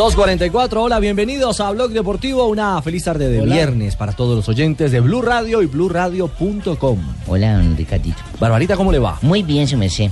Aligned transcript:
2.44, 0.00 0.78
hola, 0.78 0.98
bienvenidos 0.98 1.60
a 1.60 1.70
Blog 1.72 1.90
Deportivo, 1.90 2.46
una 2.46 2.80
feliz 2.80 3.04
tarde 3.04 3.28
de 3.28 3.42
viernes 3.42 3.96
para 3.96 4.14
todos 4.14 4.34
los 4.34 4.48
oyentes 4.48 4.92
de 4.92 5.00
Blue 5.00 5.20
Radio 5.20 5.60
y 5.60 5.66
BlueRadio.com. 5.66 6.98
Hola, 7.26 7.58
don 7.58 7.76
Ricardito. 7.76 8.16
Barbarita, 8.38 8.78
¿cómo 8.78 8.92
le 8.92 8.98
va? 8.98 9.18
Muy 9.20 9.42
bien, 9.42 9.68
su 9.68 9.76
merced. 9.76 10.10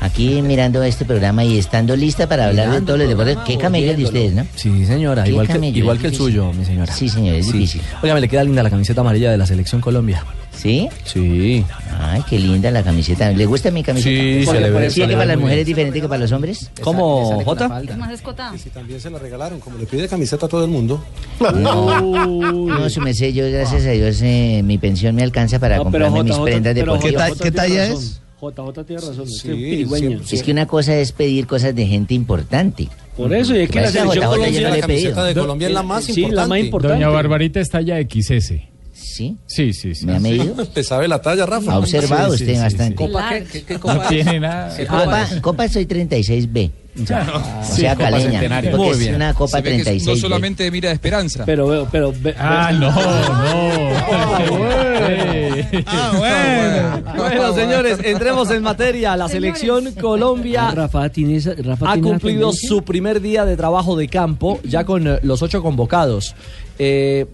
Aquí 0.00 0.40
mirando 0.40 0.82
este 0.82 1.04
programa 1.04 1.44
y 1.44 1.58
estando 1.58 1.94
lista 1.94 2.26
para 2.26 2.46
hablar 2.46 2.70
de 2.70 2.80
todos 2.80 2.98
los 2.98 3.06
deportes. 3.06 3.36
Qué 3.44 3.58
camellos 3.58 3.98
de 3.98 4.04
ustedes, 4.04 4.32
¿no? 4.32 4.46
Sí, 4.54 4.86
señora, 4.86 5.28
igual 5.28 5.46
que, 5.46 5.52
camello, 5.52 5.76
igual 5.76 5.98
que 5.98 6.06
el 6.06 6.14
suyo, 6.14 6.50
mi 6.54 6.64
señora. 6.64 6.90
Sí, 6.90 7.10
señor, 7.10 7.34
es 7.34 7.52
difícil. 7.52 7.82
Oiga, 8.02 8.14
me 8.14 8.22
le 8.22 8.30
queda 8.30 8.42
linda 8.44 8.62
la 8.62 8.70
camiseta 8.70 9.02
amarilla 9.02 9.30
de 9.30 9.36
la 9.36 9.44
Selección 9.44 9.82
Colombia. 9.82 10.24
¿Sí? 10.58 10.88
Sí. 11.04 11.64
Ay, 12.00 12.20
qué 12.28 12.38
linda 12.38 12.70
la 12.70 12.82
camiseta. 12.82 13.30
¿Le 13.30 13.46
gusta 13.46 13.70
mi 13.70 13.82
camiseta? 13.84 14.10
Sí, 14.10 14.44
se 14.44 14.60
le 14.60 14.70
ve- 14.70 14.90
¿Sí 14.90 14.96
se 15.00 15.06
es 15.06 15.12
para 15.12 15.24
las 15.26 15.38
mujeres 15.38 15.60
es 15.60 15.66
diferente 15.66 16.00
que 16.00 16.08
para 16.08 16.20
los 16.20 16.32
hombres? 16.32 16.70
¿Cómo, 16.82 17.42
Jota? 17.44 17.80
Es 17.88 17.96
más 17.96 18.12
escotada. 18.12 18.58
Si 18.58 18.68
también 18.70 19.00
se 19.00 19.08
la 19.08 19.18
regalaron, 19.18 19.60
como 19.60 19.78
le 19.78 19.86
pide 19.86 20.08
camiseta 20.08 20.46
a 20.46 20.48
todo 20.48 20.64
el 20.64 20.70
mundo. 20.70 21.02
No, 21.54 22.64
no, 22.64 22.90
su 22.90 23.00
merced, 23.00 23.32
yo 23.32 23.48
gracias 23.50 23.86
a 23.86 23.90
Dios 23.90 24.20
eh, 24.22 24.62
mi 24.64 24.78
pensión 24.78 25.14
me 25.14 25.22
alcanza 25.22 25.58
para 25.58 25.76
No, 25.76 25.84
comprarme 25.84 26.22
mis 26.24 26.36
prendas 26.38 26.74
deportivas. 26.74 27.30
JJ 27.30 27.42
¿Qué 27.42 27.50
tiene 27.52 27.56
talla 27.68 27.86
es? 27.86 28.20
JJ 28.40 28.84
tiene 28.84 29.00
razón, 29.02 29.28
Sí, 29.28 29.86
siempre- 29.86 30.20
Es 30.30 30.42
que 30.42 30.52
una 30.52 30.66
cosa 30.66 30.94
es 30.96 31.12
pedir 31.12 31.46
cosas 31.46 31.74
de 31.74 31.86
gente 31.86 32.14
importante. 32.14 32.88
Por 33.16 33.32
eso, 33.34 33.54
y 33.56 33.60
es 33.62 33.70
que 33.70 33.80
la 33.80 33.90
JJ, 33.90 34.14
yo 34.50 34.60
no 34.60 34.68
La 34.76 34.80
camiseta 34.80 35.24
de 35.24 35.34
Colombia 35.34 35.68
es 35.68 35.74
la 35.74 35.82
más 35.82 36.04
Sí, 36.04 36.12
importante. 36.12 36.36
la 36.36 36.46
más 36.46 36.58
importante. 36.60 36.94
Doña 36.96 37.08
Barbarita 37.08 37.60
es 37.60 37.68
talla 37.68 37.96
XS. 38.00 38.54
¿Sí? 39.00 39.36
Sí, 39.46 39.72
sí, 39.72 39.94
sí. 39.94 40.06
¿Me 40.06 40.16
ha 40.16 40.20
medido? 40.20 40.54
¿Te 40.74 40.82
sabe 40.82 41.06
la 41.08 41.20
talla, 41.22 41.46
Rafa? 41.46 41.72
Ha 41.72 41.78
observado 41.78 42.32
Sí, 42.32 42.38
sí, 42.38 42.44
usted 42.44 42.54
sí, 42.56 42.60
bastante. 42.60 42.94
Copa, 42.96 43.30
No 44.02 44.08
tiene 44.08 44.40
nada. 44.40 44.76
Copa, 44.86 45.26
Copa 45.40 45.68
soy 45.68 45.86
36B. 45.86 46.70
O 47.00 47.06
sea, 47.06 47.94
Copa 47.94 48.10
caleña. 48.10 48.60
Muy 48.76 48.88
es 48.88 48.98
bien. 48.98 49.14
una 49.14 49.32
Copa 49.34 49.58
Se 49.58 49.62
ve 49.62 49.76
que 49.84 49.84
36B. 50.00 50.04
no 50.06 50.16
solamente 50.16 50.68
mira 50.72 50.90
esperanza. 50.90 51.44
Pero 51.46 51.68
veo, 51.68 51.88
pero... 51.92 52.12
ve- 52.20 52.34
Ah, 52.36 52.72
no, 52.72 52.90
no. 52.90 53.88
Ah, 55.86 56.12
bueno. 56.16 57.14
Bueno, 57.16 57.54
señores, 57.54 57.98
entremos 58.02 58.50
en 58.50 58.62
materia. 58.62 59.16
La 59.16 59.28
Selección 59.28 59.92
Colombia 59.92 60.70
Rafa 60.72 61.08
tiene 61.10 61.36
esa... 61.36 61.54
Rafa 61.54 61.92
ha 61.92 62.00
cumplido 62.00 62.52
su 62.52 62.82
primer 62.82 63.20
día 63.20 63.44
de 63.44 63.56
trabajo 63.56 63.96
de 63.96 64.08
campo, 64.08 64.60
ya 64.64 64.84
con 64.84 65.06
eh, 65.06 65.18
los 65.22 65.42
ocho 65.42 65.62
convocados. 65.62 66.34
Eh, 66.80 67.26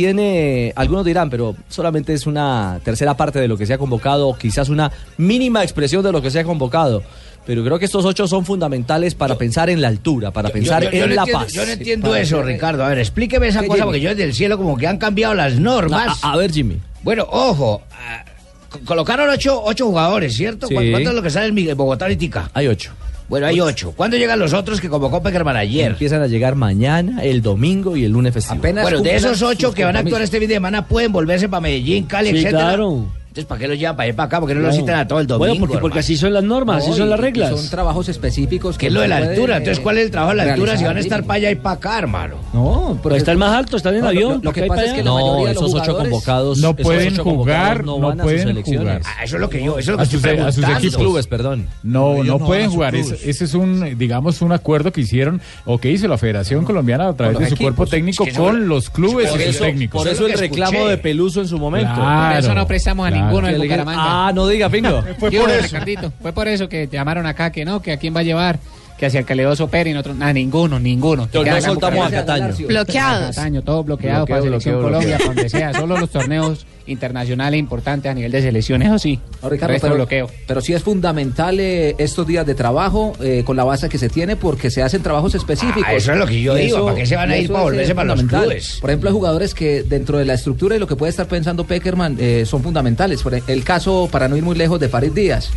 tiene, 0.00 0.74
algunos 0.76 1.06
dirán, 1.06 1.30
pero 1.30 1.56
solamente 1.70 2.12
es 2.12 2.26
una 2.26 2.80
tercera 2.84 3.16
parte 3.16 3.40
de 3.40 3.48
lo 3.48 3.56
que 3.56 3.64
se 3.64 3.72
ha 3.72 3.78
convocado, 3.78 4.28
o 4.28 4.36
quizás 4.36 4.68
una 4.68 4.92
mínima 5.16 5.62
expresión 5.62 6.02
de 6.04 6.12
lo 6.12 6.20
que 6.20 6.30
se 6.30 6.38
ha 6.40 6.44
convocado. 6.44 7.02
Pero 7.46 7.64
creo 7.64 7.78
que 7.78 7.86
estos 7.86 8.04
ocho 8.04 8.28
son 8.28 8.44
fundamentales 8.44 9.14
para 9.14 9.38
pensar 9.38 9.70
en 9.70 9.80
la 9.80 9.88
altura, 9.88 10.32
para 10.32 10.50
pensar 10.50 10.82
Yo- 10.82 10.90
yo- 10.90 10.98
yo 10.98 11.04
en 11.04 11.08
no 11.08 11.14
la 11.14 11.22
entiendo- 11.22 11.40
paz. 11.44 11.52
Yo 11.54 11.64
no 11.64 11.72
entiendo 11.72 12.14
eso, 12.14 12.42
Ricardo. 12.42 12.84
A 12.84 12.88
ver, 12.90 12.98
explíqueme 12.98 13.48
esa 13.48 13.66
cosa, 13.66 13.84
porque 13.84 14.00
yo 14.02 14.10
desde 14.10 14.24
el 14.24 14.34
cielo 14.34 14.58
como 14.58 14.76
que 14.76 14.86
han 14.86 14.98
cambiado 14.98 15.32
las 15.32 15.54
normas. 15.58 16.22
A, 16.22 16.32
a 16.32 16.36
ver, 16.36 16.52
Jimmy. 16.52 16.76
Bueno, 17.02 17.26
ojo, 17.30 17.80
ah, 17.92 18.22
co- 18.68 18.80
colocaron 18.84 19.30
ocho, 19.30 19.62
ocho 19.64 19.86
jugadores, 19.86 20.36
¿cierto? 20.36 20.66
Sí. 20.66 20.74
¿Cu- 20.74 20.82
¿Cuánto 20.90 21.08
es 21.08 21.16
lo 21.16 21.22
que 21.22 21.30
sale 21.30 21.46
en 21.70 21.74
Bogotá 21.74 22.04
ahorita? 22.04 22.50
Hay 22.52 22.66
ocho. 22.66 22.92
Bueno, 23.28 23.46
hay 23.46 23.60
ocho. 23.60 23.92
¿Cuándo 23.96 24.16
llegan 24.16 24.38
los 24.38 24.52
otros 24.52 24.80
que 24.80 24.88
convocó 24.88 25.22
Peckerman 25.22 25.56
ayer? 25.56 25.90
Empiezan 25.92 26.22
a 26.22 26.26
llegar 26.28 26.54
mañana, 26.54 27.22
el 27.24 27.42
domingo 27.42 27.96
y 27.96 28.04
el 28.04 28.12
lunes 28.12 28.32
festivo. 28.32 28.60
Bueno, 28.62 29.00
de 29.00 29.16
esos 29.16 29.42
ocho 29.42 29.72
que 29.74 29.84
van 29.84 29.96
a 29.96 30.00
actuar 30.00 30.22
este 30.22 30.38
fin 30.38 30.48
de 30.48 30.54
semana 30.54 30.86
pueden 30.86 31.10
volverse 31.12 31.48
para 31.48 31.60
Medellín, 31.60 32.04
Cali, 32.06 32.30
Sí, 32.30 32.36
etcétera. 32.36 32.58
claro. 32.68 33.06
Entonces, 33.36 33.48
¿para 33.50 33.58
qué 33.60 33.68
los 33.68 33.78
llevan 33.78 33.96
para 33.96 34.08
ir 34.08 34.14
para 34.16 34.26
acá? 34.28 34.40
¿Por 34.40 34.48
qué 34.48 34.54
no 34.54 34.60
los 34.62 34.70
Claro. 34.70 34.82
citan 34.86 34.98
a 35.00 35.06
todo 35.06 35.20
el 35.20 35.26
domingo? 35.26 35.46
Bueno, 35.46 35.60
porque, 35.60 35.78
porque 35.78 35.98
así 35.98 36.16
son 36.16 36.32
las 36.32 36.42
normas, 36.42 36.82
así 36.82 36.96
son 36.96 37.10
las 37.10 37.20
reglas. 37.20 37.50
Son 37.50 37.68
trabajos 37.68 38.08
específicos. 38.08 38.76
¿Qué 38.78 38.80
que 38.80 38.86
es 38.86 38.92
lo 38.94 39.02
de 39.02 39.08
la 39.08 39.18
altura? 39.18 39.58
Entonces, 39.58 39.78
¿cuál 39.82 39.98
es 39.98 40.06
el 40.06 40.10
trabajo 40.10 40.30
de 40.34 40.36
la 40.42 40.52
altura 40.54 40.78
si 40.78 40.84
van 40.84 40.96
a 40.96 41.00
estar 41.00 41.22
para 41.24 41.34
allá 41.34 41.50
y 41.50 41.54
para 41.56 41.76
acá, 41.76 41.98
hermano? 41.98 42.36
No, 42.54 42.98
Pero 43.02 43.14
está 43.14 43.32
el 43.32 43.36
más 43.38 43.52
alto, 43.52 43.76
están 43.76 43.94
en 43.94 44.00
No, 44.00 44.08
avión. 44.08 44.30
lo- 44.30 44.36
lo 44.36 44.40
¿para 44.40 44.52
que 44.54 44.66
pasa 44.68 44.80
es 44.84 44.86
que 44.86 45.00
allá? 45.00 45.04
la 45.04 45.10
No, 45.10 45.14
mayoría 45.16 45.44
de 45.48 45.50
esos 45.52 45.62
los 45.64 45.74
ocho 45.74 45.80
jugadores 45.84 46.10
convocados 46.10 46.58
No 46.58 46.70
esos 46.70 46.80
pueden 46.82 47.12
ocho 47.12 47.24
jugar, 47.24 47.84
no, 47.84 47.98
no 47.98 48.08
van 48.08 48.20
a 48.20 48.22
pueden 48.22 48.38
sus 48.40 48.48
selecciones. 48.48 48.80
jugar. 48.82 49.02
Ah, 49.04 49.24
eso 49.24 49.36
es 49.36 49.40
lo 49.42 49.50
que 49.50 49.62
yo, 49.62 49.78
eso 49.78 49.78
es 49.80 49.86
lo 49.88 49.94
A 49.94 49.96
que 49.98 50.16
estoy 50.16 50.36
sus- 50.38 50.46
a 50.46 50.52
sus 50.52 50.64
equipos. 50.64 50.96
Clubes, 50.96 51.26
perdón. 51.26 51.66
No, 51.82 52.14
no 52.24 52.24
no 52.24 52.38
pueden 52.38 52.66
a 52.66 52.70
jugar. 52.70 52.94
Ese, 52.94 53.16
ese 53.28 53.44
es 53.44 53.52
un, 53.52 53.98
digamos, 53.98 54.40
un 54.40 54.52
acuerdo 54.52 54.92
que 54.92 55.02
hicieron 55.02 55.42
o 55.66 55.76
que 55.76 55.90
hizo 55.90 56.08
la 56.08 56.16
Federación 56.16 56.64
Colombiana 56.64 57.08
a 57.08 57.12
través 57.14 57.36
de 57.36 57.40
los 57.44 57.50
su 57.50 57.56
cuerpo 57.58 57.86
técnico 57.86 58.24
con 58.34 58.66
los 58.66 58.88
clubes 58.88 59.30
y 59.36 59.42
sus 59.52 59.58
técnicos. 59.58 60.02
por 60.02 60.10
eso 60.10 60.26
el 60.26 60.38
reclamo 60.38 60.86
de 60.86 60.96
Peluso 60.96 61.42
en 61.42 61.48
su 61.48 61.58
momento. 61.58 61.92
Por 61.94 62.32
eso 62.38 62.54
no 62.54 62.66
prestamos 62.66 63.06
a. 63.06 63.25
ninguno 63.26 63.48
en 63.48 63.54
Que 63.54 63.58
le- 63.58 63.64
Bucaramanga. 63.66 64.02
Ah, 64.28 64.32
no 64.34 64.46
diga, 64.48 64.68
Pingo. 64.68 65.02
Fue 65.18 65.30
¿Qué 65.30 65.38
por 65.40 65.50
eso. 65.50 65.76
Fue 66.22 66.32
por 66.32 66.48
eso 66.48 66.68
que 66.68 66.88
llamaron 66.88 67.26
acá 67.26 67.50
que 67.50 67.64
no, 67.64 67.80
que 67.82 67.92
a 67.92 67.96
quién 67.98 68.14
va 68.14 68.20
a 68.20 68.24
llevar, 68.24 68.58
que 68.98 69.06
hacia 69.06 69.20
el 69.20 69.26
Caledoso 69.26 69.68
Pérez 69.68 69.90
y 69.90 69.94
nosotros, 69.94 70.16
nada, 70.16 70.32
ninguno, 70.32 70.78
ninguno. 70.80 71.28
No, 71.32 71.42
Que 71.44 71.50
no 71.50 71.60
soltamos 71.60 72.06
a. 72.06 72.10
Cataño. 72.10 72.54
Bloqueados. 72.66 73.36
Cataño, 73.36 73.62
todo 73.62 73.84
bloqueado 73.84 74.24
Bloqueo, 74.24 74.34
para 74.34 74.42
Selección 74.42 74.74
bloqueo, 74.76 74.90
Colombia, 74.92 75.18
para 75.18 75.34
donde 75.34 75.48
sea. 75.48 75.74
Solo 75.74 75.98
los 75.98 76.10
torneos 76.10 76.66
internacionales 76.86 77.58
importantes 77.58 78.10
a 78.10 78.14
nivel 78.14 78.30
de 78.32 78.40
selección, 78.42 78.80
eso 78.82 78.98
sí. 78.98 79.18
No, 79.42 79.48
Ricardo, 79.48 79.72
Resto 79.72 79.86
pero, 79.88 79.96
bloqueo. 79.96 80.30
pero 80.46 80.60
sí 80.60 80.72
es 80.72 80.82
fundamental 80.82 81.58
eh, 81.58 81.94
estos 81.98 82.26
días 82.26 82.46
de 82.46 82.54
trabajo 82.54 83.12
eh, 83.20 83.42
con 83.44 83.56
la 83.56 83.64
base 83.64 83.88
que 83.88 83.98
se 83.98 84.08
tiene 84.08 84.36
porque 84.36 84.70
se 84.70 84.82
hacen 84.82 85.02
trabajos 85.02 85.34
específicos. 85.34 85.82
Ah, 85.84 85.94
eso 85.94 86.12
es 86.12 86.18
lo 86.18 86.26
que 86.26 86.40
yo 86.40 86.56
Y 86.56 86.66
digo, 86.66 86.84
¿para 86.86 86.96
qué 86.96 87.06
se 87.06 87.16
van 87.16 87.30
a 87.30 87.36
ir 87.36 87.50
para 87.50 87.64
volverse 87.64 87.94
para 87.94 88.14
los 88.14 88.22
clubes? 88.22 88.78
Por 88.80 88.90
ejemplo, 88.90 89.10
hay 89.10 89.14
jugadores 89.14 89.52
que 89.52 89.82
dentro 89.82 90.18
de 90.18 90.24
la 90.24 90.34
estructura 90.34 90.76
y 90.76 90.78
lo 90.78 90.86
que 90.86 90.96
puede 90.96 91.10
estar 91.10 91.26
pensando 91.26 91.64
Peckerman 91.64 92.16
eh, 92.20 92.44
son 92.46 92.62
fundamentales. 92.62 93.22
Por 93.22 93.34
el 93.34 93.64
caso, 93.64 94.08
para 94.10 94.28
no 94.28 94.36
ir 94.36 94.42
muy 94.42 94.56
lejos, 94.56 94.78
de 94.80 94.88
Farid 94.88 95.12
Díaz. 95.12 95.50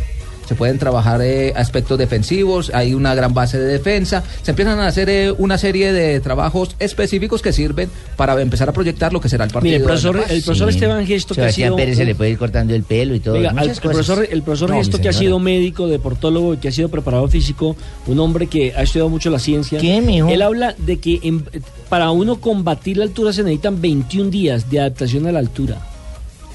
Se 0.50 0.56
pueden 0.56 0.80
trabajar 0.80 1.22
eh, 1.22 1.52
aspectos 1.54 1.96
defensivos, 1.96 2.72
hay 2.74 2.92
una 2.92 3.14
gran 3.14 3.32
base 3.32 3.56
de 3.56 3.66
defensa. 3.66 4.24
Se 4.42 4.50
empiezan 4.50 4.80
a 4.80 4.88
hacer 4.88 5.08
eh, 5.08 5.30
una 5.38 5.56
serie 5.58 5.92
de 5.92 6.18
trabajos 6.18 6.74
específicos 6.80 7.40
que 7.40 7.52
sirven 7.52 7.88
para 8.16 8.42
empezar 8.42 8.68
a 8.68 8.72
proyectar 8.72 9.12
lo 9.12 9.20
que 9.20 9.28
será 9.28 9.44
el 9.44 9.52
partido. 9.52 9.62
Mire, 9.70 9.76
el 9.76 9.82
de 9.82 9.86
profesor, 9.86 10.16
el 10.28 10.42
profesor 10.42 10.68
Sí. 10.72 10.74
Esteban 10.78 11.06
Gesto, 11.06 11.34
que 11.36 11.42
ha 11.42 11.52
sido... 11.52 11.76
Pérez 11.76 11.98
se 11.98 12.04
le 12.04 12.16
puede 12.16 12.30
ir 12.30 12.38
cortando 12.38 12.74
el 12.74 12.82
pelo 12.82 13.14
y 13.14 13.20
todo. 13.20 13.36
Oiga, 13.36 13.50
al- 13.50 13.54
muchas 13.58 13.76
el 13.76 13.82
profesor, 13.82 14.26
el 14.28 14.42
profesor 14.42 14.70
No, 14.70 14.76
Gesto, 14.78 15.00
que 15.00 15.08
ha 15.08 15.12
sido 15.12 15.38
médico, 15.38 15.86
deportólogo, 15.86 16.58
que 16.58 16.66
ha 16.66 16.72
sido 16.72 16.88
preparador 16.88 17.30
físico, 17.30 17.76
un 18.08 18.18
hombre 18.18 18.48
que 18.48 18.74
ha 18.76 18.82
estudiado 18.82 19.08
mucho 19.08 19.30
la 19.30 19.38
ciencia. 19.38 19.78
¿Qué, 19.78 20.00
mijo? 20.00 20.30
Él 20.30 20.42
habla 20.42 20.74
de 20.78 20.98
que 20.98 21.20
en- 21.22 21.44
para 21.88 22.10
uno 22.10 22.40
combatir 22.40 22.96
la 22.96 23.04
altura 23.04 23.32
se 23.32 23.44
necesitan 23.44 23.80
21 23.80 24.30
días 24.30 24.68
de 24.68 24.80
adaptación 24.80 25.28
a 25.28 25.32
la 25.32 25.38
altura. 25.38 25.78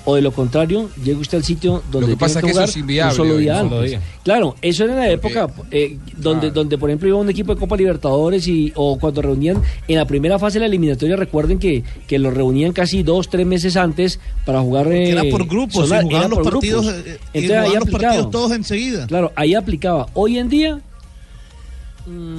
O 0.07 0.13
de 0.15 0.21
lo 0.21 0.31
contrario, 0.31 0.89
llega 1.03 1.17
usted 1.19 1.39
al 1.39 1.43
sitio 1.43 1.81
donde 1.91 2.09
que 2.11 2.17
pasa 2.17 2.39
tiene 2.39 2.39
es 2.39 2.43
que 2.45 2.49
eso 2.51 2.53
jugar 2.59 2.69
es 2.69 2.77
inviable 2.77 3.11
un 3.11 3.17
solo 3.17 3.37
día 3.37 3.59
antes. 3.59 3.99
Claro, 4.23 4.55
eso 4.61 4.83
era 4.83 4.93
en 4.93 4.99
la 4.99 5.09
época 5.09 5.47
eh, 5.71 5.97
donde, 6.17 6.51
donde, 6.51 6.77
por 6.77 6.89
ejemplo, 6.89 7.07
iba 7.09 7.17
un 7.17 7.29
equipo 7.29 7.53
de 7.55 7.59
Copa 7.59 7.75
Libertadores 7.75 8.47
y 8.47 8.71
o 8.75 8.99
cuando 8.99 9.21
reunían 9.23 9.61
en 9.87 9.95
la 9.97 10.05
primera 10.05 10.37
fase 10.37 10.55
de 10.55 10.61
la 10.61 10.65
eliminatoria, 10.67 11.15
recuerden 11.15 11.57
que, 11.57 11.83
que 12.07 12.19
los 12.19 12.33
reunían 12.33 12.71
casi 12.71 13.01
dos, 13.01 13.29
tres 13.29 13.47
meses 13.47 13.75
antes 13.77 14.19
para 14.45 14.61
jugar. 14.61 14.87
Que 14.89 15.09
era 15.11 15.23
eh, 15.23 15.31
por 15.31 15.47
grupos, 15.47 15.87
sola- 15.89 16.01
y 16.01 16.05
jugaban 16.05 16.29
los 16.29 16.39
partidos, 16.47 16.85
eh, 16.87 16.91
y 17.33 17.39
Entonces, 17.39 17.51
ahí 17.51 17.57
jugaban 17.57 17.73
los 17.73 17.75
aplicaba. 17.81 17.99
partidos 18.13 18.31
todos 18.31 18.51
enseguida. 18.51 19.07
Claro, 19.07 19.31
ahí 19.35 19.55
aplicaba. 19.55 20.05
Hoy 20.13 20.37
en 20.37 20.49
día, 20.49 20.81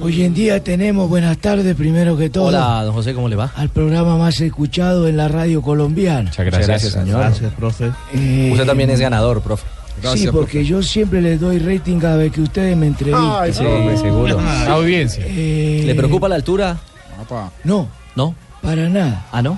Hoy 0.01 0.23
en 0.23 0.33
día 0.33 0.63
tenemos, 0.63 1.09
buenas 1.09 1.37
tardes 1.39 1.75
primero 1.75 2.15
que 2.15 2.29
todo, 2.29 2.45
Hola, 2.45 2.83
don 2.85 2.93
José, 2.93 3.13
¿cómo 3.13 3.27
le 3.27 3.35
va? 3.35 3.51
al 3.55 3.67
programa 3.67 4.17
más 4.17 4.39
escuchado 4.39 5.09
en 5.09 5.17
la 5.17 5.27
radio 5.27 5.61
colombiana. 5.61 6.29
Muchas 6.29 6.45
gracias. 6.45 6.67
gracias, 6.67 6.93
señor. 6.93 7.19
Gracias, 7.19 7.53
profe. 7.53 7.91
Eh, 8.13 8.49
Usted 8.53 8.65
también 8.65 8.89
es 8.91 9.01
ganador, 9.01 9.41
profe. 9.41 9.65
Sí, 10.13 10.29
porque 10.31 10.63
yo 10.63 10.81
siempre 10.81 11.21
les 11.21 11.39
doy 11.41 11.59
rating 11.59 11.99
cada 11.99 12.15
vez 12.15 12.31
que 12.31 12.41
ustedes 12.41 12.77
me 12.77 12.87
entrevistan. 12.87 13.53
Sí, 13.53 13.97
seguro. 14.01 14.39
Audiencia. 14.69 15.25
Eh, 15.27 15.83
¿Le 15.85 15.95
preocupa 15.95 16.29
la 16.29 16.35
altura? 16.35 16.77
No, 17.65 17.89
¿No? 18.15 18.35
para 18.61 18.87
nada. 18.87 19.25
¿Ah, 19.33 19.41
no? 19.41 19.57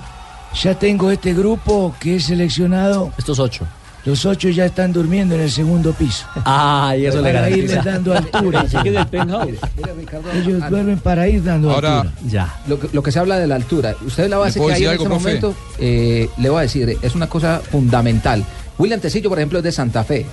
Ya 0.60 0.74
tengo 0.76 1.10
este 1.12 1.34
grupo 1.34 1.94
que 2.00 2.16
he 2.16 2.20
seleccionado. 2.20 3.12
Estos 3.16 3.38
ocho. 3.38 3.64
Los 4.06 4.24
ocho 4.24 4.48
ya 4.48 4.64
están 4.64 4.92
durmiendo 4.92 5.34
en 5.34 5.42
el 5.42 5.50
segundo 5.50 5.92
piso. 5.92 6.26
Ah, 6.44 6.94
y 6.98 7.04
eso 7.04 7.20
le 7.20 7.32
Para 7.32 7.50
irles 7.50 7.70
garantiza. 7.74 7.90
dando 7.92 8.14
altura. 8.14 8.64
Ellos 10.34 10.62
ah, 10.62 10.70
duermen 10.70 10.98
para 10.98 11.28
ir 11.28 11.42
dando 11.44 11.70
Ahora- 11.70 12.00
altura. 12.00 12.14
Ya. 12.26 12.60
Lo 12.66 12.80
que, 12.80 12.88
lo 12.92 13.02
que 13.02 13.12
se 13.12 13.18
habla 13.18 13.38
de 13.38 13.46
la 13.46 13.56
altura, 13.56 13.94
usted 14.04 14.28
la 14.28 14.38
base 14.38 14.58
que 14.60 14.72
hay 14.72 14.84
en 14.84 14.88
algo, 14.90 15.02
este 15.04 15.08
profe? 15.14 15.24
momento, 15.24 15.54
eh, 15.78 16.28
le 16.38 16.48
voy 16.48 16.58
a 16.58 16.62
decir, 16.62 16.96
es 17.02 17.14
una 17.14 17.28
cosa 17.28 17.60
fundamental. 17.60 18.44
William 18.78 19.00
Tecillo, 19.00 19.28
por 19.28 19.38
ejemplo, 19.38 19.58
es 19.58 19.64
de 19.64 19.72
Santa 19.72 20.04
Fe. 20.04 20.24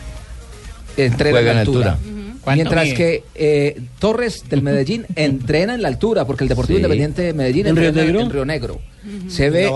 Entrena 0.95 1.31
Juega 1.37 1.51
en 1.51 1.57
altura. 1.59 1.91
altura. 1.93 2.13
¿Cuánto 2.41 2.63
Mientras 2.63 2.93
que 2.93 3.23
eh, 3.35 3.81
Torres 3.99 4.43
del 4.49 4.61
Medellín 4.61 5.05
entrena 5.15 5.73
en 5.75 5.81
la 5.81 5.89
altura, 5.89 6.25
porque 6.25 6.45
el 6.45 6.47
Deportivo 6.47 6.77
Sí. 6.77 6.81
Independiente 6.83 7.21
de 7.23 7.33
Medellín 7.33 7.67
¿En 7.67 7.75
Río 7.75 7.91
Negro? 7.91 8.21
en 8.21 8.29
Río 8.29 8.45
Negro. 8.45 8.79
Se 9.27 9.49
ve 9.49 9.69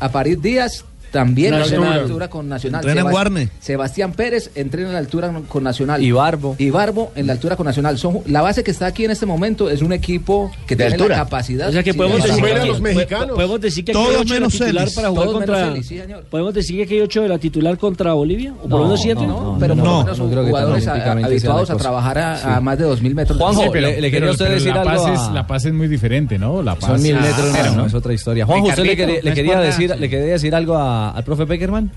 a 0.00 0.08
París 0.10 0.40
Díaz 0.40 0.84
También 1.10 1.52
Nacional. 1.52 1.64
entrena 1.74 1.86
en 1.92 1.96
la 1.96 2.02
altura 2.02 2.28
con 2.30 2.48
Nacional. 2.48 2.80
Entrena 2.80 3.00
en 3.00 3.06
Sebas- 3.06 3.10
Guarne. 3.12 3.48
Sebastián 3.60 4.12
Pérez 4.12 4.50
entrena 4.54 4.88
en 4.88 4.92
la 4.94 4.98
altura 4.98 5.32
con 5.48 5.62
Nacional. 5.64 6.02
Y 6.02 6.12
Barbo. 6.12 6.56
Y 6.58 6.70
Barbo 6.70 7.12
en 7.14 7.26
la 7.26 7.32
altura 7.34 7.56
con 7.56 7.66
Nacional. 7.66 7.98
Son, 7.98 8.18
la 8.26 8.42
base 8.42 8.62
que 8.64 8.70
está 8.70 8.86
aquí 8.86 9.04
en 9.04 9.10
este 9.10 9.24
momento 9.26 9.70
es 9.70 9.82
un 9.82 9.92
equipo 9.92 10.50
que 10.66 10.74
De 10.76 10.84
tiene 10.84 10.94
altura. 10.94 11.16
la 11.16 11.24
capacidad. 11.24 11.68
O 11.68 11.72
sea 11.72 11.82
que 11.82 11.92
Sí, 11.92 11.96
podemos 11.98 12.22
de 12.22 12.28
decir, 12.28 12.44
que, 12.44 12.66
los 12.66 12.80
mexicanos. 12.80 13.30
podemos 13.36 13.60
decir 13.60 13.84
que 13.84 13.92
aquí 13.92 13.98
Todos 14.00 14.10
hay 14.10 14.16
ocho 14.20 14.34
de 14.34 14.40
la 14.40 14.40
menos 14.40 14.52
titular 14.52 14.88
para 14.94 15.08
jugar 15.08 15.24
Todos 15.26 15.36
contra. 15.38 15.56
menos 15.56 15.72
Celis, 15.74 15.86
sí, 15.88 15.98
señor. 15.98 16.24
podemos 16.24 16.54
decir 16.54 16.88
que 16.88 16.94
hay 16.94 17.00
ocho 17.00 17.22
de 17.22 17.28
la 17.28 17.38
titular 17.38 17.78
contra 17.78 18.12
Bolivia. 18.12 18.52
O 18.54 18.62
por 18.62 18.70
lo 18.70 18.78
No, 18.78 18.84
menos 18.84 19.00
siete. 19.02 19.26
no, 19.26 19.26
No, 19.52 19.56
pero 19.58 19.74
por 19.74 19.84
No, 19.84 19.90
lo 19.90 19.98
menos 20.04 20.18
no 20.18 20.24
son 20.28 20.46
jugadores 20.46 20.86
a- 20.88 21.12
habituados 21.12 21.70
a 21.70 21.76
trabajar 21.76 22.18
a, 22.18 22.36
Sí. 22.36 22.42
a 22.46 22.60
más 22.60 22.78
de 22.78 22.84
2.000 22.84 23.14
metros. 23.14 23.38
de 23.38 23.44
Juanjo, 23.44 23.74
le- 23.74 24.00
le 24.00 24.10
quería 24.10 24.30
usted 24.30 24.50
decir 24.50 24.74
la 24.74 24.82
algo 24.82 25.04
paz 25.04 25.06
a- 25.06 25.14
es, 25.28 25.32
La 25.32 25.46
paz 25.46 25.64
es 25.64 25.72
muy 25.72 25.88
diferente, 25.88 26.38
¿no? 26.38 26.62
La 26.62 26.74
paz 26.74 26.90
Son 26.90 27.02
mil 27.02 27.14
metros, 27.14 27.74
no, 27.76 27.86
es 27.86 27.94
otra 27.94 28.12
historia. 28.12 28.44
Juanjo, 28.46 28.68
¿usted 28.68 28.84
le 28.84 29.34
quería 29.34 29.60
decir 29.60 30.54
algo 30.54 30.76
a- 30.76 30.95
al 31.14 31.24
profe 31.24 31.46
Peckerman? 31.46 31.90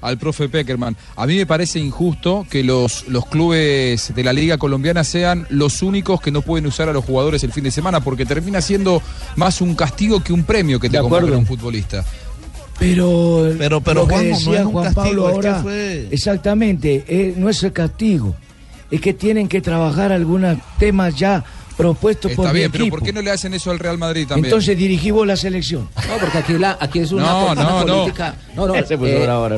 al 0.00 0.16
profe 0.16 0.48
Peckerman. 0.48 0.96
A 1.16 1.26
mí 1.26 1.34
me 1.36 1.44
parece 1.44 1.80
injusto 1.80 2.46
que 2.48 2.62
los, 2.62 3.08
los 3.08 3.26
clubes 3.26 4.12
de 4.14 4.22
la 4.22 4.32
Liga 4.32 4.56
Colombiana 4.56 5.02
sean 5.02 5.44
los 5.50 5.82
únicos 5.82 6.20
que 6.20 6.30
no 6.30 6.40
pueden 6.42 6.66
usar 6.66 6.88
a 6.88 6.92
los 6.92 7.04
jugadores 7.04 7.42
el 7.42 7.50
fin 7.50 7.64
de 7.64 7.72
semana, 7.72 7.98
porque 7.98 8.24
termina 8.24 8.60
siendo 8.60 9.02
más 9.34 9.60
un 9.60 9.74
castigo 9.74 10.22
que 10.22 10.32
un 10.32 10.44
premio 10.44 10.78
que 10.78 10.88
te 10.88 10.98
acuerdo. 10.98 11.36
un 11.36 11.46
futbolista. 11.46 12.04
Pero, 12.78 13.50
Pero- 13.58 13.80
pero, 13.80 14.02
lo 14.02 14.06
que 14.08 14.14
Juanjo, 14.14 14.28
no 14.30 14.36
decía 14.38 14.60
es 14.60 14.66
un 14.66 14.72
Juan 14.72 14.84
castigo, 14.94 15.04
Pablo 15.04 15.26
es 15.30 15.38
que 15.40 15.48
ahora, 15.48 15.62
fue- 15.62 16.08
exactamente, 16.12 17.04
eh, 17.08 17.34
no 17.36 17.48
es 17.48 17.62
el 17.64 17.72
castigo, 17.72 18.36
es 18.92 19.00
que 19.00 19.14
tienen 19.14 19.48
que 19.48 19.60
trabajar 19.60 20.12
algunos 20.12 20.58
temas 20.78 21.16
ya 21.16 21.44
propuestos 21.78 22.32
por 22.32 22.44
Está 22.44 22.52
mi 22.52 22.58
bien, 22.58 22.70
pero 22.72 22.84
equipo. 22.84 22.96
¿por 22.98 23.06
qué 23.06 23.12
no 23.14 23.22
le 23.22 23.30
hacen 23.30 23.54
eso 23.54 23.70
al 23.70 23.78
Real 23.78 23.96
Madrid 23.96 24.26
también? 24.28 24.46
Entonces 24.46 24.76
dirigí 24.76 25.10
vos 25.10 25.26
la 25.26 25.36
selección. 25.36 25.88
No, 26.08 26.18
porque 26.20 26.36
aquí, 26.38 26.52
la, 26.58 26.76
aquí 26.78 26.98
es 26.98 27.12
una, 27.12 27.22
No, 27.22 27.52
una 27.52 27.54
no, 27.54 27.84
no. 27.84 27.94
política. 27.96 28.34
No, 28.54 28.66
no, 28.66 28.74
eh, 28.74 28.84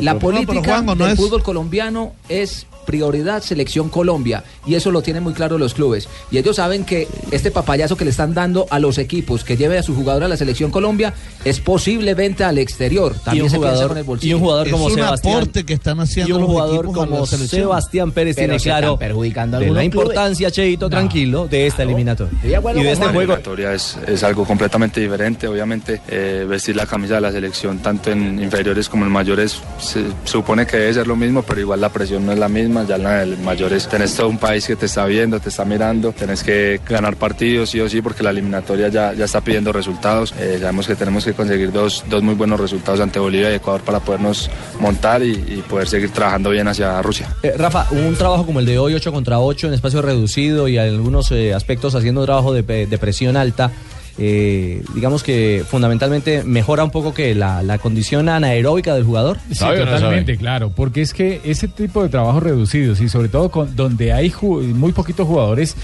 la 0.02 0.12
pero 0.14 0.19
política 0.19 0.62
Juanjo, 0.62 0.94
no 0.94 1.05
del 1.06 1.14
es- 1.14 1.19
fútbol 1.19 1.43
colombiano 1.43 2.12
es 2.28 2.67
prioridad 2.87 3.43
selección 3.43 3.88
Colombia 3.88 4.44
y 4.67 4.75
eso 4.75 4.91
lo 4.91 5.03
tienen 5.03 5.23
muy 5.23 5.32
claro 5.32 5.59
los 5.59 5.75
clubes 5.75 6.09
y 6.31 6.38
ellos 6.38 6.56
saben 6.56 6.85
que 6.85 7.09
este 7.31 7.50
papayazo 7.50 7.97
que 7.97 8.05
le 8.05 8.11
están 8.11 8.35
dando 8.35 8.67
a 8.71 8.79
los 8.79 8.99
equipos 8.99 9.44
que 9.44 9.56
lleve 9.56 9.79
a 9.79 9.82
su 9.82 9.94
jugador 9.94 10.25
a 10.25 10.29
la 10.29 10.37
selección 10.37 10.71
Colombia 10.71 11.15
es 11.44 11.61
posible 11.61 12.15
venta 12.15 12.49
al 12.49 12.59
exterior 12.59 13.15
también 13.25 13.44
y 13.44 13.47
un 13.47 13.50
se 13.50 13.59
piensa 13.59 13.71
jugador, 13.71 13.88
con 13.88 13.99
el 13.99 14.05
y 14.05 14.06
bolsillo 14.06 14.37
un 14.37 14.43
jugador 14.43 14.67
Es 14.67 14.73
como 14.73 14.87
un 14.87 14.94
Sebastián 14.94 15.35
aporte 15.35 15.65
que 15.65 15.75
están 15.75 16.00
haciendo 16.00 16.29
y 16.29 16.32
un 16.32 16.41
los 16.41 16.50
jugador 16.50 16.87
como. 16.93 17.27
Sebastián 17.27 18.12
Pérez 18.12 18.37
Pero 18.37 18.49
tiene 18.49 18.62
claro 18.62 18.99
perjudicando 18.99 19.56
a 19.56 19.61
de 19.61 19.67
la 19.67 19.71
algunos 19.71 19.91
clubes. 19.91 20.06
importancia, 20.06 20.50
Cheito, 20.50 20.91
tranquilo, 20.91 21.47
de 21.49 21.67
esta 21.67 21.82
eliminatoria 21.82 22.32
y 22.43 22.82
de 22.82 22.93
este 22.93 23.06
juego. 23.06 23.21
eliminatoria 23.21 23.75
es, 23.75 23.99
es 24.06 24.23
algo 24.23 24.44
completamente 24.44 25.00
diferente. 25.00 25.49
Obviamente, 25.49 26.00
eh, 26.09 26.47
vestir 26.49 26.77
la 26.77 26.87
camisa 26.87 27.15
de 27.15 27.21
la 27.21 27.32
selección, 27.32 27.79
tanto 27.79 28.11
en 28.11 28.43
inferiores 28.43 28.88
como 28.88 29.05
en 29.05 29.12
mayores, 29.12 29.61
se 29.79 30.05
supone 30.25 30.67
que 30.67 30.77
debe 30.77 30.94
ser 30.94 31.06
lo 31.06 31.17
mismo, 31.17 31.43
pero 31.43 31.61
igual 31.61 31.81
la 31.81 31.91
presión 31.91 32.27
no 32.27 32.32
es 32.32 32.38
la 32.38 32.49
misma. 32.49 32.69
Ya 32.87 32.96
en 32.96 33.02
la 33.02 33.26
de 33.26 33.37
mayores 33.38 33.88
tenés 33.88 34.14
todo 34.14 34.28
un 34.28 34.38
país 34.38 34.64
que 34.67 34.76
te 34.76 34.87
está 34.87 35.05
viendo, 35.05 35.40
te 35.40 35.49
está 35.49 35.64
mirando, 35.64 36.12
tenés 36.12 36.44
que 36.44 36.81
ganar 36.88 37.17
partidos 37.17 37.70
sí 37.70 37.81
o 37.81 37.88
sí, 37.88 38.00
porque 38.00 38.22
la 38.22 38.31
eliminatoria 38.31 38.88
ya, 38.88 39.12
ya 39.12 39.25
está 39.25 39.40
pidiendo 39.40 39.72
resultados. 39.72 40.32
Eh, 40.38 40.58
sabemos 40.61 40.87
que 40.87 40.94
tenemos 40.94 41.25
que 41.25 41.32
conseguir 41.32 41.72
dos, 41.72 42.05
dos 42.08 42.22
muy 42.22 42.34
buenos 42.34 42.61
resultados 42.61 43.00
ante 43.00 43.19
Bolivia 43.19 43.50
y 43.50 43.56
Ecuador 43.56 43.81
para 43.82 44.00
podernos 44.00 44.49
montar 44.78 45.22
y, 45.22 45.64
poder 45.69 45.88
seguir 45.88 46.11
trabajando 46.11 46.50
bien 46.50 46.67
hacia 46.69 47.02
Rusia. 47.02 47.28
Eh, 47.43 47.55
Rafa, 47.56 47.87
un 47.90 48.14
trabajo 48.17 48.46
como 48.46 48.61
el 48.61 48.67
de 48.67 48.78
hoy, 48.78 48.94
8 48.94 49.12
contra 49.12 49.40
8, 49.40 49.69
en 49.69 49.75
espacio 49.75 50.00
reducido 50.00 50.69
y 50.69 50.78
en 50.78 50.94
algunos 50.94 51.31
eh, 51.32 51.52
aspectos 51.55 51.94
haciendo 51.94 52.22
un 52.22 52.26
trabajo 52.26 52.52
de 52.55 52.99
presión 52.99 53.37
alta, 53.37 53.70
eh, 54.22 54.82
digamos 54.94 55.22
que 55.22 55.64
fundamentalmente 55.67 56.44
mejora 56.44 56.84
un 56.84 56.90
poco 56.90 57.14
que 57.14 57.34
la, 57.34 57.62
la 57.62 57.78
condición 57.78 58.28
anaeróbica 58.28 58.94
del 58.94 59.05
jugador. 59.05 59.38
Sí, 59.49 59.55
¿Sabe 59.55 59.81
o 59.81 59.87
no 59.87 59.93
totalmente, 59.93 60.37
claro, 60.37 60.70
porque 60.70 61.00
es 61.00 61.14
que 61.14 61.40
ese 61.43 61.69
tipo 61.69 62.02
de 62.02 62.11
trabajos 62.11 62.43
reducidos 62.43 63.00
y 63.00 63.08
sobre 63.08 63.31
todo 63.31 63.50
con, 63.50 63.75
donde 63.75 64.12
hay 64.12 64.31
muy 64.43 64.93
poquitos 64.93 65.26
jugadores, 65.26 65.75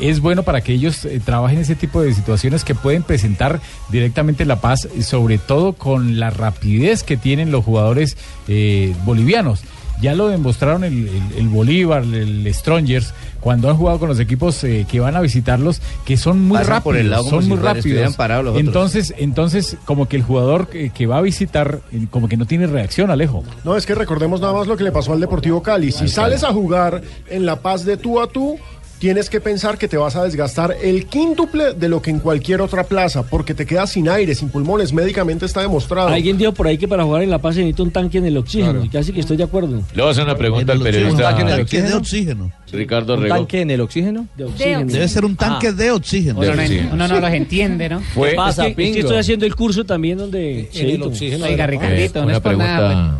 es 0.00 0.20
bueno 0.20 0.42
para 0.42 0.60
que 0.60 0.74
ellos 0.74 1.06
eh, 1.06 1.20
trabajen 1.24 1.58
ese 1.58 1.74
tipo 1.74 2.02
de 2.02 2.12
situaciones 2.12 2.64
que 2.64 2.74
pueden 2.74 3.02
presentar 3.02 3.60
directamente 3.88 4.44
La 4.44 4.60
Paz, 4.60 4.86
y 4.94 5.02
sobre 5.02 5.38
todo 5.38 5.72
con 5.72 6.20
la 6.20 6.28
rapidez 6.28 7.02
que 7.02 7.16
tienen 7.16 7.50
los 7.50 7.64
jugadores 7.64 8.18
eh, 8.46 8.94
bolivianos. 9.04 9.62
Ya 10.00 10.14
lo 10.14 10.28
demostraron 10.28 10.84
el, 10.84 11.08
el- 11.08 11.22
el 11.38 11.48
Bolívar, 11.48 12.02
el, 12.02 12.52
Strongers, 12.54 13.12
cuando 13.40 13.70
han 13.70 13.76
jugado 13.76 13.98
con 13.98 14.08
los 14.08 14.18
equipos 14.20 14.62
eh, 14.64 14.86
que 14.90 15.00
van 15.00 15.16
a 15.16 15.20
visitarlos, 15.20 15.80
que 16.04 16.16
son 16.16 16.40
muy 16.40 16.58
Pasan 16.58 16.66
rápidos, 16.68 16.82
por 16.84 16.96
el 16.96 17.10
lado 17.10 17.24
son 17.30 17.42
si 17.42 17.48
muy 17.48 17.58
rápidos. 17.58 18.16
parados 18.16 18.44
los 18.44 18.52
otros. 18.54 18.66
Entonces, 18.66 19.14
entonces, 19.18 19.76
como 19.84 20.08
que 20.08 20.16
el 20.16 20.22
jugador 20.22 20.68
que, 20.68 20.90
que 20.90 21.06
va 21.06 21.18
a 21.18 21.22
visitar, 21.22 21.80
eh, 21.92 22.06
como 22.10 22.28
que 22.28 22.36
no 22.36 22.46
tiene 22.46 22.66
reacción, 22.66 23.10
Alejo. 23.10 23.42
No, 23.64 23.76
es 23.76 23.86
que 23.86 23.94
recordemos 23.94 24.40
nada 24.40 24.52
más 24.52 24.66
lo 24.66 24.76
que 24.76 24.84
le 24.84 24.92
pasó 24.92 25.12
al 25.12 25.20
Deportivo 25.20 25.62
Cali. 25.62 25.90
Si 25.92 26.08
sales 26.08 26.44
a 26.44 26.52
jugar 26.52 27.00
en 27.28 27.46
La 27.46 27.56
Paz 27.60 27.84
de 27.84 27.96
tú 27.96 28.20
a 28.20 28.26
tú, 28.28 28.58
tienes 29.00 29.28
que 29.30 29.40
pensar 29.40 29.78
que 29.78 29.88
te 29.88 29.96
vas 29.96 30.14
a 30.14 30.22
desgastar 30.22 30.76
el 30.80 31.06
quíntuple 31.06 31.72
de 31.72 31.88
lo 31.88 32.00
que 32.02 32.10
en 32.10 32.20
cualquier 32.20 32.60
otra 32.60 32.84
plaza, 32.84 33.24
porque 33.24 33.54
te 33.54 33.64
quedas 33.66 33.90
sin 33.90 34.08
aire, 34.08 34.34
sin 34.34 34.50
pulmones, 34.50 34.92
médicamente 34.92 35.46
está 35.46 35.62
demostrado. 35.62 36.08
Alguien 36.08 36.36
dijo 36.38 36.52
por 36.52 36.66
ahí 36.68 36.76
que 36.78 36.86
para 36.86 37.02
jugar 37.02 37.22
en 37.22 37.30
La 37.30 37.38
Paz 37.38 37.54
se 37.56 37.62
necesita 37.62 37.82
un 37.82 37.90
tanque 37.90 38.18
en 38.18 38.26
el 38.26 38.36
oxígeno. 38.36 38.84
Y 38.84 38.88
casi 38.90 39.12
que 39.12 39.20
estoy 39.20 39.36
de 39.38 39.44
acuerdo. 39.44 39.82
Le 39.94 40.02
voy 40.02 40.08
a 40.08 40.12
hacer 40.12 40.22
una 40.24 40.36
pregunta 40.36 40.72
al 40.72 40.78
¿Un 40.78 40.84
periodista 40.84 41.22
tanque 41.22 41.42
en 41.42 41.48
el 41.48 41.56
Tanque 41.56 41.82
de 41.82 41.94
oxígeno? 41.94 42.44
oxígeno. 42.46 42.52
Ricardo 42.72 43.14
¿Un 43.14 43.22
Rego. 43.22 43.34
tanque 43.36 43.60
en 43.62 43.70
el 43.70 43.80
oxígeno? 43.80 44.26
De 44.36 44.44
oxígeno. 44.44 44.92
Debe 44.92 45.08
ser 45.08 45.24
un 45.24 45.34
tanque 45.34 45.68
Ah. 45.68 45.72
de 45.72 45.90
oxígeno. 45.90 46.38
Uno 46.38 46.54
no, 46.54 46.62
uno 46.92 47.08
no 47.08 47.20
los 47.20 47.30
entiende, 47.32 47.88
¿no? 47.88 48.00
Fue, 48.14 48.30
¿Qué 48.30 48.36
pasa, 48.36 48.66
Es 48.68 48.76
que, 48.76 48.86
es 48.88 48.92
que 48.94 49.00
estoy 49.00 49.16
haciendo 49.16 49.46
el 49.46 49.56
curso 49.56 49.84
también 49.84 50.18
donde... 50.18 50.68
En 50.74 50.90
el 50.90 51.02
oxígeno. 51.02 51.46
Oiga. 51.46 51.66
Ricardito, 51.66 52.20
no 52.20 52.26
una 52.26 52.34
es 52.34 52.40
por 52.40 52.56
nada. 52.58 52.88
pregunta. 52.88 53.18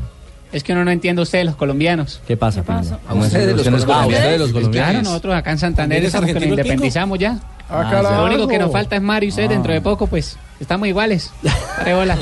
Es 0.53 0.65
que 0.65 0.73
uno 0.73 0.85
no 0.85 0.91
entiende 0.91 1.21
a 1.21 1.23
ustedes, 1.23 1.47
los 1.47 1.55
colombianos. 1.55 2.21
¿Qué 2.27 2.37
pasa, 2.37 2.63
Pingo? 2.63 2.81
A 3.09 3.15
ustedes, 3.15 3.55
los 3.57 3.67
Ah, 3.67 3.71
colombianos. 3.71 4.09
ustedes 4.09 4.39
los 4.41 4.49
Claro, 4.51 4.53
colombianos. 4.53 5.03
nosotros 5.05 5.35
acá 5.37 5.51
en 5.53 5.59
Santander 5.59 6.11
¿También 6.11 6.37
es 6.37 6.43
nos 6.43 6.51
independizamos 6.51 7.19
ya. 7.19 7.39
Ah, 7.73 7.89
Ah. 7.95 8.03
Lo 8.03 8.25
único 8.25 8.49
que 8.49 8.59
nos 8.59 8.73
falta 8.73 8.97
es 8.97 9.03
Mario 9.03 9.29
y 9.29 9.31
ustedes 9.31 9.49
dentro 9.51 9.73
de 9.73 9.81
poco, 9.81 10.09
pues 10.09 10.37
estamos 10.59 10.89
iguales. 10.89 11.31
Pare 11.79 11.95
bola. 11.95 12.17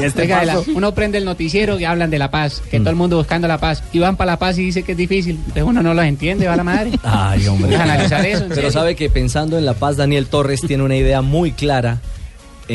Y 0.00 0.04
este 0.04 0.20
Oiga, 0.22 0.44
la- 0.44 0.54
paso. 0.56 0.70
uno 0.74 0.92
prende 0.92 1.16
el 1.16 1.24
noticiero 1.24 1.80
y 1.80 1.84
hablan 1.86 2.10
de 2.10 2.18
la 2.18 2.30
paz, 2.30 2.60
que 2.70 2.78
todo 2.78 2.90
el 2.90 2.96
mundo 2.96 3.16
buscando 3.16 3.48
la 3.48 3.56
paz. 3.56 3.82
Y 3.94 4.00
van 4.00 4.16
para 4.16 4.32
la 4.32 4.38
paz 4.38 4.58
y 4.58 4.64
dice 4.66 4.82
que 4.82 4.92
es 4.92 4.98
difícil. 4.98 5.36
Entonces 5.36 5.62
uno 5.62 5.82
no 5.82 5.94
los 5.94 6.04
entiende, 6.04 6.46
va 6.46 6.56
la 6.56 6.64
madre. 6.64 6.90
Ay, 7.02 7.46
hombre. 7.46 7.74
Analizar 7.74 8.24
eso, 8.26 8.42
Pero 8.44 8.54
serio. 8.56 8.70
sabe 8.70 8.96
que 8.96 9.08
pensando 9.08 9.56
en 9.56 9.64
la 9.64 9.72
paz, 9.72 9.96
Daniel 9.96 10.26
Torres 10.26 10.60
tiene 10.60 10.82
una 10.82 10.96
idea 10.96 11.22
muy 11.22 11.52
clara 11.52 11.98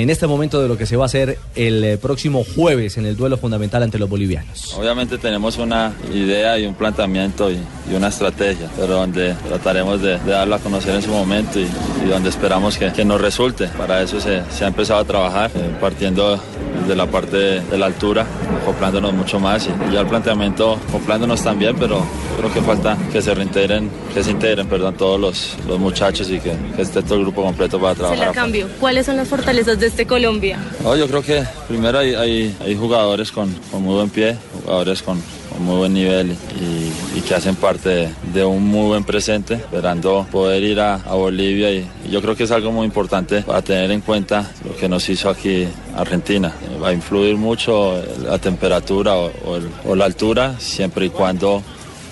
en 0.02 0.10
este 0.10 0.28
momento 0.28 0.62
de 0.62 0.68
lo 0.68 0.78
que 0.78 0.86
se 0.86 0.98
va 0.98 1.04
a 1.04 1.06
hacer 1.06 1.38
el 1.56 1.84
eh, 1.84 1.98
próximo 1.98 2.44
jueves 2.56 2.98
en 2.98 3.06
el 3.06 3.16
duelo 3.16 3.38
fundamental 3.38 3.82
ante 3.84 3.98
los 3.98 4.10
bolivianos. 4.10 4.74
Obviamente 4.78 5.18
tenemos 5.18 5.58
una 5.58 5.94
idea 6.14 6.60
y 6.60 6.66
un 6.66 6.74
planteamiento 6.76 7.50
y, 7.50 7.58
y 7.92 7.96
una 7.96 8.10
estrategia, 8.10 8.70
pero 8.76 8.96
donde 8.96 9.34
trataremos 9.48 10.02
de, 10.02 10.20
de 10.20 10.32
darlo 10.32 10.56
a 10.56 10.60
conocer 10.60 10.96
en 10.96 11.02
su 11.02 11.12
momento 11.12 11.60
y, 11.60 11.68
y 12.06 12.10
donde 12.10 12.30
esperamos 12.30 12.78
que, 12.78 12.92
que 12.92 13.06
nos 13.06 13.22
resulte. 13.22 13.68
Para 13.70 14.02
eso 14.02 14.20
se, 14.20 14.42
se 14.52 14.66
ha 14.66 14.68
empezado 14.68 15.00
a 15.00 15.06
trabajar, 15.06 15.50
eh, 15.56 15.60
partiendo 15.80 16.40
de 16.88 16.96
la 16.96 17.06
parte 17.08 17.38
de, 17.38 17.62
de 17.62 17.78
la 17.78 17.86
altura, 17.88 18.26
acoplándonos 18.62 19.14
mucho 19.14 19.40
más 19.40 19.66
y, 19.68 19.90
y 19.90 19.94
ya 19.94 20.02
el 20.02 20.08
planteamiento 20.08 20.78
acoplándonos 20.90 21.42
también, 21.42 21.76
pero 21.80 22.06
creo 22.38 22.54
que 22.54 22.62
falta 22.62 22.98
que 23.12 23.22
se 23.22 23.34
reintegren, 23.34 23.90
que 24.14 24.24
se 24.24 24.32
integren, 24.32 24.68
perdón, 24.68 24.96
todos 24.96 25.20
los, 25.20 25.56
los 25.68 25.80
muchachos 25.80 26.30
y 26.30 26.40
que, 26.40 26.54
que 26.76 26.82
esté 26.82 27.02
todo 27.02 27.16
el 27.16 27.22
grupo 27.22 27.44
completo 27.44 27.80
para 27.80 27.94
Se 27.94 28.00
trabajar. 28.00 28.20
la 28.20 28.24
a 28.26 28.28
fondo. 28.34 28.42
cambio. 28.42 28.68
¿Cuáles 28.80 29.06
son 29.06 29.18
las 29.18 29.28
fortalezas 29.28 29.80
de 29.80 29.85
este 29.88 30.06
Colombia? 30.06 30.60
Yo 30.84 31.08
creo 31.08 31.22
que 31.22 31.44
primero 31.68 32.00
hay, 32.00 32.76
jugadores 32.78 33.32
con, 33.32 33.54
muy 33.72 33.96
buen 33.96 34.10
pie, 34.10 34.36
jugadores 34.64 35.02
con, 35.02 35.22
muy 35.60 35.78
buen 35.78 35.94
nivel 35.94 36.36
y, 36.60 37.22
que 37.22 37.34
hacen 37.34 37.56
parte 37.56 37.90
de, 37.90 38.10
de 38.34 38.46
un 38.46 38.68
muy 38.68 38.88
buen 38.88 39.04
presente, 39.04 39.56
esperando 39.56 40.28
poder 40.32 40.62
ir 40.62 40.80
a, 40.80 40.98
Bolivia 40.98 41.72
y, 41.72 41.88
yo 42.10 42.22
creo 42.22 42.36
que 42.36 42.44
es 42.44 42.52
algo 42.52 42.72
muy 42.72 42.86
importante 42.86 43.42
para 43.42 43.62
tener 43.62 43.90
en 43.92 44.02
cuenta 44.02 44.52
lo 44.64 44.76
que 44.76 44.88
nos 44.88 45.08
hizo 45.10 45.30
aquí 45.30 45.68
Argentina. 45.96 46.54
Va 46.82 46.90
a 46.90 46.94
influir 46.94 47.36
mucho 47.36 48.02
la 48.24 48.38
temperatura 48.38 49.16
o, 49.16 49.28
o 49.46 49.60
o 49.86 49.96
la 49.96 50.06
altura, 50.06 50.56
siempre 50.60 51.06
y 51.06 51.10
cuando 51.10 51.64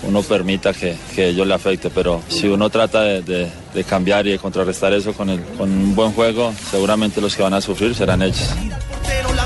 uno 0.06 0.22
permita 0.22 0.72
que, 0.72 0.96
que 1.14 1.28
ello 1.28 1.44
le 1.44 1.54
afecte, 1.54 1.90
pero 1.90 2.20
si 2.28 2.46
uno 2.48 2.70
trata 2.70 3.02
de, 3.02 3.22
de- 3.22 3.48
de 3.74 3.84
cambiar 3.84 4.26
y 4.26 4.30
de 4.30 4.38
contrarrestar 4.38 4.92
eso 4.92 5.12
con, 5.12 5.28
el, 5.30 5.40
con 5.58 5.70
un 5.70 5.94
buen 5.96 6.12
juego, 6.12 6.52
seguramente 6.70 7.20
los 7.20 7.34
que 7.34 7.42
van 7.42 7.54
a 7.54 7.60
sufrir 7.60 7.94
serán 7.94 8.22
ellos. 8.22 8.50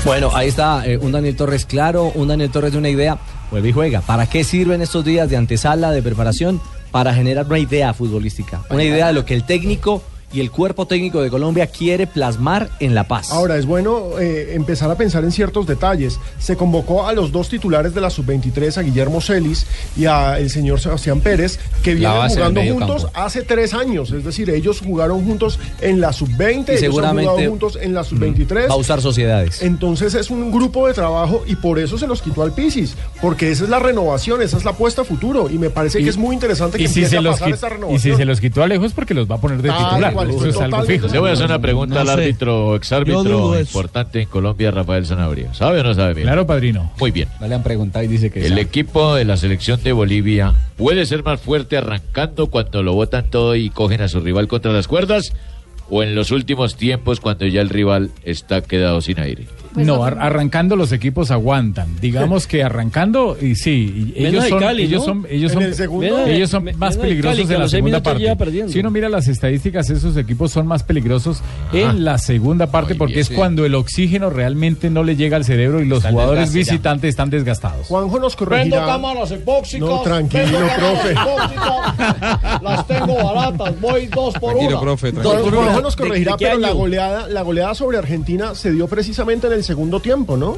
Bueno, 0.05 0.31
ahí 0.33 0.47
está 0.49 0.85
eh, 0.85 0.97
un 0.97 1.11
Daniel 1.11 1.35
Torres 1.35 1.65
claro, 1.65 2.11
un 2.15 2.27
Daniel 2.27 2.51
Torres 2.51 2.71
de 2.71 2.77
una 2.77 2.89
idea. 2.89 3.17
Vuelve 3.51 3.69
y 3.69 3.71
juega. 3.73 4.01
¿Para 4.01 4.27
qué 4.27 4.43
sirven 4.43 4.81
estos 4.81 5.03
días 5.03 5.29
de 5.29 5.35
antesala, 5.37 5.91
de 5.91 6.01
preparación? 6.03 6.61
Para 6.91 7.13
generar 7.13 7.47
una 7.47 7.57
idea 7.59 7.93
futbolística. 7.93 8.61
Una 8.69 8.83
idea 8.83 9.07
de 9.07 9.13
lo 9.13 9.25
que 9.25 9.33
el 9.33 9.43
técnico 9.43 10.03
y 10.31 10.39
el 10.41 10.51
cuerpo 10.51 10.85
técnico 10.85 11.21
de 11.21 11.29
Colombia 11.29 11.67
quiere 11.67 12.07
plasmar 12.07 12.69
en 12.79 12.93
La 12.95 13.05
Paz. 13.05 13.31
Ahora, 13.31 13.57
es 13.57 13.65
bueno 13.65 14.19
eh, 14.19 14.51
empezar 14.53 14.89
a 14.91 14.95
pensar 14.95 15.23
en 15.23 15.31
ciertos 15.31 15.65
detalles. 15.67 16.19
Se 16.39 16.55
convocó 16.55 17.07
a 17.07 17.13
los 17.13 17.31
dos 17.31 17.49
titulares 17.49 17.93
de 17.93 18.01
la 18.01 18.09
sub-23, 18.09 18.77
a 18.77 18.81
Guillermo 18.81 19.21
Celis 19.21 19.65
y 19.97 20.05
a 20.05 20.37
el 20.39 20.49
señor 20.49 20.79
Sebastián 20.79 21.19
Pérez, 21.21 21.59
que 21.83 21.95
vienen 21.95 22.29
jugando 22.29 22.61
juntos 22.61 23.03
campo. 23.05 23.19
hace 23.19 23.41
tres 23.43 23.73
años. 23.73 24.11
Es 24.11 24.23
decir, 24.23 24.49
ellos 24.49 24.81
jugaron 24.85 25.25
juntos 25.25 25.59
en 25.81 25.99
la 26.01 26.13
sub-20, 26.13 26.39
Y 26.67 26.71
ellos 26.71 26.79
seguramente, 26.79 27.29
han 27.29 27.35
jugado 27.35 27.49
juntos 27.49 27.77
en 27.81 27.93
la 27.93 28.03
sub-23. 28.03 28.69
Va 28.69 28.73
a 28.73 28.77
usar 28.77 29.01
sociedades. 29.01 29.61
Entonces 29.61 30.13
es 30.13 30.29
un 30.29 30.51
grupo 30.51 30.87
de 30.87 30.93
trabajo 30.93 31.43
y 31.47 31.55
por 31.55 31.79
eso 31.79 31.97
se 31.97 32.07
los 32.07 32.21
quitó 32.21 32.43
al 32.43 32.53
Pisis, 32.53 32.95
porque 33.21 33.51
esa 33.51 33.63
es 33.63 33.69
la 33.69 33.79
renovación, 33.79 34.41
esa 34.41 34.57
es 34.57 34.65
la 34.65 34.71
apuesta 34.71 35.01
a 35.01 35.05
futuro 35.05 35.49
y 35.49 35.57
me 35.57 35.69
parece 35.69 36.03
que 36.03 36.09
es 36.09 36.17
muy 36.17 36.33
interesante 36.35 36.77
que 36.77 36.83
y 36.83 36.87
si 36.87 36.99
empiece 36.99 37.09
se 37.11 37.17
a 37.17 37.21
los 37.21 37.33
pasar 37.39 37.49
quit- 37.49 37.53
esa 37.55 37.67
y 37.67 37.69
renovación. 37.71 38.13
si 38.13 38.17
se 38.17 38.25
los 38.25 38.39
quitó 38.41 38.63
a 38.63 38.67
lejos 38.67 38.93
porque 38.93 39.13
los 39.13 39.29
va 39.29 39.35
a 39.35 39.41
poner 39.41 39.61
de 39.61 39.69
titular. 39.69 40.13
Estoy 40.23 40.49
es 40.49 40.59
algo 40.59 40.83
fijo. 40.83 41.07
Le 41.07 41.19
voy 41.19 41.29
a 41.29 41.33
hacer 41.33 41.45
una 41.45 41.59
pregunta 41.59 41.95
No 41.95 42.01
al 42.01 42.09
árbitro, 42.09 42.75
exárbitro 42.75 43.59
importante 43.59 44.21
en 44.21 44.27
Colombia, 44.27 44.71
Rafael 44.71 45.05
Sanabria. 45.05 45.53
¿Sabe 45.53 45.79
o 45.79 45.83
no 45.83 45.93
sabe 45.93 46.13
bien? 46.13 46.25
Claro, 46.27 46.45
padrino. 46.47 46.91
Muy 46.99 47.11
bien. 47.11 47.27
No 47.39 47.47
le 47.47 47.55
han 47.55 47.63
preguntado 47.63 48.03
y 48.03 48.07
dice 48.07 48.29
que 48.31 48.41
El 48.41 48.49
sabe. 48.49 48.61
equipo 48.61 49.15
de 49.15 49.25
la 49.25 49.37
selección 49.37 49.81
de 49.83 49.91
Bolivia 49.91 50.53
puede 50.77 51.05
ser 51.05 51.23
más 51.23 51.39
fuerte 51.41 51.77
arrancando 51.77 52.47
cuando 52.47 52.83
lo 52.83 52.93
botan 52.93 53.29
todo 53.29 53.55
y 53.55 53.69
cogen 53.69 54.01
a 54.01 54.07
su 54.07 54.19
rival 54.19 54.47
contra 54.47 54.71
las 54.71 54.87
cuerdas 54.87 55.33
o 55.89 56.03
en 56.03 56.15
los 56.15 56.31
últimos 56.31 56.75
tiempos 56.75 57.19
cuando 57.19 57.45
ya 57.47 57.61
el 57.61 57.69
rival 57.69 58.11
está 58.23 58.61
quedado 58.61 59.01
sin 59.01 59.19
aire. 59.19 59.45
no, 59.75 60.03
ar- 60.03 60.17
arrancando 60.19 60.75
los 60.75 60.91
equipos 60.91 61.31
aguantan. 61.31 61.87
Digamos 62.01 62.47
que 62.47 62.63
arrancando, 62.63 63.37
y 63.39 63.55
sí, 63.55 64.13
y 64.15 64.25
ellos 64.25 64.43
el 64.45 64.49
son, 64.49 64.59
Cali, 64.59 64.83
ellos 64.83 65.01
¿no? 65.01 65.05
son, 65.05 65.27
ellos 65.29 65.51
son, 65.51 65.63
el 65.63 65.75
segundo. 65.75 66.25
ellos 66.25 66.49
son 66.49 66.63
Me- 66.63 66.73
más 66.73 66.97
peligrosos 66.97 67.39
Cali, 67.41 67.53
en 67.53 67.59
la 67.61 67.67
segunda 67.69 68.03
parte. 68.03 68.35
Si 68.69 68.79
uno 68.79 68.91
mira 68.91 69.09
las 69.09 69.27
estadísticas, 69.27 69.89
esos 69.89 70.17
equipos 70.17 70.51
son 70.51 70.65
más 70.67 70.83
peligrosos 70.83 71.41
en 71.71 72.03
la 72.03 72.17
segunda 72.17 72.67
parte 72.67 72.95
porque 72.95 73.13
bien, 73.13 73.21
es 73.21 73.27
sí. 73.27 73.35
cuando 73.35 73.65
el 73.65 73.75
oxígeno 73.75 74.29
realmente 74.29 74.89
no 74.89 75.03
le 75.03 75.15
llega 75.15 75.37
al 75.37 75.45
cerebro 75.45 75.81
y 75.81 75.85
los 75.85 75.99
Están 75.99 76.13
jugadores 76.13 76.53
visitantes 76.53 77.09
están 77.09 77.29
desgastados. 77.29 77.87
Juanjo 77.87 78.19
nos 78.19 78.35
corregirá. 78.35 78.85
cámaras 78.85 79.31
epóxicas. 79.31 79.87
No, 79.87 80.01
tranquilo, 80.01 80.59
profe. 80.77 81.11
epóxicas, 81.11 82.61
Las 82.61 82.87
tengo 82.87 83.15
baratas, 83.23 83.79
voy 83.79 84.07
dos 84.07 84.33
por 84.35 84.49
Tranquilo, 84.53 84.71
una. 84.71 84.81
profe, 84.81 85.11
tranquilo. 85.11 85.78
Juanjo 85.81 85.87
nos 85.87 85.95
¿De- 85.95 86.03
corregirá, 86.03 86.37
pero 86.37 86.57
la 86.57 86.71
goleada, 86.71 87.27
la 87.27 87.41
goleada 87.41 87.75
sobre 87.75 87.97
Argentina 87.97 88.55
se 88.55 88.71
dio 88.71 88.87
precisamente 88.87 89.47
en 89.47 89.53
el 89.53 89.63
segundo 89.63 89.99
tiempo, 89.99 90.37
¿no? 90.37 90.57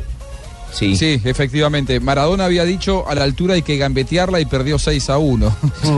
Sí. 0.72 1.22
efectivamente. 1.24 2.00
Maradona 2.00 2.46
había 2.46 2.64
dicho 2.66 3.08
a 3.08 3.16
la 3.16 3.24
altura 3.24 3.56
hay 3.56 3.62
que 3.62 3.78
gambetearla 3.78 4.40
y 4.40 4.46
perdió 4.46 4.80
6 4.80 5.10
a 5.10 5.18
1. 5.18 5.56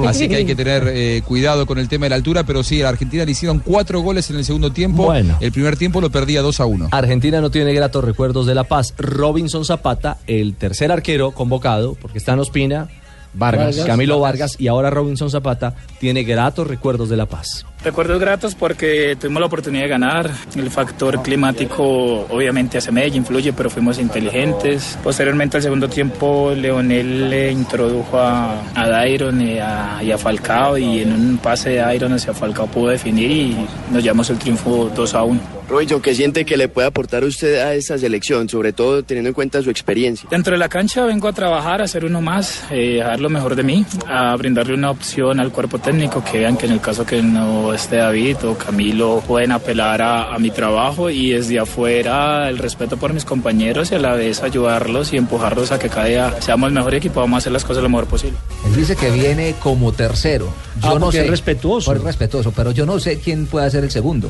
Así 0.07 0.27
que 0.27 0.35
hay 0.35 0.45
que 0.45 0.55
tener 0.55 0.87
eh, 0.87 1.21
cuidado 1.25 1.65
con 1.65 1.77
el 1.77 1.87
tema 1.87 2.05
de 2.05 2.11
la 2.11 2.15
altura, 2.15 2.43
pero 2.43 2.63
sí, 2.63 2.81
a 2.81 2.85
la 2.85 2.89
Argentina 2.89 3.25
le 3.25 3.31
hicieron 3.31 3.59
cuatro 3.59 4.01
goles 4.01 4.29
en 4.29 4.37
el 4.37 4.45
segundo 4.45 4.71
tiempo. 4.71 5.05
Bueno. 5.05 5.37
El 5.39 5.51
primer 5.51 5.77
tiempo 5.77 6.01
lo 6.01 6.09
perdía 6.09 6.41
2 6.41 6.59
a 6.59 6.65
1. 6.65 6.89
Argentina 6.91 7.41
no 7.41 7.51
tiene 7.51 7.73
gratos 7.73 8.03
recuerdos 8.03 8.45
de 8.45 8.55
La 8.55 8.63
Paz. 8.63 8.93
Robinson 8.97 9.65
Zapata, 9.65 10.17
el 10.27 10.55
tercer 10.55 10.91
arquero 10.91 11.31
convocado, 11.31 11.95
porque 11.95 12.17
están 12.17 12.39
Ospina, 12.39 12.89
Vargas, 13.33 13.77
Vargas, 13.77 13.85
Camilo 13.85 14.19
Vargas. 14.19 14.39
Vargas 14.39 14.61
y 14.61 14.67
ahora 14.67 14.89
Robinson 14.89 15.29
Zapata, 15.29 15.75
tiene 15.99 16.23
gratos 16.23 16.67
recuerdos 16.67 17.09
de 17.09 17.17
La 17.17 17.25
Paz. 17.25 17.65
Recuerdos 17.83 18.19
gratos 18.19 18.55
porque 18.55 19.17
tuvimos 19.19 19.41
la 19.41 19.47
oportunidad 19.47 19.83
de 19.83 19.89
ganar. 19.89 20.31
El 20.55 20.71
factor 20.71 21.21
climático 21.21 22.25
obviamente 22.29 22.77
hace 22.77 22.93
media 22.93 23.17
influye, 23.17 23.51
pero 23.51 23.69
fuimos 23.69 23.99
inteligentes. 23.99 24.97
Posteriormente 25.03 25.57
al 25.57 25.63
segundo 25.63 25.89
tiempo, 25.89 26.53
Leonel 26.55 27.29
le 27.29 27.51
introdujo 27.51 28.17
a, 28.19 28.61
a 28.73 28.87
Dairon 28.87 29.41
y 29.41 29.59
a, 29.59 29.99
y 30.01 30.11
a 30.11 30.17
Falcao 30.17 30.77
y 30.77 31.01
en 31.01 31.11
un 31.11 31.37
pase 31.39 31.71
de 31.71 31.75
Dairon 31.77 32.13
hacia 32.13 32.33
Falcao 32.33 32.67
pudo 32.67 32.89
definir 32.89 33.31
y 33.31 33.67
nos 33.91 34.01
llevamos 34.01 34.29
el 34.29 34.37
triunfo 34.37 34.89
2 34.95 35.13
a 35.15 35.23
1. 35.23 35.62
Robinson, 35.73 36.01
¿qué 36.03 36.13
siente 36.13 36.45
que 36.45 36.55
le 36.55 36.67
puede 36.67 36.87
aportar 36.87 37.23
usted 37.23 37.59
a 37.59 37.73
esta 37.73 37.97
selección, 37.97 38.47
sobre 38.47 38.73
todo 38.73 39.01
teniendo 39.01 39.29
en 39.29 39.33
cuenta 39.33 39.59
su 39.63 39.71
experiencia? 39.71 40.29
Dentro 40.29 40.51
de 40.51 40.59
la 40.59 40.69
cancha 40.69 41.03
vengo 41.05 41.27
a 41.27 41.33
trabajar, 41.33 41.81
a 41.81 41.85
hacer 41.85 42.05
uno 42.05 42.21
más, 42.21 42.61
eh, 42.69 43.01
a 43.01 43.07
dar 43.07 43.19
lo 43.19 43.27
mejor 43.31 43.55
de 43.55 43.63
mí, 43.63 43.83
a 44.07 44.35
brindarle 44.35 44.75
una 44.75 44.91
opción 44.91 45.39
al 45.39 45.51
cuerpo 45.51 45.79
técnico, 45.79 46.23
que 46.23 46.37
vean 46.37 46.57
que 46.57 46.67
en 46.67 46.73
el 46.73 46.79
caso 46.79 47.07
que 47.07 47.23
no 47.23 47.73
esté 47.73 47.95
David 47.95 48.37
o 48.45 48.55
Camilo 48.55 49.23
pueden 49.27 49.51
apelar 49.51 49.99
a, 50.03 50.35
a 50.35 50.37
mi 50.37 50.51
trabajo 50.51 51.09
y 51.09 51.31
desde 51.31 51.57
afuera 51.57 52.49
el 52.49 52.59
respeto 52.59 52.97
por 52.97 53.11
mis 53.11 53.25
compañeros 53.25 53.91
y 53.91 53.95
a 53.95 53.99
la 53.99 54.13
vez 54.13 54.43
ayudarlos 54.43 55.11
y 55.11 55.17
empujarlos 55.17 55.71
a 55.71 55.79
que 55.79 55.89
cada 55.89 56.05
día 56.05 56.35
seamos 56.39 56.67
el 56.67 56.75
mejor 56.75 56.93
equipo, 56.93 57.19
vamos 57.21 57.37
a 57.37 57.37
hacer 57.39 57.51
las 57.51 57.65
cosas 57.65 57.81
lo 57.81 57.89
mejor 57.89 58.05
posible. 58.05 58.37
Él 58.67 58.75
dice 58.75 58.95
que 58.95 59.09
viene 59.09 59.55
como 59.59 59.91
tercero. 59.91 60.53
Yo 60.83 60.89
Ah, 60.95 60.99
no 60.99 61.11
sé. 61.11 61.21
es 61.23 61.29
respetuoso. 61.31 61.91
Por 61.91 62.03
respetuoso, 62.03 62.51
pero 62.55 62.69
yo 62.69 62.85
no 62.85 62.99
sé 62.99 63.17
quién 63.19 63.47
puede 63.47 63.71
ser 63.71 63.83
el 63.83 63.89
segundo. 63.89 64.29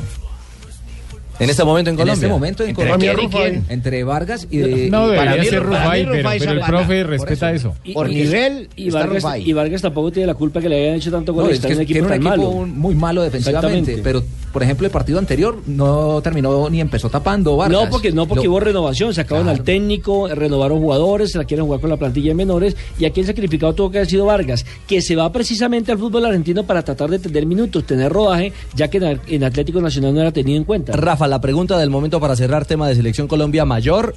En 1.39 1.49
este 1.49 1.63
momento 1.63 1.89
en 1.89 1.93
En 1.95 1.97
Colombia. 1.97 2.13
este 2.13 2.27
momento 2.27 2.63
en 2.63 2.69
¿Entre 2.69 2.85
Colombia. 2.85 3.13
quién 3.15 3.25
y 3.25 3.29
quién? 3.31 3.65
Entre 3.69 4.03
Vargas 4.03 4.47
y. 4.51 4.57
No, 4.57 4.63
y- 4.63 5.11
debería 5.11 5.15
para 5.17 5.35
mí, 5.37 5.45
ser 5.47 5.63
Rufai, 5.63 6.05
pero, 6.39 6.51
el 6.51 6.59
profe 6.61 7.01
Por 7.01 7.09
respeta 7.09 7.51
eso. 7.51 7.69
eso. 7.69 7.77
Y- 7.83 7.93
Por 7.93 8.11
y- 8.11 8.15
nivel, 8.15 8.69
y 8.75 8.89
Vargas, 8.91 9.25
y 9.43 9.53
Vargas 9.53 9.81
tampoco 9.81 10.11
tiene 10.11 10.27
la 10.27 10.35
culpa 10.35 10.61
que 10.61 10.69
le 10.69 10.83
hayan 10.85 10.95
hecho 10.97 11.11
tanto 11.11 11.31
No, 11.33 11.41
gol 11.41 11.51
y 11.51 11.53
es 11.55 11.59
que 11.59 11.67
en 11.67 11.75
un 11.77 11.81
equipo 11.81 11.93
tiene 11.93 12.07
un 12.07 12.23
tan 12.23 12.33
equipo 12.33 12.51
malo. 12.53 12.67
muy 12.67 12.95
malo 12.95 13.23
defensivamente, 13.23 13.99
pero 14.03 14.23
por 14.51 14.61
ejemplo 14.63 14.85
el 14.85 14.91
partido 14.91 15.17
anterior 15.19 15.57
no 15.65 16.21
terminó 16.21 16.69
ni 16.69 16.79
empezó 16.79 17.09
tapando 17.09 17.57
Vargas. 17.57 17.83
No, 17.83 17.89
porque 17.89 18.11
no 18.11 18.27
porque 18.27 18.45
Lo- 18.45 18.51
hubo 18.51 18.59
renovación, 18.59 19.13
sacaron 19.13 19.49
al 19.49 19.63
técnico, 19.63 20.27
renovaron 20.27 20.79
jugadores, 20.79 21.31
se 21.31 21.37
la 21.39 21.45
quieren 21.45 21.65
jugar 21.65 21.81
con 21.81 21.89
la 21.89 21.97
plantilla 21.97 22.29
de 22.29 22.35
menores 22.35 22.75
y 22.99 23.05
aquí 23.05 23.21
el 23.21 23.25
sacrificado 23.25 23.73
tuvo 23.73 23.89
que 23.91 23.97
haber 23.97 24.09
sido 24.09 24.25
Vargas, 24.25 24.65
que 24.87 25.01
se 25.01 25.15
va 25.15 25.31
precisamente 25.31 25.91
al 25.91 25.97
fútbol 25.97 26.25
argentino 26.25 26.63
para 26.63 26.83
tratar 26.83 27.09
de 27.09 27.19
tener 27.19 27.45
minutos, 27.45 27.85
tener 27.85 28.11
rodaje, 28.11 28.53
ya 28.75 28.87
que 28.87 28.97
en, 28.97 29.19
en 29.27 29.43
Atlético 29.43 29.81
Nacional 29.81 30.13
no 30.13 30.21
era 30.21 30.31
tenido 30.31 30.57
en 30.57 30.63
cuenta. 30.63 30.93
Rafa, 30.93 31.22
la 31.27 31.41
pregunta 31.41 31.77
del 31.77 31.89
momento 31.89 32.19
para 32.19 32.35
cerrar 32.35 32.65
tema 32.65 32.87
de 32.87 32.95
selección 32.95 33.27
Colombia 33.27 33.65
mayor 33.65 34.15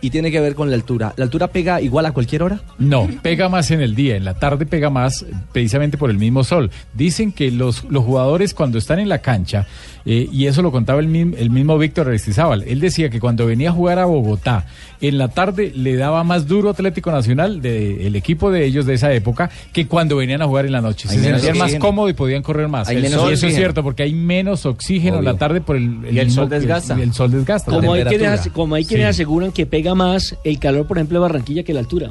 y 0.00 0.10
tiene 0.10 0.30
que 0.30 0.38
ver 0.38 0.54
con 0.54 0.68
la 0.68 0.76
altura. 0.76 1.14
¿La 1.16 1.24
altura 1.24 1.48
pega 1.48 1.80
igual 1.80 2.04
a 2.04 2.12
cualquier 2.12 2.42
hora? 2.42 2.60
No, 2.78 3.08
pega 3.22 3.48
más 3.48 3.70
en 3.70 3.80
el 3.80 3.94
día, 3.94 4.16
en 4.16 4.24
la 4.26 4.34
tarde 4.34 4.66
pega 4.66 4.90
más 4.90 5.24
precisamente 5.52 5.96
por 5.96 6.10
el 6.10 6.18
mismo 6.18 6.44
sol. 6.44 6.70
Dicen 6.92 7.32
que 7.32 7.50
los, 7.50 7.84
los 7.84 8.04
jugadores 8.04 8.52
cuando 8.52 8.76
están 8.76 8.98
en 8.98 9.08
la 9.08 9.18
cancha, 9.18 9.66
eh, 10.06 10.28
y 10.30 10.46
eso 10.46 10.60
lo 10.62 10.70
contaba 10.70 11.00
el, 11.00 11.08
mismo- 11.08 11.34
el 11.38 11.48
mismo 11.50 11.78
Víctor 11.78 12.08
Aristizábal, 12.08 12.62
él 12.64 12.78
decía 12.80 13.08
que 13.10 13.20
cuando 13.20 13.46
venía 13.46 13.70
a 13.70 13.72
jugar 13.72 13.98
a 13.98 14.04
Bogotá, 14.04 14.66
en 15.00 15.16
la 15.18 15.28
tarde 15.28 15.72
le 15.74 15.96
daba 15.96 16.24
más 16.24 16.46
duro 16.46 16.70
Atlético 16.70 17.10
Nacional, 17.10 17.62
de, 17.62 18.06
el 18.06 18.14
equipo 18.16 18.50
de 18.50 18.64
ellos 18.64 18.84
de 18.86 18.94
esa 18.94 19.12
época, 19.12 19.50
que 19.72 19.86
cuando 19.86 20.16
venían 20.16 20.42
a 20.42 20.46
jugar 20.46 20.66
en 20.66 20.72
la 20.72 20.80
noche. 20.80 21.08
Se 21.08 21.18
sentían 21.20 21.56
más 21.58 21.74
cómodos 21.76 22.10
y 22.10 22.14
podían 22.14 22.42
correr 22.42 22.68
más. 22.68 22.88
El 22.88 23.08
sol, 23.08 23.32
eso 23.32 23.46
es 23.46 23.54
cierto, 23.54 23.82
porque 23.82 24.02
hay 24.02 24.12
menos 24.14 24.66
oxígeno 24.66 25.18
en 25.18 25.24
la 25.24 25.34
tarde 25.36 25.60
por 25.60 25.76
el, 25.76 25.98
Y 26.10 26.18
el 26.18 26.30
sol 26.30 26.48
desgasta. 26.48 26.94
El, 27.00 27.12
sol 27.12 27.30
desgasta. 27.30 27.70
Como 27.72 27.92
hay, 27.94 28.04
quienes, 28.04 28.48
como 28.48 28.74
hay 28.74 28.84
quienes 28.84 29.06
Sí. 29.06 29.10
aseguran 29.22 29.52
que 29.52 29.66
pega 29.66 29.94
más 29.94 30.36
el 30.44 30.58
calor, 30.58 30.86
por 30.86 30.98
ejemplo, 30.98 31.18
de 31.18 31.22
Barranquilla 31.22 31.62
que 31.62 31.72
la 31.74 31.80
altura. 31.80 32.10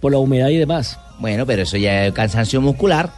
Por 0.00 0.12
la 0.12 0.18
humedad 0.18 0.48
y 0.48 0.56
demás. 0.56 0.98
Bueno, 1.18 1.46
pero 1.46 1.62
eso 1.62 1.76
ya 1.76 2.06
es 2.06 2.12
cansancio 2.12 2.60
muscular. 2.60 3.10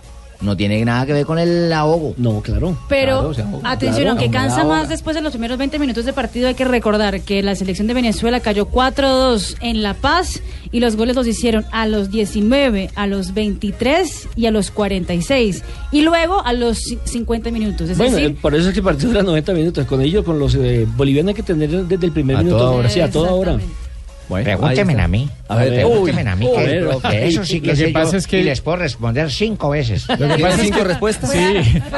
No 0.44 0.56
tiene 0.56 0.84
nada 0.84 1.06
que 1.06 1.12
ver 1.12 1.26
con 1.26 1.38
el 1.38 1.72
ahogo. 1.72 2.14
No, 2.18 2.40
claro. 2.40 2.76
Pero, 2.88 3.32
atención, 3.64 4.08
aunque 4.08 4.30
cansa 4.30 4.64
más 4.64 4.88
después 4.88 5.16
de 5.16 5.22
los 5.22 5.32
primeros 5.32 5.58
20 5.58 5.78
minutos 5.78 6.04
de 6.04 6.12
partido, 6.12 6.48
hay 6.48 6.54
que 6.54 6.64
recordar 6.64 7.20
que 7.22 7.42
la 7.42 7.54
selección 7.54 7.86
de 7.86 7.94
Venezuela 7.94 8.40
cayó 8.40 8.66
4-2 8.66 9.56
en 9.60 9.82
La 9.82 9.94
Paz 9.94 10.42
y 10.70 10.80
los 10.80 10.96
goles 10.96 11.16
los 11.16 11.26
hicieron 11.26 11.64
a 11.72 11.86
los 11.86 12.10
19, 12.10 12.90
a 12.94 13.06
los 13.06 13.32
23 13.34 14.28
y 14.36 14.46
a 14.46 14.50
los 14.50 14.70
46. 14.70 15.62
Y 15.92 16.02
luego 16.02 16.44
a 16.44 16.52
los 16.52 16.78
ci- 16.78 16.98
50 17.04 17.50
minutos. 17.50 17.88
Es 17.88 17.96
Bueno, 17.98 18.16
decir, 18.16 18.36
por 18.40 18.54
eso 18.54 18.68
es 18.68 18.72
que 18.74 18.80
el 18.80 18.84
partido 18.84 19.08
dura 19.10 19.22
90 19.22 19.52
minutos. 19.54 19.86
Con 19.86 20.00
ellos, 20.02 20.24
con 20.24 20.38
los 20.38 20.54
eh, 20.56 20.86
bolivianos, 20.96 21.30
hay 21.30 21.34
que 21.34 21.42
tener 21.42 21.70
desde 21.86 22.06
el 22.06 22.12
primer 22.12 22.36
A 22.36 22.38
minuto. 22.40 22.58
toda 22.58 22.70
hora. 22.70 22.88
Sí, 22.88 23.00
a 23.00 23.10
toda 23.10 23.32
hora. 23.32 23.58
Pregúntenme 24.28 25.00
a 25.00 25.08
mí. 25.08 25.28
A 25.48 25.56
ver, 25.56 25.74
pregúntenme 25.74 26.30
a 26.30 26.36
mí. 26.36 26.46
uy, 26.46 27.00
que- 27.10 27.26
eso 27.26 27.44
sí 27.44 27.60
que 27.60 27.68
Lo 27.68 27.72
que 27.74 27.76
sé 27.78 27.88
pasa 27.88 28.12
yo 28.12 28.18
es 28.18 28.26
que- 28.26 28.40
y 28.40 28.42
les 28.44 28.60
puedo 28.60 28.78
responder 28.78 29.30
cinco 29.30 29.70
veces. 29.70 30.06
Lo 30.08 30.16
que 30.16 30.42
pasa 30.42 30.62
es 30.62 30.70
que- 30.70 30.84
respuestas? 30.84 31.30
Sí, 31.30 31.38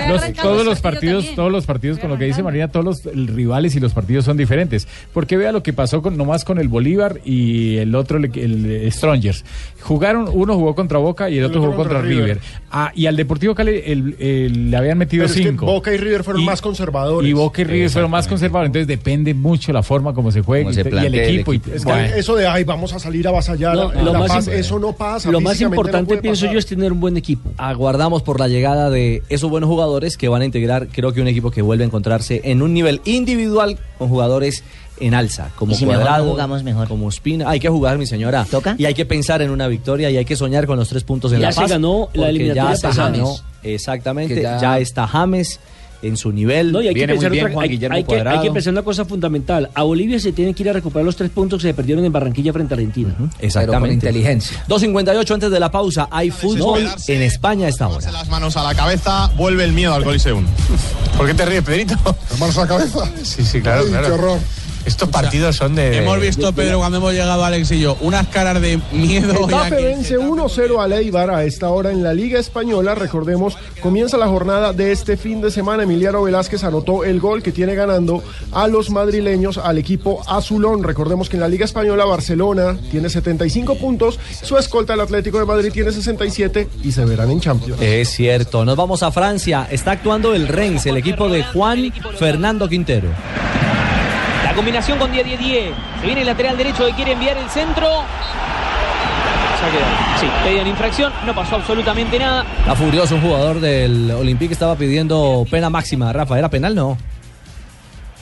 los- 0.09 0.33
todos 0.35 0.65
los 0.65 0.81
partido 0.81 0.83
partidos, 0.83 1.17
también. 1.25 1.37
todos 1.37 1.53
los 1.53 1.67
partidos 1.67 1.99
con 1.99 2.11
lo 2.11 2.19
que 2.19 2.25
dice 2.25 2.43
Marina, 2.43 2.69
todos 2.69 2.85
los 2.85 3.07
el- 3.07 3.29
rivales 3.29 3.75
y 3.77 3.81
los 3.81 3.93
partidos 3.93 4.25
son 4.25 4.37
diferentes. 4.37 4.89
Porque 5.13 5.37
vea 5.37 5.53
lo 5.53 5.63
que 5.63 5.73
pasó 5.73 6.03
con 6.03 6.17
nomás 6.17 6.45
con 6.45 6.59
el 6.59 6.69
Bolívar 6.69 7.21
y 7.25 7.77
el 7.77 7.95
otro, 7.95 8.19
el, 8.19 8.25
el 8.37 8.93
Strongers. 8.93 9.45
Jugaron, 9.83 10.29
uno 10.33 10.55
jugó 10.57 10.75
contra 10.75 10.99
Boca 10.99 11.31
y 11.31 11.39
el, 11.39 11.45
otro, 11.45 11.61
jugó 11.61 11.77
contra, 11.77 12.01
River. 12.03 12.41
Ah, 12.71 12.91
y 12.95 13.07
al 13.07 13.17
Deportivo 13.17 13.55
Cali 13.55 13.81
el- 13.85 14.17
el- 14.19 14.71
le 14.71 14.77
habían 14.77 14.99
metido 14.99 15.23
Pero 15.25 15.33
es 15.35 15.41
que 15.41 15.49
cinco. 15.51 15.67
Boca 15.67 15.93
y 15.93 15.97
River 15.97 16.25
fueron 16.25 16.45
más 16.45 16.61
conservadores. 16.61 17.29
Y 17.31 17.33
Boca 17.33 17.61
y 17.63 17.65
River 17.65 17.91
fueron 17.91 18.11
más 18.11 18.27
conservadores. 18.27 18.69
Entonces 18.69 18.89
depende 18.89 19.33
mucho 19.35 19.73
la 19.73 19.83
forma 19.83 20.13
como 20.13 20.33
se 20.33 20.41
juega 20.41 20.71
y, 20.71 20.75
se 20.75 20.81
y 20.81 21.07
el 21.07 21.15
equipo. 21.15 21.53
y- 21.53 21.57
equipo. 21.57 21.77
Es 21.77 21.85
que 21.85 21.91
bueno. 21.93 22.16
Eso 22.19 22.35
de, 22.37 22.47
ay, 22.47 22.65
vamos 22.65 22.93
a 22.93 22.99
salir 22.99 23.27
a 23.29 23.33
No, 23.33 23.93
lo 23.93 24.13
La 24.13 24.19
más 24.19 24.29
Paz, 24.29 24.49
im- 24.49 24.53
eso 24.53 24.79
no 24.79 24.93
pasa. 24.93 25.31
Lo 25.31 25.41
más 25.41 25.61
no 25.61 25.69
importante, 25.69 26.17
pienso 26.19 26.43
pasar. 26.43 26.53
yo, 26.55 26.59
es 26.59 26.67
tener 26.67 26.93
un 26.93 27.01
buen 27.01 27.17
equipo. 27.17 27.51
Aguardamos 27.59 28.23
por 28.23 28.41
la 28.41 28.49
llegada 28.49 28.91
de 28.91 29.23
esos 29.29 29.51
buenos 29.51 29.69
jugadores 29.69 30.17
que 30.17 30.29
van 30.29 30.43
a 30.43 30.45
integrar, 30.45 30.89
creo 30.89 31.13
que 31.13 31.21
un 31.21 31.29
equipo 31.29 31.51
que 31.51 31.63
vuelve 31.63 31.85
a 31.85 31.87
encontrarse 31.87 32.41
en 32.45 32.63
un 32.63 32.75
nivel 32.75 33.01
individual 33.05 33.79
con 33.99 34.09
jugadores 34.09 34.63
en 34.99 35.13
alza, 35.15 35.51
como 35.57 35.73
¿Y 35.73 35.75
si 35.77 35.85
mejor 35.85 36.03
Cuadrado, 36.05 36.31
jugamos 36.31 36.63
mejor? 36.63 36.89
como 36.89 37.09
Espina. 37.11 37.51
Hay 37.51 37.61
que 37.61 37.69
jugar, 37.69 37.99
mi 37.99 38.07
señora. 38.07 38.47
¿Toca? 38.51 38.77
Y 38.79 38.87
hay 38.87 38.95
que 38.95 39.05
pensar 39.05 39.43
en 39.43 39.51
una 39.51 39.69
victoria 39.69 40.11
y 40.11 40.17
hay 40.17 40.25
que 40.25 40.37
soñar 40.37 40.67
con 40.67 40.79
los 40.79 40.89
tres 40.89 41.05
puntos 41.05 41.33
en 41.33 41.41
Ya 41.41 41.49
La 41.49 41.53
se 41.53 41.61
Paz. 41.61 41.71
ganó 41.73 42.09
la 42.15 42.31
eliminatoria 42.31 42.71
ya 42.71 42.77
se 42.77 42.87
pasada. 42.89 43.11
ganó, 43.11 43.35
exactamente, 43.63 44.41
ya... 44.41 44.59
ya- 44.61 44.79
está 44.79 45.07
James 45.07 45.61
en 46.03 46.17
su 46.17 46.33
nivel. 46.33 46.73
No, 46.73 46.81
y 46.83 46.89
hay 46.89 46.95
que, 46.95 47.07
pensar 47.07 47.33
otra- 47.33 47.47
hay- 47.61 47.71
hay 47.71 47.79
que- 48.05 48.21
hay 48.29 48.41
que 48.41 48.51
pensar 48.51 48.73
una 48.73 48.83
cosa 48.83 49.05
fundamental. 49.05 49.71
A 49.75 49.83
Bolivia 49.83 50.19
se 50.21 50.33
tiene 50.33 50.55
que 50.55 50.63
ir 50.63 50.71
a 50.71 50.73
recuperar 50.75 51.05
los 51.05 51.17
tres 51.17 51.31
puntos 51.31 51.63
que 51.63 51.69
se 51.69 51.75
perdieron 51.75 52.05
en 52.05 52.13
Barranquilla 52.13 52.53
frente 52.53 52.75
a 52.75 52.77
Argentina. 52.77 53.15
Exactamente. 53.39 53.95
inteligencia. 53.95 54.65
2.58 54.69 55.35
antes 55.35 55.51
de 55.51 55.61
la 55.61 55.71
pausa. 55.71 56.09
Hay 56.11 56.31
fútbol 56.31 56.87
en 57.09 57.23
España 57.23 57.67
a 57.67 57.69
esta 57.69 57.89
hora. 57.89 58.11
Las 58.11 58.29
manos 58.29 58.57
a 58.57 58.63
la 58.65 58.75
cabeza, 58.75 59.31
vuelve 59.37 59.65
el 59.65 59.73
miedo 59.73 59.95
al 59.95 60.05
Coliseum. 60.05 60.45
¿Por 61.17 61.27
qué 61.27 61.35
te 61.35 61.47
ríes, 61.47 61.63
Pedrito? 61.63 61.95
¿Las 62.31 62.39
manos 62.41 62.57
a 62.59 62.63
la 62.63 62.67
cabeza? 62.69 63.11
Sí, 63.23 63.45
sí, 63.45 63.61
claro, 63.61 63.83
Ay, 63.85 63.91
claro. 63.91 64.07
qué 64.07 64.13
horror. 64.13 64.39
Estos 64.87 65.09
partidos 65.09 65.57
son 65.57 65.75
de... 65.75 65.99
Hemos 65.99 66.21
visto, 66.21 66.53
Pedro, 66.53 66.79
cuando 66.79 66.99
hemos 66.99 67.13
llegado 67.13 67.45
Alex 67.45 67.73
y 67.73 67.81
yo, 67.81 67.99
unas 68.01 68.29
caras 68.29 68.63
de 68.63 68.81
miedo. 68.93 69.47
Getafe 69.47 69.83
vence 69.83 70.17
1-0 70.17 70.81
al 70.81 70.93
Eibar 70.93 71.31
a 71.31 71.45
esta 71.45 71.71
hora 71.71 71.91
en 71.91 72.05
la 72.05 72.15
Liga 72.15 72.39
Española. 72.39 72.95
Recordemos, 72.95 73.59
comienza 73.81 74.17
la 74.17 74.29
jornada 74.29 74.73
de 74.73 74.93
este 74.93 75.17
fin 75.17 75.41
de 75.41 75.51
semana. 75.51 75.83
Emiliano 75.83 76.23
Velázquez 76.23 76.63
anotó 76.63 77.03
el 77.03 77.19
gol 77.19 77.43
que 77.43 77.51
tiene 77.51 77.75
ganando 77.75 78.23
a 78.53 78.69
los 78.69 78.91
madrileños 78.91 79.59
al 79.59 79.79
equipo 79.79 80.23
azulón. 80.29 80.85
Recordemos 80.85 81.29
que 81.29 81.37
en 81.37 81.41
la 81.41 81.49
Liga 81.49 81.65
Española 81.65 82.05
Barcelona 82.05 82.79
tiene 82.91 83.11
75 83.11 83.79
puntos, 83.79 84.21
su 84.43 84.57
escolta 84.57 84.95
el 84.95 85.01
Atlético 85.01 85.39
de 85.39 85.47
Madrid 85.47 85.73
tiene 85.73 85.91
67 85.91 86.69
y 86.85 86.93
se 86.93 87.05
verán 87.05 87.31
en 87.33 87.41
Champions. 87.41 87.83
Es 87.83 88.11
cierto. 88.11 88.65
Nos 88.65 88.77
vamos 88.77 89.03
a 89.03 89.11
Francia. 89.11 89.67
Está 89.69 89.91
actuando 89.91 90.33
el 90.33 90.47
Reims, 90.47 90.87
el 90.87 90.97
equipo 90.97 91.29
de 91.29 91.43
Juan 91.43 91.93
Fernando 92.19 92.69
Quintero. 92.69 93.09
Combinación 94.57 94.99
con 94.99 95.13
10 95.13 95.25
10 95.25 95.39
10. 95.39 95.75
Se 96.01 96.07
viene 96.07 96.23
el 96.23 96.27
lateral 96.27 96.57
derecho 96.57 96.87
que 96.87 96.93
quiere 96.95 97.13
enviar 97.13 97.37
el 97.37 97.49
centro. 97.51 97.87
Ya 99.61 99.71
quedó. 99.71 99.85
Sí, 100.21 100.27
pedían 100.45 100.67
infracción, 100.67 101.13
no 101.27 101.35
pasó 101.35 101.57
absolutamente 101.57 102.19
nada. 102.19 102.45
Está 102.61 102.75
furioso 102.75 103.17
un 103.17 103.21
jugador 103.21 103.61
del 103.61 104.11
Olympique 104.11 104.55
estaba 104.55 104.77
pidiendo 104.77 105.47
pena 105.51 105.69
máxima. 105.69 106.11
Rafa, 106.13 106.39
¿era 106.39 106.49
penal? 106.49 106.75
No. 106.75 106.97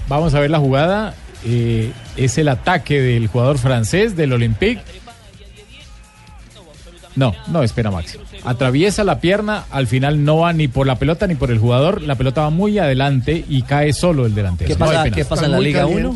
Vamos 0.09 0.35
a 0.35 0.41
ver 0.41 0.51
la 0.51 0.59
jugada. 0.59 1.15
Eh, 1.47 1.93
es 2.17 2.37
el 2.39 2.49
ataque 2.49 3.01
del 3.01 3.29
jugador 3.29 3.59
francés 3.59 4.17
del 4.17 4.33
Olympique. 4.33 4.83
No, 7.17 7.35
no 7.49 7.63
espera 7.63 7.91
máximo. 7.91 8.25
Atraviesa 8.45 9.05
la 9.05 9.21
pierna, 9.21 9.65
al 9.71 9.87
final 9.87 10.25
no 10.25 10.39
va 10.39 10.53
ni 10.53 10.69
por 10.69 10.87
la 10.87 10.97
pelota 10.97 11.27
ni 11.27 11.35
por 11.35 11.51
el 11.51 11.59
jugador. 11.59 12.03
La 12.03 12.17
pelota 12.17 12.43
va 12.43 12.51
muy 12.51 12.79
adelante 12.79 13.45
y 13.49 13.63
cae 13.63 13.93
solo 13.93 14.27
el 14.27 14.35
delantero. 14.35 14.69
¿Qué 14.69 14.77
pasa- 14.77 15.11
qué 15.11 15.27
en 15.45 15.51
la 15.51 15.61
Liga 15.61 15.87
1? 15.87 16.15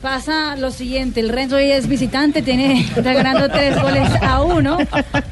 Pasa 0.00 0.54
lo 0.54 0.70
siguiente, 0.70 1.18
el 1.18 1.28
Renzo 1.28 1.56
hoy 1.56 1.72
es 1.72 1.88
visitante, 1.88 2.40
tiene, 2.40 2.82
está 2.82 3.12
ganando 3.14 3.48
tres 3.48 3.82
goles 3.82 4.08
a 4.22 4.42
uno 4.42 4.78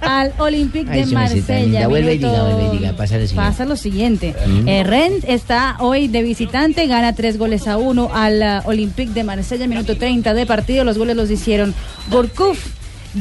al 0.01 0.33
Olympique 0.39 0.91
Ay, 0.91 1.05
de 1.05 1.15
Marsella. 1.15 1.87
Vuelve 1.87 2.19
diga, 2.19 2.43
vuelve 2.43 2.75
y 2.75 2.79
diga, 2.79 2.93
pasa 2.95 3.17
lo 3.17 3.27
siguiente. 3.29 3.37
Pasa 3.37 3.65
lo 3.65 3.77
siguiente. 3.77 4.35
Mm. 4.45 4.69
Eh, 4.69 4.83
Rennes 4.83 5.25
está 5.29 5.77
hoy 5.79 6.09
de 6.09 6.25
visitante, 6.25 6.85
gana 6.89 7.15
tres 7.15 7.39
goles 7.39 7.69
a 7.69 7.77
uno 7.77 8.11
al 8.13 8.43
ah, 8.43 8.63
Olympique 8.65 9.13
de 9.13 9.23
Marsella, 9.23 9.69
minuto 9.69 9.97
30 9.97 10.35
de 10.35 10.47
partido. 10.47 10.83
Los 10.83 10.99
goles 10.99 11.15
los 11.15 11.31
hicieron 11.31 11.73
Gourcuff, 12.11 12.67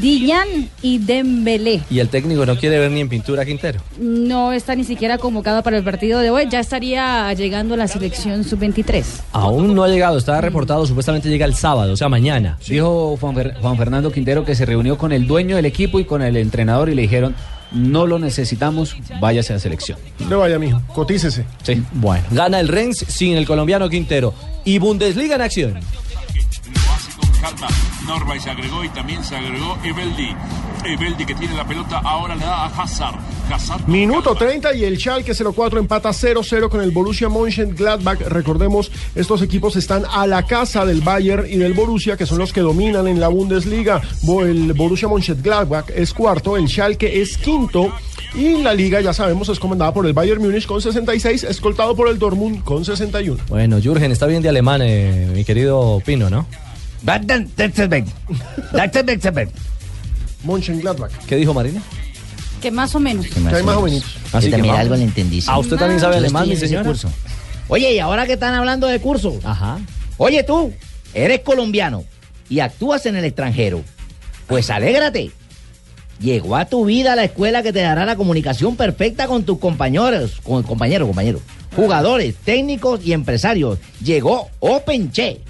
Dijan 0.01 0.47
y 0.81 0.97
Dembélé. 0.99 1.81
Y 1.89 1.99
el 1.99 2.09
técnico 2.09 2.45
no 2.45 2.57
quiere 2.57 2.79
ver 2.79 2.91
ni 2.91 2.99
en 3.01 3.09
pintura 3.09 3.43
a 3.43 3.45
Quintero. 3.45 3.79
No 3.99 4.51
está 4.51 4.75
ni 4.75 4.83
siquiera 4.83 5.17
convocado 5.17 5.63
para 5.63 5.77
el 5.77 5.83
partido 5.83 6.19
de 6.19 6.29
hoy, 6.29 6.47
ya 6.49 6.59
estaría 6.59 7.31
llegando 7.33 7.75
a 7.75 7.77
la 7.77 7.87
selección 7.87 8.43
sub-23. 8.43 9.03
Aún 9.31 9.73
no 9.73 9.83
ha 9.83 9.87
llegado, 9.87 10.17
está 10.17 10.39
reportado, 10.41 10.85
supuestamente 10.85 11.29
llega 11.29 11.45
el 11.45 11.55
sábado, 11.55 11.93
o 11.93 11.97
sea, 11.97 12.09
mañana. 12.09 12.57
Dijo 12.67 13.17
Juan, 13.19 13.35
Fer- 13.35 13.59
Juan 13.59 13.77
Fernando 13.77 14.11
Quintero 14.11 14.43
que 14.43 14.53
se 14.55 14.65
reunió 14.65 14.97
con 14.97 15.11
el 15.11 15.27
dueño 15.27 15.55
del 15.55 15.65
equipo 15.65 15.99
y 15.99 16.05
con 16.05 16.21
el 16.21 16.35
entrenador 16.37 16.89
y 16.89 16.95
le 16.95 17.03
dijeron, 17.03 17.33
no 17.71 18.05
lo 18.05 18.19
necesitamos, 18.19 18.95
váyase 19.19 19.53
a 19.53 19.59
selección. 19.59 19.97
Le 20.29 20.35
vaya, 20.35 20.59
mijo, 20.59 20.81
cotícese. 20.93 21.45
Sí. 21.63 21.81
Bueno, 21.93 22.23
gana 22.31 22.59
el 22.59 22.67
Rennes 22.67 22.97
sin 23.07 23.37
el 23.37 23.45
colombiano 23.47 23.89
Quintero. 23.89 24.33
Y 24.65 24.79
Bundesliga 24.79 25.35
en 25.35 25.41
acción. 25.41 25.73
Calma. 27.45 27.67
Norway 28.07 28.39
se 28.39 28.49
agregó 28.49 28.83
y 28.83 28.89
también 28.89 29.23
se 29.23 29.35
agregó 29.35 29.77
Eveldi. 29.83 30.35
Eveldi 30.85 31.25
que 31.25 31.35
tiene 31.35 31.55
la 31.55 31.65
pelota 31.65 31.99
ahora 32.03 32.35
le 32.35 32.45
da 32.45 32.65
a 32.65 32.67
Hazard. 32.67 33.15
Hazard 33.51 33.87
Minuto 33.87 34.35
30 34.35 34.75
y 34.75 34.83
el 34.83 34.97
Schalke 34.97 35.33
04 35.33 35.79
empata 35.79 36.09
0-0 36.09 36.69
con 36.69 36.81
el 36.81 36.91
Borussia 36.91 37.29
Mönchengladbach. 37.29 38.19
Recordemos, 38.21 38.91
estos 39.15 39.41
equipos 39.41 39.75
están 39.75 40.03
a 40.11 40.25
la 40.27 40.43
casa 40.43 40.85
del 40.85 41.01
Bayern 41.01 41.45
y 41.47 41.57
del 41.57 41.73
Borussia, 41.73 42.17
que 42.17 42.25
son 42.25 42.39
los 42.39 42.53
que 42.53 42.61
dominan 42.61 43.07
en 43.07 43.19
la 43.19 43.27
Bundesliga. 43.27 44.01
El 44.41 44.73
Borussia 44.73 45.07
Mönchengladbach 45.07 45.89
es 45.89 46.13
cuarto, 46.13 46.57
el 46.57 46.67
Schalke 46.67 47.21
es 47.21 47.37
quinto. 47.37 47.93
Y 48.35 48.61
la 48.61 48.73
liga, 48.73 48.99
ya 48.99 49.13
sabemos, 49.13 49.47
es 49.47 49.59
comandada 49.59 49.93
por 49.93 50.05
el 50.05 50.13
Bayern 50.13 50.41
Múnich 50.41 50.65
con 50.65 50.81
66, 50.81 51.45
escoltado 51.45 51.95
por 51.95 52.09
el 52.09 52.19
Dortmund 52.19 52.63
con 52.63 52.83
61. 52.83 53.41
Bueno, 53.47 53.79
Jürgen, 53.79 54.11
está 54.11 54.25
bien 54.27 54.43
de 54.43 54.49
alemán, 54.49 54.81
eh, 54.83 55.31
mi 55.33 55.45
querido 55.45 56.01
Pino, 56.05 56.29
¿no? 56.29 56.45
Mönchengladbach. 60.43 61.11
¿Qué 61.27 61.35
dijo 61.35 61.53
Marina? 61.53 61.81
Que 62.61 62.71
más 62.71 62.95
o 62.95 62.99
menos. 62.99 63.27
Que 63.27 63.39
hay 63.55 63.63
más 63.63 63.75
o 63.77 63.81
menos. 63.81 64.03
Así 64.31 64.45
Yo 64.47 64.51
que 64.51 64.51
también 64.51 64.65
vamos. 64.73 64.79
algo 64.79 64.95
le 64.95 65.03
entendí. 65.03 65.41
sí. 65.41 65.47
¿A 65.49 65.57
usted 65.57 65.77
también 65.77 65.99
sabe 65.99 66.13
Yo 66.15 66.19
alemán, 66.19 66.43
estoy 66.43 66.47
mi 66.47 66.53
en 66.53 66.57
ese 66.57 66.67
señora? 66.67 66.85
curso. 66.85 67.11
Oye, 67.67 67.93
y 67.93 67.99
ahora 67.99 68.25
que 68.25 68.33
están 68.33 68.53
hablando 68.53 68.87
de 68.87 68.99
cursos. 68.99 69.35
Ajá. 69.43 69.79
Oye, 70.17 70.43
tú, 70.43 70.71
eres 71.13 71.41
colombiano 71.41 72.03
y 72.49 72.59
actúas 72.59 73.05
en 73.05 73.15
el 73.15 73.25
extranjero. 73.25 73.81
Pues 74.47 74.69
alégrate. 74.69 75.31
Llegó 76.19 76.55
a 76.55 76.65
tu 76.65 76.85
vida 76.85 77.15
la 77.15 77.25
escuela 77.25 77.61
que 77.61 77.73
te 77.73 77.81
dará 77.81 78.05
la 78.05 78.15
comunicación 78.15 78.75
perfecta 78.77 79.27
con 79.27 79.43
tus 79.43 79.59
compañeros, 79.59 80.39
con 80.43 80.63
compañeros, 80.63 81.07
compañeros, 81.07 81.41
jugadores, 81.75 82.35
técnicos 82.45 83.01
y 83.05 83.11
empresarios. 83.13 83.79
Llegó 84.01 84.49
OpenChe. 84.59 85.41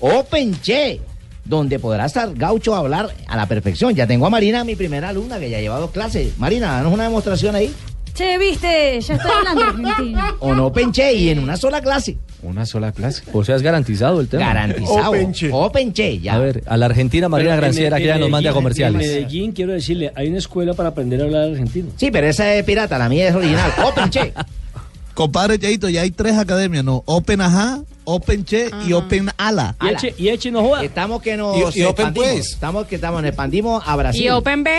OpenChe. 0.00 1.00
Donde 1.44 1.78
podrás 1.78 2.06
estar 2.06 2.32
gaucho 2.34 2.74
a 2.74 2.78
hablar 2.78 3.14
a 3.26 3.36
la 3.36 3.46
perfección. 3.46 3.94
Ya 3.94 4.06
tengo 4.06 4.26
a 4.26 4.30
Marina, 4.30 4.64
mi 4.64 4.76
primera 4.76 5.10
alumna, 5.10 5.38
que 5.38 5.50
ya 5.50 5.60
lleva 5.60 5.78
dos 5.78 5.90
clases. 5.90 6.38
Marina, 6.38 6.72
danos 6.72 6.92
una 6.92 7.04
demostración 7.04 7.54
ahí. 7.54 7.70
Che, 8.14 8.38
viste, 8.38 9.00
ya 9.00 9.14
estoy 9.14 9.30
hablando 9.30 9.64
argentino. 9.90 10.22
O 10.38 10.54
no 10.54 10.66
OpenChe 10.66 11.12
y 11.14 11.28
en 11.28 11.40
una 11.40 11.56
sola 11.56 11.82
clase. 11.82 12.16
Una 12.42 12.64
sola 12.64 12.92
clase. 12.92 13.24
O 13.32 13.44
sea, 13.44 13.56
es 13.56 13.62
garantizado 13.62 14.20
el 14.20 14.28
tema. 14.28 14.46
Garantizado. 14.46 15.12
OpenChe. 15.52 16.20
ya. 16.20 16.34
A 16.34 16.38
ver, 16.38 16.62
a 16.66 16.76
la 16.76 16.86
Argentina 16.86 17.28
Marina 17.28 17.56
Granciera 17.56 17.98
que 17.98 18.06
ya 18.06 18.16
nos 18.18 18.30
mande 18.30 18.48
a 18.48 18.52
comerciales. 18.52 19.02
En 19.02 19.08
Medellín, 19.08 19.52
quiero 19.52 19.72
decirle, 19.72 20.12
hay 20.14 20.28
una 20.28 20.38
escuela 20.38 20.74
para 20.74 20.90
aprender 20.90 21.20
a 21.20 21.24
hablar 21.24 21.50
argentino. 21.50 21.90
Sí, 21.96 22.10
pero 22.10 22.26
esa 22.26 22.54
es 22.54 22.64
pirata, 22.64 22.96
la 22.98 23.08
mía 23.08 23.28
es 23.28 23.34
original. 23.34 23.70
OpenChe. 23.84 24.32
Compadre 25.14 25.58
Cheito, 25.58 25.88
ya 25.88 26.02
hay 26.02 26.10
tres 26.10 26.38
academias, 26.38 26.84
¿no? 26.84 27.02
Open 27.06 27.40
Ajá, 27.40 27.82
Open 28.04 28.44
Che 28.44 28.70
y 28.86 28.92
Open 28.92 29.30
Ala. 29.36 29.74
Ala. 29.78 29.98
y 30.18 30.28
Eche 30.28 30.50
no 30.50 30.62
joda. 30.62 30.84
Estamos 30.84 31.22
que 31.22 31.36
nos 31.36 31.56
Y- 31.56 31.80
y 31.80 31.82
Open 31.84 32.06
expandimos. 32.08 32.28
pues. 32.28 32.50
Estamos 32.52 32.86
que 32.86 32.94
estamos, 32.96 33.22
nos 33.22 33.28
expandimos 33.28 33.82
a 33.86 33.96
Brasil. 33.96 34.22
¿Y 34.22 34.28
Open 34.30 34.62
B? 34.64 34.70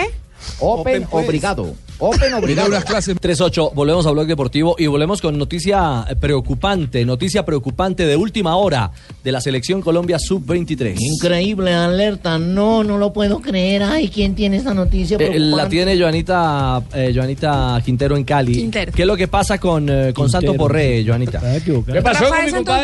Open, 0.60 0.80
Open 0.80 1.06
pues. 1.10 1.24
obrigado. 1.26 1.74
Open 1.98 2.34
obligado. 2.34 2.70
3-8, 2.70 3.72
volvemos 3.74 4.06
a 4.06 4.10
Blog 4.10 4.26
Deportivo 4.26 4.76
y 4.78 4.86
volvemos 4.86 5.22
con 5.22 5.38
noticia 5.38 6.04
preocupante, 6.20 7.04
noticia 7.04 7.44
preocupante 7.44 8.06
de 8.06 8.16
última 8.16 8.56
hora 8.56 8.90
de 9.24 9.32
la 9.32 9.40
selección 9.40 9.80
Colombia 9.80 10.18
Sub-23. 10.18 10.96
Increíble 10.98 11.72
alerta. 11.72 12.38
No, 12.38 12.84
no 12.84 12.98
lo 12.98 13.12
puedo 13.12 13.40
creer. 13.40 13.82
Ay, 13.82 14.08
¿quién 14.08 14.34
tiene 14.34 14.58
esa 14.58 14.74
noticia? 14.74 15.16
Eh, 15.18 15.38
la 15.38 15.68
tiene 15.68 15.98
Joanita, 15.98 16.82
eh, 16.94 17.12
Joanita 17.14 17.80
Quintero 17.84 18.16
en 18.16 18.24
Cali. 18.24 18.52
Quintero. 18.52 18.92
¿Qué 18.92 19.02
es 19.02 19.08
lo 19.08 19.16
que 19.16 19.28
pasa 19.28 19.58
con, 19.58 19.88
eh, 19.88 20.12
con 20.14 20.28
Santos 20.28 20.56
Borré, 20.56 21.04
Joanita? 21.04 21.40
¿Qué 21.64 21.82
Rafael 21.86 22.50
Santos 22.50 22.76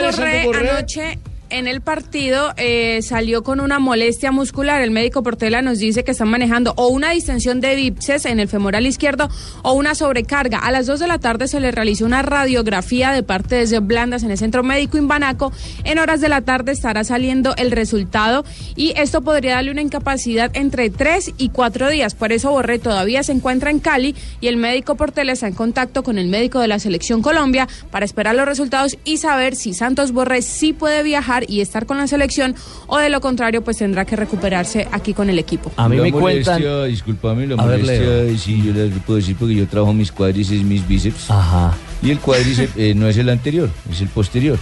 Borré, 0.44 0.70
anoche 0.70 1.18
en 1.52 1.68
el 1.68 1.82
partido 1.82 2.54
eh, 2.56 3.00
salió 3.02 3.42
con 3.42 3.60
una 3.60 3.78
molestia 3.78 4.32
muscular. 4.32 4.80
El 4.80 4.90
médico 4.90 5.22
Portela 5.22 5.60
nos 5.60 5.78
dice 5.78 6.02
que 6.02 6.12
están 6.12 6.30
manejando 6.30 6.72
o 6.76 6.88
una 6.88 7.10
distensión 7.10 7.60
de 7.60 7.76
bíceps 7.76 8.24
en 8.24 8.40
el 8.40 8.48
femoral 8.48 8.86
izquierdo 8.86 9.28
o 9.62 9.72
una 9.74 9.94
sobrecarga. 9.94 10.58
A 10.58 10.70
las 10.72 10.86
2 10.86 10.98
de 11.00 11.06
la 11.06 11.18
tarde 11.18 11.48
se 11.48 11.60
le 11.60 11.70
realizó 11.70 12.06
una 12.06 12.22
radiografía 12.22 13.12
de 13.12 13.22
partes 13.22 13.78
blandas 13.86 14.22
en 14.22 14.30
el 14.30 14.38
centro 14.38 14.62
médico 14.62 14.96
Imbanaco. 14.96 15.52
En 15.84 15.98
horas 15.98 16.22
de 16.22 16.30
la 16.30 16.40
tarde 16.40 16.72
estará 16.72 17.04
saliendo 17.04 17.54
el 17.56 17.70
resultado 17.70 18.44
y 18.74 18.94
esto 18.96 19.20
podría 19.20 19.56
darle 19.56 19.72
una 19.72 19.82
incapacidad 19.82 20.50
entre 20.54 20.88
3 20.88 21.34
y 21.36 21.50
4 21.50 21.90
días. 21.90 22.14
Por 22.14 22.32
eso 22.32 22.50
Borré 22.50 22.78
todavía 22.78 23.22
se 23.22 23.32
encuentra 23.32 23.70
en 23.70 23.78
Cali 23.78 24.16
y 24.40 24.48
el 24.48 24.56
médico 24.56 24.96
Portela 24.96 25.32
está 25.32 25.48
en 25.48 25.54
contacto 25.54 26.02
con 26.02 26.16
el 26.16 26.28
médico 26.28 26.60
de 26.60 26.68
la 26.68 26.78
selección 26.78 27.20
Colombia 27.20 27.68
para 27.90 28.06
esperar 28.06 28.34
los 28.34 28.46
resultados 28.46 28.96
y 29.04 29.18
saber 29.18 29.54
si 29.54 29.74
Santos 29.74 30.12
Borré 30.12 30.40
sí 30.40 30.72
puede 30.72 31.02
viajar 31.02 31.41
y 31.46 31.60
estar 31.60 31.86
con 31.86 31.98
la 31.98 32.06
selección 32.06 32.54
o 32.86 32.98
de 32.98 33.08
lo 33.10 33.20
contrario 33.20 33.62
pues 33.62 33.78
tendrá 33.78 34.04
que 34.04 34.16
recuperarse 34.16 34.88
aquí 34.92 35.14
con 35.14 35.30
el 35.30 35.38
equipo. 35.38 35.72
A 35.76 35.88
mí 35.88 35.96
la 35.96 36.02
me 36.04 36.10
molestia, 36.12 36.54
cuentan- 36.58 36.88
discúlpame, 36.88 37.46
la 37.46 37.54
A 37.54 37.66
molestia, 37.66 38.38
sí, 38.38 38.62
yo 38.64 38.72
les 38.72 38.92
puedo 39.00 39.18
decir 39.18 39.36
porque 39.38 39.54
yo 39.54 39.66
trabajo 39.66 39.92
mis 39.92 40.10
cuádriceps, 40.12 40.62
mis 40.62 40.86
bíceps. 40.86 41.30
Ajá. 41.30 41.74
Y 42.02 42.10
el 42.10 42.18
cuádriceps 42.18 42.72
eh, 42.76 42.94
no 42.94 43.06
es 43.08 43.16
el 43.16 43.28
anterior, 43.28 43.70
es 43.90 44.00
el 44.00 44.08
posterior. 44.08 44.58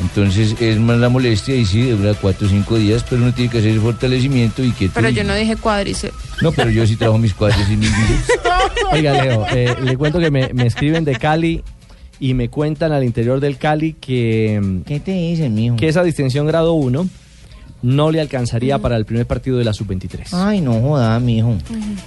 Entonces 0.00 0.56
es 0.60 0.78
más 0.78 0.98
la 0.98 1.08
molestia 1.08 1.54
y 1.54 1.64
sí, 1.66 1.90
dura 1.90 2.14
cuatro 2.14 2.46
o 2.46 2.50
cinco 2.50 2.76
días, 2.76 3.04
pero 3.08 3.22
uno 3.22 3.34
tiene 3.34 3.50
que 3.50 3.58
hacer 3.58 3.70
el 3.72 3.80
fortalecimiento 3.80 4.64
y 4.64 4.72
que 4.72 4.88
Pero 4.88 5.08
yo 5.10 5.24
no 5.24 5.34
dije 5.34 5.56
cuádriceps. 5.56 6.14
No, 6.42 6.52
pero 6.52 6.70
yo 6.70 6.86
sí 6.86 6.96
trabajo 6.96 7.18
mis 7.18 7.34
cuádriceps 7.34 7.70
y 7.70 7.76
mis 7.76 7.90
bíceps. 7.90 8.40
Oiga, 8.92 9.12
Leo, 9.24 9.46
eh, 9.52 9.74
le 9.82 9.96
cuento 9.96 10.18
que 10.18 10.30
me, 10.30 10.50
me 10.54 10.66
escriben 10.66 11.04
de 11.04 11.16
Cali 11.16 11.62
y 12.20 12.34
me 12.34 12.50
cuentan 12.50 12.92
al 12.92 13.02
interior 13.02 13.40
del 13.40 13.56
Cali 13.56 13.94
que... 13.94 14.82
¿Qué 14.86 15.00
te 15.00 15.12
dicen, 15.12 15.54
mijo? 15.54 15.76
Que 15.76 15.88
esa 15.88 16.04
distinción 16.04 16.46
grado 16.46 16.74
1 16.74 17.08
no 17.82 18.10
le 18.10 18.20
alcanzaría 18.20 18.78
para 18.78 18.96
el 18.96 19.06
primer 19.06 19.26
partido 19.26 19.56
de 19.56 19.64
la 19.64 19.72
sub-23. 19.72 20.28
Ay, 20.32 20.60
no 20.60 20.80
joda, 20.80 21.18
mijo. 21.18 21.56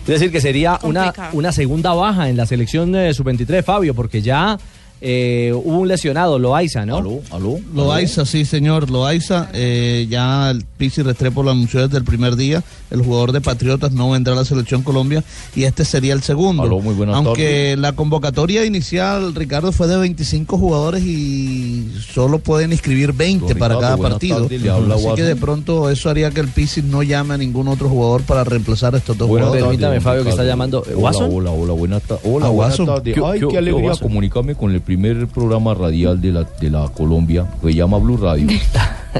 Es 0.02 0.08
decir, 0.08 0.32
que 0.32 0.40
sería 0.40 0.80
una, 0.84 1.12
una 1.34 1.52
segunda 1.52 1.94
baja 1.94 2.30
en 2.30 2.38
la 2.38 2.46
selección 2.46 2.92
de 2.92 3.12
sub-23, 3.14 3.64
Fabio, 3.64 3.96
porque 3.96 4.22
ya 4.22 4.60
eh, 5.06 5.52
hubo 5.54 5.80
un 5.80 5.88
lesionado, 5.90 6.40
Loaiza, 6.40 6.86
¿no? 6.86 6.98
¿Aló? 6.98 7.22
¿Aló? 7.30 7.60
Loaiza, 7.74 8.26
sí, 8.26 8.46
señor. 8.46 8.90
Loaiza, 8.90 9.50
eh, 9.54 10.08
ya 10.10 10.50
el 10.50 10.64
Pizzi 10.64 11.02
Restrepo 11.02 11.44
lo 11.44 11.52
anunció 11.52 11.82
desde 11.82 11.98
el 11.98 12.06
primer 12.06 12.38
día. 12.38 12.64
El 12.94 13.02
jugador 13.02 13.32
de 13.32 13.42
Patriotas 13.42 13.92
no 13.92 14.12
vendrá 14.12 14.34
a 14.34 14.36
la 14.38 14.46
selección 14.46 14.84
Colombia 14.84 15.24
y 15.56 15.64
este 15.64 15.84
sería 15.84 16.14
el 16.14 16.22
segundo. 16.22 16.62
Aló, 16.64 16.80
muy 16.80 16.94
buenas 16.94 17.16
Aunque 17.16 17.76
la 17.76 17.94
convocatoria 17.94 18.64
inicial, 18.66 19.34
Ricardo, 19.34 19.72
fue 19.72 19.88
de 19.88 19.98
25 19.98 20.58
jugadores 20.60 21.04
y 21.04 21.88
solo 22.14 22.38
pueden 22.38 22.72
inscribir 22.72 23.12
20 23.12 23.48
Don 23.50 23.58
para 23.58 23.80
cada 23.80 23.98
partido. 23.98 24.42
tardes, 24.48 24.62
Así 24.94 25.08
que 25.16 25.24
de 25.24 25.36
pronto 25.36 25.90
eso 25.90 26.10
haría 26.12 26.30
que 26.30 26.40
el 26.42 26.48
Pizzi 26.50 26.84
no 26.84 27.02
llame 27.02 27.34
a 27.34 27.38
ningún 27.38 27.68
otro 27.68 27.90
jugador 27.90 28.22
para 28.22 28.44
reemplazar 28.44 28.94
a 28.94 29.00
estos 29.00 29.18
dos 29.18 29.28
Buenas 29.28 29.50
jugadores. 29.50 29.80
tardes, 29.80 30.04
don 30.04 30.14
Ricardo. 30.54 30.84
eh, 30.86 30.90
Hola, 30.94 30.98
¿Watson? 31.02 31.30
Hola, 31.34 31.50
hola, 31.52 31.74
buenas 31.74 32.02
tardes. 32.04 32.26
Hola, 32.32 32.46
Ah, 32.46 32.50
buenas 32.50 32.78
tardes. 32.78 33.16
¿Qué- 33.16 33.22
Ay, 33.26 33.40
qué- 33.40 33.46
qué 33.48 33.52
qué 33.54 33.58
alegría 33.58 33.90
Watson? 33.90 34.08
comunicarme 34.08 34.54
con 34.56 34.72
el 34.72 34.82
primer 34.82 35.28
programa 35.28 35.74
radial 35.74 36.22
de 36.22 36.32
la, 36.32 36.44
de 36.44 36.70
la 36.70 36.88
Colombia, 36.90 37.48
que 37.60 37.70
se 37.72 37.74
llama 37.76 37.98
Blue 37.98 38.18
Radio. 38.18 38.48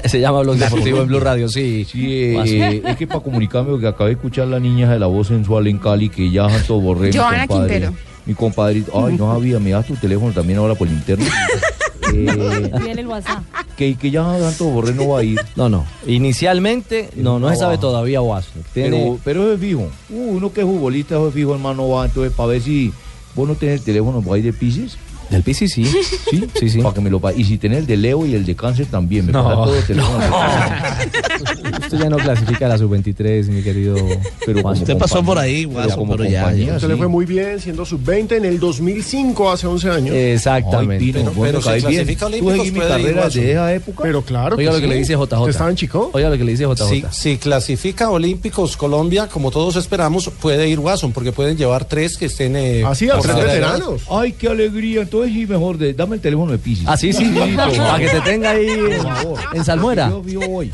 Se 0.06 0.20
llama 0.20 0.42
Blog 0.42 0.56
Deportivo 0.58 1.02
en 1.02 1.08
Blue 1.08 1.20
Radio, 1.20 1.48
sí. 1.48 1.86
Sí, 1.88 2.04
eh, 2.10 2.82
es 2.84 2.98
que 2.98 3.06
para 3.06 3.20
comunicarme, 3.20 3.63
porque 3.66 3.88
acabé 3.88 4.10
de 4.12 4.16
escuchar 4.16 4.48
la 4.48 4.60
niña 4.60 4.92
de 4.92 5.00
la 5.00 5.08
voz 5.08 5.28
sensual 5.28 5.68
en 5.68 5.78
Cali, 5.78 6.10
que 6.10 6.30
ya 6.32 6.50
Santo 6.50 6.80
Borré, 6.80 7.10
mi 7.12 7.18
Joana 7.18 7.48
compadre. 7.48 7.74
Quintero. 7.74 7.96
Mi 8.26 8.34
compadrito, 8.34 9.06
ay, 9.06 9.18
no 9.18 9.34
sabía, 9.34 9.60
me 9.60 9.72
das 9.72 9.86
tu 9.86 9.96
teléfono 9.96 10.32
también 10.32 10.60
ahora 10.60 10.76
por 10.76 10.88
interno. 10.88 11.26
Eh, 12.16 12.92
el 12.98 13.08
WhatsApp. 13.08 13.44
que, 13.76 13.96
que 13.96 14.12
ya 14.12 14.24
Santo 14.38 14.66
Borré 14.66 14.94
no 14.94 15.08
va 15.08 15.20
a 15.20 15.24
ir. 15.24 15.40
No, 15.56 15.68
no. 15.68 15.84
Inicialmente, 16.06 17.10
no, 17.16 17.40
no 17.40 17.50
se 17.50 17.56
sabe 17.56 17.78
todavía. 17.78 18.20
Tiene- 18.74 18.90
Pero, 18.98 19.20
pero 19.24 19.44
eso 19.44 19.54
es 19.54 19.60
fijo. 19.60 19.90
Uh, 20.10 20.36
uno 20.38 20.54
que 20.54 20.62
es 20.62 20.68
futbolista, 20.68 21.16
eso 21.16 21.30
es 21.30 21.34
fijo, 21.34 21.54
hermano, 21.54 21.90
va. 21.90 22.06
Entonces, 22.06 22.34
para 22.34 22.50
ver 22.50 22.62
si 22.62 22.94
vos 23.36 23.48
no 23.48 23.56
tenés 23.56 23.80
el 23.80 23.86
teléfono 23.86 24.22
por 24.22 24.36
ahí 24.36 24.42
de 24.44 24.54
Pisces. 24.54 24.98
Del 25.34 25.44
Pisces, 25.44 25.72
sí. 25.74 25.84
¿Sí? 26.32 26.46
Sí, 26.60 26.70
sí. 26.70 26.80
Para 26.82 26.94
que 26.96 27.02
me 27.02 27.10
lo 27.10 27.20
pa- 27.20 27.34
Y 27.34 27.44
si 27.44 27.58
tenés 27.58 27.80
el 27.80 27.88
de 27.88 27.98
Leo 27.98 28.26
y 28.26 28.36
el 28.36 28.46
de 28.46 28.56
Cáncer 28.56 28.86
también. 28.86 29.26
Me 29.26 29.32
No. 29.34 29.66
los 29.66 29.86
teléfonos. 29.86 30.24
Usted 31.84 31.98
ya 32.00 32.10
no 32.10 32.18
clasifica 32.18 32.66
a 32.66 32.70
la 32.70 32.78
sub-23, 32.78 33.48
mi 33.48 33.62
querido. 33.62 33.96
Pero 34.46 34.62
Watson. 34.62 34.84
Usted 34.84 34.98
pasó 34.98 35.24
por 35.24 35.38
ahí, 35.38 35.66
Watson, 35.66 36.08
pero 36.10 36.26
ya, 36.26 36.52
ya. 36.54 36.80
Se 36.80 36.88
le 36.88 36.96
fue 36.96 37.08
muy 37.08 37.26
bien 37.26 37.60
siendo 37.60 37.86
sub-20 37.86 38.38
en 38.38 38.46
el 38.46 38.60
2005, 38.60 39.52
hace 39.52 39.68
11 39.68 39.90
años. 39.90 40.16
Exactamente. 40.16 41.04
Ay, 41.06 41.12
Pino, 41.14 41.32
vos 41.32 41.52
me 41.54 41.60
caes 41.60 41.86
bien. 41.86 42.08
Tú 42.18 42.52
seguí 42.52 42.72
mi 42.72 42.80
carrera 42.80 43.30
de 43.30 43.52
esa 43.52 43.74
época. 43.74 44.04
Pero 44.04 44.22
claro 44.22 44.56
Oiga 44.56 44.72
que 44.72 44.76
lo 44.78 44.82
que 44.82 44.88
sí. 44.88 44.94
le 44.94 45.00
dice 45.00 45.14
JJ. 45.14 45.22
¿Usted 45.40 45.50
estaba 45.50 45.70
en 45.70 45.76
Chico? 45.76 46.10
Oiga 46.14 46.30
lo 46.30 46.38
que 46.38 46.44
le 46.44 46.52
dice 46.52 46.64
JJ. 46.66 46.88
Si, 46.90 47.04
si 47.12 47.38
clasifica 47.38 48.10
Olímpicos 48.10 48.78
Colombia, 48.78 49.28
como 49.28 49.52
todos 49.52 49.76
esperamos, 49.76 50.30
puede 50.42 50.68
ir 50.70 50.80
Watson, 50.80 51.12
porque 51.12 51.32
pueden 51.32 51.58
llevar 51.58 51.86
tres 51.86 52.18
que 52.18 52.26
estén. 52.26 52.56
Eh, 52.56 52.84
Así, 52.86 53.10
a 53.10 53.14
por 53.16 53.24
tres 53.24 53.36
la 53.36 53.42
edad. 53.44 53.74
veteranos. 53.74 54.02
Ay, 54.10 54.34
qué 54.34 54.48
alegría. 54.50 55.02
Entonces, 55.02 55.23
mejor, 55.26 55.78
de- 55.78 55.94
dame 55.94 56.16
el 56.16 56.22
teléfono 56.22 56.52
de 56.52 56.58
Pisces. 56.58 56.86
Ah, 56.88 56.98
sí, 56.98 57.14
sí. 57.14 57.26
Para 57.56 58.00
que 58.00 58.08
te 58.10 58.22
tenga 58.22 58.52
ahí 58.52 58.68
Por 58.98 59.04
favor. 59.04 59.40
en 59.54 59.66
Salmuera. 59.66 60.10
Yo 60.10 60.22
vivo 60.22 60.44
hoy. 60.50 60.72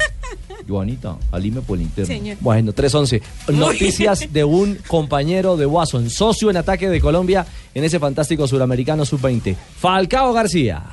Joanita, 0.67 1.17
alime 1.31 1.61
por 1.61 1.77
el 1.77 1.83
interno. 1.83 2.07
Señor. 2.13 2.37
Bueno, 2.41 2.73
311. 2.73 3.21
Noticias 3.53 4.31
de 4.31 4.43
un 4.43 4.77
compañero 4.87 5.57
de 5.57 5.65
Watson, 5.65 6.09
socio 6.11 6.49
en 6.51 6.57
ataque 6.57 6.89
de 6.89 7.01
Colombia 7.01 7.45
en 7.73 7.83
ese 7.83 7.99
fantástico 7.99 8.47
suramericano 8.47 9.03
sub-20. 9.05 9.55
Falcao 9.79 10.31
García. 10.33 10.83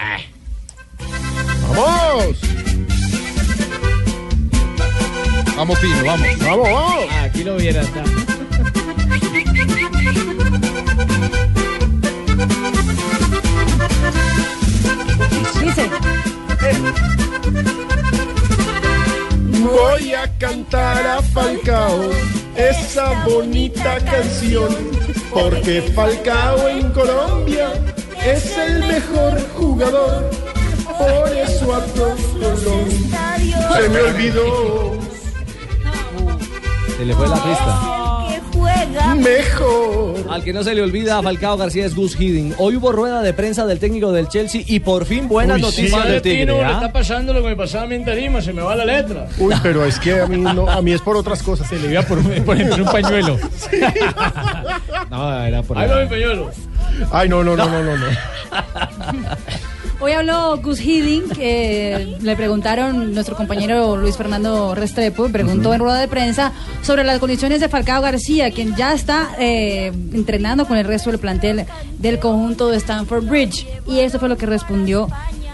¡Vamos! 1.68 2.36
Vamos, 5.56 5.78
Pino, 5.78 5.96
vamos. 6.04 6.26
¡Vamos, 6.40 6.70
vamos! 6.70 7.04
Aquí 7.22 7.44
lo 7.44 7.56
viera. 7.56 7.82
está. 7.82 8.04
Dice, 15.76 15.90
Voy 19.60 20.14
a 20.14 20.38
cantar 20.38 21.06
a 21.06 21.22
Falcao 21.22 22.10
esa 22.56 23.24
bonita 23.24 23.98
canción, 24.00 24.74
porque 25.32 25.82
Falcao 25.94 26.68
en 26.68 26.90
Colombia 26.92 27.72
es 28.24 28.56
el 28.56 28.80
mejor 28.80 29.38
jugador. 29.54 30.30
Por 30.98 31.28
eso 31.36 31.74
a 31.74 31.84
todos 31.84 32.20
se 33.74 33.88
me 33.90 34.00
olvidó. 34.00 34.94
Se 36.96 37.04
le 37.04 37.14
fue 37.14 37.28
la 37.28 37.36
pista. 37.36 37.95
Mejor. 39.16 40.26
Al 40.30 40.42
que 40.42 40.52
no 40.52 40.62
se 40.62 40.74
le 40.74 40.82
olvida 40.82 41.18
a 41.18 41.22
Falcao 41.22 41.56
García 41.56 41.86
es 41.86 41.94
Gus 41.94 42.18
Hiddink. 42.18 42.54
Hoy 42.58 42.76
hubo 42.76 42.92
rueda 42.92 43.22
de 43.22 43.32
prensa 43.32 43.66
del 43.66 43.78
técnico 43.78 44.12
del 44.12 44.28
Chelsea 44.28 44.62
y 44.66 44.80
por 44.80 45.06
fin 45.06 45.28
buenas 45.28 45.56
Uy, 45.56 45.62
sí. 45.62 45.66
noticias 45.66 45.92
Madre 45.92 46.12
del 46.14 46.22
Tigre. 46.22 46.40
Tino, 46.40 46.54
le 46.58 46.64
¿ah? 46.64 46.72
está 46.72 46.92
pasando 46.92 47.32
lo 47.32 47.42
que 47.42 47.48
me 47.48 47.56
pasaba 47.56 47.84
a 47.84 47.86
mí 47.86 47.94
en 47.94 48.04
Tarima, 48.04 48.40
se 48.40 48.52
me 48.52 48.62
va 48.62 48.76
la 48.76 48.84
letra. 48.84 49.28
Uy, 49.38 49.54
pero 49.62 49.84
es 49.84 49.98
que 49.98 50.20
a 50.20 50.26
mí 50.26 50.38
no, 50.38 50.68
a 50.68 50.82
mí 50.82 50.92
es 50.92 51.00
por 51.00 51.16
otras 51.16 51.42
cosas. 51.42 51.68
Se 51.68 51.78
le 51.78 51.90
iba 51.90 52.02
por, 52.02 52.22
por 52.44 52.60
entre 52.60 52.82
un 52.82 52.88
pañuelo. 52.88 53.38
No, 55.10 55.44
era 55.44 55.62
por 55.62 55.78
Ahí 55.78 55.88
va 55.88 56.02
mi 56.02 56.08
pañuelo. 56.08 56.50
Ay, 57.12 57.28
no, 57.28 57.44
no, 57.44 57.56
no, 57.56 57.66
no, 57.68 57.82
no. 57.82 57.96
no. 57.96 58.06
hoy 60.00 60.12
habló 60.12 60.56
Gus 60.58 60.80
Hiddink, 60.80 61.32
eh, 61.38 62.16
le 62.20 62.36
preguntaron, 62.36 63.14
nuestro 63.14 63.36
compañero 63.36 63.96
Luis 63.96 64.16
Fernando 64.16 64.74
Restrepo, 64.74 65.28
preguntó 65.28 65.72
en 65.74 65.80
rueda 65.80 65.98
de 66.00 66.08
prensa 66.08 66.52
sobre 66.82 67.04
las 67.04 67.18
condiciones 67.18 67.60
de 67.60 67.68
Falcao 67.68 68.02
García, 68.02 68.50
quien 68.50 68.74
ya 68.76 68.92
está 68.94 69.30
eh, 69.38 69.92
entrenando 70.12 70.66
con 70.66 70.76
el 70.76 70.84
resto 70.86 71.10
del 71.10 71.18
plantel 71.20 71.66
del 71.98 72.18
conjunto 72.18 72.68
de 72.68 72.78
Stanford 72.78 73.24
Bridge. 73.24 73.66
Y 73.86 74.00
eso 74.00 74.18
fue 74.18 74.28
lo 74.28 74.36
que 74.36 74.46
respondió 74.46 75.08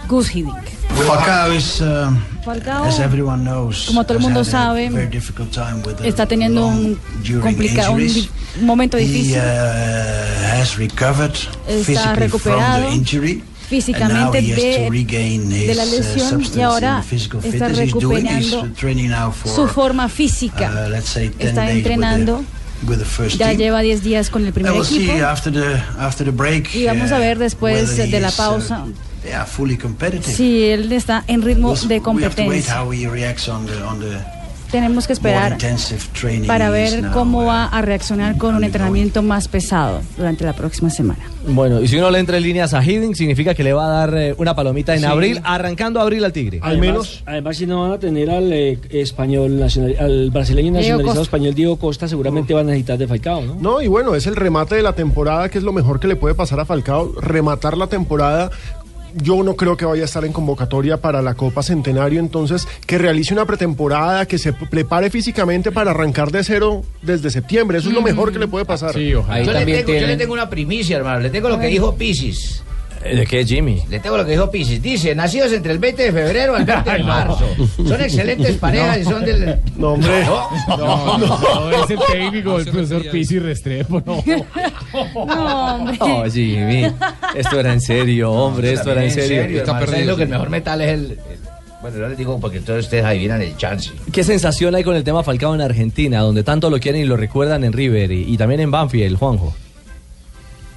Gus 0.07 0.35
Hiddink. 0.35 0.55
Falcao 0.93 1.51
is, 1.53 1.81
uh, 1.81 2.11
Falcao, 2.45 2.85
as 2.85 2.99
everyone 2.99 3.43
knows, 3.43 3.85
como 3.87 4.03
todo 4.03 4.17
el 4.19 4.23
mundo 4.23 4.43
sabe, 4.43 4.89
very 4.89 5.07
difficult 5.07 5.49
time 5.51 5.81
with 5.83 5.99
a 5.99 6.07
está 6.07 6.27
teniendo 6.27 6.67
un 6.67 6.99
complicado, 7.41 7.93
un, 7.93 8.29
momento 8.61 8.97
He 8.97 9.05
difícil. 9.07 9.37
uh, 9.37 10.59
has 10.61 10.77
recovered 10.77 11.33
Está 11.67 11.83
physically 11.83 12.03
from 12.03 12.15
recuperado 12.19 12.89
the 12.89 12.95
injury. 12.95 13.43
Físicamente 13.69 14.41
de- 14.41 14.87
de 15.67 15.75
la 15.75 15.83
uh, 15.83 15.89
lesión 15.91 16.41
y 16.59 16.61
ahora 16.61 17.01
está 17.43 17.67
recuperando 18.19 18.61
su 19.55 19.67
forma 19.67 20.09
física. 20.09 20.85
uh, 20.85 20.89
let's 20.89 21.09
say 21.09 21.29
10 21.29 21.49
está 21.49 21.65
entrenando, 21.77 22.43
ya 23.37 23.53
lleva 23.57 23.81
10 23.81 24.03
días 24.03 24.29
con 24.29 24.45
el 24.45 24.53
primer 24.53 24.71
equipo. 24.97 25.13
Y 26.75 26.85
vamos 26.85 27.11
a 27.11 27.17
uh, 27.17 27.19
ver 27.19 27.37
después 27.39 27.89
whether 27.89 28.11
de 28.11 28.19
la 28.19 28.29
uh, 28.29 28.35
pausa 28.35 28.85
si 30.35 30.63
él 30.65 30.91
está 30.91 31.23
en 31.27 31.41
ritmo 31.41 31.69
de 31.87 32.01
competencia. 32.03 32.45
Tenemos 34.73 35.05
que 35.05 35.13
esperar 35.13 35.55
para 36.47 36.71
ver 36.71 37.11
cómo 37.13 37.43
uh, 37.43 37.45
va 37.45 37.65
a 37.65 37.83
reaccionar 37.83 38.39
con 38.39 38.55
un 38.55 38.63
entrenamiento 38.63 39.21
más 39.21 39.47
pesado 39.47 40.01
durante 40.17 40.45
la 40.45 40.53
próxima 40.53 40.89
semana. 40.89 41.19
Bueno, 41.47 41.79
y 41.79 41.87
si 41.87 41.97
uno 41.97 42.09
le 42.09 42.17
entra 42.17 42.37
en 42.37 42.43
líneas 42.43 42.73
a 42.73 42.83
Hiddink, 42.83 43.13
significa 43.13 43.53
que 43.53 43.63
le 43.63 43.71
va 43.71 43.85
a 43.85 44.07
dar 44.07 44.17
eh, 44.17 44.33
una 44.35 44.55
palomita 44.55 44.95
en 44.95 45.01
Sí. 45.01 45.05
abril, 45.05 45.41
arrancando 45.43 46.01
abril 46.01 46.25
al 46.25 46.33
Tigre. 46.33 46.59
Además, 46.63 47.21
además 47.27 47.55
si 47.57 47.67
no 47.67 47.83
van 47.83 47.91
a 47.91 47.99
tener 47.99 48.31
al 48.31 48.51
eh, 48.51 48.79
español 48.89 49.59
nacional, 49.59 49.95
al 49.99 50.31
brasileño 50.31 50.71
nacionalizado 50.71 51.21
español 51.21 51.53
Diego 51.53 51.77
Costa, 51.77 52.07
seguramente 52.07 52.55
van 52.55 52.65
a 52.65 52.71
necesitar 52.71 52.97
de 52.97 53.07
Falcao, 53.07 53.43
¿no? 53.43 53.55
No, 53.59 53.79
y 53.79 53.87
bueno, 53.87 54.15
es 54.15 54.25
el 54.25 54.35
remate 54.35 54.73
de 54.73 54.81
la 54.81 54.93
temporada, 54.93 55.49
que 55.49 55.59
es 55.59 55.63
lo 55.63 55.71
mejor 55.71 55.99
que 55.99 56.07
le 56.07 56.15
puede 56.15 56.33
pasar 56.33 56.59
a 56.59 56.65
Falcao, 56.65 57.13
rematar 57.21 57.77
la 57.77 57.85
temporada. 57.85 58.49
Yo 59.15 59.43
no 59.43 59.55
creo 59.55 59.77
que 59.77 59.85
vaya 59.85 60.03
a 60.03 60.05
estar 60.05 60.25
en 60.25 60.33
convocatoria 60.33 60.97
para 60.97 61.21
la 61.21 61.35
Copa 61.35 61.63
Centenario, 61.63 62.19
entonces 62.19 62.67
que 62.85 62.97
realice 62.97 63.33
una 63.33 63.45
pretemporada, 63.45 64.25
que 64.25 64.37
se 64.37 64.53
prepare 64.53 65.09
físicamente 65.09 65.71
para 65.71 65.91
arrancar 65.91 66.31
de 66.31 66.43
cero 66.43 66.83
desde 67.01 67.29
septiembre. 67.29 67.77
Eso 67.77 67.89
es 67.89 67.95
lo 67.95 68.01
mejor 68.01 68.31
que 68.31 68.39
le 68.39 68.47
puede 68.47 68.65
pasar. 68.65 68.97
yo, 68.97 69.53
le 69.53 69.65
tengo, 69.65 69.93
yo 69.93 70.07
le 70.07 70.17
tengo 70.17 70.33
una 70.33 70.49
primicia, 70.49 70.97
hermano. 70.97 71.19
Le 71.19 71.29
tengo 71.29 71.49
lo 71.49 71.59
que 71.59 71.67
dijo 71.67 71.95
Pisis. 71.95 72.63
¿De 73.03 73.25
qué, 73.25 73.45
Jimmy? 73.45 73.81
Le 73.89 73.99
tengo 73.99 74.17
lo 74.17 74.25
que 74.25 74.31
dijo 74.31 74.49
Pisis. 74.49 74.81
Dice, 74.81 75.13
nacidos 75.15 75.51
entre 75.51 75.71
el 75.73 75.79
20 75.79 76.03
de 76.03 76.11
febrero 76.11 76.55
al 76.55 76.65
20 76.65 76.89
de 76.91 76.99
no. 76.99 77.05
marzo. 77.05 77.45
Son 77.77 78.01
excelentes 78.01 78.57
parejas 78.57 78.97
y 78.99 79.03
son 79.03 79.23
del... 79.25 79.59
No, 79.77 79.89
hombre. 79.93 80.23
No, 80.25 80.77
No, 80.77 81.17
no, 81.17 81.27
no, 81.69 81.83
es 81.83 81.89
el 81.89 81.99
técnico, 82.11 82.59
el 82.59 82.65
profesor 82.65 83.09
Pizzi 83.11 83.39
Restrepo, 83.39 84.01
no. 84.05 84.23
No, 85.25 85.75
hombre. 85.75 85.97
Oh, 85.99 86.23
Jimmy. 86.31 86.85
Esto 87.35 87.59
era 87.59 87.73
en 87.73 87.81
serio, 87.81 88.31
hombre, 88.31 88.73
esto 88.73 88.91
era 88.91 89.03
en 89.03 89.11
serio. 89.11 89.59
Está 89.59 89.79
perdido. 89.79 90.15
que 90.15 90.23
el 90.23 90.29
mejor 90.29 90.49
metal 90.49 90.81
es 90.81 90.89
el... 90.93 91.11
el- 91.11 91.19
Bueno, 91.81 91.97
yo 91.97 92.07
les 92.07 92.17
digo 92.17 92.39
porque 92.39 92.59
todos 92.61 92.85
ustedes 92.85 93.03
adivinan 93.03 93.41
el 93.41 93.57
chance. 93.57 93.91
¿Qué 94.11 94.23
sensación 94.23 94.73
hay 94.75 94.83
con 94.83 94.95
el 94.95 95.03
tema 95.03 95.21
Falcao 95.23 95.53
en 95.53 95.61
Argentina, 95.61 96.19
donde 96.21 96.43
tanto 96.43 96.69
lo 96.69 96.79
quieren 96.79 97.01
y 97.01 97.05
lo 97.05 97.17
recuerdan 97.17 97.63
en 97.65 97.73
River 97.73 98.11
y, 98.11 98.33
y 98.33 98.37
también 98.37 98.61
en 98.61 98.71
Banfield, 98.71 99.17
Juanjo? 99.17 99.53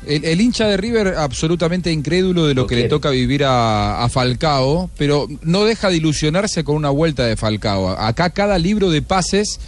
El, 0.06 0.24
el 0.24 0.40
hincha 0.40 0.66
de 0.66 0.76
River 0.76 1.14
absolutamente 1.18 1.90
incrédulo 1.92 2.46
de 2.46 2.54
lo, 2.54 2.66
que 2.66 2.76
le 2.76 2.88
toca 2.88 3.10
vivir 3.10 3.44
a, 3.44 4.04
a 4.04 4.08
Falcao, 4.08 4.88
pero 4.96 5.26
no 5.42 5.64
deja 5.64 5.90
de 5.90 5.96
ilusionarse 5.96 6.64
con 6.64 6.76
una 6.76 6.90
vuelta 6.90 7.24
de 7.24 7.36
Falcao. 7.36 7.90
Acá 7.90 8.30
cada 8.30 8.58
libro 8.58 8.90
de 8.90 9.02
pases, 9.02 9.58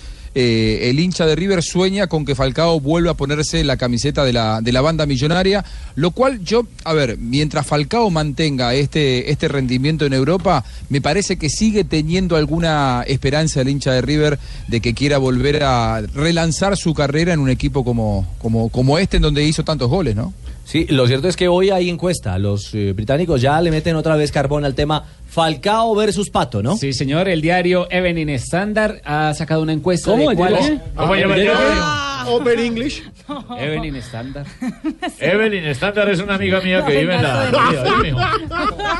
eh, 0.40 0.90
el 0.90 1.01
hincha 1.01 1.27
de 1.27 1.35
River 1.35 1.64
sueña 1.64 2.07
con 2.07 2.24
que 2.24 2.37
Falcao 2.37 2.79
vuelva 2.79 3.11
a 3.11 3.14
ponerse 3.14 3.64
la 3.64 3.77
camiseta 3.77 4.24
de 4.24 4.33
la, 4.33 4.61
de 4.61 4.70
la 4.70 4.81
banda 4.81 5.05
millonaria, 5.05 5.64
lo 5.96 6.12
cual 6.12 6.44
yo, 6.44 6.62
a 6.85 6.92
ver, 6.92 7.18
mientras 7.18 7.66
Falcao 7.66 8.09
mantenga 8.09 8.72
este, 8.72 9.33
este 9.33 9.48
rendimiento 9.48 10.07
en 10.07 10.12
Europa, 10.12 10.64
me 10.90 11.01
parece 11.01 11.38
que 11.38 11.51
sigue 11.51 11.83
teniendo 11.83 12.37
alguna 12.37 13.03
esperanza 13.09 13.62
el 13.62 13.68
hincha 13.68 13.90
de 13.90 14.01
River 14.01 14.38
de 14.68 14.81
que 14.81 14.94
quiera 14.94 15.18
volver 15.18 15.64
a 15.64 16.03
relanzar 16.14 16.77
su 16.77 16.94
carrera 16.94 17.33
en 17.33 17.40
un 17.40 17.51
equipo 17.51 17.85
como, 17.85 18.24
como, 18.38 18.68
como 18.68 18.96
este 19.01 19.16
en 19.16 19.24
donde 19.24 19.44
hizo 19.44 19.64
tantos 19.64 19.90
goles, 19.90 20.14
¿no? 20.14 20.33
Sí, 20.70 20.85
lo 20.90 21.07
cierto 21.07 21.28
es 21.28 21.37
que 21.37 21.48
hoy 21.48 21.70
hay 21.70 21.88
encuesta. 21.88 22.37
Los 22.38 22.74
eh, 22.74 22.92
británicos 22.92 23.40
ya 23.40 23.59
le 23.62 23.70
meten 23.70 23.96
otra 23.96 24.16
vez 24.16 24.31
carbón 24.31 24.66
al 24.66 24.74
tema 24.74 25.02
Falcao 25.26 25.94
versus 25.94 26.28
Pato, 26.28 26.62
¿no? 26.62 26.76
Sí, 26.76 26.92
señor, 26.92 27.26
el 27.26 27.40
diario 27.40 27.87
Evening 27.90 28.28
Standard 28.35 28.96
ha 29.02 29.33
sacado 29.33 29.62
una 29.62 29.72
encuesta 29.72 30.11
¿Cómo? 30.11 30.28
de 30.28 30.37
cuál 30.37 30.52
¿El 30.52 30.59
es... 30.59 30.66
diario? 30.66 30.85
¿Cómo 30.94 31.14
llama 31.16 31.35
el 31.37 31.40
diario? 31.40 32.37
Open 32.37 32.59
English. 32.59 33.02
Evening 33.59 33.94
Standard. 33.96 34.46
Evelyn 35.20 35.64
Standard 35.68 36.11
es 36.11 36.20
una 36.20 36.35
amiga 36.35 36.61
mía 36.61 36.85
que 36.85 36.98
vive 37.00 37.14
en 37.14 37.22
la... 37.22 37.48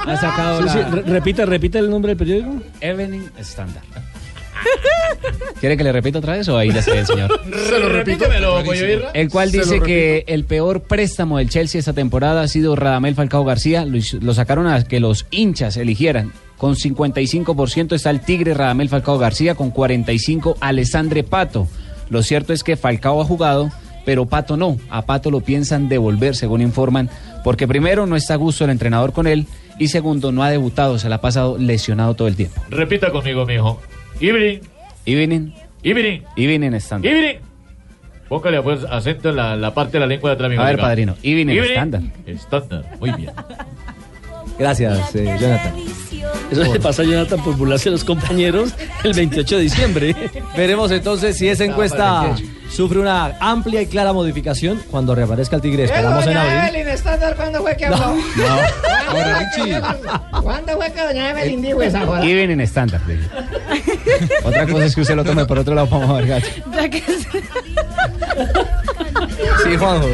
Ha 0.07 0.16
sacado 0.16 0.62
Sí, 0.62 0.68
sí, 0.70 0.78
la... 0.78 0.88
re- 0.88 1.02
repite, 1.02 1.44
repite 1.44 1.78
el 1.81 1.90
nombre 1.90 2.11
del 2.14 2.16
periódico. 2.16 2.62
Evening 2.81 3.28
Standard. 3.40 3.85
¿Quiere 5.61 5.77
que 5.77 5.85
le 5.85 5.92
repita 5.92 6.18
otra 6.18 6.35
vez 6.35 6.49
o 6.49 6.57
ahí 6.57 6.73
ya 6.73 6.83
se 6.83 6.92
ve 6.92 6.99
el 7.01 7.07
señor? 7.07 7.40
Se 7.68 7.79
lo 7.79 7.88
repito. 7.88 8.27
El 9.12 9.29
cual 9.29 9.51
dice 9.51 9.81
que 9.81 10.25
el 10.29 10.44
peor 10.44 10.83
préstamo 10.83 11.38
del 11.38 11.49
Chelsea 11.49 11.79
esta 11.79 11.92
temporada 11.92 12.42
ha 12.42 12.49
sido 12.49 12.77
Radamel 12.77 13.14
Falcao 13.14 13.44
García. 13.44 13.85
Lo 13.85 14.35
sacaron 14.35 14.66
a 14.66 14.85
que 14.85 15.01
los 15.01 15.27
hinchas 15.31 15.77
eligieran. 15.77 16.33
Con 16.57 16.75
55% 16.75 17.94
está 17.94 18.11
el 18.11 18.21
Tigre 18.21 18.55
Radamel 18.55 18.88
Falcao 18.88 19.18
García, 19.18 19.55
con 19.55 19.73
45% 19.73 20.57
Alessandre 20.61 21.23
Pato. 21.23 21.68
Lo 22.11 22.23
cierto 22.23 22.53
es 22.53 22.64
que 22.64 22.77
Falcao 22.77 23.21
ha 23.21 23.25
jugado, 23.25 23.71
pero 24.05 24.27
Pato 24.27 24.57
no. 24.57 24.77
A 24.90 25.03
Pato 25.03 25.31
lo 25.31 25.40
piensan 25.40 25.88
devolver, 25.88 26.35
según 26.35 26.62
informan, 26.62 27.11
porque 27.44 27.68
primero 27.68 28.07
no 28.07 28.16
está 28.16 28.35
a 28.35 28.38
gusto 28.38 28.64
el 28.64 28.71
entrenador 28.71 29.12
con 29.12 29.27
él 29.27 29.47
y 29.79 29.88
segundo 29.88 30.33
no 30.33 30.42
ha 30.42 30.51
debutado, 30.51 30.99
se 30.99 31.09
la 31.09 31.16
ha 31.16 31.21
pasado 31.21 31.59
lesionado 31.59 32.14
todo 32.14 32.27
el 32.27 32.35
tiempo. 32.37 32.61
Repita 32.71 33.11
conmigo, 33.11 33.47
mijo. 33.47 33.81
Evelyn. 34.20 34.61
Evening, 35.07 35.52
Evelyn. 35.83 36.24
Evening 36.37 36.74
Standard. 36.74 37.11
Evelyn. 37.11 37.38
Póngale 38.28 38.61
pues 38.62 38.85
acento 38.85 39.31
en 39.31 39.37
la, 39.37 39.57
la 39.57 39.72
parte 39.72 39.92
de 39.92 40.00
la 40.00 40.07
lengua 40.07 40.31
de 40.31 40.35
atrás. 40.35 40.59
A 40.59 40.64
ver, 40.64 40.78
padrino, 40.78 41.14
Evening 41.22 41.57
Evelyn. 41.57 41.72
Standard. 41.72 42.04
Standard. 42.26 42.98
Muy 42.98 43.11
bien. 43.12 43.31
Gracias, 44.59 45.14
eh, 45.14 45.37
Jonathan. 45.40 45.75
Eso 46.51 46.64
le 46.73 46.81
pasa 46.81 47.03
a 47.03 47.05
Jonathan 47.05 47.42
por 47.42 47.57
burlarse 47.57 47.88
a 47.90 47.92
los 47.92 48.05
compañeros 48.05 48.71
el 49.05 49.12
28 49.12 49.57
de 49.57 49.62
diciembre. 49.62 50.16
Veremos 50.57 50.90
entonces 50.90 51.37
si 51.37 51.49
esa 51.49 51.64
encuesta 51.64 52.35
sufre 52.71 52.99
una 52.99 53.37
amplia 53.40 53.83
y 53.83 53.87
clara 53.87 54.12
modificación 54.12 54.83
cuando 54.90 55.14
reaparezca 55.14 55.57
el 55.57 55.62
Tigre. 55.62 55.85
Esperamos 55.85 56.27
en 56.27 56.37
abril. 56.37 56.77
Evelyn 56.77 56.94
Standard 56.94 57.37
cuándo 57.37 57.61
fue 57.62 57.77
que 57.77 57.87
habló? 57.87 58.16
Richie. 59.57 59.81
¿Cuándo 60.42 60.73
fue 60.77 60.92
que 60.92 61.01
doña 61.03 61.31
Evelyn 61.31 61.62
dijo 61.62 61.83
esa 61.83 62.05
joda? 62.07 62.21
Le 63.07 63.14
digo. 63.16 63.29
Otra 64.44 64.66
cosa 64.66 64.85
es 64.87 64.94
que 64.94 65.01
usted 65.03 65.16
lo 65.16 65.25
tome 65.25 65.44
por 65.47 65.59
otro 65.59 65.75
lado 65.75 65.88
gato. 66.27 66.47
Ya 66.75 66.88
que 66.88 66.99
es- 66.99 67.29
Sí, 69.64 69.77
Juanjo. 69.77 70.09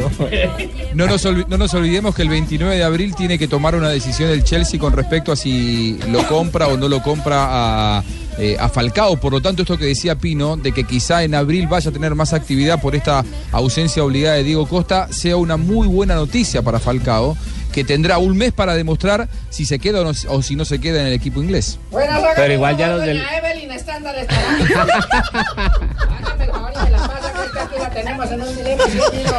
No 0.93 1.07
nos, 1.07 1.25
olvi- 1.25 1.45
no 1.47 1.57
nos 1.57 1.73
olvidemos 1.73 2.13
que 2.15 2.21
el 2.21 2.29
29 2.29 2.75
de 2.75 2.83
abril 2.83 3.15
tiene 3.15 3.37
que 3.37 3.47
tomar 3.47 3.75
una 3.75 3.89
decisión 3.89 4.29
el 4.29 4.43
Chelsea 4.43 4.79
con 4.79 4.93
respecto 4.93 5.31
a 5.31 5.35
si 5.35 5.97
lo 6.09 6.25
compra 6.27 6.67
o 6.67 6.77
no 6.77 6.87
lo 6.87 7.01
compra 7.01 7.97
a, 7.97 8.03
eh, 8.37 8.55
a 8.59 8.69
Falcao. 8.69 9.17
Por 9.17 9.33
lo 9.33 9.41
tanto, 9.41 9.63
esto 9.63 9.77
que 9.77 9.85
decía 9.85 10.15
Pino, 10.15 10.57
de 10.57 10.71
que 10.71 10.83
quizá 10.83 11.23
en 11.23 11.35
abril 11.35 11.67
vaya 11.67 11.89
a 11.89 11.93
tener 11.93 12.13
más 12.15 12.33
actividad 12.33 12.79
por 12.81 12.95
esta 12.95 13.23
ausencia 13.51 14.03
obligada 14.03 14.35
de 14.35 14.43
Diego 14.43 14.67
Costa, 14.67 15.07
sea 15.11 15.37
una 15.37 15.57
muy 15.57 15.87
buena 15.87 16.15
noticia 16.15 16.61
para 16.61 16.79
Falcao, 16.79 17.35
que 17.71 17.83
tendrá 17.83 18.17
un 18.19 18.37
mes 18.37 18.53
para 18.53 18.73
demostrar 18.75 19.27
si 19.49 19.65
se 19.65 19.79
queda 19.79 20.01
o, 20.01 20.03
no- 20.05 20.11
o 20.29 20.41
si 20.41 20.55
no 20.55 20.63
se 20.65 20.79
queda 20.79 21.01
en 21.01 21.07
el 21.07 21.13
equipo 21.13 21.41
inglés. 21.41 21.77
Buenas 21.91 22.21
Pero 22.35 22.53
igual 22.53 22.77
ya 22.77 22.87
los 22.89 23.01
del- 23.01 23.21
Evelyn 23.37 23.71
Standard 23.71 24.17
estará. 24.17 24.95
Hágame 26.23 26.43
el 26.45 26.51
favor 26.51 26.71
y 26.73 26.83
me 26.85 26.89
la 26.91 26.97
pasa 26.99 27.24
que 27.75 27.81
la 27.81 27.89
tenemos 27.89 28.31
en 28.31 28.41
un 28.41 28.55
dilema. 28.55 28.83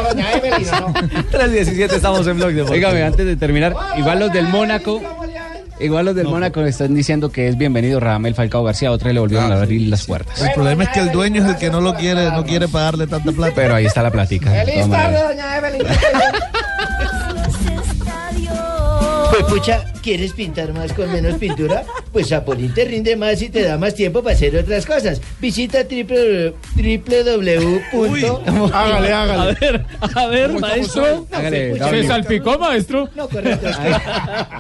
Doña 0.09 0.33
Evelyn 0.35 0.69
o 0.69 0.81
no. 0.81 0.95
3.17 0.95 1.93
estamos 1.93 2.27
en 2.27 2.37
Blog 2.37 2.51
Deportivo. 2.51 2.75
Dígame, 2.75 3.03
antes 3.03 3.27
de 3.27 3.37
terminar, 3.37 3.75
igual 3.97 4.21
los 4.21 4.33
del 4.33 4.49
Mónaco, 4.49 5.01
igual 5.81 6.07
los 6.07 6.15
del 6.15 6.27
Mónaco 6.27 6.61
están 6.63 6.95
diciendo 6.95 7.31
que 7.31 7.49
es 7.49 7.57
bienvenido 7.59 8.01
Radamel 8.01 8.35
Falcao 8.35 8.65
García, 8.65 8.93
otra 8.93 9.13
le 9.13 9.21
volvieron 9.21 9.51
a 9.53 9.57
abrir 9.57 9.89
las 9.89 10.07
puertas. 10.07 10.41
El 10.43 10.53
problema 10.53 10.85
es 10.85 10.91
que 10.91 11.01
el 11.01 11.11
dueño 11.13 11.43
es 11.43 11.49
el 11.49 11.57
que 11.57 11.71
no 11.71 11.81
lo 11.81 11.95
quiere, 11.95 12.31
no 12.31 12.45
quiere 12.45 12.69
pagarle 12.69 13.07
tanta 13.07 13.33
plata. 13.33 13.53
Pero 13.55 13.75
ahí 13.75 13.87
está 13.87 14.03
la 14.03 14.11
plática. 14.11 14.51
de 14.51 14.65
Feliz 14.65 14.91
tarde, 14.91 15.23
doña 15.23 15.57
Evelyn. 15.57 15.83
Pues 19.31 19.43
pucha, 19.45 19.85
¿quieres 20.07 20.33
pintar 20.35 20.73
más 20.73 20.93
con 20.93 21.11
menos 21.11 21.35
pintura? 21.35 21.83
Pues 22.13 22.29
Zapolín 22.29 22.73
te 22.73 22.85
rinde 22.85 23.17
más 23.17 23.43
y 23.43 23.49
te 23.49 23.63
da 23.63 23.77
más 23.77 23.93
tiempo 23.97 24.23
para 24.23 24.37
hacer 24.37 24.57
otras 24.57 24.87
cosas. 24.87 25.21
Visita 25.41 25.79
www. 25.83 27.81
Hágale, 28.73 29.13
A 29.13 29.23
hágale. 29.23 29.57
ver, 29.61 29.85
a 30.15 30.27
ver, 30.29 30.53
maestro. 30.61 31.27
Hágale, 31.33 31.71
pucha, 31.73 31.85
W. 31.87 32.03
¿Se 32.03 32.09
salpicó, 32.09 32.57
maestro? 32.59 33.09
No, 33.17 33.29
correcto, 33.29 33.69
es 33.69 33.77
que, 33.77 33.93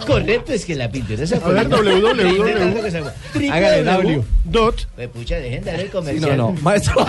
correcto, 0.07 0.53
es 0.53 0.65
que 0.65 0.75
la 0.75 0.91
pintura 0.91 1.23
es 1.23 1.33
A 1.33 1.39
ver, 1.49 1.69
www. 1.69 3.51
Hágale, 3.53 3.85
W. 3.85 4.23
Dot. 4.47 4.89
Pues 4.97 5.09
pucha, 5.11 5.37
dejen 5.37 5.65
dar 5.65 5.77
el 5.77 5.83
Sí, 5.87 5.89
comercial. 5.93 6.37
no, 6.37 6.53
no. 6.53 6.61
Maestro. 6.63 7.07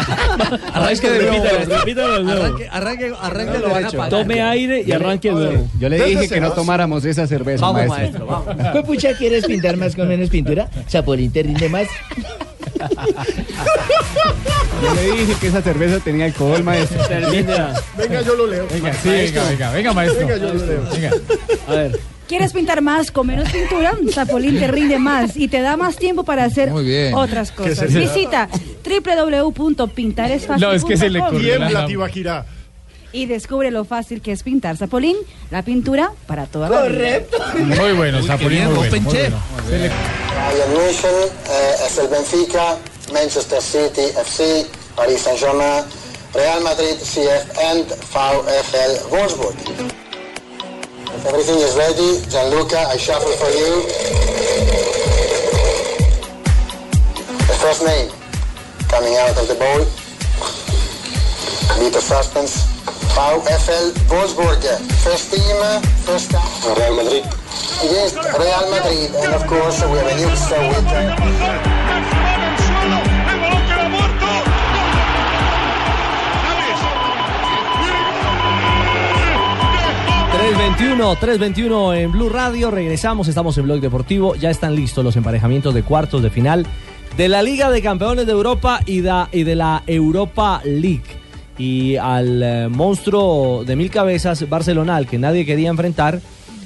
Arranque 0.73 1.09
de 1.09 1.23
nuevo, 1.23 1.45
repítalo 1.79 2.13
de 2.17 2.23
nuevo. 2.23 2.43
Arranque, 2.43 2.67
arranque, 2.71 3.13
arranque 3.19 3.59
lo 3.59 3.67
derecho. 3.73 3.97
Tome 4.09 4.41
aire 4.41 4.83
y 4.85 4.91
arranque 4.91 5.29
de 5.29 5.33
nuevo. 5.35 5.67
Yo 5.79 5.89
le 5.89 6.03
dije 6.05 6.29
que 6.29 6.39
no 6.39 6.51
tomáramos 6.51 7.03
esa 7.05 7.25
cerveza, 7.27 7.65
Vamos, 7.65 7.87
maestro. 7.87 8.26
Pues 8.73 8.85
pucha, 8.85 9.13
¿quieres 9.17 9.45
pintar 9.45 9.77
más 9.77 9.95
con 9.95 10.07
menos 10.07 10.29
pintura? 10.29 10.69
Zapolín 10.89 11.31
te 11.31 11.43
rinde 11.43 11.69
más. 11.69 11.87
Yo 14.81 14.93
le 14.93 15.11
dije 15.11 15.33
que 15.39 15.47
esa 15.47 15.61
cerveza 15.61 15.99
tenía 15.99 16.25
alcohol, 16.25 16.63
maestro. 16.63 17.05
Termina. 17.07 17.73
Venga, 17.97 18.21
yo 18.21 18.35
lo 18.35 18.47
leo. 18.47 18.67
Venga, 18.71 18.93
sí, 18.93 19.09
venga, 19.09 19.49
venga, 19.49 19.71
venga, 19.71 19.93
maestro. 19.93 20.19
Venga, 20.27 20.37
yo 20.37 20.53
lo 20.53 20.65
leo. 20.65 20.81
Venga. 20.91 21.11
A 21.67 21.71
ver. 21.71 21.99
¿Quieres 22.27 22.51
pintar 22.51 22.81
más 22.81 23.09
con 23.09 23.25
menos 23.27 23.49
pintura? 23.49 23.93
Zapolín 24.13 24.59
te 24.59 24.67
rinde 24.67 24.99
más 24.99 25.37
y 25.37 25.47
te 25.47 25.61
da 25.61 25.77
más 25.77 25.95
tiempo 25.95 26.23
para 26.25 26.43
hacer 26.43 26.71
otras 27.13 27.51
cosas. 27.51 27.89
se- 27.89 27.99
Visita 27.99 28.49
www.pintaresfacil.com 28.85 30.59
No, 30.59 30.73
es 30.73 30.83
que 30.83 30.97
se 30.97 31.09
le 31.09 31.19
corrió 31.19 31.57
la 31.57 31.67
Tiembla. 31.67 31.85
Tibaquirá. 31.87 32.45
Y 33.17 33.25
descubre 33.25 33.71
lo 33.71 33.83
fácil 33.83 34.21
que 34.21 34.31
es 34.31 34.43
pintar. 34.43 34.77
Zapolín, 34.77 35.17
la 35.49 35.63
pintura 35.63 36.11
para 36.27 36.45
toda 36.45 36.69
la 36.69 36.83
vida. 36.83 36.93
Correcto. 36.93 37.37
Muy 37.57 37.93
bueno, 37.93 38.21
Zapolín, 38.21 38.65
muy 38.65 38.89
bueno. 38.89 39.01
muy 39.01 39.13
bueno. 39.15 39.95
Bayern 40.35 40.73
München, 40.73 41.09
eh, 41.49 41.75
es 41.87 41.97
el 41.97 42.07
Benfica, 42.09 42.77
Manchester 43.11 43.59
City 43.59 44.01
FC, 44.01 44.67
Paris 44.95 45.21
Saint-Germain, 45.21 45.83
Real 46.35 46.61
Madrid 46.61 46.95
CF 47.01 47.57
and 47.71 47.87
VfL 47.87 49.09
Wolfsburg. 49.09 49.55
If 51.15 51.25
everything 51.25 51.57
is 51.57 51.75
ready, 51.75 52.21
Gianluca, 52.29 52.87
I 52.87 52.97
shuffle 52.97 53.31
for 53.31 53.49
you. 53.49 53.81
The 57.47 57.57
first 57.65 57.83
name 57.83 58.11
coming 58.89 59.15
out 59.15 59.35
of 59.41 59.47
the 59.47 59.55
bowl. 59.55 59.87
Bit 61.79 61.95
of 61.95 62.03
suspense. 62.03 62.77
VfL 63.17 63.93
Wolfsburg. 64.09 64.61
First 65.03 65.33
team, 65.33 65.57
first 66.05 66.29
time. 66.29 66.75
Real 66.77 66.95
Madrid. 66.95 67.23
Yes, 67.81 68.13
Real 68.13 68.69
Madrid. 68.69 69.09
And 69.23 69.33
of 69.33 69.47
course, 69.47 69.83
we 69.87 69.97
have 69.97 70.07
a 70.07 70.15
new 70.17 70.29
star 70.35 70.61
with 70.69 70.85
uh, 70.85 71.15
321, 80.37 81.17
321 81.19 81.95
en 81.95 82.11
Blue 82.11 82.29
Radio. 82.29 82.69
Regresamos, 82.69 83.27
estamos 83.27 83.57
en 83.57 83.63
Blog 83.63 83.79
Deportivo. 83.79 84.35
Ya 84.35 84.51
están 84.51 84.75
listos 84.75 85.03
los 85.03 85.15
emparejamientos 85.15 85.73
de 85.73 85.81
cuartos 85.81 86.21
de 86.21 86.29
final 86.29 86.67
de 87.17 87.29
la 87.29 87.41
Liga 87.41 87.71
de 87.71 87.81
Campeones 87.81 88.27
de 88.27 88.31
Europa 88.31 88.79
y 88.85 89.01
de 89.01 89.55
la 89.55 89.83
Europa 89.87 90.61
League. 90.63 91.26
Y 91.57 91.95
al 91.97 92.43
eh, 92.43 92.67
monstruo 92.69 93.63
de 93.65 93.75
mil 93.75 93.89
cabezas, 93.89 94.47
Barcelona, 94.47 94.95
al 94.95 95.07
que 95.07 95.17
nadie 95.17 95.45
quería 95.45 95.69
enfrentar, 95.69 96.19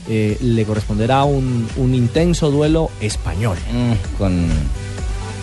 eh, 0.10 0.38
le 0.42 0.66
corresponderá 0.66 1.24
un, 1.24 1.68
un 1.78 1.96
intenso 1.96 2.52
duelo 2.52 2.90
español. 3.00 3.58
Mm, 3.72 4.18
con 4.18 4.50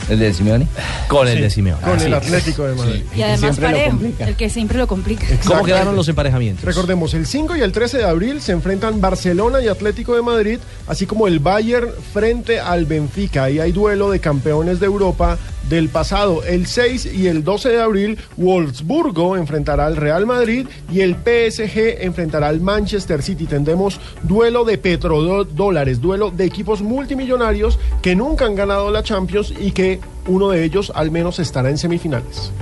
¿El 0.09 0.19
de 0.19 0.33
Simeone? 0.33 0.67
Con 1.07 1.29
el 1.29 1.41
de 1.41 1.51
Simeone. 1.51 1.83
Con 1.83 2.01
el. 2.01 2.15
Atlético 2.15 2.65
de 2.65 2.75
Madrid. 2.75 3.03
Y 3.15 3.23
además 3.23 3.59
parejo, 3.59 3.99
el 4.21 4.37
que 4.37 4.49
siempre 4.49 4.79
lo 4.79 4.87
complica. 4.87 5.27
¿Cómo 5.47 5.65
quedaron 5.65 5.95
los 5.95 6.09
emparejamientos? 6.09 6.65
Recordemos, 6.65 7.13
el 7.13 7.27
5 7.27 7.57
y 7.57 7.61
el 7.61 7.73
13 7.73 7.99
de 7.99 8.05
abril 8.05 8.41
se 8.41 8.53
enfrentan 8.53 9.01
Barcelona 9.01 9.61
y 9.61 9.69
Atlético 9.69 10.15
de 10.15 10.23
Madrid, 10.23 10.59
así 10.87 11.07
como 11.07 11.27
el 11.27 11.41
Bayern 11.41 11.91
frente 12.13 12.59
al 12.59 12.87
Benfica. 12.87 13.45
Ahí 13.45 13.61
hay 13.61 13.73
duelo 13.73 14.11
de 14.11 14.19
campeones 14.19 14.81
de 14.81 14.87
Europa 14.87 15.39
del 15.69 15.89
pasado. 15.89 16.43
El 16.45 16.67
6 16.67 17.07
y 17.15 17.27
el 17.27 17.45
12 17.45 17.71
de 17.71 17.81
abril, 17.81 18.19
Wolfsburgo 18.37 19.37
enfrentará 19.37 19.87
al 19.87 19.97
Real 19.97 20.27
Madrid 20.27 20.67
y 20.93 21.01
el 21.01 21.15
PSG 21.15 22.03
enfrentará 22.03 22.49
al 22.49 22.61
Manchester 22.61 23.23
City. 23.23 23.47
Tendremos 23.47 24.01
duelo 24.23 24.65
de 24.65 24.79
petrodólares, 24.79 26.01
duelo 26.01 26.31
de 26.31 26.45
equipos 26.45 26.83
multimillonarios 26.83 27.79
que 28.03 28.15
nunca 28.15 28.47
han 28.47 28.55
ganado 28.55 28.91
la 28.91 29.03
Champions 29.03 29.53
y 29.59 29.73
que 29.73 30.01
uno 30.27 30.51
de 30.51 30.65
ellos 30.65 30.93
al 30.95 31.11
menos 31.11 31.39
estará 31.39 31.71
en 31.71 31.79
semifinales. 31.79 32.53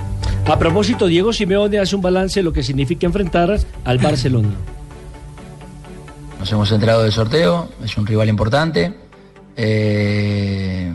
A 0.47 0.57
propósito, 0.57 1.07
Diego 1.07 1.33
Simeone 1.33 1.77
hace 1.77 1.95
un 1.95 2.01
balance 2.01 2.39
de 2.39 2.43
lo 2.43 2.53
que 2.53 2.63
significa 2.63 3.05
enfrentar 3.05 3.59
al 3.83 3.97
Barcelona. 3.97 4.49
Nos 6.39 6.51
hemos 6.51 6.71
enterado 6.71 7.03
del 7.03 7.11
sorteo, 7.11 7.67
es 7.83 7.97
un 7.97 8.05
rival 8.05 8.29
importante, 8.29 8.93
eh, 9.57 10.93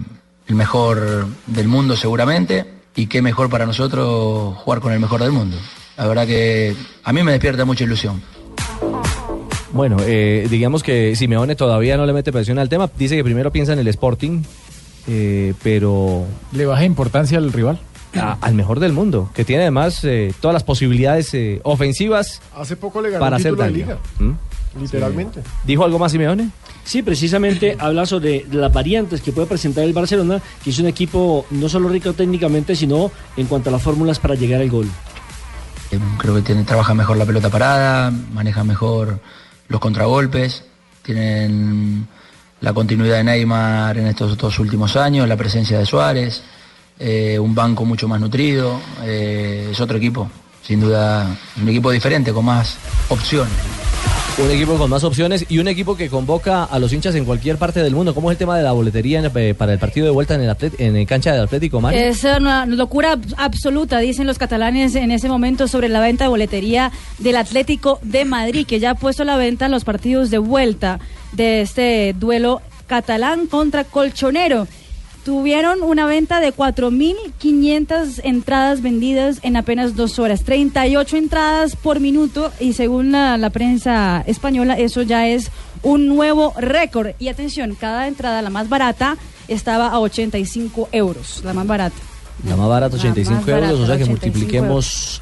el 0.49 0.55
mejor 0.55 1.27
del 1.47 1.69
mundo 1.69 1.97
seguramente, 1.97 2.67
y 2.95 3.07
qué 3.07 3.23
mejor 3.23 3.49
para 3.49 3.65
nosotros 3.67 4.57
jugar 4.59 4.81
con 4.81 4.93
el 4.93 5.01
mejor 5.01 5.23
del 5.23 5.33
mundo. 5.33 5.57
La 5.97 6.07
verdad 6.07 6.27
que 6.27 6.75
a 7.05 7.13
mí 7.13 7.23
me 7.23 7.33
despierta 7.33 7.65
mucha 7.65 7.85
ilusión. 7.85 8.23
Bueno, 9.73 9.97
eh, 10.05 10.47
digamos 10.51 10.83
que 10.83 11.17
Simeone 11.17 11.55
todavía 11.57 11.97
no 11.97 12.05
le 12.05 12.13
mete 12.13 12.31
presión 12.33 12.59
al 12.59 12.69
tema. 12.69 12.91
Dice 12.99 13.17
que 13.17 13.25
primero 13.25 13.51
piensa 13.51 13.73
en 13.73 13.79
el 13.79 13.89
Sporting, 13.89 14.43
eh, 15.09 15.55
pero 15.63 16.25
¿Le 16.53 16.67
baja 16.67 16.85
importancia 16.85 17.39
al 17.39 17.53
rival? 17.53 17.79
a- 18.15 18.37
al 18.43 18.55
mejor 18.55 18.81
del 18.81 18.93
mundo, 18.93 19.31
que 19.35 19.47
tiene 19.47 19.63
además 19.63 20.05
eh, 20.05 20.35
todas 20.41 20.53
las 20.53 20.65
posibilidades 20.65 21.33
eh, 21.33 21.61
ofensivas 21.65 22.43
Hace 22.55 22.77
poco 22.77 23.01
le 23.01 23.09
ganó 23.09 23.21
para 23.21 23.37
el 23.37 23.41
hacer 23.41 23.53
título 23.53 23.65
de 23.65 23.73
daño. 23.73 23.85
liga, 23.87 23.99
¿Mm? 24.19 24.33
Literalmente. 24.79 25.43
¿Dijo 25.65 25.85
algo 25.85 25.99
más 25.99 26.13
Simeone? 26.13 26.51
Sí, 26.85 27.03
precisamente 27.03 27.77
habla 27.79 28.07
sobre 28.07 28.47
las 28.51 28.73
variantes 28.73 29.21
que 29.21 29.33
puede 29.33 29.47
presentar 29.47 29.85
el 29.85 29.93
Barcelona, 29.93 30.41
que 30.63 30.71
es 30.71 30.79
un 30.79 30.87
equipo 30.87 31.47
no 31.51 31.69
solo 31.69 31.89
rico 31.89 32.13
técnicamente, 32.13 32.75
sino 32.75 33.11
en 33.37 33.47
cuanto 33.47 33.69
a 33.69 33.73
las 33.73 33.83
fórmulas 33.83 34.19
para 34.19 34.35
llegar 34.35 34.61
al 34.61 34.71
gol. 34.71 34.87
Eh, 35.91 35.99
Creo 36.19 36.35
que 36.35 36.43
tiene, 36.43 36.65
trabaja 36.65 36.95
mejor 36.95 37.17
la 37.17 37.25
pelota 37.25 37.51
parada, 37.51 38.11
maneja 38.11 38.65
mejor 38.65 39.21
los 39.69 39.81
contragolpes, 39.81 40.65
tienen 41.03 42.07
la 42.61 42.73
continuidad 42.73 43.17
de 43.17 43.25
Neymar 43.25 43.99
en 43.99 44.07
estos 44.07 44.37
dos 44.37 44.59
últimos 44.59 44.97
años, 44.97 45.29
la 45.29 45.37
presencia 45.37 45.79
de 45.79 45.87
Suárez, 45.87 46.43
eh, 46.99 47.39
un 47.39 47.55
banco 47.55 47.85
mucho 47.85 48.07
más 48.07 48.21
nutrido, 48.21 48.81
eh, 49.03 49.69
es 49.73 49.81
otro 49.81 49.99
equipo, 49.99 50.31
sin 50.63 50.81
duda, 50.81 51.27
un 51.61 51.69
equipo 51.69 51.91
diferente, 51.91 52.33
con 52.33 52.45
más 52.45 52.77
opciones. 53.09 53.53
Un 54.39 54.51
equipo 54.51 54.77
con 54.77 54.89
más 54.89 55.05
opciones 55.05 55.45
y 55.49 55.59
un 55.59 55.69
equipo 55.69 55.95
que 55.95 56.09
convoca 56.09 56.65
a 56.65 56.79
los 56.79 56.93
hinchas 56.93 57.15
en 57.15 57.25
cualquier 57.25 57.59
parte 57.59 57.83
del 57.83 57.95
mundo. 57.95 58.15
¿Cómo 58.15 58.31
es 58.31 58.35
el 58.35 58.39
tema 58.39 58.57
de 58.57 58.63
la 58.65 58.73
boletería 58.73 59.23
eh, 59.35 59.55
para 59.55 59.73
el 59.75 59.79
partido 59.79 60.07
de 60.07 60.11
vuelta 60.13 60.35
en 60.35 60.41
el, 60.41 60.57
en 60.79 61.07
cancha 61.07 61.33
del 61.33 61.43
Atlético, 61.43 61.81
Mario? 61.81 62.01
Es 62.01 62.25
una 62.25 62.65
locura 62.67 63.13
ab- 63.17 63.35
absoluta, 63.37 63.99
dicen 63.99 64.27
los 64.27 64.39
catalanes 64.39 64.95
en 64.95 65.11
ese 65.11 65.29
momento 65.29 65.69
sobre 65.69 65.89
la 65.91 66.01
venta 66.01 66.25
de 66.25 66.29
boletería 66.31 66.91
del 67.19 67.37
Atlético 67.37 68.01
de 68.03 68.25
Madrid, 68.25 68.67
que 68.67 68.81
ya 68.81 68.93
ha 68.93 68.95
puesto 68.95 69.23
a 69.23 69.27
la 69.27 69.37
venta 69.37 69.69
los 69.69 69.85
partidos 69.85 70.31
de 70.31 70.39
vuelta 70.39 70.99
de 71.33 71.61
este 71.61 72.15
duelo 72.19 72.63
catalán 72.87 73.47
contra 73.47 73.85
Colchonero. 73.85 74.67
Tuvieron 75.25 75.83
una 75.83 76.05
venta 76.07 76.41
de 76.41 76.53
4.500 76.53 78.21
entradas 78.25 78.83
vendidas 78.83 79.39
en 79.43 79.57
apenas 79.57 79.95
dos 79.95 80.19
horas, 80.19 80.43
38 80.43 81.17
entradas 81.17 81.77
por 81.77 82.01
minuto 82.01 82.51
y 82.59 82.73
según 82.73 83.13
la, 83.13 83.39
la 83.39 83.51
prensa 83.51 84.25
española 84.27 84.75
eso 84.79 85.03
ya 85.03 85.29
es 85.29 85.51
un 85.85 86.09
nuevo 86.09 86.53
récord. 86.59 87.11
Y 87.21 87.29
atención, 87.29 87.77
cada 87.79 88.09
entrada, 88.09 88.43
la 88.43 88.51
más 88.51 88.69
barata, 88.69 89.17
estaba 89.47 89.89
a 89.91 90.01
85 90.01 90.89
euros, 90.91 91.43
la 91.45 91.53
más 91.53 91.67
barata. 91.69 91.97
La 92.49 92.57
más 92.57 92.69
barata, 92.69 92.97
La 92.97 93.01
85 93.03 93.41
más 93.41 93.49
euros, 93.49 93.61
barata, 93.63 93.83
o 93.83 93.87
sea 93.87 93.97
que 93.97 94.03
85 94.03 94.11
multipliquemos... 94.33 95.21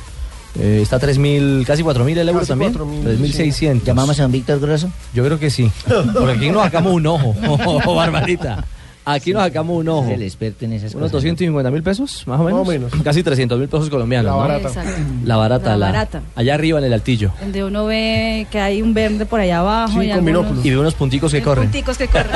eh, 0.58 0.80
está 0.82 0.98
3.000, 0.98 1.66
casi 1.66 1.82
4.000 1.82 2.16
el 2.18 2.28
euro 2.28 2.40
Casi 2.40 2.48
también. 2.48 2.72
4.000, 2.74 3.18
3.600. 3.18 3.82
¿Llamamos 3.84 4.18
a 4.18 4.24
un 4.24 4.32
Víctor 4.32 4.60
Grosso? 4.60 4.90
Yo 5.12 5.22
creo 5.26 5.38
que 5.38 5.50
sí. 5.50 5.70
Porque 5.86 6.32
aquí 6.36 6.48
nos 6.50 6.62
sacamos 6.64 6.94
un 6.94 7.06
ojo, 7.06 7.34
Barbarita. 7.94 8.64
Aquí 9.12 9.32
nos 9.32 9.42
sacamos 9.42 9.76
un 9.78 9.88
ojo. 9.88 10.08
Es 10.08 10.14
el 10.14 10.22
experto 10.22 10.64
en 10.64 10.72
esas 10.74 10.94
Unos 10.94 11.10
cosas. 11.10 11.22
250 11.22 11.70
mil 11.70 11.82
pesos, 11.82 12.22
más 12.26 12.40
o 12.40 12.44
menos. 12.44 12.60
Más 12.60 12.68
o 12.68 12.70
menos. 12.70 12.92
Casi 13.02 13.22
300 13.22 13.58
mil 13.58 13.68
pesos 13.68 13.88
colombianos. 13.90 14.26
La 14.26 14.32
¿no? 14.32 14.38
barata. 14.38 14.68
Exacto. 14.68 14.90
La 15.24 15.36
barata. 15.36 15.76
La 15.76 15.86
barata. 15.86 16.22
Allá 16.36 16.54
arriba 16.54 16.78
en 16.78 16.84
el 16.84 16.92
altillo. 16.92 17.32
Donde 17.40 17.64
uno 17.64 17.86
ve 17.86 18.46
que 18.50 18.58
hay 18.60 18.82
un 18.82 18.94
verde 18.94 19.26
por 19.26 19.40
allá 19.40 19.60
abajo. 19.60 20.00
Sí, 20.00 20.06
y 20.06 20.08
con 20.10 20.18
algunos 20.18 20.24
binóculos. 20.26 20.64
Y 20.66 20.70
ve 20.70 20.78
unos 20.78 20.94
punticos 20.94 21.32
que 21.32 21.42
corren. 21.42 21.64
punticos 21.64 21.98
que 21.98 22.08
corren. 22.08 22.30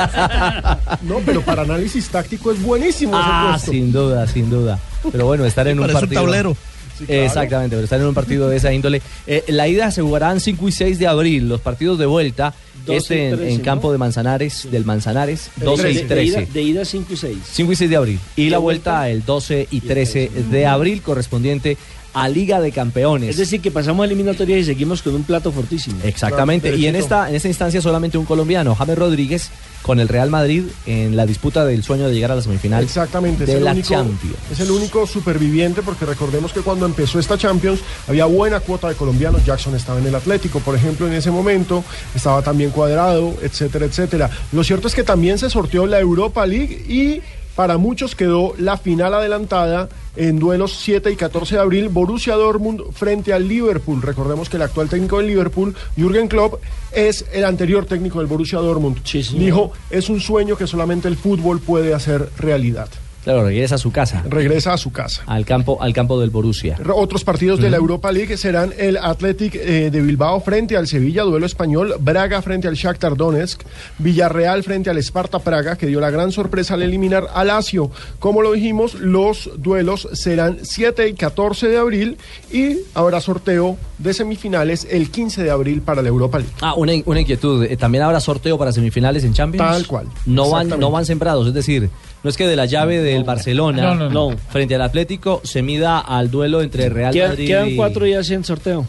No, 1.02 1.16
pero 1.24 1.42
para 1.42 1.62
análisis 1.62 2.08
táctico 2.08 2.52
es 2.52 2.62
buenísimo 2.62 3.12
Ah, 3.14 3.54
ese 3.56 3.70
sin 3.70 3.92
duda, 3.92 4.26
sin 4.26 4.50
duda. 4.50 4.78
Pero 5.12 5.26
bueno, 5.26 5.44
estar 5.44 5.66
en 5.68 5.78
un 5.78 5.82
Parece 5.82 5.96
un 5.96 6.00
partido. 6.00 6.22
tablero. 6.22 6.56
Sí, 6.98 7.06
claro. 7.06 7.22
Exactamente, 7.24 7.76
pero 7.76 7.84
estar 7.84 8.00
en 8.00 8.06
un 8.06 8.14
partido 8.14 8.48
de 8.48 8.56
esa 8.56 8.72
índole. 8.72 9.02
Eh, 9.26 9.44
la 9.48 9.66
ida 9.68 9.90
se 9.90 10.02
jugarán 10.02 10.40
5 10.40 10.68
y 10.68 10.72
6 10.72 10.98
de 10.98 11.06
abril, 11.06 11.48
los 11.48 11.60
partidos 11.60 11.98
de 11.98 12.06
vuelta, 12.06 12.54
12 12.86 12.92
y 12.92 12.96
este 12.96 13.28
en, 13.28 13.36
13, 13.36 13.50
en 13.52 13.58
¿no? 13.58 13.64
campo 13.64 13.92
de 13.92 13.98
Manzanares, 13.98 14.68
del 14.70 14.84
Manzanares, 14.84 15.50
12 15.56 15.90
y 15.90 15.94
de, 15.94 16.04
de 16.14 16.24
ida, 16.24 16.36
13. 16.36 16.52
de 16.52 16.62
ida 16.62 16.84
5 16.84 17.12
y 17.12 17.16
6. 17.16 17.38
5 17.52 17.72
y 17.72 17.76
6 17.76 17.90
de 17.90 17.96
abril. 17.96 18.20
Y 18.36 18.42
¿Y 18.42 18.44
la 18.46 18.50
la 18.52 18.58
vuelta 18.58 18.90
vuelta? 19.00 19.10
el 19.10 19.24
12 19.24 19.68
y 19.70 19.80
13 19.80 20.30
de 20.50 20.66
abril, 20.66 21.02
correspondiente 21.02 21.76
a 22.14 22.28
Liga 22.28 22.60
de 22.60 22.72
Campeones. 22.72 23.30
Es 23.30 23.36
decir, 23.36 23.60
que 23.60 23.70
pasamos 23.70 24.04
a 24.04 24.06
eliminatorias 24.06 24.60
y 24.60 24.64
seguimos 24.64 25.02
con 25.02 25.14
un 25.14 25.24
plato 25.24 25.52
fortísimo. 25.52 25.98
Exactamente. 26.04 26.68
Claro, 26.68 26.82
y 26.82 26.86
en 26.86 26.96
esta, 26.96 27.28
en 27.28 27.34
esta 27.34 27.48
instancia 27.48 27.82
solamente 27.82 28.16
un 28.16 28.24
colombiano, 28.24 28.74
James 28.74 28.96
Rodríguez, 28.96 29.50
con 29.82 30.00
el 30.00 30.08
Real 30.08 30.30
Madrid 30.30 30.64
en 30.86 31.14
la 31.14 31.26
disputa 31.26 31.66
del 31.66 31.82
sueño 31.82 32.08
de 32.08 32.14
llegar 32.14 32.30
a 32.30 32.36
la 32.36 32.40
semifinal 32.40 32.82
Exactamente, 32.82 33.44
de 33.44 33.52
es 33.52 33.58
el, 33.58 33.64
la 33.64 33.72
único, 33.72 33.88
Champions. 33.88 34.36
es 34.50 34.60
el 34.60 34.70
único 34.70 35.06
superviviente 35.06 35.82
porque 35.82 36.06
recordemos 36.06 36.54
que 36.54 36.60
cuando 36.60 36.86
empezó 36.86 37.18
esta 37.18 37.36
Champions 37.36 37.80
había 38.08 38.24
buena 38.24 38.60
cuota 38.60 38.88
de 38.88 38.94
colombianos. 38.94 39.44
Jackson 39.44 39.74
estaba 39.74 39.98
en 39.98 40.06
el 40.06 40.14
Atlético, 40.14 40.60
por 40.60 40.74
ejemplo, 40.74 41.06
en 41.06 41.12
ese 41.12 41.30
momento, 41.30 41.84
estaba 42.14 42.40
también 42.40 42.70
cuadrado, 42.70 43.34
etcétera, 43.42 43.84
etcétera. 43.84 44.30
Lo 44.52 44.64
cierto 44.64 44.88
es 44.88 44.94
que 44.94 45.02
también 45.02 45.38
se 45.38 45.50
sorteó 45.50 45.86
la 45.86 46.00
Europa 46.00 46.46
League 46.46 46.86
y 46.88 47.20
para 47.54 47.78
muchos 47.78 48.14
quedó 48.14 48.54
la 48.58 48.76
final 48.76 49.14
adelantada 49.14 49.88
en 50.16 50.38
duelos 50.38 50.76
7 50.80 51.10
y 51.10 51.16
14 51.16 51.56
de 51.56 51.60
abril, 51.60 51.88
Borussia 51.88 52.34
Dortmund 52.34 52.82
frente 52.92 53.32
al 53.32 53.48
Liverpool. 53.48 54.02
Recordemos 54.02 54.48
que 54.48 54.56
el 54.56 54.62
actual 54.62 54.88
técnico 54.88 55.18
del 55.18 55.26
Liverpool, 55.28 55.74
Jürgen 55.96 56.28
Klopp, 56.28 56.62
es 56.92 57.24
el 57.32 57.44
anterior 57.44 57.86
técnico 57.86 58.18
del 58.18 58.28
Borussia 58.28 58.58
Dortmund. 58.58 58.98
Sí. 59.04 59.22
Dijo, 59.38 59.72
es 59.90 60.08
un 60.08 60.20
sueño 60.20 60.56
que 60.56 60.66
solamente 60.66 61.08
el 61.08 61.16
fútbol 61.16 61.60
puede 61.60 61.94
hacer 61.94 62.28
realidad. 62.38 62.88
Claro, 63.24 63.44
regresa 63.44 63.76
a 63.76 63.78
su 63.78 63.90
casa, 63.90 64.22
Regresa 64.28 64.74
a 64.74 64.78
su 64.78 64.92
casa. 64.92 65.22
al 65.26 65.44
campo, 65.44 65.82
al 65.82 65.92
campo 65.92 66.20
del 66.20 66.30
Borussia. 66.30 66.76
Otros 66.94 67.24
partidos 67.24 67.58
de 67.58 67.70
la 67.70 67.78
Europa 67.78 68.12
League 68.12 68.36
serán 68.36 68.72
el 68.78 68.96
Athletic 68.98 69.54
eh, 69.54 69.90
de 69.90 70.00
Bilbao 70.02 70.40
frente 70.40 70.76
al 70.76 70.86
Sevilla, 70.86 71.22
duelo 71.22 71.46
español, 71.46 71.94
Braga 72.00 72.42
frente 72.42 72.68
al 72.68 72.74
Shakhtar 72.74 73.16
Donetsk, 73.16 73.62
Villarreal 73.98 74.62
frente 74.62 74.90
al 74.90 74.98
Sparta 74.98 75.38
Praga, 75.38 75.76
que 75.76 75.86
dio 75.86 76.00
la 76.00 76.10
gran 76.10 76.32
sorpresa 76.32 76.74
al 76.74 76.82
eliminar 76.82 77.26
a 77.34 77.44
Lazio. 77.44 77.90
Como 78.18 78.42
lo 78.42 78.52
dijimos, 78.52 78.94
los 78.94 79.50
duelos 79.56 80.06
serán 80.12 80.58
7 80.62 81.08
y 81.08 81.14
14 81.14 81.68
de 81.68 81.78
abril 81.78 82.18
y 82.52 82.78
habrá 82.94 83.20
sorteo 83.20 83.78
de 83.98 84.12
semifinales 84.12 84.86
el 84.90 85.10
15 85.10 85.42
de 85.44 85.50
abril 85.50 85.80
para 85.80 86.02
la 86.02 86.08
Europa 86.08 86.38
League. 86.38 86.52
Ah, 86.60 86.74
una, 86.74 86.92
una 87.06 87.20
inquietud. 87.20 87.64
eh, 87.64 87.76
¿También 87.76 88.04
habrá 88.04 88.20
sorteo 88.20 88.58
para 88.58 88.70
semifinales 88.72 89.24
en 89.24 89.32
Champions? 89.32 89.66
Tal 89.66 89.86
cual. 89.86 90.08
No 90.26 90.50
van, 90.50 90.68
no 90.68 90.90
van 90.90 91.06
sembrados, 91.06 91.46
es 91.48 91.54
decir, 91.54 91.88
no 92.24 92.30
es 92.30 92.36
que 92.36 92.48
de 92.48 92.56
la 92.56 92.64
llave 92.64 93.00
del 93.00 93.22
Barcelona 93.22 93.82
No, 93.82 93.94
no, 93.94 94.08
no. 94.10 94.36
frente 94.50 94.74
al 94.74 94.82
Atlético 94.82 95.40
se 95.44 95.62
mida 95.62 95.98
al 96.00 96.30
duelo 96.30 96.62
entre 96.62 96.88
Real 96.88 97.14
Madrid 97.16 97.46
quedan 97.46 97.68
y- 97.68 97.76
cuatro 97.76 98.04
días 98.06 98.28
en 98.30 98.42
sorteo. 98.42 98.84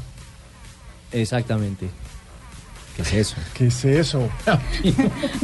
Exactamente. 1.12 1.88
¿Qué 2.96 3.02
es 3.02 3.14
eso? 3.14 3.36
¿Qué 3.54 3.68
es 3.68 3.84
eso? 3.86 4.30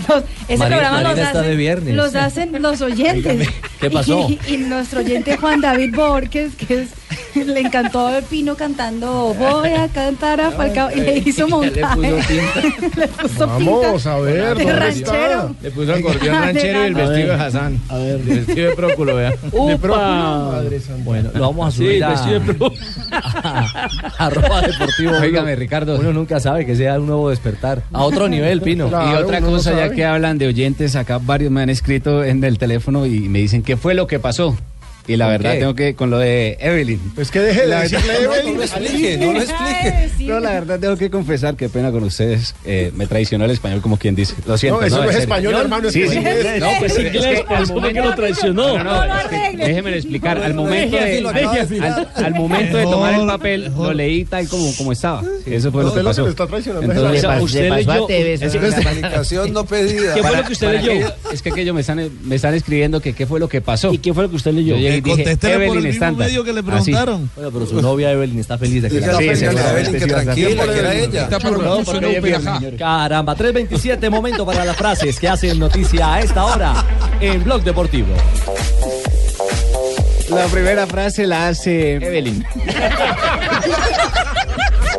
Los- 0.08 0.24
ese 0.48 0.58
Marina- 0.58 0.68
programa 0.68 0.98
los 1.02 1.08
Marina 1.10 1.30
hacen, 1.32 1.42
de 1.44 1.56
viernes. 1.58 1.96
los 1.96 2.16
hacen 2.16 2.62
los 2.62 2.82
oyentes. 2.82 3.50
¿Qué 3.80 3.90
pasó? 3.92 4.28
Y, 4.48 4.54
y 4.54 4.58
nuestro 4.58 5.02
oyente 5.02 5.36
Juan 5.38 5.60
David 5.60 5.94
Borges, 5.96 6.56
que 6.56 6.84
es 6.84 6.90
le 7.36 7.60
encantó 7.60 8.10
el 8.16 8.24
Pino 8.24 8.56
cantando 8.56 9.34
Voy 9.38 9.70
a 9.70 9.88
cantar 9.88 10.42
a 10.42 10.52
Falcao 10.52 10.90
y 10.92 11.02
le 11.02 11.18
hizo 11.20 11.48
montaje. 11.50 12.14
Le 12.96 13.08
puso 13.08 13.48
Vamos 13.48 13.94
pinta 14.04 14.14
a 14.14 14.20
ver, 14.20 14.34
de 14.58 14.64
¿dónde 14.66 14.74
ranchero. 14.74 15.56
Le 15.62 15.72
puso 15.72 15.94
acordeón 15.94 16.36
ranchero 16.36 16.84
y 16.84 16.88
el 16.88 16.94
vestido 16.96 17.28
de 17.28 17.44
Hassan. 17.44 17.82
A 17.90 17.98
ver. 17.98 18.12
El 18.22 18.40
vestido 18.46 18.70
de 18.70 18.76
Próculo, 18.76 19.16
vea. 19.16 19.34
Upa. 19.52 20.62
Bueno, 21.04 21.30
lo 21.34 21.42
vamos 21.42 21.68
a 21.68 21.72
Sí, 21.72 21.78
subir 21.78 22.04
a, 22.04 22.10
vestido 22.10 22.40
de 22.40 22.72
arroba 24.18 24.62
deportivo. 24.62 25.12
Óigame, 25.22 25.56
Ricardo. 25.56 26.00
Uno 26.00 26.14
nunca 26.14 26.40
sabe 26.40 26.66
que 26.66 26.76
sea 26.76 27.00
un 27.00 27.08
nuevo 27.08 27.30
despertar. 27.30 27.84
A 27.92 28.04
otro 28.04 28.28
nivel, 28.28 28.62
Pino. 28.62 28.88
y 28.90 29.16
otra 29.16 29.42
cosa, 29.42 29.74
ya 29.76 29.92
que 29.92 30.06
hablan 30.06 30.38
de 30.38 30.48
oyentes, 30.48 30.96
acá 30.96 31.20
varios 31.22 31.52
me 31.52 31.62
han 31.62 31.70
escrito 31.70 32.24
en 32.24 32.44
el 32.44 32.58
teléfono 32.58 33.06
y 33.06 33.30
me 33.30 33.40
dicen 33.40 33.64
qué 33.64 33.78
fue 33.78 33.94
lo 33.94 34.08
que 34.08 34.20
pasó. 34.20 34.56
Y 35.08 35.16
la 35.18 35.26
¿Con 35.26 35.32
verdad 35.34 35.52
qué? 35.54 35.60
tengo 35.60 35.76
que, 35.76 35.96
con 35.96 36.10
lo 36.12 36.20
de 36.20 36.58
Evelyn. 36.60 37.00
Pues 37.16 37.32
que 37.32 37.40
deje 37.40 37.62
de 37.62 37.68
La 37.68 37.82
decirle 37.82 38.08
verdad- 38.20 38.38
Evelyn. 38.38 38.52
No, 38.54 38.58
lo 38.58 38.64
explique, 38.64 39.18
no 39.18 39.34
lo 39.34 39.42
explique. 39.42 40.32
No, 40.32 40.40
la 40.40 40.50
verdad 40.52 40.80
tengo 40.80 40.96
que 40.98 41.10
confesar, 41.10 41.56
qué 41.56 41.70
pena 41.70 41.92
con 41.92 42.04
ustedes. 42.04 42.54
eh, 42.66 42.92
me 42.96 43.08
traicionó 43.08 43.46
el 43.46 43.52
español 43.52 43.82
como 43.82 43.98
quien 43.98 44.16
dice. 44.16 44.36
Lo 44.46 44.58
siento. 44.58 44.80
No, 44.80 44.86
eso 44.88 44.98
no 44.98 45.04
es 45.04 45.10
serio. 45.10 45.22
español, 45.22 45.56
hermano, 45.56 45.88
es 45.88 45.94
Sí, 45.94 46.08
sí. 46.08 46.18
inglés. 46.18 46.60
No, 46.60 46.68
pues 46.80 46.92
Es 46.94 46.98
es 47.00 47.06
inglés, 47.16 47.44
pues, 47.48 47.60
al 47.60 47.68
¿cómo 47.68 47.82
que 47.82 47.94
momento- 47.94 48.10
lo 48.10 48.16
traicionó? 48.16 48.78
No, 48.78 48.84
no, 48.84 49.06
No, 49.08 49.20
es 49.20 49.28
que 49.28 49.58
déjeme 49.58 49.96
explicar. 49.98 50.38
Al 50.38 50.54
momento 50.54 50.96
de, 50.98 51.22
de 51.22 52.04
al 52.16 52.36
momento 52.36 52.78
de 52.78 52.84
tomar 52.84 53.14
el 53.20 53.26
papel, 53.28 53.72
lo 53.76 53.94
leí 53.94 54.26
tal 54.26 54.48
como, 54.48 54.74
como 54.76 54.92
estaba. 54.92 55.24
Eso 55.46 55.72
fue 55.72 55.84
lo 55.84 55.90
Usted 55.90 56.00
que 56.00 56.04
lo 56.04 56.10
que 56.10 56.16
pasó. 56.16 56.24
le 56.24 56.30
está 56.30 56.48
traicionando. 56.48 56.92
Entonces, 56.94 57.24
pas- 57.24 57.42
usted 57.42 57.70
leyó- 57.72 58.08
es 58.10 58.52
que- 58.52 58.58
una 58.60 58.76
comunicación 58.84 59.54
no 59.54 59.66
pedida. 59.66 60.14
¿Qué 60.14 60.22
fue 60.24 60.38
lo 60.38 60.44
que 60.46 60.54
usted 60.54 60.72
leyó? 60.72 60.92
aquello- 60.92 61.14
es 61.34 61.42
que 61.42 61.50
aquellos 61.50 61.76
me 61.76 61.82
están, 61.82 62.10
me 62.24 62.36
están 62.36 62.54
escribiendo 62.54 63.00
que 63.02 63.14
qué 63.14 63.26
fue 63.26 63.40
lo 63.40 63.48
que 63.50 63.62
pasó. 63.62 63.94
¿Y 63.94 63.98
qué 64.00 64.14
fue 64.14 64.24
lo 64.24 64.30
que 64.30 64.36
usted 64.38 64.52
leyó? 64.54 64.76
Yo 64.76 64.82
llegué 64.82 64.98
y 64.98 65.02
dije, 65.02 65.16
contéstele 65.18 65.54
por 65.54 65.62
el 65.64 65.70
Evelyn 65.86 65.92
mismo 66.00 66.12
medio 66.18 66.44
que 66.44 66.54
le 66.54 66.60
Así. 66.60 66.70
preguntaron. 66.70 67.30
Bueno, 67.36 67.52
pero 67.52 67.66
su 67.66 67.82
novia 67.82 68.12
Evelyn 68.12 68.40
está 68.40 68.58
feliz 68.58 68.82
de 68.84 68.90
que 68.90 69.00
Sí, 69.00 69.06
la 69.06 69.18
sí, 69.18 69.30
sí, 69.30 69.36
seguramente 69.36 70.00
sí 70.00 70.10
va 70.10 70.18
a 70.18 70.22
estar 70.22 70.36
feliz. 70.36 70.48
Está 70.50 71.40
no, 71.40 71.84
porque 71.84 72.20
viernes. 72.22 72.44
señores. 72.56 72.80
Caramba, 72.80 73.36
3.27, 73.36 74.10
momento 74.10 74.46
para 74.46 74.66
las 74.66 74.76
frases 74.76 75.20
que 75.20 75.28
hacen 75.28 75.58
noticia 75.60 76.14
a 76.16 76.20
esta 76.22 76.46
hora 76.46 76.86
en 77.20 77.44
Blog 77.44 77.64
Deportivo. 77.64 78.08
La 80.30 80.46
primera 80.46 80.88
frase 80.88 81.28
la 81.28 81.50
hace 81.50 81.96
Evelyn. 81.96 82.46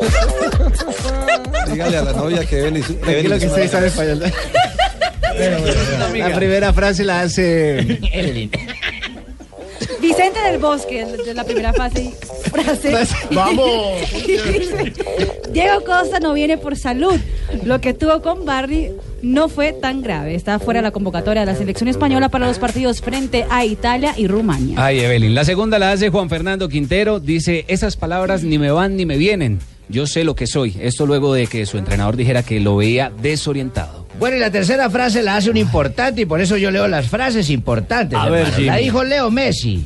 Dígale 1.70 1.96
a 1.96 2.02
la 2.02 2.12
novia 2.12 2.44
que 2.44 2.58
Evelyn. 2.58 2.82
Tranquilo 2.82 3.38
que 3.38 3.46
ustedes 3.46 3.70
saben 3.70 3.88
español. 3.88 4.22
La 6.14 6.34
primera 6.34 6.72
frase 6.72 7.04
la 7.04 7.22
hace 7.22 7.78
Evelyn. 8.12 8.50
Vicente 10.00 10.40
del 10.40 10.58
Bosque, 10.58 11.06
de 11.06 11.32
la 11.32 11.44
primera 11.44 11.72
fase, 11.72 12.12
frase. 12.50 12.92
Vamos. 13.30 14.00
Dice, 14.26 14.92
Diego 15.52 15.84
Costa 15.84 16.18
no 16.18 16.32
viene 16.34 16.58
por 16.58 16.76
salud. 16.76 17.14
Lo 17.64 17.80
que 17.80 17.94
tuvo 17.94 18.20
con 18.20 18.44
Barry 18.44 18.90
no 19.22 19.48
fue 19.48 19.72
tan 19.72 20.02
grave. 20.02 20.34
Está 20.34 20.58
fuera 20.58 20.80
de 20.80 20.84
la 20.84 20.90
convocatoria 20.90 21.42
de 21.42 21.46
la 21.46 21.56
selección 21.56 21.88
española 21.88 22.28
para 22.30 22.48
los 22.48 22.58
partidos 22.58 23.00
frente 23.00 23.46
a 23.48 23.64
Italia 23.64 24.14
y 24.16 24.26
Rumania. 24.26 24.84
Ay, 24.84 25.00
Evelyn. 25.00 25.36
La 25.36 25.44
segunda 25.44 25.78
la 25.78 25.92
hace 25.92 26.10
Juan 26.10 26.28
Fernando 26.28 26.68
Quintero. 26.68 27.20
Dice, 27.20 27.64
esas 27.68 27.96
palabras 27.96 28.42
ni 28.42 28.58
me 28.58 28.72
van 28.72 28.96
ni 28.96 29.06
me 29.06 29.16
vienen. 29.16 29.60
Yo 29.92 30.06
sé 30.06 30.24
lo 30.24 30.34
que 30.34 30.46
soy. 30.46 30.74
Esto 30.80 31.04
luego 31.04 31.34
de 31.34 31.46
que 31.46 31.66
su 31.66 31.76
entrenador 31.76 32.16
dijera 32.16 32.42
que 32.42 32.58
lo 32.60 32.76
veía 32.76 33.12
desorientado. 33.20 34.06
Bueno, 34.18 34.38
y 34.38 34.40
la 34.40 34.50
tercera 34.50 34.88
frase 34.88 35.22
la 35.22 35.36
hace 35.36 35.50
un 35.50 35.58
importante 35.58 36.22
y 36.22 36.24
por 36.24 36.40
eso 36.40 36.56
yo 36.56 36.70
leo 36.70 36.88
las 36.88 37.08
frases 37.08 37.50
importantes. 37.50 38.18
A 38.18 38.30
ver. 38.30 38.50
Jimmy. 38.52 38.66
La 38.68 38.76
dijo 38.76 39.04
Leo 39.04 39.30
Messi. 39.30 39.84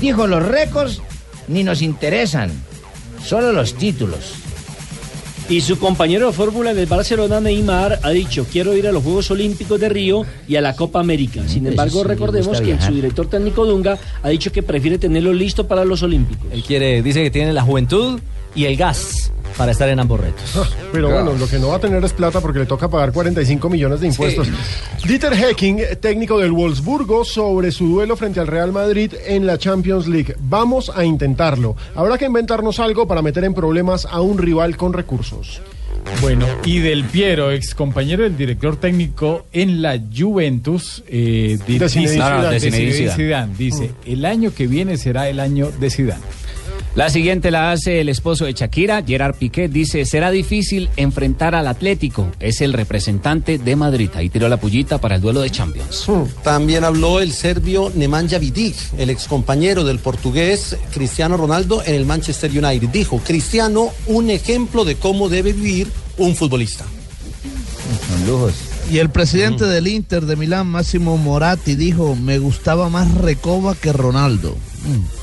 Dijo 0.00 0.28
los 0.28 0.46
récords 0.46 1.02
ni 1.48 1.64
nos 1.64 1.82
interesan, 1.82 2.52
solo 3.24 3.52
los 3.52 3.74
títulos. 3.74 4.34
Y 5.48 5.60
su 5.60 5.76
compañero 5.76 6.28
de 6.28 6.32
fórmula 6.32 6.70
en 6.70 6.78
el 6.78 6.86
Barcelona, 6.86 7.40
Neymar, 7.40 7.98
ha 8.02 8.10
dicho, 8.10 8.46
quiero 8.50 8.76
ir 8.76 8.86
a 8.86 8.92
los 8.92 9.02
Juegos 9.02 9.30
Olímpicos 9.32 9.78
de 9.80 9.88
Río 9.88 10.24
y 10.46 10.54
a 10.54 10.60
la 10.60 10.76
Copa 10.76 11.00
América. 11.00 11.42
Sin 11.48 11.66
embargo, 11.66 12.02
sí, 12.02 12.08
recordemos 12.08 12.60
que 12.60 12.80
su 12.80 12.94
director 12.94 13.28
técnico 13.28 13.66
Dunga 13.66 13.98
ha 14.22 14.28
dicho 14.28 14.52
que 14.52 14.62
prefiere 14.62 14.98
tenerlo 14.98 15.32
listo 15.32 15.66
para 15.66 15.84
los 15.84 16.02
Olímpicos. 16.04 16.46
Él 16.52 16.62
quiere, 16.62 17.02
dice 17.02 17.22
que 17.24 17.30
tiene 17.30 17.52
la 17.52 17.62
juventud 17.62 18.20
y 18.54 18.64
el 18.64 18.76
gas 18.76 19.32
para 19.56 19.72
estar 19.72 19.88
en 19.88 20.00
ambos 20.00 20.20
retos. 20.20 20.74
Pero 20.92 21.10
bueno, 21.10 21.32
lo 21.34 21.46
que 21.46 21.58
no 21.58 21.68
va 21.68 21.76
a 21.76 21.78
tener 21.78 22.02
es 22.04 22.12
plata 22.12 22.40
porque 22.40 22.60
le 22.60 22.66
toca 22.66 22.88
pagar 22.88 23.12
45 23.12 23.68
millones 23.68 24.00
de 24.00 24.08
impuestos. 24.08 24.48
Dieter 25.06 25.34
Hecking, 25.34 25.80
técnico 26.00 26.38
del 26.38 26.52
Wolfsburgo, 26.52 27.24
sobre 27.24 27.70
su 27.70 27.86
duelo 27.86 28.16
frente 28.16 28.40
al 28.40 28.46
Real 28.46 28.72
Madrid 28.72 29.12
en 29.26 29.46
la 29.46 29.58
Champions 29.58 30.06
League. 30.06 30.34
Vamos 30.40 30.90
a 30.94 31.04
intentarlo. 31.04 31.76
Habrá 31.94 32.18
que 32.18 32.26
inventarnos 32.26 32.80
algo 32.80 33.06
para 33.06 33.22
meter 33.22 33.44
en 33.44 33.54
problemas 33.54 34.06
a 34.06 34.20
un 34.20 34.38
rival 34.38 34.76
con 34.76 34.92
recursos. 34.92 35.60
Bueno, 36.20 36.46
y 36.64 36.80
del 36.80 37.04
Piero, 37.04 37.52
ex 37.52 37.74
compañero 37.74 38.24
del 38.24 38.36
director 38.36 38.76
técnico 38.76 39.46
en 39.52 39.82
la 39.82 40.00
Juventus, 40.14 41.02
eh, 41.06 41.58
De 41.66 41.78
de 41.78 41.78
de 41.78 41.88
Zidane. 41.88 43.10
Zidane, 43.10 43.54
dice, 43.56 43.90
el 44.06 44.24
año 44.24 44.52
que 44.52 44.66
viene 44.66 44.96
será 44.96 45.28
el 45.28 45.38
año 45.38 45.70
de 45.70 45.90
Zidane. 45.90 46.41
La 46.94 47.08
siguiente 47.08 47.50
la 47.50 47.72
hace 47.72 48.02
el 48.02 48.10
esposo 48.10 48.44
de 48.44 48.52
Shakira, 48.52 49.02
Gerard 49.02 49.36
Piqué. 49.36 49.66
Dice, 49.66 50.04
será 50.04 50.30
difícil 50.30 50.90
enfrentar 50.96 51.54
al 51.54 51.66
Atlético. 51.66 52.30
Es 52.38 52.60
el 52.60 52.74
representante 52.74 53.56
de 53.56 53.76
Madrid. 53.76 54.10
Ahí 54.14 54.28
tiró 54.28 54.46
la 54.50 54.58
pullita 54.58 54.98
para 54.98 55.16
el 55.16 55.22
duelo 55.22 55.40
de 55.40 55.48
Champions. 55.48 56.06
También 56.42 56.84
habló 56.84 57.20
el 57.20 57.32
serbio 57.32 57.90
Nemanja 57.94 58.36
Vidic, 58.36 58.76
el 58.98 59.08
excompañero 59.08 59.84
del 59.84 60.00
portugués 60.00 60.76
Cristiano 60.92 61.38
Ronaldo 61.38 61.82
en 61.82 61.94
el 61.94 62.04
Manchester 62.04 62.50
United. 62.50 62.90
Dijo, 62.90 63.18
Cristiano, 63.24 63.88
un 64.06 64.28
ejemplo 64.28 64.84
de 64.84 64.96
cómo 64.96 65.30
debe 65.30 65.54
vivir 65.54 65.88
un 66.18 66.36
futbolista. 66.36 66.84
Son 68.06 68.26
lujos. 68.26 68.52
Y 68.90 68.98
el 68.98 69.08
presidente 69.08 69.64
del 69.64 69.88
Inter 69.88 70.26
de 70.26 70.36
Milán, 70.36 70.66
Máximo 70.66 71.16
Moratti, 71.16 71.74
dijo, 71.74 72.16
me 72.16 72.38
gustaba 72.38 72.90
más 72.90 73.14
Recoba 73.14 73.74
que 73.74 73.94
Ronaldo. 73.94 74.56
Mm. 74.84 75.21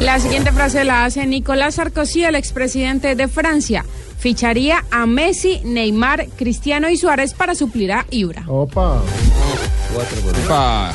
La 0.00 0.18
siguiente 0.18 0.52
frase 0.52 0.84
la 0.84 1.04
hace 1.04 1.26
Nicolás 1.26 1.76
Sarkozy, 1.76 2.24
el 2.24 2.34
expresidente 2.34 3.14
de 3.14 3.28
Francia. 3.28 3.84
Ficharía 4.18 4.84
a 4.90 5.06
Messi, 5.06 5.60
Neymar, 5.64 6.26
Cristiano 6.36 6.90
y 6.90 6.96
Suárez 6.96 7.34
para 7.34 7.54
suplir 7.54 7.92
a 7.92 8.06
Ibra. 8.10 8.44
Opa. 8.48 9.02
Epa. 10.44 10.92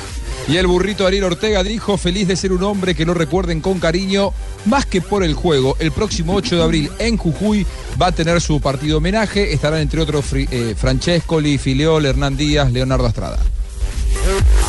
Y 0.47 0.57
el 0.57 0.67
burrito 0.67 1.07
Ariel 1.07 1.23
Ortega 1.23 1.63
dijo, 1.63 1.97
feliz 1.97 2.27
de 2.27 2.35
ser 2.35 2.51
un 2.51 2.63
hombre 2.63 2.95
que 2.95 3.05
lo 3.05 3.13
recuerden 3.13 3.61
con 3.61 3.79
cariño, 3.79 4.33
más 4.65 4.85
que 4.85 5.01
por 5.01 5.23
el 5.23 5.35
juego. 5.35 5.77
El 5.79 5.93
próximo 5.93 6.33
8 6.35 6.57
de 6.57 6.63
abril 6.63 6.91
en 6.99 7.15
Jujuy 7.15 7.65
va 8.01 8.07
a 8.07 8.11
tener 8.11 8.41
su 8.41 8.59
partido 8.59 8.97
homenaje. 8.97 9.53
Estarán 9.53 9.79
entre 9.79 10.01
otros 10.01 10.25
eh, 10.33 10.75
Francescoli, 10.77 11.57
Filiol, 11.57 12.05
Hernán 12.05 12.35
Díaz, 12.35 12.71
Leonardo 12.73 13.07
Estrada. 13.07 13.39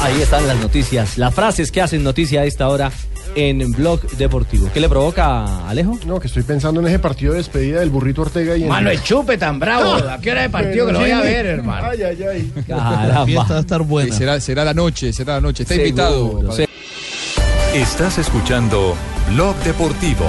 Ahí 0.01 0.23
están 0.23 0.47
las 0.47 0.59
noticias, 0.59 1.19
las 1.19 1.35
frases 1.35 1.73
que 1.73 1.81
hacen 1.81 2.05
noticia 2.05 2.43
a 2.43 2.45
esta 2.45 2.69
hora 2.69 2.93
en 3.37 3.73
Blog 3.73 4.01
Deportivo. 4.17 4.69
¿Qué 4.73 4.81
le 4.81 4.89
provoca, 4.89 5.69
Alejo? 5.69 5.99
No, 6.07 6.21
que 6.21 6.27
estoy 6.29 6.43
pensando 6.43 6.81
en 6.81 6.87
ese 6.87 6.99
partido 6.99 7.33
de 7.33 7.39
despedida 7.39 7.81
del 7.81 7.91
burrito 7.91 8.23
Ortega 8.23 8.57
y 8.57 8.63
en... 8.63 8.69
Mano, 8.69 8.91
el 8.91 9.03
chupe 9.03 9.37
tan 9.39 9.59
bravo. 9.59 9.95
¿A 9.95 10.19
qué 10.19 10.31
hora 10.31 10.43
de 10.43 10.51
partido 10.51 10.87
que 10.87 10.93
lo 10.93 11.01
voy 11.01 11.11
a 11.11 11.21
ver, 11.21 11.47
hermano? 11.47 11.89
Ay, 11.91 12.03
ay, 12.03 12.23
ay. 12.23 12.53
La 12.69 13.25
fiesta 13.25 13.53
va 13.55 13.57
a 13.57 13.61
estar 13.61 13.81
Sí, 13.81 13.87
buena. 13.87 14.15
será, 14.15 14.41
será 14.41 14.65
la 14.65 14.75
noche, 14.75 15.13
será 15.13 15.35
la 15.35 15.41
noche. 15.41 15.63
Está 15.65 15.75
Seguro, 15.75 15.89
invitado. 16.41 16.53
sí. 16.53 16.65
Estás 17.75 18.19
escuchando 18.19 18.95
Blog 19.33 19.57
Deportivo. 19.65 20.27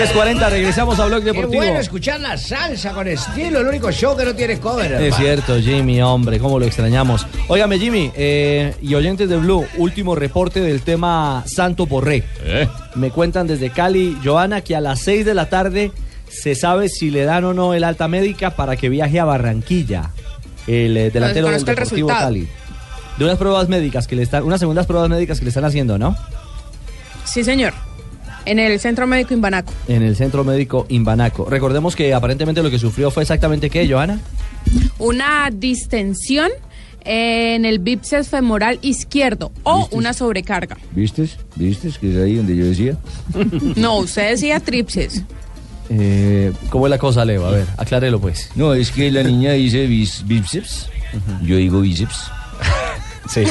3.40, 0.00 0.48
regresamos 0.48 0.98
a 0.98 1.04
Blog 1.04 1.18
Qué 1.18 1.26
Deportivo. 1.26 1.62
bueno 1.62 1.78
escuchar 1.78 2.20
la 2.20 2.38
salsa 2.38 2.92
con 2.92 3.06
estilo, 3.06 3.60
el 3.60 3.66
único 3.66 3.92
show 3.92 4.16
que 4.16 4.24
no 4.24 4.34
tiene 4.34 4.58
cover. 4.58 4.92
Es 4.92 4.98
hermano. 4.98 5.16
cierto, 5.16 5.60
Jimmy, 5.60 6.00
hombre, 6.00 6.38
cómo 6.38 6.58
lo 6.58 6.64
extrañamos. 6.64 7.26
Óigame, 7.48 7.78
Jimmy, 7.78 8.10
eh, 8.16 8.74
y 8.80 8.94
oyentes 8.94 9.28
de 9.28 9.36
Blue, 9.36 9.66
último 9.76 10.14
reporte 10.14 10.60
del 10.60 10.80
tema 10.80 11.44
Santo 11.44 11.84
Borré. 11.84 12.24
Me 12.94 13.10
cuentan 13.10 13.46
desde 13.46 13.68
Cali, 13.68 14.16
Joana, 14.24 14.62
que 14.62 14.74
a 14.74 14.80
las 14.80 15.00
6 15.00 15.26
de 15.26 15.34
la 15.34 15.50
tarde 15.50 15.92
se 16.30 16.54
sabe 16.54 16.88
si 16.88 17.10
le 17.10 17.24
dan 17.24 17.44
o 17.44 17.52
no 17.52 17.74
el 17.74 17.84
alta 17.84 18.08
médica 18.08 18.56
para 18.56 18.76
que 18.76 18.88
viaje 18.88 19.20
a 19.20 19.26
Barranquilla, 19.26 20.12
el 20.66 20.96
eh, 20.96 21.10
delantero 21.10 21.48
del 21.48 21.62
Deportivo 21.62 22.08
resultado. 22.08 22.20
Cali. 22.28 22.48
De 23.18 23.24
unas 23.26 23.36
pruebas 23.36 23.68
médicas 23.68 24.06
que 24.06 24.16
le 24.16 24.22
están, 24.22 24.44
unas 24.44 24.60
segundas 24.60 24.86
pruebas 24.86 25.10
médicas 25.10 25.40
que 25.40 25.44
le 25.44 25.50
están 25.50 25.66
haciendo, 25.66 25.98
¿no? 25.98 26.16
Sí, 27.24 27.44
señor. 27.44 27.74
En 28.44 28.58
el 28.58 28.80
Centro 28.80 29.06
Médico 29.06 29.34
Imbanaco. 29.34 29.72
En 29.88 30.02
el 30.02 30.16
centro 30.16 30.44
médico 30.44 30.86
Imbanaco. 30.88 31.44
Recordemos 31.48 31.94
que 31.94 32.14
aparentemente 32.14 32.62
lo 32.62 32.70
que 32.70 32.78
sufrió 32.78 33.10
fue 33.10 33.22
exactamente 33.22 33.70
qué, 33.70 33.88
Joana. 33.88 34.20
Una 34.98 35.50
distensión 35.52 36.50
en 37.04 37.64
el 37.64 37.78
bíceps 37.78 38.28
femoral 38.28 38.78
izquierdo 38.82 39.52
o 39.62 39.88
una 39.92 40.12
sobrecarga. 40.12 40.76
¿Viste? 40.92 41.28
¿Viste? 41.56 41.90
Que 42.00 42.10
es 42.10 42.16
ahí 42.16 42.36
donde 42.36 42.56
yo 42.56 42.64
decía. 42.66 42.96
No, 43.76 43.98
usted 43.98 44.30
decía 44.30 44.60
tripses. 44.60 45.22
Eh, 45.88 46.52
¿Cómo 46.70 46.86
es 46.86 46.90
la 46.90 46.98
cosa, 46.98 47.24
Leo? 47.24 47.46
A 47.46 47.50
ver, 47.50 47.66
aclárelo 47.76 48.20
pues. 48.20 48.50
No, 48.54 48.74
es 48.74 48.90
que 48.90 49.10
la 49.10 49.22
niña 49.22 49.52
dice 49.52 49.86
bíceps. 49.86 50.88
Yo 51.42 51.56
digo 51.56 51.80
bíceps. 51.80 52.30
Sí. 53.28 53.42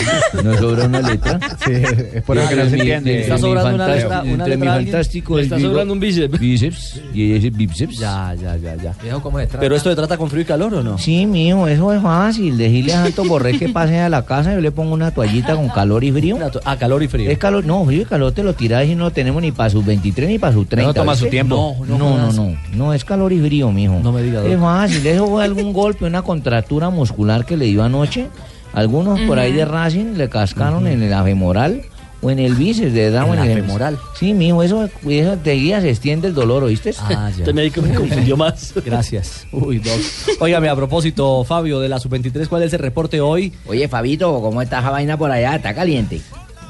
¿No 0.44 0.58
sobra 0.58 0.86
una 0.86 1.02
letra? 1.02 1.40
Sí, 1.66 1.72
es 2.16 2.24
por 2.24 2.38
eso 2.38 2.50
que 2.50 2.56
no 2.56 2.70
se 2.70 2.76
entiende. 2.76 3.22
Está 3.22 3.38
sobrando 3.38 3.76
una 3.76 3.88
letra- 3.88 4.22
una 4.24 4.32
entre 4.32 4.58
mi 4.58 4.66
letra 4.66 4.74
fantástico 4.76 5.40
está 5.40 5.60
sobrando 5.60 5.94
un 5.94 6.00
bíceps. 6.00 6.40
Bíceps. 6.40 7.02
Y 7.14 7.26
ella 7.26 7.36
dice 7.36 7.50
bíceps. 7.52 7.98
Ya, 8.00 8.34
ya, 8.36 8.58
ya, 8.58 8.76
ya. 8.76 8.94
Viejo, 9.02 9.22
¿cómo 9.22 9.40
se 9.40 9.46
trata? 9.48 9.60
¿Pero 9.60 9.76
esto 9.76 9.90
se 9.90 9.96
trata 9.96 10.18
con 10.18 10.30
frío 10.30 10.42
y 10.42 10.46
calor 10.46 10.74
o 10.74 10.84
no? 10.84 10.98
Sí, 10.98 11.26
mijo, 11.26 11.68
eso 11.68 11.94
es 11.94 12.02
fácil. 12.02 12.58
Decirle 12.58 12.94
a 12.94 13.04
Alto 13.04 13.24
Borré 13.26 13.58
que 13.58 13.70
pase 13.70 14.00
a 14.00 14.10
la 14.10 14.26
casa, 14.26 14.54
yo 14.54 14.60
le 14.62 14.72
pongo 14.72 14.94
una 14.94 15.12
toallita 15.12 15.56
con 15.56 15.70
calor 15.70 16.04
y 16.04 16.12
frío. 16.12 16.38
Ah, 16.66 16.76
calor 16.78 17.04
y 17.04 17.08
frío. 17.08 17.30
Es 17.30 17.38
calor, 17.38 17.64
no, 17.66 17.86
frío 17.86 18.02
y 18.02 18.06
calor 18.06 18.32
te 18.34 18.44
lo 18.44 18.54
tiras 18.54 18.86
y 18.86 18.96
no 18.96 19.06
lo 19.06 19.12
tenemos 19.12 19.42
ni 19.42 19.52
para 19.52 19.70
sus 19.70 19.86
23 19.86 20.30
ni 20.30 20.40
para 20.40 20.54
sus 20.54 20.68
30. 20.68 20.94
toma 20.94 21.16
su 21.16 21.28
tiempo. 21.28 21.76
No, 21.88 21.98
no, 21.98 22.18
no, 22.18 22.34
no, 22.34 22.58
no, 22.74 22.94
es 22.94 23.06
calor 23.06 23.32
y 23.32 23.40
frío, 23.40 23.72
mijo. 23.72 24.00
No 24.04 24.12
me 24.12 24.22
diga, 24.24 24.44
Es 24.46 24.60
fácil, 24.60 25.06
eso 25.08 25.28
fue 25.28 25.44
algún 25.44 25.72
golpe, 25.74 26.06
una 26.06 26.22
contractura 26.22 26.90
muscular 26.90 27.46
que 27.46 27.56
le 27.56 27.66
dio 27.66 27.84
anoche. 27.84 28.28
Algunos 28.74 29.20
por 29.22 29.40
ahí 29.40 29.52
de 29.52 29.66
Racing 29.66 30.16
le 30.16 30.30
cascaron 30.30 30.88
en 30.88 31.10
la 31.10 31.24
femoral 31.24 31.82
o 32.22 32.30
en 32.30 32.38
el 32.40 32.54
bíceps 32.56 32.94
de 32.94 33.08
En 33.08 33.16
o 33.24 33.34
la 33.34 33.46
el- 33.48 33.62
femoral. 33.62 33.98
Sí, 34.18 34.34
mijo, 34.34 34.62
eso, 34.62 34.90
eso 35.08 35.38
te 35.44 35.54
guía, 35.54 35.80
se 35.82 35.90
extiende 35.90 36.28
el 36.28 36.34
dolor, 36.34 36.64
¿oíste? 36.64 36.94
Ah, 37.00 37.30
ya. 37.36 37.40
Este 37.40 37.54
médico 37.54 37.82
me 37.82 37.94
confundió 37.94 38.36
más. 38.38 38.74
Gracias. 38.86 39.48
Uy, 39.52 39.80
Doc. 39.80 40.00
Óigame, 40.42 40.68
a 40.70 40.76
propósito, 40.76 41.44
Fabio, 41.46 41.80
de 41.80 41.88
la 41.90 41.98
sub-23, 42.00 42.48
¿cuál 42.48 42.64
es 42.64 42.74
el 42.74 42.80
reporte 42.80 43.22
hoy? 43.22 43.54
Oye, 43.66 43.88
Fabito, 43.88 44.42
¿cómo 44.42 44.62
está 44.62 44.80
esa 44.80 44.90
vaina 44.92 45.18
por 45.18 45.32
allá? 45.32 45.56
¿Está 45.56 45.74
caliente? 45.74 46.22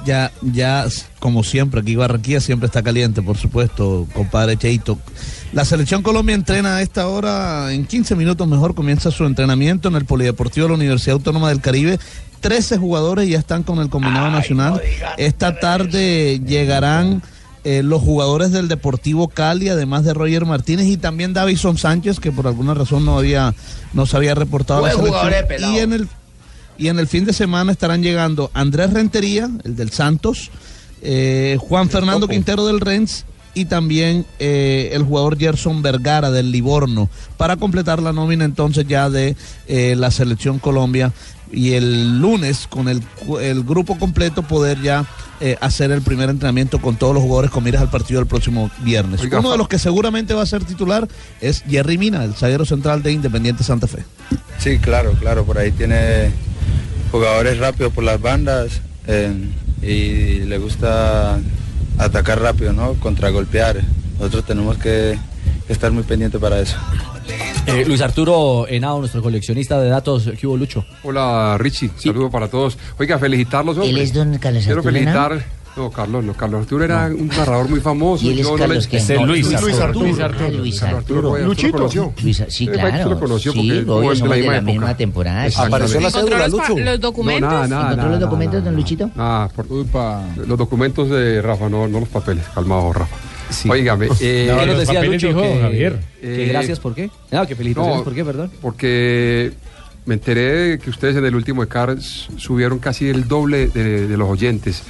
Ya, 0.09 0.31
ya, 0.41 0.87
como 1.19 1.43
siempre, 1.43 1.81
aquí 1.81 1.95
Barranquilla 1.95 2.39
siempre 2.39 2.65
está 2.65 2.81
caliente, 2.81 3.21
por 3.21 3.37
supuesto, 3.37 4.07
compadre 4.15 4.57
Cheito. 4.57 4.97
La 5.53 5.65
selección 5.65 6.01
Colombia 6.01 6.33
entrena 6.33 6.77
a 6.77 6.81
esta 6.81 7.07
hora, 7.07 7.71
en 7.71 7.85
15 7.85 8.15
minutos 8.15 8.47
mejor, 8.47 8.73
comienza 8.73 9.11
su 9.11 9.25
entrenamiento 9.25 9.87
en 9.87 9.93
el 9.93 10.05
Polideportivo 10.05 10.65
de 10.65 10.69
la 10.69 10.77
Universidad 10.77 11.13
Autónoma 11.13 11.49
del 11.49 11.61
Caribe. 11.61 11.99
13 12.39 12.79
jugadores 12.79 13.29
ya 13.29 13.37
están 13.37 13.61
con 13.61 13.77
el 13.77 13.91
combinado 13.91 14.31
nacional. 14.31 14.81
Esta 15.17 15.59
tarde 15.59 16.41
llegarán 16.43 17.21
eh, 17.63 17.83
los 17.83 18.01
jugadores 18.01 18.51
del 18.51 18.67
Deportivo 18.67 19.27
Cali, 19.27 19.69
además 19.69 20.05
de 20.05 20.15
Roger 20.15 20.47
Martínez 20.47 20.87
y 20.87 20.97
también 20.97 21.33
Davison 21.33 21.77
Sánchez, 21.77 22.19
que 22.19 22.31
por 22.31 22.47
alguna 22.47 22.73
razón 22.73 23.05
no 23.05 23.15
había, 23.15 23.53
no 23.93 24.07
se 24.07 24.17
había 24.17 24.33
reportado 24.33 24.81
la 24.87 24.91
selección. 24.91 25.33
eh, 25.33 25.43
pelado. 25.43 25.73
Y 25.73 25.77
en 25.77 25.93
el 25.93 26.07
y 26.79 26.87
en 26.87 26.97
el 26.97 27.07
fin 27.07 27.25
de 27.25 27.33
semana 27.33 27.71
estarán 27.71 28.01
llegando 28.01 28.49
Andrés 28.53 28.91
Rentería, 28.93 29.49
el 29.63 29.75
del 29.75 29.91
Santos, 29.91 30.49
eh, 31.01 31.57
Juan 31.59 31.89
Fernando 31.89 32.27
Quintero 32.27 32.65
del 32.65 32.79
Rennes 32.79 33.25
y 33.53 33.65
también 33.65 34.25
eh, 34.39 34.91
el 34.93 35.03
jugador 35.03 35.37
Gerson 35.37 35.81
Vergara 35.81 36.31
del 36.31 36.51
Livorno, 36.51 37.09
para 37.37 37.57
completar 37.57 38.01
la 38.01 38.13
nómina 38.13 38.45
entonces 38.45 38.87
ya 38.87 39.09
de 39.09 39.35
eh, 39.67 39.95
la 39.97 40.09
selección 40.09 40.59
Colombia 40.59 41.11
y 41.51 41.73
el 41.73 42.19
lunes 42.19 42.67
con 42.69 42.87
el, 42.87 43.03
el 43.41 43.63
grupo 43.63 43.97
completo 43.97 44.43
poder 44.43 44.81
ya 44.81 45.05
eh, 45.41 45.57
hacer 45.61 45.91
el 45.91 46.01
primer 46.01 46.29
entrenamiento 46.29 46.79
con 46.79 46.95
todos 46.95 47.13
los 47.13 47.23
jugadores 47.23 47.49
con 47.49 47.63
miras 47.63 47.81
al 47.81 47.89
partido 47.89 48.19
del 48.19 48.27
próximo 48.27 48.69
viernes. 48.83 49.21
Oiga, 49.21 49.39
Uno 49.39 49.51
de 49.51 49.57
los 49.57 49.67
que 49.67 49.79
seguramente 49.79 50.33
va 50.33 50.43
a 50.43 50.45
ser 50.45 50.63
titular 50.63 51.07
es 51.41 51.63
Jerry 51.67 51.97
Mina, 51.97 52.23
el 52.23 52.35
zaguero 52.35 52.65
central 52.65 53.01
de 53.03 53.11
Independiente 53.11 53.63
Santa 53.63 53.87
Fe. 53.87 54.05
Sí, 54.59 54.77
claro, 54.77 55.13
claro, 55.13 55.45
por 55.45 55.57
ahí 55.57 55.71
tiene 55.71 56.31
jugadores 57.11 57.57
rápidos 57.59 57.93
por 57.93 58.03
las 58.03 58.21
bandas 58.21 58.81
eh, 59.07 59.33
y 59.81 60.45
le 60.45 60.57
gusta 60.57 61.39
atacar 61.97 62.41
rápido, 62.41 62.73
¿no? 62.73 62.93
Contragolpear. 62.95 63.81
Nosotros 64.19 64.45
tenemos 64.45 64.77
que 64.77 65.17
estar 65.67 65.91
muy 65.91 66.03
pendientes 66.03 66.39
para 66.39 66.59
eso. 66.59 66.77
Eh, 67.67 67.85
Luis 67.85 68.01
Arturo 68.01 68.65
Henao, 68.67 68.99
nuestro 68.99 69.21
coleccionista 69.21 69.79
de 69.79 69.89
datos, 69.89 70.29
¿qué 70.39 70.47
hubo, 70.47 70.57
Lucho? 70.57 70.85
Hola 71.03 71.55
Richie, 71.59 71.91
saludo 71.97 72.31
para 72.31 72.47
todos. 72.47 72.77
Oiga, 72.97 73.19
felicitarlos. 73.19 73.77
Él 73.77 73.97
es 73.97 74.13
don 74.13 74.37
Carlos 74.39 74.65
Quiero 74.65 74.81
felicitar. 74.81 75.43
No, 75.79 75.89
Carlos, 75.91 76.25
no, 76.25 76.33
Carlos 76.33 76.63
Arturo 76.63 76.83
era 76.83 77.05
un 77.05 77.29
narrador 77.29 77.69
muy 77.69 77.79
famoso. 77.79 78.25
¿Y 78.25 78.31
él 78.31 78.39
es 78.39 78.45
Yo 78.45 78.51
no 78.51 78.57
Carlos 78.57 78.89
le- 78.91 78.97
es 78.97 79.09
Luis, 79.21 79.61
Luis 79.61 79.79
Arturo. 79.79 79.83
Arturo. 79.85 80.05
Luis 80.05 80.19
Ah, 80.19 80.25
Arturo. 80.25 80.57
Luis 80.59 80.83
Arturo. 80.83 81.03
¿tú 81.31 81.37
lo 81.37 81.45
Luchito. 81.45 81.71
conoció? 81.77 82.13
Luis- 82.21 82.43
sí, 82.49 82.65
Eh, 82.65 82.71
claro. 82.71 83.03
¿tú 83.03 83.09
lo 83.11 83.19
conoció? 83.21 83.51
Sí, 83.53 83.59
Porque 83.59 83.91
obvio, 83.91 84.15
somos 84.15 84.29
la 84.29 84.35
de 84.35 84.41
misma 84.41 84.53
la 84.55 84.61
misma 84.61 84.85
época. 84.87 84.97
temporada. 84.97 85.47
Apareció 85.55 86.01
la 86.01 86.07
¿Encontró 86.09 86.09
cédula, 86.37 86.47
los 86.49 86.59
pa- 86.59 86.69
Lucho? 86.69 86.83
los 86.83 86.99
documentos? 86.99 87.41
No, 87.49 87.55
nada, 87.55 87.67
nada, 87.69 87.81
¿Encontró 87.83 88.03
nada, 88.03 88.11
los 88.11 88.19
documentos, 88.19 88.63
don. 88.65 88.75
Luchito? 88.75 89.11
Ah, 89.15 89.49
por, 89.55 89.65
los 90.47 90.57
documentos 90.57 91.09
de 91.09 91.41
Rafa, 91.41 91.69
no, 91.69 91.87
no 91.87 91.99
los 92.01 92.09
papeles. 92.09 92.43
Calmado, 92.53 92.91
Rafa. 92.91 93.15
Óigame. 93.69 94.07
Eh, 94.19 94.53
¿Qué 94.59 94.65
nos 94.65 94.77
decía 94.79 95.01
Lucho? 95.03 95.27
Que, 95.33 95.87
Eh, 95.87 95.99
que 96.21 96.45
gracias, 96.47 96.77
¿por 96.81 96.93
qué? 96.93 97.09
No, 97.31 97.47
que 97.47 97.55
felicitaciones, 97.55 97.97
no, 97.99 98.03
¿por 98.03 98.13
qué, 98.13 98.25
perdón? 98.25 98.51
Porque 98.61 99.53
me 100.05 100.15
enteré 100.15 100.41
de 100.71 100.79
que 100.79 100.89
ustedes 100.89 101.15
en 101.15 101.23
el 101.25 101.35
último 101.35 101.61
de 101.61 101.69
Cars 101.69 102.27
subieron 102.35 102.79
casi 102.79 103.07
el 103.07 103.29
doble 103.29 103.67
de, 103.69 104.07
de 104.07 104.17
los 104.17 104.27
oyentes. 104.29 104.83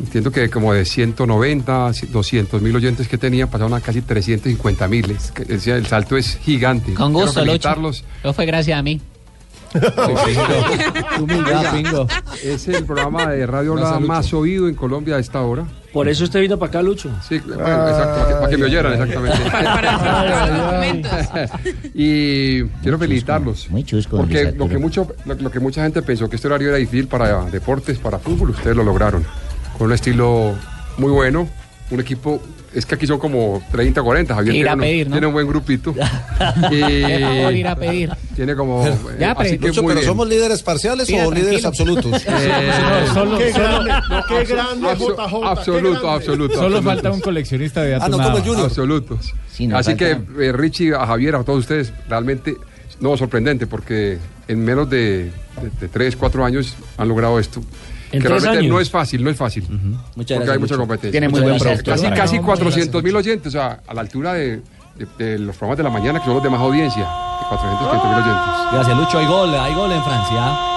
Entiendo 0.00 0.32
que 0.32 0.48
como 0.48 0.72
de 0.72 0.84
190, 0.84 1.92
200 2.10 2.62
mil 2.62 2.74
oyentes 2.74 3.06
que 3.06 3.18
tenían 3.18 3.48
pasaron 3.48 3.74
a 3.74 3.80
casi 3.80 4.00
350 4.00 4.88
mil. 4.88 5.10
Es 5.10 5.30
que, 5.30 5.44
decía, 5.44 5.76
El 5.76 5.86
salto 5.86 6.16
es 6.16 6.38
gigante. 6.38 6.94
Con 6.94 7.12
gusto, 7.12 7.40
Lucho. 7.40 7.44
felicitarlos. 7.44 8.04
No 8.24 8.32
fue 8.32 8.46
gracias 8.46 8.78
a 8.78 8.82
mí. 8.82 9.00
Es 12.42 12.66
el 12.66 12.84
programa 12.84 13.28
de 13.28 13.46
radio 13.46 13.76
Lucho. 13.76 14.00
más 14.00 14.34
oído 14.34 14.68
en 14.68 14.74
Colombia 14.74 15.14
a 15.16 15.18
esta 15.20 15.42
hora. 15.42 15.64
Por 15.92 16.08
eso 16.08 16.24
usted 16.24 16.40
vino 16.40 16.58
para 16.58 16.70
acá, 16.70 16.82
Lucho. 16.82 17.08
Sí, 17.28 17.38
bueno, 17.38 17.62
exacto, 17.62 18.14
para 18.14 18.28
que, 18.28 18.34
para 18.34 18.48
que 18.48 18.56
me 18.56 18.64
oyeran, 18.64 18.92
exactamente. 18.92 21.08
y 21.94 22.64
quiero 22.82 22.98
felicitarlos. 22.98 23.70
Muy 23.70 23.84
chusco, 23.84 24.16
Porque 24.16 24.52
lo 24.56 24.68
que, 24.68 24.78
mucho, 24.78 25.06
lo, 25.24 25.34
lo 25.34 25.50
que 25.50 25.60
mucha 25.60 25.84
gente 25.84 26.02
pensó 26.02 26.28
que 26.28 26.34
este 26.36 26.48
horario 26.48 26.70
era 26.70 26.78
difícil 26.78 27.06
para 27.06 27.44
deportes, 27.44 27.98
para 27.98 28.18
fútbol, 28.18 28.50
ustedes 28.50 28.76
lo 28.76 28.82
lograron. 28.82 29.24
Con 29.80 29.86
un 29.86 29.94
estilo 29.94 30.54
muy 30.98 31.10
bueno, 31.10 31.48
un 31.90 32.00
equipo, 32.00 32.42
es 32.74 32.84
que 32.84 32.96
aquí 32.96 33.06
son 33.06 33.18
como 33.18 33.62
30, 33.72 34.02
40, 34.02 34.34
Javier 34.34 34.54
Ir 34.54 34.68
a 34.68 34.72
tiene, 34.72 34.74
un- 34.74 34.80
pedir, 34.90 35.06
¿no? 35.08 35.12
tiene 35.14 35.26
un 35.28 35.32
buen 35.32 35.46
grupito. 35.48 35.94
Favor, 36.38 37.54
ir 37.54 37.66
a 37.66 37.74
pedir. 37.76 38.10
Tiene 38.36 38.54
como... 38.54 38.84
Ya, 39.18 39.30
eh, 39.30 39.34
así 39.38 39.58
que 39.58 39.68
Lucho, 39.68 39.82
muy 39.82 39.92
pero 39.92 40.00
bien. 40.00 40.10
somos 40.10 40.28
líderes 40.28 40.62
parciales 40.62 41.08
o 41.08 41.32
líderes 41.32 41.62
tranquilo. 41.62 41.68
absolutos. 41.68 42.22
Eh, 42.30 43.06
solo- 43.14 43.38
Qué 43.38 43.52
grande, 43.52 43.90
qué 44.28 44.44
grande, 44.44 44.86
abso- 44.86 45.16
JJ. 45.16 45.40
qué 45.40 45.46
absoluto, 45.48 46.10
absoluto. 46.10 46.54
Solo 46.56 46.66
absoluto. 46.66 46.82
falta 46.82 47.10
un 47.12 47.20
coleccionista 47.22 47.82
de 47.82 47.90
datos. 47.92 48.04
Ah, 48.06 48.08
no, 48.10 48.16
como. 48.42 48.62
Absolutos. 48.64 49.34
nos 49.60 49.80
Así 49.80 49.94
que 49.96 50.16
falta- 50.16 50.42
eh, 50.42 50.52
Richie, 50.52 50.94
a 50.94 51.06
Javier, 51.06 51.36
a 51.36 51.42
todos 51.42 51.60
ustedes, 51.60 51.90
realmente, 52.06 52.54
no, 53.00 53.16
sorprendente, 53.16 53.66
porque 53.66 54.18
en 54.46 54.62
menos 54.62 54.90
de, 54.90 55.24
de, 55.62 55.70
de 55.80 55.88
tres, 55.88 56.16
cuatro 56.16 56.44
años 56.44 56.74
han 56.98 57.08
logrado 57.08 57.38
esto. 57.40 57.62
¿En 58.12 58.20
que 58.22 58.28
tres 58.28 58.42
realmente 58.42 58.58
años? 58.66 58.74
no 58.74 58.80
es 58.80 58.90
fácil, 58.90 59.22
no 59.24 59.30
es 59.30 59.36
fácil. 59.36 59.62
Muchas 59.64 59.78
porque 60.14 60.34
gracias, 60.34 60.50
hay 60.52 60.58
mucha 60.58 60.76
competencia. 60.76 61.10
Tiene 61.10 61.28
muy 61.28 61.40
buen 61.40 61.54
gracias. 61.58 61.82
productor. 61.82 61.94
Casi, 62.10 62.20
casi 62.20 62.34
muchas 62.40 62.46
400 62.60 63.02
mil 63.02 63.16
oyentes, 63.16 63.46
o 63.48 63.50
sea, 63.58 63.80
a 63.86 63.94
la 63.94 64.00
altura 64.00 64.34
de, 64.34 64.62
de- 64.96 65.06
de 65.18 65.38
los 65.38 65.56
programas 65.56 65.78
de 65.78 65.84
la 65.84 65.90
mañana, 65.90 66.18
que 66.18 66.24
son 66.26 66.34
los 66.34 66.42
de 66.42 66.50
más 66.50 66.60
audiencia. 66.60 67.02
De 67.02 67.46
400, 67.48 67.78
500 67.88 68.08
mil 68.10 68.18
oyentes. 68.18 68.72
Gracias, 68.72 68.96
Lucho. 68.98 69.18
Hay 69.18 69.26
gol, 69.26 69.54
hay 69.54 69.74
gol 69.74 69.92
en 69.92 70.02
Francia. 70.04 70.69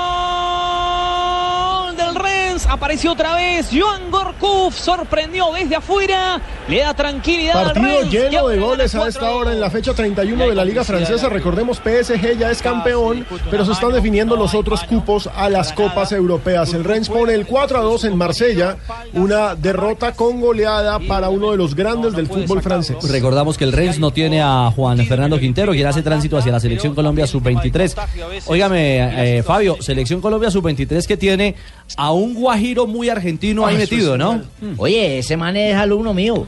Rennes, 2.74 2.84
apareció 2.84 3.11
otra 3.11 3.36
vez. 3.36 3.69
Joan 3.71 4.11
Gorkuf 4.11 4.76
sorprendió 4.76 5.51
desde 5.53 5.76
afuera. 5.76 6.41
Le 6.67 6.80
da 6.80 6.93
tranquilidad 6.93 7.57
al 7.57 7.65
Partido 7.74 7.86
Rennes. 7.86 8.09
que 8.09 8.30
lleno 8.30 8.47
de 8.47 8.59
goles 8.59 8.95
a 8.95 9.07
esta 9.07 9.32
hora 9.32 9.51
en 9.51 9.59
la 9.59 9.69
fecha 9.69 9.93
31 9.93 10.49
de 10.49 10.55
la 10.55 10.65
Liga 10.65 10.84
Francesa. 10.84 11.30
Recordemos, 11.30 11.78
PSG 11.78 12.38
ya 12.38 12.51
es 12.51 12.61
campeón, 12.61 13.26
pero 13.49 13.65
se 13.65 13.71
están 13.74 13.93
definiendo 13.93 14.36
los 14.36 14.53
otros 14.53 14.84
cupos 14.84 15.28
a 15.28 15.49
las 15.49 15.74
copas 15.74 16.11
europeas. 16.11 16.74
El 16.74 16.84
Rennes 16.84 17.09
pone 17.09 17.34
el 17.34 17.45
4 17.45 17.80
a 17.80 17.82
2 17.82 18.05
en 18.05 18.17
Marsella, 18.17 18.78
una 19.13 19.55
derrota 19.55 20.13
con 20.13 20.41
goleada 20.41 20.99
para 20.99 21.30
uno 21.30 21.51
de 21.51 21.57
los 21.57 21.76
grandes 21.76 22.13
del 22.13 22.28
fútbol 22.28 22.61
francés. 22.61 22.97
Recordamos 23.09 23.57
que 23.57 23.63
el 23.63 23.71
Rennes 23.71 23.99
no 23.99 24.11
tiene 24.11 24.41
a 24.41 24.71
Juan 24.76 24.97
Fernando 25.05 25.39
Quintero, 25.39 25.74
quien 25.74 25.88
hace 25.88 26.01
tránsito 26.01 26.38
hacia 26.38 26.51
la 26.51 26.59
Selección 26.59 26.95
Colombia 26.95 27.28
Sub-23. 27.28 28.43
Óigame, 28.47 29.38
eh, 29.38 29.43
Fabio, 29.43 29.78
Selección 29.82 30.21
Colombia 30.21 30.49
Sub-23 30.49 31.05
que 31.05 31.17
tiene 31.17 31.55
a 31.97 32.11
un 32.11 32.34
guajiro 32.34 32.62
muy 32.88 33.09
argentino 33.09 33.66
ahí 33.66 33.76
Ah, 33.76 33.84
eso 33.84 33.93
metido, 33.95 34.18
¿no? 34.18 34.41
Oye, 34.78 35.20
ese 35.20 35.38
man 35.38 35.55
es 35.55 35.76
alumno 35.76 36.14
mío. 36.14 36.45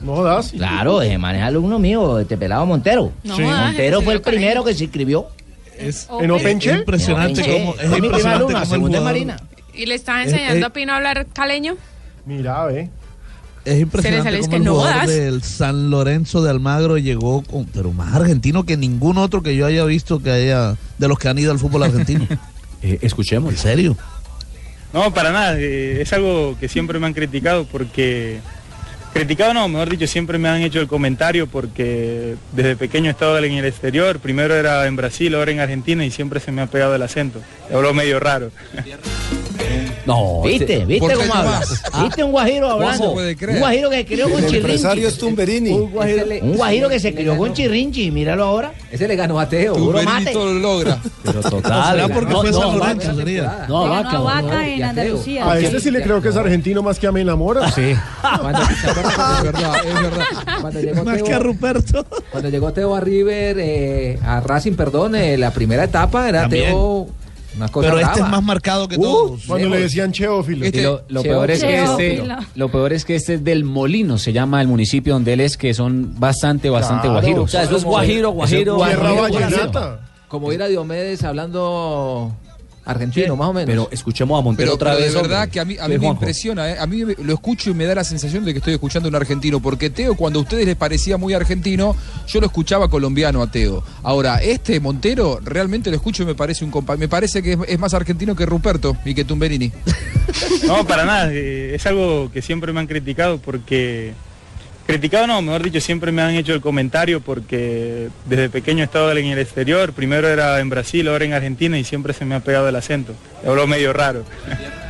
¿No 0.00 0.22
das? 0.22 0.52
Claro, 0.52 1.02
ese 1.02 1.18
man 1.18 1.34
es 1.36 1.42
alumno 1.42 1.78
mío, 1.78 2.18
este 2.20 2.36
pelado 2.36 2.64
Montero. 2.66 3.12
No 3.24 3.36
Sí. 3.36 3.42
jodas, 3.42 3.66
Montero 3.66 4.02
fue 4.02 4.14
el 4.14 4.20
primero 4.20 4.62
que 4.64 4.74
se 4.74 4.84
inscribió. 4.84 5.26
Es, 5.76 6.08
¿En 6.20 6.30
Openche? 6.30 6.70
es 6.72 6.78
impresionante 6.78 7.40
Openche. 7.40 7.58
cómo, 7.60 7.74
es 7.80 7.88
Fue 7.88 8.00
mi 8.00 8.06
impresionante 8.06 8.44
alumna, 8.44 8.64
segunda 8.66 9.00
Marina. 9.00 9.36
¿Y 9.74 9.86
le 9.86 9.94
estás 9.94 10.26
Es- 10.26 10.32
enseñando 10.32 10.58
es- 10.58 10.64
a 10.64 10.70
Pino 10.70 10.92
a 10.92 10.96
hablar 10.96 11.26
caleño? 11.32 11.76
Mira, 12.26 12.64
ve. 12.66 12.90
Es 13.64 13.74
Se 13.74 13.80
impresionante 13.80 14.38
es 14.38 14.40
cómo 14.46 14.50
que 14.50 14.56
el 14.56 14.64
no 14.64 14.74
jugador 14.76 14.96
das. 14.98 15.08
del 15.08 15.42
San 15.42 15.90
Lorenzo 15.90 16.42
de 16.42 16.50
Almagro 16.50 16.96
llegó 16.98 17.42
con, 17.42 17.64
pero 17.66 17.92
más 17.92 18.14
argentino 18.14 18.64
que 18.64 18.76
ningún 18.76 19.18
otro 19.18 19.42
que 19.42 19.54
yo 19.56 19.66
haya 19.66 19.84
visto 19.84 20.22
que 20.22 20.30
haya 20.30 20.76
de 20.98 21.08
los 21.08 21.18
que 21.18 21.28
han 21.28 21.38
ido 21.38 21.52
al 21.52 21.58
fútbol 21.58 21.82
argentino. 21.82 22.26
Eh, 22.80 22.96
escuchemos. 23.02 23.50
¿En 23.50 23.58
serio? 23.58 23.96
No, 24.92 25.12
para 25.12 25.32
nada. 25.32 25.58
eh, 25.58 26.00
es 26.00 26.12
algo 26.12 26.56
que 26.58 26.68
siempre 26.68 26.98
me 26.98 27.06
han 27.06 27.14
criticado 27.14 27.64
porque 27.66 28.40
Criticado 29.12 29.54
no, 29.54 29.68
mejor 29.68 29.88
dicho, 29.88 30.06
siempre 30.06 30.38
me 30.38 30.48
han 30.48 30.62
hecho 30.62 30.80
el 30.80 30.86
comentario 30.86 31.46
porque 31.46 32.36
desde 32.52 32.76
pequeño 32.76 33.08
he 33.08 33.10
estado 33.10 33.38
en 33.38 33.52
el 33.52 33.64
exterior, 33.64 34.20
primero 34.20 34.54
era 34.54 34.86
en 34.86 34.96
Brasil, 34.96 35.34
ahora 35.34 35.50
en 35.50 35.60
Argentina 35.60 36.04
y 36.04 36.10
siempre 36.10 36.40
se 36.40 36.52
me 36.52 36.62
ha 36.62 36.66
pegado 36.66 36.94
el 36.94 37.02
acento. 37.02 37.40
Hablo 37.72 37.94
medio 37.94 38.20
raro. 38.20 38.50
No, 40.08 40.40
¿Viste? 40.42 40.86
¿Viste 40.86 41.14
cómo 41.14 41.34
habla? 41.34 41.60
¿Viste 42.02 42.24
un 42.24 42.32
guajiro 42.32 42.70
hablando? 42.70 43.10
Un 43.10 43.58
guajiro 43.58 43.90
que 43.90 44.06
crió 44.06 44.24
con 44.24 44.38
El 44.38 44.46
chirrinchi. 44.46 44.56
empresario 44.56 45.06
es 45.06 45.18
Tumberini. 45.18 45.70
Un 45.70 45.90
guajiro, 45.90 46.24
un 46.40 46.56
guajiro 46.56 46.88
que 46.88 46.98
se 46.98 47.14
crió 47.14 47.36
con 47.36 47.52
chirrinchi, 47.52 48.10
míralo 48.10 48.44
ahora. 48.44 48.72
Ese 48.90 49.06
le 49.06 49.16
ganó 49.16 49.38
a 49.38 49.46
Teo. 49.46 49.74
Puro 49.74 50.02
mate. 50.02 50.32
lo 50.32 50.54
logra. 50.54 50.98
Pero 51.24 51.42
total. 51.42 51.92
¿Será 51.92 52.08
porque 52.08 52.32
No, 52.32 52.40
fue 52.40 52.50
no, 52.52 52.58
San 52.58 52.78
Vaca. 52.78 52.94
Lorenzo, 52.94 53.16
sería? 53.16 53.66
No, 53.68 53.86
Vaca, 53.86 54.18
Vaca 54.20 54.66
en 54.66 54.82
Andalucía. 54.82 55.50
A 55.52 55.58
este 55.58 55.78
sí 55.78 55.90
le 55.90 56.00
creo 56.00 56.22
que 56.22 56.30
es 56.30 56.36
argentino 56.36 56.82
más 56.82 56.98
que 56.98 57.06
a 57.06 57.12
Mela 57.12 57.36
Mora. 57.36 57.70
Sí. 57.70 57.82
Es 58.88 58.96
verdad, 58.96 59.84
es 59.84 59.94
verdad. 60.02 60.24
Cuando 60.62 60.80
llegó 60.80 61.04
Más 61.04 61.22
que 61.22 61.34
a 61.34 61.38
Ruperto. 61.38 62.06
Cuando 62.30 62.48
llegó 62.48 62.72
Teo 62.72 62.94
a 62.94 63.00
River, 63.00 63.56
eh, 63.60 64.18
a 64.24 64.40
Racing, 64.40 64.72
perdón, 64.72 65.12
la 65.38 65.50
primera 65.50 65.84
etapa 65.84 66.26
era. 66.28 66.48
Teo. 66.48 67.08
Una 67.56 67.68
cosa 67.68 67.88
Pero 67.88 68.00
este 68.00 68.12
brava. 68.14 68.26
es 68.26 68.30
más 68.32 68.42
marcado 68.42 68.88
que 68.88 68.96
Uh, 68.96 69.02
todos. 69.02 69.44
Cuando 69.46 69.68
le 69.70 69.80
decían 69.80 70.12
Cheófilo. 70.12 70.66
Y 70.66 70.70
lo, 70.72 71.02
lo 71.08 71.22
peor 71.22 71.50
es 71.50 71.62
que 71.64 71.82
este, 71.82 72.24
lo 72.54 72.68
peor 72.70 72.92
es 72.92 73.04
que 73.04 73.14
este 73.16 73.34
es 73.34 73.44
del 73.44 73.64
Molino, 73.64 74.18
se 74.18 74.32
llama 74.32 74.60
el 74.60 74.68
municipio 74.68 75.14
donde 75.14 75.32
él 75.32 75.40
es, 75.40 75.56
que 75.56 75.72
son 75.74 76.14
bastante, 76.20 76.68
bastante 76.70 77.02
Claro, 77.08 77.14
guajiros. 77.20 77.44
o 77.44 77.48
sea, 77.48 77.62
eso 77.62 77.76
es 77.76 77.84
guajiro, 77.84 78.30
guajiro. 78.30 78.76
Tierra 78.76 79.10
guajiro, 79.12 79.40
vallenata. 79.40 80.00
Como 80.28 80.52
ir 80.52 80.62
a 80.62 80.66
Diomedes 80.68 81.24
hablando 81.24 82.32
argentino, 82.88 83.36
más 83.36 83.48
o 83.48 83.52
menos. 83.52 83.66
Pero 83.66 83.88
escuchemos 83.92 84.38
a 84.38 84.42
Montero 84.42 84.66
Pero, 84.66 84.74
otra 84.74 84.90
pero 84.92 85.04
vez. 85.04 85.12
de 85.14 85.20
verdad 85.22 85.38
hombre. 85.42 85.50
que 85.52 85.60
a 85.60 85.64
mí, 85.64 85.76
a 85.80 85.88
mí 85.88 85.98
me 85.98 86.06
impresiona, 86.08 86.70
¿eh? 86.70 86.76
a 86.78 86.86
mí 86.86 87.04
me- 87.04 87.14
lo 87.22 87.34
escucho 87.34 87.70
y 87.70 87.74
me 87.74 87.84
da 87.84 87.94
la 87.94 88.04
sensación 88.04 88.44
de 88.44 88.52
que 88.52 88.58
estoy 88.58 88.74
escuchando 88.74 89.08
a 89.08 89.10
un 89.10 89.16
argentino, 89.16 89.60
porque 89.60 89.90
Teo 89.90 90.14
cuando 90.16 90.38
a 90.40 90.42
ustedes 90.42 90.66
les 90.66 90.76
parecía 90.76 91.16
muy 91.16 91.34
argentino, 91.34 91.94
yo 92.26 92.40
lo 92.40 92.46
escuchaba 92.46 92.88
colombiano 92.88 93.42
a 93.42 93.50
Teo. 93.50 93.82
Ahora, 94.02 94.42
este 94.42 94.80
Montero 94.80 95.38
realmente 95.44 95.90
lo 95.90 95.96
escucho 95.96 96.22
y 96.22 96.26
me 96.26 96.34
parece 96.34 96.64
un 96.64 96.70
compa 96.70 96.96
me 96.96 97.08
parece 97.08 97.42
que 97.42 97.52
es, 97.52 97.58
es 97.68 97.78
más 97.78 97.94
argentino 97.94 98.34
que 98.34 98.46
Ruperto 98.46 98.96
y 99.04 99.14
que 99.14 99.24
Tumberini. 99.24 99.70
No, 100.66 100.86
para 100.86 101.04
nada, 101.06 101.30
eh, 101.32 101.74
es 101.74 101.86
algo 101.86 102.30
que 102.30 102.42
siempre 102.42 102.72
me 102.72 102.80
han 102.80 102.86
criticado 102.86 103.38
porque... 103.38 104.12
Criticado 104.88 105.26
no, 105.26 105.42
mejor 105.42 105.62
dicho, 105.62 105.82
siempre 105.82 106.12
me 106.12 106.22
han 106.22 106.34
hecho 106.34 106.54
el 106.54 106.62
comentario 106.62 107.20
porque 107.20 108.08
desde 108.24 108.48
pequeño 108.48 108.80
he 108.80 108.84
estado 108.84 109.12
en 109.12 109.26
el 109.26 109.38
exterior, 109.38 109.92
primero 109.92 110.26
era 110.26 110.58
en 110.60 110.70
Brasil, 110.70 111.06
ahora 111.08 111.26
en 111.26 111.34
Argentina 111.34 111.78
y 111.78 111.84
siempre 111.84 112.14
se 112.14 112.24
me 112.24 112.34
ha 112.34 112.40
pegado 112.40 112.70
el 112.70 112.74
acento. 112.74 113.12
Hablo 113.46 113.66
medio 113.66 113.92
raro. 113.92 114.24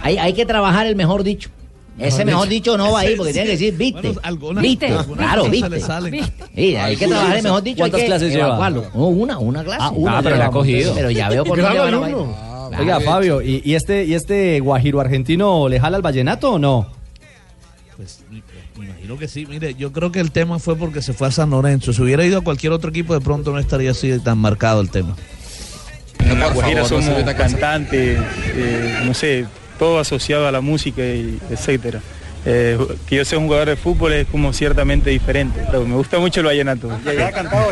Hay, 0.01 0.16
hay 0.16 0.34
que 0.34 0.46
trabajar 0.46 0.86
el 0.86 0.94
mejor 0.94 1.24
dicho. 1.24 1.51
Ese 1.99 2.24
mejor 2.24 2.46
dicho 2.46 2.76
no 2.78 2.92
va 2.92 3.01
ahí 3.01 3.16
porque 3.16 3.32
tiene 3.32 3.46
que 3.46 3.53
decir 3.55 3.74
viste. 3.76 4.14
viste. 4.62 4.86
algunas 4.86 5.07
Claro, 5.16 5.46
viste. 5.46 5.80
Sí, 6.55 6.76
hay 6.76 6.96
que 6.96 7.09
trabajar 7.09 7.36
el 7.36 7.42
mejor 7.42 7.62
dicho. 7.64 7.82
hay 7.82 7.90
¿Cuántas 7.90 8.07
clases 8.07 8.32
lleva? 8.32 8.46
evacuarlo. 8.46 8.84
No, 8.94 9.07
una, 9.09 9.38
una 9.38 9.64
clase. 9.64 9.80
Ah, 9.82 9.90
una 9.92 10.22
pero 10.22 10.36
la 10.36 10.46
ha 10.46 10.51
cogido. 10.53 10.94
Pero 10.94 11.11
ya 11.11 11.28
veo 11.28 11.44
por 11.44 11.61
dónde 11.61 12.14
va. 12.14 12.70
Oiga, 12.78 13.01
Fabio, 13.01 13.42
¿y, 13.42 13.62
y 13.64 13.74
este, 13.74 14.05
¿y 14.05 14.14
este 14.14 14.61
guajiro 14.61 15.01
argentino 15.01 15.68
le 15.68 15.80
jala 15.80 15.96
al 15.96 16.03
vallenato 16.03 16.53
o 16.53 16.59
no? 16.61 16.97
Imagino 19.09 19.21
que 19.21 19.29
sí. 19.29 19.47
Mire, 19.47 19.75
yo 19.75 19.91
creo 19.91 20.13
que 20.13 20.21
el 20.21 20.31
tema 20.31 20.59
fue 20.59 20.77
porque 20.77 21.01
se 21.01 21.15
fue 21.15 21.29
a 21.29 21.31
San 21.31 21.49
Lorenzo. 21.49 21.95
Si 21.95 22.03
hubiera 22.03 22.27
ido 22.27 22.41
a 22.41 22.45
cualquier 22.45 22.73
otro 22.73 22.91
equipo, 22.91 23.15
de 23.15 23.23
pronto 23.23 23.53
no 23.53 23.59
estaría 23.59 23.93
así 23.93 24.19
tan 24.19 24.37
marcado 24.37 24.83
el 24.83 24.91
tema. 24.91 25.17
En 26.19 26.39
La 26.39 26.49
Guajira 26.51 26.85
favor, 26.85 27.03
somos 27.03 27.35
cantantes, 27.35 28.19
eh, 28.49 29.01
no 29.07 29.15
sé, 29.15 29.47
todo 29.79 29.99
asociado 29.99 30.47
a 30.47 30.53
la 30.53 30.61
música 30.61 31.01
y 31.03 31.39
etcétera. 31.49 32.03
Eh, 32.45 32.79
que 33.07 33.17
yo 33.17 33.25
sea 33.25 33.39
un 33.39 33.47
jugador 33.47 33.69
de 33.69 33.77
fútbol 33.77 34.13
es 34.13 34.27
como 34.27 34.53
ciertamente 34.53 35.09
diferente. 35.09 35.59
Pero 35.71 35.87
me 35.87 35.95
gusta 35.95 36.19
mucho 36.19 36.41
el 36.41 36.47
vallenato. 36.47 36.91
¿Ya 37.03 37.29
ha 37.29 37.33
cantado 37.33 37.69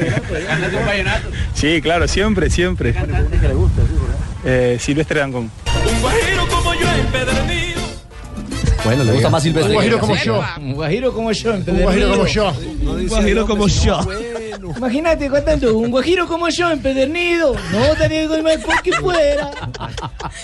vallenato? 0.87 1.29
Sí, 1.53 1.83
claro, 1.83 2.09
siempre, 2.09 2.49
siempre. 2.49 2.95
Eh, 4.43 4.79
Silvestre 4.81 5.21
Dangón. 5.21 5.51
Un 5.67 6.01
guajiro 6.01 6.49
como 6.49 6.73
yo 6.73 6.91
empedernido. 6.93 7.56
Bueno, 8.87 9.05
le 9.05 9.13
gusta 9.13 9.31
más 9.31 9.43
Un 9.43 9.45
Silvestre. 9.49 9.75
guajiro 9.75 9.97
que 9.97 10.01
como 10.01 10.17
yo. 10.17 10.43
Un 10.61 10.73
guajiro 10.75 11.13
como 11.13 11.33
yo. 11.33 11.55
Un 11.55 11.83
guajiro 11.83 12.09
como 12.11 12.27
yo. 12.27 12.53
Un 12.83 13.09
guajiro 13.09 13.47
como 13.47 13.69
yo. 13.69 14.01
Imagínate 14.77 15.29
contando, 15.29 15.77
un 15.77 15.91
guajiro 15.91 16.27
como 16.27 16.49
yo, 16.49 16.71
empedernido. 16.71 17.55
No 17.73 17.95
tenía 17.99 18.29
que 18.29 18.37
irme 18.37 18.59
por 18.59 18.83
que 18.83 18.93
fuera. 18.95 19.51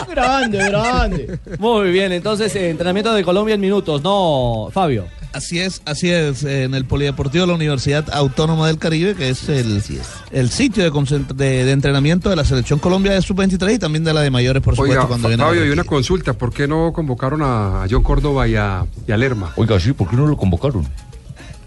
Grande, 0.09 0.59
grande. 0.59 1.39
Muy 1.59 1.91
bien, 1.91 2.13
entonces 2.13 2.55
eh, 2.57 2.71
entrenamiento 2.71 3.13
de 3.15 3.25
Colombia 3.25 3.55
en 3.55 3.61
minutos, 3.61 4.03
¿no, 4.03 4.69
Fabio? 4.73 5.07
Así 5.33 5.61
es, 5.61 5.81
así 5.87 6.11
es, 6.11 6.45
en 6.45 6.75
el 6.75 6.85
Polideportivo 6.85 7.45
de 7.45 7.49
la 7.49 7.55
Universidad 7.55 8.05
Autónoma 8.13 8.67
del 8.67 8.79
Caribe, 8.79 9.15
que 9.15 9.31
es 9.31 9.49
el, 9.49 9.83
el 10.31 10.51
sitio 10.51 10.85
de, 10.85 11.25
de, 11.35 11.65
de 11.65 11.73
entrenamiento 11.73 12.29
de 12.29 12.37
la 12.37 12.45
Selección 12.45 12.79
Colombia 12.79 13.13
de 13.13 13.23
Sub-23 13.23 13.75
y 13.75 13.79
también 13.79 14.05
de 14.05 14.13
la 14.13 14.21
de 14.21 14.31
mayores, 14.31 14.63
por 14.63 14.75
supuesto, 14.75 14.99
Oiga, 14.99 15.09
cuando 15.09 15.29
viene 15.29 15.43
Fabio, 15.43 15.63
la 15.63 15.67
y 15.67 15.71
una 15.71 15.85
consulta, 15.85 16.35
¿por 16.35 16.53
qué 16.53 16.69
no 16.69 16.93
convocaron 16.93 17.41
a 17.43 17.87
John 17.91 18.03
Córdoba 18.03 18.47
y 18.47 18.57
a, 18.57 18.85
y 19.07 19.13
a 19.13 19.17
Lerma? 19.17 19.53
Oiga, 19.57 19.81
sí, 19.81 19.93
¿por 19.93 20.11
qué 20.11 20.17
no 20.17 20.27
lo 20.27 20.37
convocaron? 20.37 20.87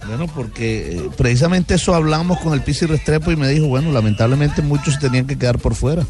Bueno, 0.07 0.27
porque 0.27 0.97
eh, 0.97 1.09
precisamente 1.17 1.73
eso 1.73 1.95
hablamos 1.95 2.39
con 2.39 2.53
el 2.53 2.61
Pisi 2.61 2.85
Restrepo 2.85 3.31
y 3.31 3.35
me 3.35 3.47
dijo, 3.47 3.65
bueno, 3.67 3.91
lamentablemente 3.91 4.61
muchos 4.61 4.95
se 4.95 4.99
tenían 4.99 5.25
que 5.25 5.37
quedar 5.37 5.57
por 5.57 5.73
fuera. 5.73 6.05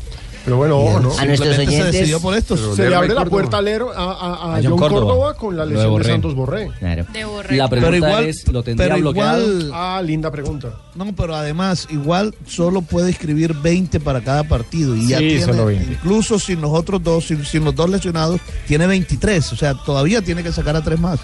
Pero 0.45 0.57
bueno, 0.57 0.77
ojo, 0.77 0.99
¿no? 0.99 1.17
A 1.17 1.25
nuestros 1.25 1.49
Simplemente 1.55 1.65
se 1.71 1.81
oyentes- 1.81 1.91
decidió 1.91 2.19
por 2.21 2.35
esto. 2.37 2.55
Pero 2.55 2.75
Se 2.75 2.87
le 2.89 2.95
abre 2.95 3.13
la 3.15 3.25
puerta 3.25 3.57
a, 3.57 3.59
a- 3.59 3.63
a 3.63 4.55
A 4.55 4.61
John 4.61 4.71
John 4.71 4.79
Córdoba. 4.79 5.01
Córdoba 5.01 5.33
con 5.33 5.57
la 5.57 5.65
lesión 5.65 5.97
de. 5.97 6.03
Santos 6.03 6.35
Borré. 6.35 6.69
Claro. 6.79 7.05
De 7.11 7.25
Borré. 7.25 7.57
La 7.57 7.67
pregunta 7.67 7.91
Pero 7.91 8.05
igual, 8.07 8.25
es, 8.25 8.47
¿lo 8.47 8.61
tendría 8.63 8.87
pero 8.89 8.99
bloqueado? 9.01 9.41
igual, 9.41 9.71
Ah, 9.73 10.01
linda 10.05 10.31
pregunta. 10.31 10.69
no, 10.93 11.15
pero 11.15 11.35
además, 11.35 11.87
igual 11.89 12.35
solo 12.47 12.81
puede 12.83 13.09
escribir 13.09 13.53
20 13.55 13.99
para 13.99 14.21
cada 14.21 14.43
partido 14.43 14.95
y 14.95 15.07
ya 15.07 15.17
Sí, 15.17 15.27
tiene, 15.29 15.45
solo 15.45 15.65
20. 15.65 15.93
incluso 15.93 16.37
sin 16.37 16.61
los 16.61 16.71
otros 16.71 17.01
dos, 17.03 17.25
sin, 17.25 17.43
sin 17.43 17.65
los 17.65 17.75
dos 17.75 17.89
lesionados, 17.89 18.39
tiene 18.67 18.85
23, 18.87 19.51
o 19.51 19.55
sea, 19.55 19.73
todavía 19.73 20.21
tiene 20.21 20.43
que 20.43 20.51
sacar 20.51 20.75
a 20.75 20.83
tres 20.83 20.99
más. 20.99 21.19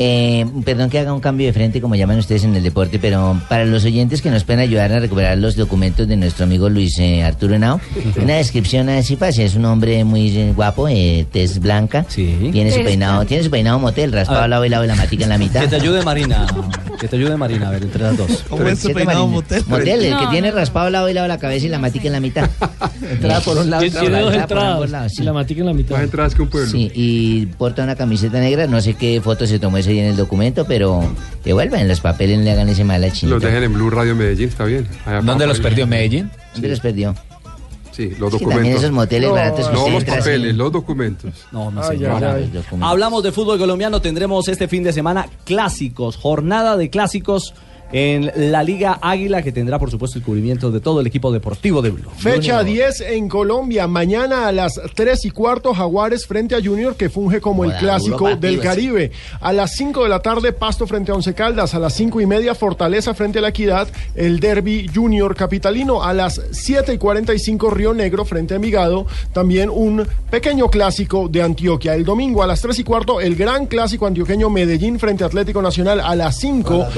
Eh, 0.00 0.46
perdón 0.64 0.90
que 0.90 0.98
haga 1.00 1.12
un 1.12 1.20
cambio 1.20 1.46
de 1.48 1.52
frente, 1.52 1.80
como 1.80 1.96
llaman 1.96 2.18
ustedes 2.18 2.44
en 2.44 2.54
el 2.54 2.62
deporte, 2.62 2.98
pero 3.00 3.40
para 3.48 3.64
los 3.64 3.84
oyentes 3.84 4.22
que 4.22 4.30
nos 4.30 4.44
pueden 4.44 4.60
ayudar 4.60 4.92
a 4.92 5.00
recuperar 5.00 5.36
los 5.38 5.56
documentos 5.56 6.06
de 6.06 6.16
nuestro 6.16 6.44
amigo 6.44 6.68
Luis 6.68 6.98
eh, 7.00 7.22
Arturo 7.24 7.54
Henao, 7.56 7.80
una 8.22 8.34
descripción 8.36 8.88
así 8.88 9.16
fácil. 9.16 9.44
Es 9.44 9.56
un 9.56 9.64
hombre 9.64 10.04
muy 10.04 10.28
eh, 10.36 10.52
guapo, 10.54 10.88
eh, 10.88 11.26
tez 11.32 11.58
blanca, 11.58 12.04
tiene 12.04 12.70
su 12.70 12.82
peinado, 12.84 13.24
tiene 13.26 13.42
su 13.42 13.50
peinado 13.50 13.78
motel, 13.80 14.12
raspado 14.12 14.38
A 14.38 14.40
ver. 14.42 14.44
al 14.44 14.50
lado 14.50 14.64
y 14.64 14.68
lado 14.68 14.84
y 14.84 14.88
la 14.88 14.94
matica 14.94 15.24
en 15.24 15.30
la 15.30 15.38
mitad. 15.38 15.60
Que 15.62 15.68
te 15.68 15.76
ayude 15.76 16.02
Marina, 16.04 16.46
que 17.00 17.08
te 17.08 17.16
ayude 17.16 17.36
Marina, 17.36 17.68
a 17.68 17.72
ver, 17.72 17.82
entre 17.82 18.02
las 18.02 18.16
dos. 18.16 18.44
¿Cómo 18.48 18.68
es 18.68 18.78
¿Cierto, 18.78 18.96
peinado 18.98 19.26
Marina? 19.26 19.34
motel? 19.42 19.64
Motel, 19.66 20.04
el 20.04 20.16
que 20.18 20.24
No, 20.24 20.30
tiene 20.30 20.50
no. 20.50 20.54
raspado 20.56 20.86
al 20.86 20.92
lado 20.92 21.08
y 21.10 21.14
lado 21.14 21.26
la 21.26 21.38
cabeza 21.38 21.66
y 21.66 21.70
la 21.70 21.78
matica 21.80 22.06
en 22.06 22.12
la 22.12 22.20
mitad. 22.20 22.48
Entrada 23.10 23.40
por 23.40 23.56
un 23.58 23.70
lado, 23.70 23.82
Tiene 23.82 23.96
entrada 23.98 24.18
por 24.22 24.32
dos 24.32 24.42
entradas. 24.42 24.90
lados, 24.90 25.12
sí. 25.12 25.22
Y 25.22 25.24
la 25.24 25.32
matica 25.32 25.60
en 25.60 25.66
la 25.66 25.72
mitad. 25.72 25.94
Más 25.96 26.04
entradas 26.04 26.34
que 26.34 26.42
un 26.42 26.48
pueblo. 26.48 26.70
Sí, 26.70 26.90
y 26.94 27.46
porta 27.46 27.82
una 27.82 27.96
camiseta 27.96 28.38
negra, 28.38 28.66
no 28.66 28.80
sé 28.80 28.94
qué 28.94 29.20
foto 29.22 29.46
se 29.46 29.58
tomó 29.58 29.78
ese 29.78 29.87
día 29.88 30.02
en 30.04 30.10
el 30.10 30.16
documento, 30.16 30.64
pero 30.66 31.02
devuelvan 31.44 31.88
los 31.88 32.00
papeles, 32.00 32.38
le 32.38 32.50
hagan 32.52 32.68
ese 32.68 32.84
mal 32.84 33.02
a 33.02 33.10
Chinita. 33.10 33.34
Los 33.34 33.42
dejen 33.42 33.62
en 33.64 33.72
Blue 33.74 33.90
Radio 33.90 34.14
Medellín, 34.14 34.48
está 34.48 34.64
bien. 34.64 34.86
Allá 35.06 35.20
¿Dónde 35.22 35.46
los 35.46 35.58
perdió 35.60 35.86
Medellín? 35.86 36.30
¿Dónde 36.54 36.68
los 36.68 36.80
perdió? 36.80 37.14
Sí, 37.92 38.10
los 38.18 38.32
Es 38.32 38.38
que 38.38 38.44
también 38.46 38.74
documentos. 38.74 38.82
esos 38.82 38.92
moteles 38.92 39.30
baratos 39.30 39.68
que 39.68 39.74
no 39.74 39.88
los 39.88 40.04
papeles, 40.04 40.54
los 40.54 40.70
documentos. 40.72 41.32
No, 41.50 41.70
no, 41.72 41.82
Ay, 41.82 42.04
ay, 42.04 42.24
ay. 42.24 42.50
Los 42.52 42.64
documentos. 42.64 42.90
Hablamos 42.92 43.22
de 43.24 43.32
fútbol 43.32 43.58
colombiano, 43.58 44.00
tendremos 44.00 44.46
este 44.46 44.68
fin 44.68 44.84
de 44.84 44.92
semana 44.92 45.26
clásicos, 45.44 46.16
jornada 46.16 46.76
de 46.76 46.90
clásicos 46.90 47.54
en 47.92 48.30
la 48.52 48.62
Liga 48.62 48.98
Águila, 49.00 49.42
que 49.42 49.52
tendrá, 49.52 49.78
por 49.78 49.90
supuesto, 49.90 50.18
el 50.18 50.24
cubrimiento 50.24 50.70
de 50.70 50.80
todo 50.80 51.00
el 51.00 51.06
equipo 51.06 51.32
deportivo 51.32 51.80
de 51.80 51.90
Blue. 51.90 52.10
Fecha 52.16 52.62
10 52.62 53.00
en 53.00 53.28
Colombia. 53.28 53.86
Mañana 53.86 54.48
a 54.48 54.52
las 54.52 54.80
3 54.94 55.24
y 55.24 55.30
cuarto, 55.30 55.72
Jaguares 55.72 56.26
frente 56.26 56.54
a 56.54 56.62
Junior, 56.62 56.96
que 56.96 57.08
funge 57.08 57.40
como 57.40 57.64
el 57.64 57.74
clásico 57.76 58.36
del. 58.36 58.58
Caribe. 58.58 59.12
A 59.40 59.52
las 59.52 59.76
5 59.76 60.02
de 60.02 60.08
la 60.08 60.20
tarde, 60.20 60.52
Pasto 60.52 60.86
frente 60.86 61.12
a 61.12 61.14
Once 61.14 61.32
Caldas. 61.32 61.74
A 61.74 61.78
las 61.78 61.94
5 61.94 62.20
y 62.20 62.26
media, 62.26 62.54
Fortaleza 62.54 63.14
frente 63.14 63.38
a 63.38 63.42
la 63.42 63.48
Equidad. 63.48 63.88
El 64.14 64.40
Derby 64.40 64.90
Junior 64.92 65.34
Capitalino. 65.34 66.02
A 66.02 66.12
las 66.12 66.40
7 66.50 66.94
y 66.94 66.98
45, 66.98 67.70
Río 67.70 67.94
Negro 67.94 68.24
frente 68.24 68.54
a 68.54 68.56
Envigado. 68.56 69.06
También 69.32 69.70
un 69.70 70.06
pequeño 70.30 70.68
clásico 70.68 71.28
de 71.28 71.42
Antioquia. 71.42 71.94
El 71.94 72.04
domingo 72.04 72.42
a 72.42 72.46
las 72.46 72.60
3 72.60 72.80
y 72.80 72.84
cuarto, 72.84 73.20
el 73.20 73.36
gran 73.36 73.66
clásico 73.66 74.06
antioqueño 74.06 74.50
Medellín 74.50 74.98
frente 74.98 75.24
a 75.24 75.28
Atlético 75.28 75.62
Nacional. 75.62 76.00
A 76.00 76.14
las 76.16 76.36
5. 76.38 76.88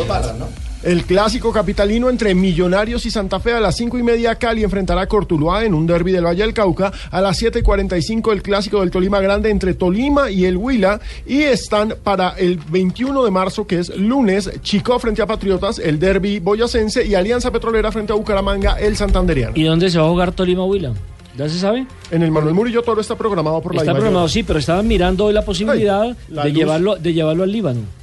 El 0.83 1.05
clásico 1.05 1.53
capitalino 1.53 2.09
entre 2.09 2.35
Millonarios 2.35 3.05
y 3.05 3.11
Santa 3.11 3.39
Fe 3.39 3.53
a 3.53 3.61
las 3.61 3.77
5 3.77 3.99
y 3.99 4.03
media 4.03 4.37
Cali 4.37 4.65
enfrentará 4.65 5.03
a 5.03 5.07
Cortuluá 5.07 5.67
en 5.67 5.75
un 5.75 5.87
derby 5.87 6.11
del 6.11 6.25
Valle 6.25 6.43
del 6.43 6.55
Cauca. 6.55 6.91
A 7.11 7.21
las 7.21 7.37
7 7.37 7.59
y 7.59 7.63
45 7.63 8.33
el 8.33 8.43
clásico 8.43 8.81
del 8.81 8.91
Tolima 8.91 9.21
Grande 9.21 9.51
entre 9.51 9.75
Tolima 9.75 10.31
y 10.31 10.47
el 10.47 10.57
Huila. 10.57 10.99
Y 11.27 11.43
están 11.43 11.97
para 12.03 12.31
el 12.31 12.57
21 12.71 13.23
de 13.23 13.31
marzo, 13.31 13.67
que 13.67 13.79
es 13.79 13.95
lunes, 13.95 14.51
Chico 14.63 14.99
frente 14.99 15.21
a 15.21 15.27
Patriotas, 15.27 15.79
el 15.79 15.99
derby 15.99 16.39
boyacense 16.39 17.05
y 17.05 17.15
Alianza 17.15 17.51
Petrolera 17.51 17.93
frente 17.93 18.15
a 18.15 18.17
Bucaramanga, 18.17 18.81
el 18.81 18.97
Santanderiano. 18.97 19.53
¿Y 19.57 19.65
dónde 19.65 19.91
se 19.91 19.99
va 19.99 20.07
a 20.07 20.09
jugar 20.09 20.33
Tolima 20.33 20.65
Huila? 20.65 20.95
¿Ya 21.37 21.47
se 21.47 21.59
sabe? 21.59 21.87
En 22.11 22.23
el 22.23 22.31
Manuel 22.31 22.55
Murillo 22.55 22.81
Toro 22.81 23.03
está 23.03 23.17
programado 23.17 23.61
por 23.61 23.75
la 23.75 23.83
Está 23.83 23.93
programado, 23.93 24.29
sí, 24.29 24.43
pero 24.43 24.59
estaban 24.59 24.89
mirando 24.89 25.27
hoy 25.27 25.35
la 25.35 25.45
posibilidad 25.45 26.17
la 26.31 26.45
de 26.45 26.49
luz. 26.49 26.59
llevarlo, 26.59 26.97
de 26.97 27.13
llevarlo 27.13 27.43
al 27.43 27.53
Líbano. 27.53 28.00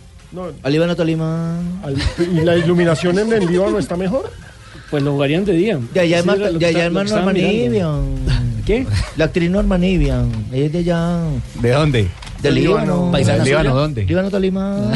Al 0.64 0.72
Líbano 0.72 0.96
Tolima. 0.96 1.60
¿Y 2.20 2.42
la 2.42 2.58
iluminación 2.58 3.18
en 3.20 3.32
el 3.34 3.46
Líbano 3.46 3.80
está 3.80 3.96
mejor? 3.96 4.32
Pues 4.90 5.04
lo 5.04 5.14
jugarían 5.14 5.46
de 5.46 5.54
día. 5.54 5.80
Ya, 5.94 6.04
ya, 6.06 6.22
Sí, 6.22 6.30
ya, 6.60 6.72
ya. 6.72 6.90
Nivian. 6.90 8.04
¿Qué? 8.66 8.86
La 9.16 9.26
actriz 9.26 9.50
Norma 9.50 9.78
Nivian. 9.78 10.30
Ella 10.52 10.66
es 10.66 10.72
de 10.72 10.80
allá. 10.80 11.20
¿De 11.62 11.72
dónde? 11.72 12.08
Del 12.42 12.56
Líbano. 12.56 13.10
¿Paisana 13.12 13.44
¿Líbano 13.44 13.76
dónde? 13.76 14.06
Líbano 14.06 14.30
Tolima. 14.30 14.94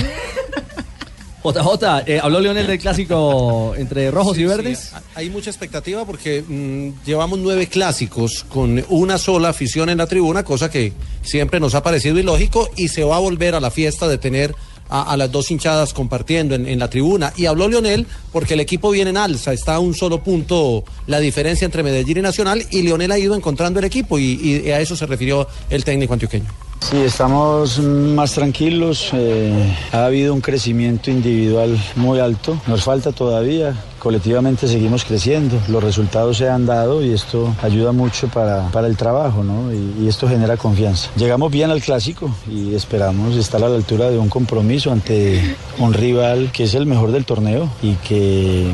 JJ, 1.44 2.04
eh, 2.06 2.20
habló 2.22 2.40
Leonel 2.40 2.68
del 2.68 2.78
clásico 2.78 3.74
entre 3.76 4.12
rojos 4.12 4.38
y 4.38 4.46
verdes. 4.46 4.94
Hay 5.16 5.32
mucha 5.32 5.50
expectativa 5.50 6.06
porque 6.06 6.44
mm, 6.48 7.04
llevamos 7.04 7.40
nueve 7.40 7.66
clásicos 7.66 8.46
con 8.48 8.84
una 8.90 9.18
sola 9.18 9.50
afición 9.50 9.90
en 9.90 9.98
la 9.98 10.06
tribuna, 10.06 10.44
cosa 10.44 10.70
que 10.70 10.94
siempre 11.24 11.60
nos 11.60 11.74
ha 11.74 11.82
parecido 11.82 12.20
ilógico 12.20 12.70
y 12.78 12.90
se 12.90 13.04
va 13.04 13.16
a 13.16 13.20
volver 13.20 13.56
a 13.56 13.60
la 13.60 13.72
fiesta 13.72 14.08
de 14.08 14.20
tener 14.20 14.54
a, 14.92 15.12
a 15.12 15.18
las 15.18 15.32
dos 15.32 15.50
hinchadas 15.50 15.94
compartiendo 15.94 16.54
en, 16.54 16.68
en 16.68 16.78
la 16.78 16.90
tribuna. 16.90 17.34
Y 17.36 17.48
habló 17.48 17.68
Leonel 17.68 18.06
porque 18.32 18.54
el 18.54 18.60
equipo 18.60 18.92
viene 18.92 19.10
en 19.10 19.18
alza, 19.18 19.54
está 19.54 19.76
a 19.76 19.80
un 19.80 19.96
solo 19.96 20.24
punto 20.24 20.84
la 21.08 21.20
diferencia 21.20 21.66
entre 21.66 21.82
Medellín 21.82 22.18
y 22.18 22.22
Nacional 22.22 22.64
y 22.70 22.84
Leonel 22.84 23.12
ha 23.12 23.18
ido 23.18 23.34
encontrando 23.34 23.80
el 23.80 23.86
equipo 23.86 24.20
y, 24.20 24.62
y 24.66 24.70
a 24.70 24.80
eso 24.80 24.96
se 24.96 25.08
refirió 25.08 25.48
el 25.70 25.84
técnico 25.84 26.14
antioqueño. 26.14 26.71
Sí, 26.82 26.98
estamos 26.98 27.80
más 27.80 28.34
tranquilos. 28.34 29.12
eh, 29.14 29.78
ha 29.94 30.06
habido 30.06 30.34
un 30.34 30.42
crecimiento 30.42 31.10
individual 31.10 31.78
muy 31.96 32.20
alto. 32.20 32.60
Nos 32.68 32.84
falta 32.84 33.12
todavía. 33.12 33.76
Colectivamente 34.00 34.68
seguimos 34.68 35.06
creciendo. 35.06 35.58
Los 35.70 35.84
resultados 35.84 36.38
se 36.38 36.50
han 36.50 36.66
dado 36.66 37.02
y 37.04 37.14
esto 37.14 37.56
ayuda 37.62 37.92
mucho 37.92 38.28
para, 38.28 38.68
para 38.72 38.88
el 38.88 38.98
trabajo, 38.98 39.44
¿no? 39.44 39.72
Y, 39.72 40.04
y 40.04 40.08
esto 40.10 40.28
genera 40.28 40.58
confianza. 40.58 41.10
Llegamos 41.16 41.52
bien 41.52 41.70
al 41.70 41.82
clásico 41.82 42.34
y 42.50 42.74
esperamos 42.74 43.36
estar 43.38 43.64
a 43.64 43.70
la 43.70 43.76
altura 43.76 44.10
de 44.10 44.18
un 44.18 44.28
compromiso 44.28 44.92
ante 44.92 45.56
un 45.78 45.94
rival 45.94 46.50
que 46.52 46.64
es 46.64 46.74
el 46.74 46.88
mejor 46.88 47.12
del 47.12 47.26
torneo 47.26 47.70
y 47.84 47.94
que 48.08 48.72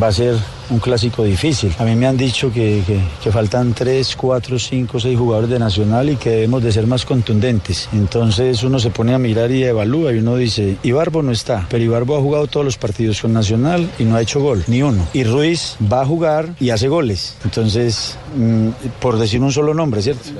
va 0.00 0.06
a 0.06 0.12
ser 0.12 0.36
un 0.70 0.78
clásico 0.78 1.24
difícil. 1.24 1.74
A 1.78 1.84
mí 1.84 1.94
me 1.94 2.06
han 2.06 2.16
dicho 2.16 2.52
que, 2.52 2.82
faltan 3.30 3.74
3, 3.74 4.16
4, 4.16 4.58
5, 4.58 5.00
6 5.00 5.18
jugadores 5.18 5.50
de 5.50 5.58
Nacional 5.58 6.10
y 6.10 6.16
que 6.16 6.30
debemos 6.30 6.62
de 6.62 6.72
ser 6.72 6.86
más 6.86 7.04
contundentes. 7.04 7.88
Entonces 7.92 8.62
uno 8.62 8.78
se 8.78 8.90
pone 8.90 9.14
a 9.14 9.18
mirar 9.18 9.50
y 9.50 9.64
evalúa 9.64 10.12
y 10.12 10.18
uno 10.18 10.36
dice, 10.36 10.76
Ibarbo 10.82 11.22
no 11.22 11.32
está, 11.32 11.66
pero 11.68 11.84
Ibarbo 11.84 12.16
ha 12.16 12.20
jugado 12.20 12.46
todos 12.46 12.64
los 12.64 12.78
partidos 12.78 13.20
con 13.20 13.32
Nacional 13.32 13.90
y 13.98 14.04
no 14.04 14.16
ha 14.16 14.22
hecho 14.22 14.40
gol, 14.40 14.64
ni 14.66 14.82
uno. 14.82 15.06
Y 15.12 15.24
Ruiz 15.24 15.76
va 15.92 16.02
a 16.02 16.06
jugar 16.06 16.54
y 16.58 16.70
hace 16.70 16.88
goles. 16.88 17.36
Entonces, 17.44 18.16
mm, 18.36 18.68
por 19.00 19.18
decir 19.18 19.40
un 19.40 19.52
solo 19.52 19.74
nombre, 19.74 20.02
¿cierto? 20.02 20.30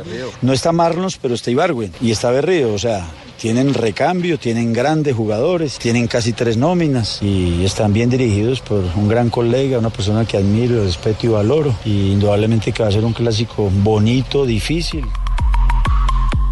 No 0.42 0.52
está 0.52 0.72
Marlos, 0.72 1.18
pero 1.20 1.34
está 1.34 1.50
Ibargüen 1.50 1.92
y 2.00 2.10
está 2.10 2.30
Berrío, 2.30 2.72
o 2.72 2.78
sea, 2.78 3.06
tienen 3.40 3.72
recambio, 3.72 4.38
tienen 4.38 4.74
grandes 4.74 5.16
jugadores, 5.16 5.78
tienen 5.78 6.06
casi 6.06 6.34
tres 6.34 6.58
nóminas 6.58 7.22
y 7.22 7.64
están 7.64 7.94
bien 7.94 8.10
dirigidos 8.10 8.60
por 8.60 8.84
un 8.96 9.08
gran 9.08 9.30
colega, 9.30 9.78
una 9.78 9.88
persona 9.88 10.19
que 10.26 10.36
admiro, 10.36 10.82
respeto 10.82 11.26
y 11.26 11.28
valoro. 11.28 11.74
Y 11.84 12.12
indudablemente 12.12 12.72
que 12.72 12.82
va 12.82 12.88
a 12.88 12.92
ser 12.92 13.04
un 13.04 13.12
clásico 13.12 13.70
bonito, 13.82 14.46
difícil. 14.46 15.04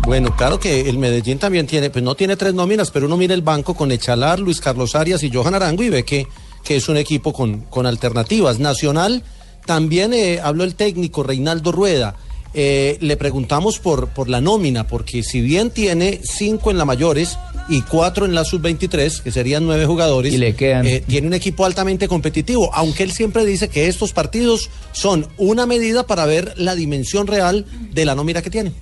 Bueno, 0.06 0.34
claro 0.34 0.58
que 0.58 0.88
el 0.88 0.96
Medellín 0.96 1.38
también 1.38 1.66
tiene, 1.66 1.90
pues 1.90 2.02
no 2.02 2.14
tiene 2.14 2.36
tres 2.36 2.54
nóminas, 2.54 2.90
pero 2.90 3.06
uno 3.06 3.18
mira 3.18 3.34
el 3.34 3.42
banco 3.42 3.74
con 3.74 3.92
Echalar, 3.92 4.38
Luis 4.38 4.60
Carlos 4.60 4.94
Arias 4.94 5.22
y 5.22 5.30
Johan 5.30 5.54
Arango 5.54 5.82
y 5.82 5.90
ve 5.90 6.04
que, 6.04 6.26
que 6.64 6.76
es 6.76 6.88
un 6.88 6.96
equipo 6.96 7.34
con, 7.34 7.60
con 7.62 7.84
alternativas. 7.84 8.58
Nacional, 8.58 9.22
también 9.66 10.14
eh, 10.14 10.40
habló 10.42 10.64
el 10.64 10.76
técnico 10.76 11.22
Reinaldo 11.22 11.72
Rueda. 11.72 12.16
Eh, 12.54 12.96
le 13.02 13.18
preguntamos 13.18 13.78
por, 13.78 14.08
por 14.08 14.30
la 14.30 14.40
nómina, 14.40 14.86
porque 14.86 15.22
si 15.22 15.42
bien 15.42 15.70
tiene 15.70 16.20
cinco 16.24 16.70
en 16.70 16.78
la 16.78 16.86
mayores 16.86 17.38
y 17.68 17.82
cuatro 17.82 18.24
en 18.26 18.34
la 18.34 18.44
sub-23, 18.44 19.20
que 19.22 19.30
serían 19.30 19.66
nueve 19.66 19.84
jugadores, 19.86 20.32
Y 20.32 20.38
le 20.38 20.54
quedan. 20.54 20.86
eh, 20.86 21.02
tiene 21.06 21.26
un 21.26 21.34
equipo 21.34 21.64
altamente 21.66 22.08
competitivo, 22.08 22.70
aunque 22.74 23.02
él 23.02 23.12
siempre 23.12 23.44
dice 23.44 23.68
que 23.68 23.86
estos 23.88 24.12
partidos 24.12 24.70
son 24.92 25.26
una 25.36 25.66
medida 25.66 26.06
para 26.06 26.24
ver 26.26 26.54
la 26.56 26.74
dimensión 26.74 27.26
real 27.26 27.66
de 27.92 28.04
la 28.04 28.14
nómina 28.14 28.40
que 28.42 28.50
tiene. 28.50 28.72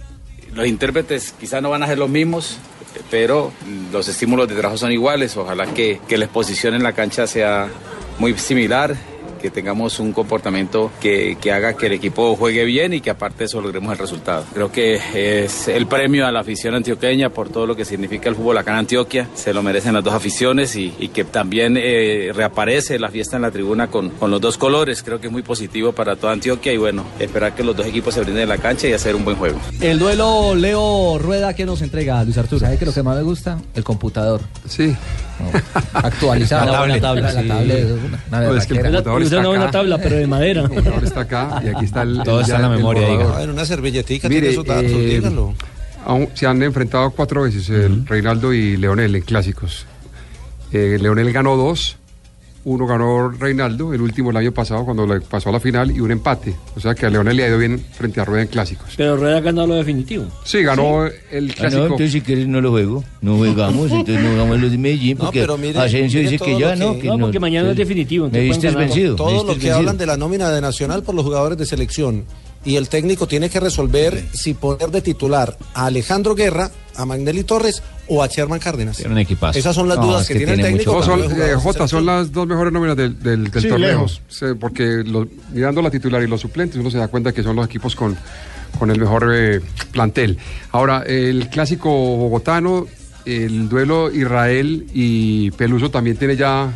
Los 0.54 0.66
intérpretes 0.66 1.34
quizás 1.38 1.60
no 1.62 1.70
van 1.70 1.82
a 1.82 1.86
ser 1.86 1.98
los 1.98 2.08
mismos, 2.08 2.56
pero 3.10 3.52
los 3.92 4.08
estímulos 4.08 4.48
de 4.48 4.54
trabajo 4.54 4.78
son 4.78 4.92
iguales. 4.92 5.36
Ojalá 5.36 5.66
que, 5.74 6.00
que 6.08 6.16
la 6.16 6.24
exposición 6.26 6.74
en 6.74 6.82
la 6.82 6.92
cancha 6.92 7.26
sea 7.26 7.68
muy 8.18 8.38
similar, 8.38 8.96
que 9.36 9.50
tengamos 9.50 10.00
un 10.00 10.12
comportamiento 10.12 10.90
que, 11.00 11.36
que 11.40 11.52
haga 11.52 11.76
que 11.76 11.86
el 11.86 11.92
equipo 11.92 12.36
juegue 12.36 12.64
bien 12.64 12.92
y 12.94 13.00
que 13.00 13.10
aparte 13.10 13.38
de 13.40 13.44
eso 13.46 13.60
logremos 13.60 13.92
el 13.92 13.98
resultado. 13.98 14.44
Creo 14.52 14.70
que 14.72 15.00
es 15.14 15.68
el 15.68 15.86
premio 15.86 16.26
a 16.26 16.32
la 16.32 16.40
afición 16.40 16.74
antioqueña 16.74 17.30
por 17.30 17.48
todo 17.48 17.66
lo 17.66 17.76
que 17.76 17.84
significa 17.84 18.28
el 18.28 18.34
fútbol 18.34 18.58
acá 18.58 18.72
en 18.72 18.78
Antioquia. 18.78 19.28
Se 19.34 19.52
lo 19.52 19.62
merecen 19.62 19.94
las 19.94 20.04
dos 20.04 20.14
aficiones 20.14 20.76
y, 20.76 20.94
y 20.98 21.08
que 21.08 21.24
también 21.24 21.76
eh, 21.76 22.32
reaparece 22.34 22.98
la 22.98 23.08
fiesta 23.08 23.36
en 23.36 23.42
la 23.42 23.50
tribuna 23.50 23.88
con, 23.88 24.10
con 24.10 24.30
los 24.30 24.40
dos 24.40 24.58
colores. 24.58 25.02
Creo 25.02 25.20
que 25.20 25.26
es 25.26 25.32
muy 25.32 25.42
positivo 25.42 25.92
para 25.92 26.16
toda 26.16 26.32
Antioquia 26.32 26.72
y 26.72 26.76
bueno, 26.76 27.04
esperar 27.18 27.54
que 27.54 27.62
los 27.62 27.76
dos 27.76 27.86
equipos 27.86 28.14
se 28.14 28.20
brinden 28.20 28.44
en 28.44 28.48
la 28.48 28.58
cancha 28.58 28.88
y 28.88 28.92
hacer 28.92 29.14
un 29.14 29.24
buen 29.24 29.36
juego. 29.36 29.58
El 29.80 29.98
duelo 29.98 30.54
Leo 30.54 31.18
Rueda, 31.18 31.54
¿qué 31.54 31.66
nos 31.66 31.82
entrega 31.82 32.22
Luis 32.24 32.38
Arturo? 32.38 32.60
¿Sabe 32.60 32.78
qué 32.78 32.84
es 32.84 32.88
lo 32.88 32.94
que 32.94 33.02
más 33.02 33.16
me 33.16 33.22
gusta? 33.22 33.58
El 33.74 33.84
computador. 33.84 34.40
Sí. 34.68 34.94
Actualizado. 35.92 36.66
La 36.66 36.72
tablet. 36.72 37.02
La 37.02 37.08
tablet, 37.08 37.30
Sí. 37.30 37.36
la 37.48 37.54
tablet, 37.54 37.76
es 37.78 37.84
una- 37.90 37.98
una 38.28 38.40
No, 38.48 38.56
es 38.56 38.66
que 38.66 38.74
el 38.74 38.80
computador 38.82 39.22
está 39.22 39.48
una 39.48 39.62
acá. 39.62 39.70
tabla, 39.70 39.98
pero 39.98 40.16
de 40.16 40.26
madera. 40.26 40.62
El 40.62 40.68
computador 40.68 41.04
está 41.04 41.20
acá 41.20 41.62
y 41.64 41.68
aquí 41.68 41.84
está 41.84 42.02
el. 42.02 42.22
Todo 42.24 42.40
está 42.40 42.56
en 42.56 42.62
la 42.62 42.68
memoria. 42.68 43.06
Ah, 43.36 43.42
en 43.42 43.50
una 43.50 43.64
servilletica 43.64 44.28
Mire, 44.28 44.48
tiene 44.50 44.64
datos, 44.64 44.84
eh, 44.92 44.96
dígalo. 45.16 45.54
aún 46.04 46.28
se 46.34 46.46
han 46.46 46.62
enfrentado 46.62 47.10
cuatro 47.10 47.42
veces 47.42 47.68
el 47.70 48.06
Reinaldo 48.06 48.52
y 48.52 48.76
Leonel 48.76 49.14
en 49.16 49.22
clásicos. 49.22 49.86
Eh, 50.72 50.98
Leonel 51.00 51.32
ganó 51.32 51.56
dos, 51.56 51.96
uno 52.68 52.84
ganó 52.84 53.28
Reinaldo, 53.30 53.94
el 53.94 54.00
último 54.02 54.30
el 54.30 54.36
año 54.38 54.50
pasado 54.52 54.84
cuando 54.84 55.06
le 55.06 55.20
pasó 55.20 55.50
a 55.50 55.52
la 55.52 55.60
final 55.60 55.92
y 55.92 56.00
un 56.00 56.10
empate. 56.10 56.52
O 56.74 56.80
sea 56.80 56.96
que 56.96 57.06
a 57.06 57.10
Leonel 57.10 57.36
le 57.36 57.44
ha 57.44 57.48
ido 57.48 57.58
bien 57.58 57.78
frente 57.92 58.20
a 58.20 58.24
Rueda 58.24 58.42
en 58.42 58.48
clásicos. 58.48 58.88
Pero 58.96 59.16
Rueda 59.16 59.36
ha 59.36 59.40
ganado 59.40 59.68
lo 59.68 59.74
definitivo. 59.76 60.24
Sí, 60.44 60.62
ganó 60.64 61.06
el 61.30 61.50
Ah, 61.52 61.54
clásico. 61.54 61.78
no, 61.78 61.84
entonces 61.86 62.12
si 62.12 62.20
quieres 62.22 62.48
no 62.48 62.60
lo 62.60 62.70
juego. 62.72 63.04
No 63.20 63.36
jugamos, 63.38 63.90
entonces 63.92 64.20
no 64.20 64.30
jugamos 64.32 64.60
los 64.60 64.70
de 64.72 64.78
Medellín 64.78 65.16
No, 65.16 65.24
porque 65.26 65.40
pero 65.42 65.56
mire- 65.56 65.78
Asensio 65.78 66.18
mire 66.18 66.30
dice 66.32 66.44
que 66.44 66.52
lo 66.52 66.58
ya 66.58 66.74
que- 66.74 66.80
no. 66.80 66.98
Que 66.98 67.06
No, 67.08 67.18
porque 67.20 67.38
mañana 67.38 67.70
es 67.70 67.76
definitivo, 67.76 68.28
Me 68.28 68.40
diste 68.40 68.68
vencido. 68.72 69.12
me 69.12 69.16
Todo 69.16 69.28
diste 69.30 69.46
lo 69.46 69.52
que 69.52 69.58
vencido. 69.58 69.76
hablan 69.76 69.96
de 69.98 70.06
la 70.06 70.16
nómina 70.16 70.50
de 70.50 70.60
Nacional 70.60 71.02
por 71.04 71.14
los 71.14 71.24
jugadores 71.24 71.56
de 71.58 71.66
selección 71.66 72.24
y 72.64 72.74
el 72.74 72.88
técnico 72.88 73.28
tiene 73.28 73.48
que 73.48 73.60
resolver 73.60 74.24
si 74.32 74.54
poner 74.54 74.90
de 74.90 75.02
titular 75.02 75.56
a 75.72 75.86
Alejandro 75.86 76.34
Guerra, 76.34 76.68
a 76.96 77.06
Magnelli 77.06 77.44
Torres 77.44 77.80
o 78.08 78.22
a 78.22 78.26
Sherman 78.26 78.58
Cárdenas. 78.60 78.96
Tiene 78.96 79.12
un 79.12 79.18
equipazo. 79.18 79.58
Esas 79.58 79.74
son 79.74 79.88
las 79.88 79.98
No, 79.98 80.06
dudas 80.06 80.22
es 80.22 80.28
que, 80.28 80.34
que 80.34 80.38
tiene 80.46 80.54
el 80.54 80.60
técnico. 80.62 81.02
Son, 81.02 81.20
eh, 81.22 81.54
Jota, 81.56 81.88
son 81.88 82.06
las 82.06 82.30
dos 82.32 82.46
mejores 82.46 82.72
nóminas 82.72 82.96
del, 82.96 83.18
del, 83.22 83.50
del 83.50 83.62
Sí, 83.62 83.68
torneo. 83.68 83.88
lejos. 83.90 84.20
Sí, 84.28 84.46
porque 84.60 85.02
los- 85.04 85.26
mirando 85.52 85.82
la 85.82 85.90
titular 85.90 86.22
y 86.22 86.26
los 86.26 86.40
suplentes 86.40 86.78
uno 86.80 86.90
se 86.90 86.98
da 86.98 87.08
cuenta 87.08 87.32
que 87.32 87.42
son 87.42 87.56
los 87.56 87.66
equipos 87.66 87.96
con, 87.96 88.16
con 88.78 88.90
el 88.90 88.98
mejor 89.00 89.30
eh, 89.34 89.60
plantel. 89.92 90.38
Ahora, 90.72 91.02
el 91.06 91.48
clásico 91.48 91.90
bogotano, 91.90 92.86
el 93.24 93.68
duelo 93.68 94.10
Israel 94.12 94.86
y 94.94 95.50
Peluso 95.52 95.90
también 95.90 96.16
tiene 96.16 96.36
ya 96.36 96.72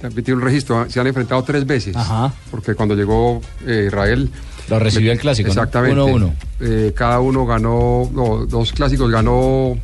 también 0.00 0.24
tiene 0.24 0.38
un 0.40 0.44
registro. 0.44 0.88
Se 0.90 0.98
han 1.00 1.06
enfrentado 1.08 1.42
tres 1.42 1.66
veces. 1.66 1.94
Ajá. 1.96 2.32
Porque 2.50 2.74
cuando 2.74 2.94
llegó 2.94 3.40
eh, 3.66 3.84
Israel... 3.88 4.30
Lo 4.68 4.78
recibió 4.78 5.12
el 5.12 5.18
clásico, 5.18 5.46
¿no? 5.48 5.52
Exactamente. 5.54 5.94
Uno 5.94 6.02
a 6.02 6.14
uno. 6.14 6.34
Eh, 6.60 6.92
cada 6.94 7.20
uno 7.20 7.46
ganó, 7.46 8.08
no, 8.12 8.44
dos 8.46 8.72
clásicos 8.72 9.10
ganó 9.10 9.78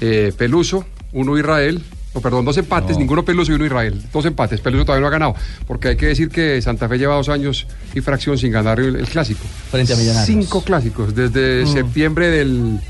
eh, 0.00 0.32
Peluso, 0.36 0.84
uno 1.12 1.36
Israel. 1.38 1.82
No, 2.14 2.22
perdón, 2.22 2.44
dos 2.46 2.56
empates, 2.56 2.92
No. 2.96 3.00
ninguno 3.00 3.24
Peluso 3.24 3.52
y 3.52 3.56
uno 3.56 3.66
Israel. 3.66 4.02
Dos 4.12 4.24
empates, 4.24 4.60
Peluso 4.60 4.84
todavía 4.86 5.02
no 5.02 5.06
ha 5.08 5.10
ganado. 5.10 5.34
Porque 5.66 5.88
hay 5.88 5.96
que 5.96 6.06
decir 6.06 6.30
que 6.30 6.60
Santa 6.62 6.88
Fe 6.88 6.98
lleva 6.98 7.14
dos 7.14 7.28
años 7.28 7.66
y 7.94 8.00
fracción 8.00 8.38
sin 8.38 8.50
ganar 8.50 8.80
el, 8.80 8.96
el 8.96 9.06
clásico. 9.06 9.40
Frente 9.70 9.92
a 9.92 9.96
Millonarios. 9.96 10.26
Cinco 10.26 10.62
clásicicos, 10.62 11.14
desde 11.14 11.66
septiembre 11.66 12.28
del, 12.30 12.80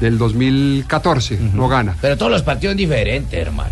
del 0.00 0.16
2014 0.18 1.38
no 1.54 1.68
gana. 1.68 1.96
Pero 2.00 2.16
todos 2.16 2.32
los 2.32 2.42
partidos 2.42 2.74
diferentes, 2.76 3.38
hermano. 3.38 3.70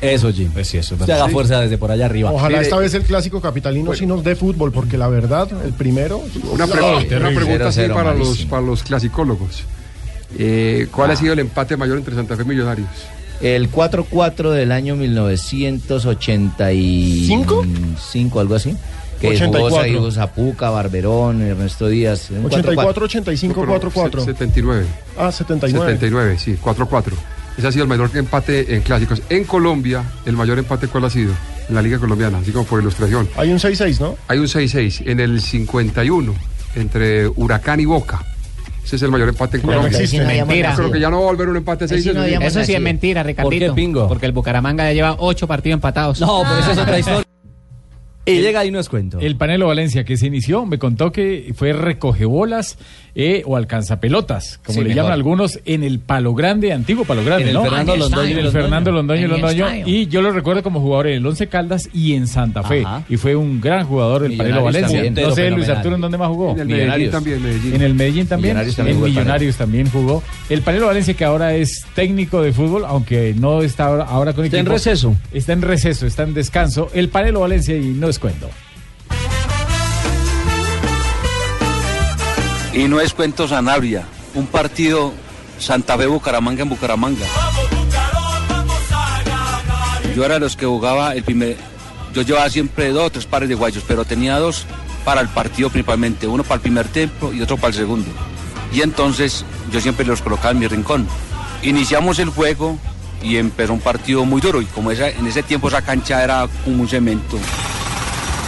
Eso, 0.00 0.32
Jim. 0.32 0.50
Pues 0.52 0.68
sí, 0.68 0.78
eso 0.78 0.94
es 0.94 1.04
Se 1.04 1.12
haga 1.12 1.28
fuerza 1.28 1.60
desde 1.60 1.76
por 1.76 1.90
allá 1.90 2.06
arriba. 2.06 2.30
Ojalá 2.30 2.48
Mire, 2.56 2.62
esta 2.62 2.78
vez 2.78 2.94
el 2.94 3.02
clásico 3.02 3.40
capitalino 3.42 3.92
sí 3.94 4.06
nos 4.06 4.24
dé 4.24 4.34
fútbol, 4.34 4.72
porque 4.72 4.96
la 4.96 5.08
verdad, 5.08 5.46
el 5.64 5.72
primero. 5.74 6.22
Una, 6.50 6.66
pre- 6.66 6.80
una 6.80 7.28
pregunta 7.30 7.68
así 7.68 7.80
Cero, 7.80 7.92
cero, 7.92 7.94
para 7.96 8.14
los, 8.14 8.44
para 8.46 8.62
los 8.62 8.82
clasicólogos. 8.82 9.64
Eh, 10.38 10.86
¿Cuál 10.90 11.10
ha 11.10 11.16
sido 11.16 11.32
el 11.32 11.38
empate 11.40 11.76
mayor 11.76 11.98
entre 11.98 12.14
Santa 12.14 12.36
Fe 12.36 12.42
y 12.42 12.46
Millonarios? 12.46 12.88
El 13.40 13.70
4-4 13.70 14.50
del 14.50 14.70
año 14.70 14.96
1985, 14.96 17.64
¿Cinco? 17.98 18.40
algo 18.40 18.54
así. 18.54 18.76
Que 19.20 19.28
84. 19.28 19.98
jugó, 19.98 20.10
Zapuca, 20.10 20.70
Barberón, 20.70 21.42
Ernesto 21.42 21.88
Díaz. 21.88 22.30
un 22.30 22.46
84, 22.46 22.92
4-4. 22.92 23.04
85, 23.04 23.64
4, 23.66 23.90
4. 23.92 24.24
79. 24.24 24.86
Ah, 25.18 25.32
79. 25.32 25.86
79, 25.86 26.38
sí, 26.38 26.56
4-4. 26.62 27.12
Ese 27.58 27.66
ha 27.66 27.72
sido 27.72 27.82
el 27.84 27.88
mayor 27.88 28.10
empate 28.14 28.74
en 28.74 28.82
clásicos. 28.82 29.20
En 29.28 29.44
Colombia, 29.44 30.04
el 30.24 30.36
mayor 30.36 30.58
empate 30.58 30.88
¿cuál 30.88 31.04
ha 31.04 31.10
sido? 31.10 31.32
En 31.68 31.74
la 31.74 31.82
Liga 31.82 31.98
Colombiana, 31.98 32.38
así 32.38 32.52
como 32.52 32.64
por 32.64 32.80
ilustración. 32.80 33.28
Hay 33.36 33.52
un 33.52 33.58
6-6, 33.58 34.00
¿no? 34.00 34.16
Hay 34.28 34.38
un 34.38 34.46
6-6 34.46 35.02
en 35.06 35.20
el 35.20 35.42
51 35.42 36.34
entre 36.76 37.28
Huracán 37.28 37.80
y 37.80 37.84
Boca. 37.84 38.24
Ese 38.84 38.96
es 38.96 39.02
el 39.02 39.10
mayor 39.10 39.28
empate 39.28 39.58
en 39.58 39.62
Colombia. 39.62 39.98
no 39.98 40.26
Mentira. 40.26 40.74
creo 40.74 40.90
que 40.90 41.00
ya 41.00 41.10
no 41.10 41.18
va 41.18 41.28
a 41.28 41.30
volver 41.32 41.48
un 41.48 41.56
empate 41.56 41.86
seis. 41.88 42.04
Eso 42.06 42.64
sí 42.64 42.74
es 42.74 42.80
mentira, 42.80 43.22
Ricardito. 43.22 43.74
Pingo? 43.74 44.08
Porque 44.08 44.26
el 44.26 44.32
Bucaramanga 44.32 44.84
ya 44.84 44.92
lleva 44.92 45.16
ocho 45.18 45.46
partidos 45.46 45.76
empatados. 45.76 46.20
No, 46.20 46.42
pero 46.42 46.58
esa 46.58 46.72
es 46.72 46.78
otra 46.78 46.98
historia. 46.98 47.24
Y 48.36 48.40
llega 48.40 48.64
y 48.64 48.70
no 48.70 48.78
es 48.80 48.88
cuento. 48.88 49.18
El 49.20 49.36
Panelo 49.36 49.66
Valencia 49.66 50.04
que 50.04 50.16
se 50.16 50.26
inició 50.26 50.66
me 50.66 50.78
contó 50.78 51.12
que 51.12 51.52
fue 51.56 51.72
recogebolas 51.72 52.78
eh, 53.14 53.42
o 53.44 53.56
alcanzapelotas, 53.56 54.58
como 54.64 54.74
Sí, 54.74 54.80
le 54.82 54.88
mejor. 54.90 54.96
llaman 54.96 55.12
algunos, 55.12 55.58
en 55.64 55.82
el 55.82 55.98
Palo 55.98 56.34
Grande, 56.34 56.72
antiguo 56.72 57.04
Palo 57.04 57.24
Grande, 57.24 57.42
En 57.42 57.48
el 57.48 57.54
¿no? 57.54 57.62
Fernando 57.64 57.94
el 57.94 58.00
Londoño. 58.00 58.22
En 58.22 58.28
el 58.30 58.44
Londoño. 58.44 58.62
Fernando 58.62 58.92
Londoño 58.92 59.18
En 59.18 59.24
el 59.24 59.30
Londoño. 59.32 59.66
estadio. 59.66 59.88
Y 59.88 60.06
yo 60.06 60.22
lo 60.22 60.30
recuerdo 60.32 60.62
como 60.62 60.80
jugador 60.80 61.08
en 61.08 61.14
el 61.14 61.26
Once 61.26 61.46
Caldas 61.48 61.88
y 61.92 62.14
en 62.14 62.26
Santa 62.28 62.62
Fe. 62.62 62.82
Ajá. 62.84 63.02
Y 63.08 63.16
fue 63.16 63.34
un 63.34 63.60
gran 63.60 63.84
jugador 63.86 64.22
del 64.22 64.36
Panelo 64.36 64.62
Valencia. 64.62 65.02
también. 65.02 65.26
No 65.26 65.34
sé, 65.34 65.50
Luis. 65.50 65.68
Arturo, 65.68 65.96
¿en 65.96 66.00
dónde 66.00 66.18
más 66.18 66.28
jugó? 66.28 66.52
En 66.52 66.60
el 66.60 66.66
Medellín 66.68 66.76
Millonarios. 66.78 67.10
también, 67.12 67.42
Medellín. 67.42 67.74
En 67.74 67.82
el 67.82 67.94
Medellín 67.94 68.26
también. 68.26 68.50
Millonarios 68.54 68.76
también 68.76 68.94
en 68.94 68.98
jugó 69.00 69.06
el 69.06 69.12
Panelo. 69.12 69.24
Millonarios 69.24 69.56
también 69.56 69.90
jugó. 69.90 70.22
El 70.48 70.62
Panelo 70.62 70.86
Valencia 70.86 71.14
que 71.14 71.24
ahora 71.24 71.54
es 71.54 71.84
técnico 71.94 72.42
de 72.42 72.52
fútbol, 72.52 72.84
aunque 72.86 73.34
no 73.36 73.62
está 73.62 73.86
ahora, 73.86 74.04
ahora 74.04 74.32
con 74.34 74.44
Está 74.44 74.58
en 74.58 74.62
equipo. 74.62 74.74
receso. 74.74 75.16
Está 75.32 75.52
en 75.52 75.62
receso, 75.62 76.06
está 76.06 76.22
en 76.22 76.34
descanso. 76.34 76.90
El 76.94 77.08
Panelo 77.08 77.40
Valencia 77.40 77.76
y 77.76 77.86
no 77.86 78.08
es 78.08 78.19
cuento. 78.20 78.48
Y 82.72 82.84
no 82.86 83.00
es 83.00 83.12
cuento 83.12 83.48
Sanabria, 83.48 84.04
un 84.34 84.46
partido 84.46 85.12
Santa 85.58 85.96
Fe 85.98 86.06
Bucaramanga 86.06 86.62
en 86.62 86.68
Bucaramanga. 86.68 87.26
Yo 90.14 90.24
era 90.24 90.34
de 90.34 90.40
los 90.40 90.56
que 90.56 90.66
jugaba 90.66 91.14
el 91.14 91.22
primer, 91.24 91.56
yo 92.14 92.22
llevaba 92.22 92.48
siempre 92.48 92.90
dos 92.90 93.04
o 93.06 93.10
tres 93.10 93.26
pares 93.26 93.48
de 93.48 93.54
guayos, 93.54 93.84
pero 93.86 94.04
tenía 94.04 94.38
dos 94.38 94.66
para 95.04 95.20
el 95.20 95.28
partido 95.28 95.70
principalmente, 95.70 96.26
uno 96.26 96.42
para 96.44 96.56
el 96.56 96.60
primer 96.60 96.86
tiempo 96.88 97.32
y 97.32 97.40
otro 97.42 97.56
para 97.56 97.68
el 97.68 97.74
segundo. 97.74 98.08
Y 98.72 98.82
entonces 98.82 99.44
yo 99.72 99.80
siempre 99.80 100.06
los 100.06 100.22
colocaba 100.22 100.52
en 100.52 100.58
mi 100.60 100.68
rincón. 100.68 101.06
Iniciamos 101.62 102.18
el 102.20 102.28
juego 102.30 102.78
y 103.22 103.36
empezó 103.36 103.72
un 103.72 103.80
partido 103.80 104.24
muy 104.24 104.40
duro 104.40 104.62
y 104.62 104.66
como 104.66 104.90
esa- 104.90 105.10
en 105.10 105.26
ese 105.26 105.42
tiempo 105.42 105.68
esa 105.68 105.82
cancha 105.82 106.22
era 106.22 106.46
como 106.64 106.82
un 106.82 106.88
cemento, 106.88 107.36